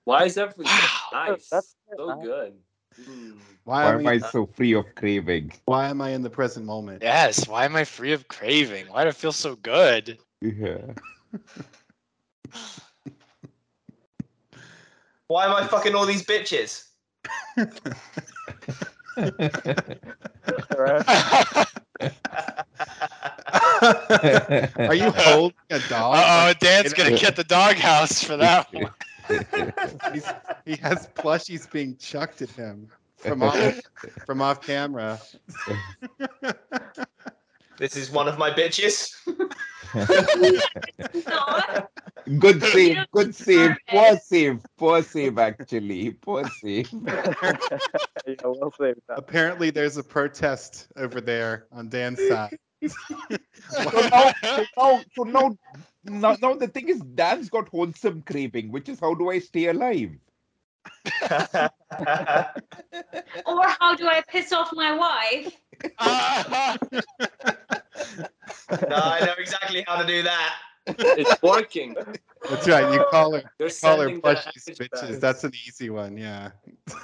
Why 0.04 0.24
is 0.24 0.36
everything 0.36 0.66
Wow. 0.66 1.26
nice? 1.26 1.48
That's 1.48 1.76
so 1.96 2.16
good. 2.16 2.54
Mm. 3.00 3.38
Why, 3.64 3.84
why 3.84 3.92
am 3.92 4.00
am 4.00 4.06
I, 4.06 4.12
i 4.12 4.18
so 4.18 4.46
free 4.46 4.74
of 4.74 4.84
craving 4.94 5.52
why 5.64 5.88
am 5.88 6.00
I 6.00 6.10
in 6.10 6.22
the 6.22 6.30
present 6.30 6.64
moment? 6.64 7.02
Yes. 7.02 7.48
Why 7.48 7.64
am 7.64 7.74
I 7.74 7.84
free 7.84 8.12
of 8.12 8.28
craving? 8.28 8.86
Why 8.88 9.02
do 9.02 9.08
I 9.08 9.12
feel 9.12 9.32
so 9.32 9.56
good? 9.56 10.18
yeah 10.40 10.78
Why 15.26 15.46
am 15.46 15.52
I 15.52 15.66
fucking 15.66 15.94
all 15.94 16.06
these 16.06 16.24
bitches? 16.24 16.84
Are 24.78 24.94
you 24.94 25.10
holding 25.10 25.56
a 25.70 25.78
dog? 25.88 26.16
Uh 26.16 26.24
oh, 26.26 26.52
Dan's 26.60 26.92
gonna 26.92 27.16
get 27.16 27.36
the 27.36 27.44
doghouse 27.44 28.22
for 28.22 28.36
that 28.36 28.66
one. 28.72 28.90
He's, 30.12 30.26
he 30.64 30.76
has 30.76 31.08
plushies 31.14 31.70
being 31.70 31.96
chucked 31.96 32.42
at 32.42 32.50
him 32.50 32.88
from 33.16 33.42
off 33.42 33.80
from 34.26 34.42
off 34.42 34.60
camera. 34.60 35.18
This 37.78 37.96
is 37.96 38.10
one 38.10 38.28
of 38.28 38.38
my 38.38 38.50
bitches. 38.50 39.14
Good 42.38 42.62
save 42.62 42.96
good 43.12 43.34
save 43.34 43.70
Okay. 43.70 43.78
poor 43.90 44.16
save 44.16 44.60
poor 44.78 45.02
save 45.02 45.38
actually 45.38 46.12
poor 46.12 46.48
save 46.48 46.90
yeah, 47.04 48.34
we'll 48.44 48.72
save 48.80 48.96
that. 49.08 49.18
Apparently, 49.18 49.70
there's 49.70 49.98
a 49.98 50.02
protest 50.02 50.88
over 50.96 51.20
there 51.20 51.66
on 51.70 51.90
Dan's 51.90 52.26
side. 52.26 52.56
so 53.68 54.08
now, 54.08 54.32
so 54.42 54.64
now, 54.76 55.00
so 55.14 55.22
now, 55.24 55.54
now, 56.04 56.36
now 56.40 56.54
the 56.54 56.68
thing 56.68 56.88
is, 56.88 57.00
Dan's 57.00 57.48
got 57.48 57.68
wholesome 57.68 58.22
craving, 58.22 58.70
which 58.70 58.88
is 58.88 59.00
how 59.00 59.14
do 59.14 59.30
I 59.30 59.38
stay 59.38 59.66
alive? 59.66 60.10
or 63.46 63.68
how 63.80 63.94
do 63.94 64.06
I 64.06 64.22
piss 64.28 64.52
off 64.52 64.70
my 64.72 64.94
wife? 64.94 65.56
No, 68.70 68.96
I 68.96 69.20
know 69.24 69.34
exactly 69.38 69.84
how 69.86 70.00
to 70.00 70.06
do 70.06 70.22
that. 70.22 70.54
It's 70.86 71.42
working. 71.42 71.94
That's 72.48 72.66
right. 72.68 72.92
You 72.92 73.04
call 73.10 73.34
her 73.34 73.42
You're 73.58 73.70
call 73.70 74.00
her 74.00 74.08
plushies 74.10 74.54
message 74.54 74.78
bitches. 74.78 75.12
back. 75.12 75.20
That's 75.20 75.44
an 75.44 75.52
easy 75.66 75.90
one. 75.90 76.16
Yeah. 76.16 76.50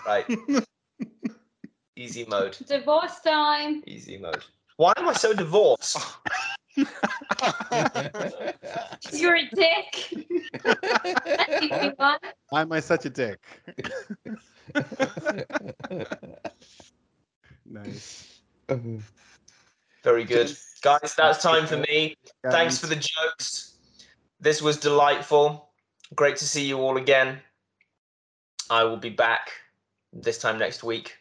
Right. 0.06 0.26
Easy 1.96 2.24
mode. 2.24 2.56
Divorce 2.66 3.20
time. 3.20 3.82
Easy 3.86 4.16
mode. 4.16 4.42
Why 4.80 4.94
am 4.96 5.08
I 5.10 5.12
so 5.12 5.34
divorced? 5.34 5.98
You're 9.12 9.36
a 9.36 9.46
dick. 9.50 10.14
Why 12.48 12.62
am 12.62 12.72
I 12.72 12.80
such 12.80 13.04
a 13.04 13.10
dick? 13.10 13.44
nice. 17.66 18.40
Very 20.02 20.24
good. 20.24 20.56
Guys, 20.80 21.14
that's 21.14 21.42
time 21.42 21.66
for 21.66 21.76
me. 21.76 22.16
Thanks 22.50 22.78
for 22.78 22.86
the 22.86 22.96
jokes. 22.96 23.74
This 24.40 24.62
was 24.62 24.78
delightful. 24.78 25.68
Great 26.14 26.36
to 26.36 26.46
see 26.46 26.64
you 26.64 26.78
all 26.78 26.96
again. 26.96 27.38
I 28.70 28.84
will 28.84 28.96
be 28.96 29.10
back 29.10 29.50
this 30.14 30.38
time 30.38 30.58
next 30.58 30.82
week. 30.82 31.18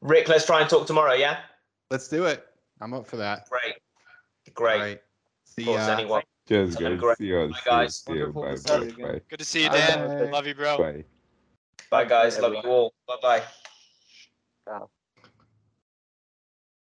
Rick, 0.00 0.26
let's 0.26 0.46
try 0.46 0.60
and 0.60 0.68
talk 0.68 0.88
tomorrow, 0.88 1.14
yeah? 1.14 1.38
Let's 1.90 2.08
do 2.08 2.24
it. 2.26 2.46
I'm 2.80 2.92
up 2.94 3.06
for 3.06 3.16
that. 3.16 3.48
Great. 3.50 3.74
Great. 4.54 4.74
All 4.74 4.80
right. 4.80 5.00
See 5.44 5.62
Of 5.62 5.68
ya. 5.76 5.96
anyone. 5.96 6.22
Cheers, 6.46 6.74
Have 6.74 6.80
guys. 6.82 7.00
great- 7.00 7.18
See 7.18 7.24
you. 7.26 7.48
Bye, 7.48 7.58
guys. 7.64 7.96
See 7.98 8.12
you. 8.12 8.32
Wonderful 8.32 8.42
Bye. 8.42 8.50
to 8.54 8.58
see 8.58 8.86
you 9.00 9.04
Bye. 9.06 9.12
Bye. 9.12 9.20
Good 9.28 9.38
to 9.38 9.44
see 9.44 9.62
you, 9.64 9.68
Bye. 9.70 9.76
Dan. 9.76 10.30
Love 10.30 10.46
you, 10.46 10.54
bro. 10.54 10.78
Bye. 10.78 11.04
Bye, 11.90 12.04
guys. 12.04 12.38
Love 12.38 12.52
you 12.54 12.60
all. 12.70 12.94
Bye 13.06 13.16
bye. 13.22 13.42
Ciao. 14.66 14.90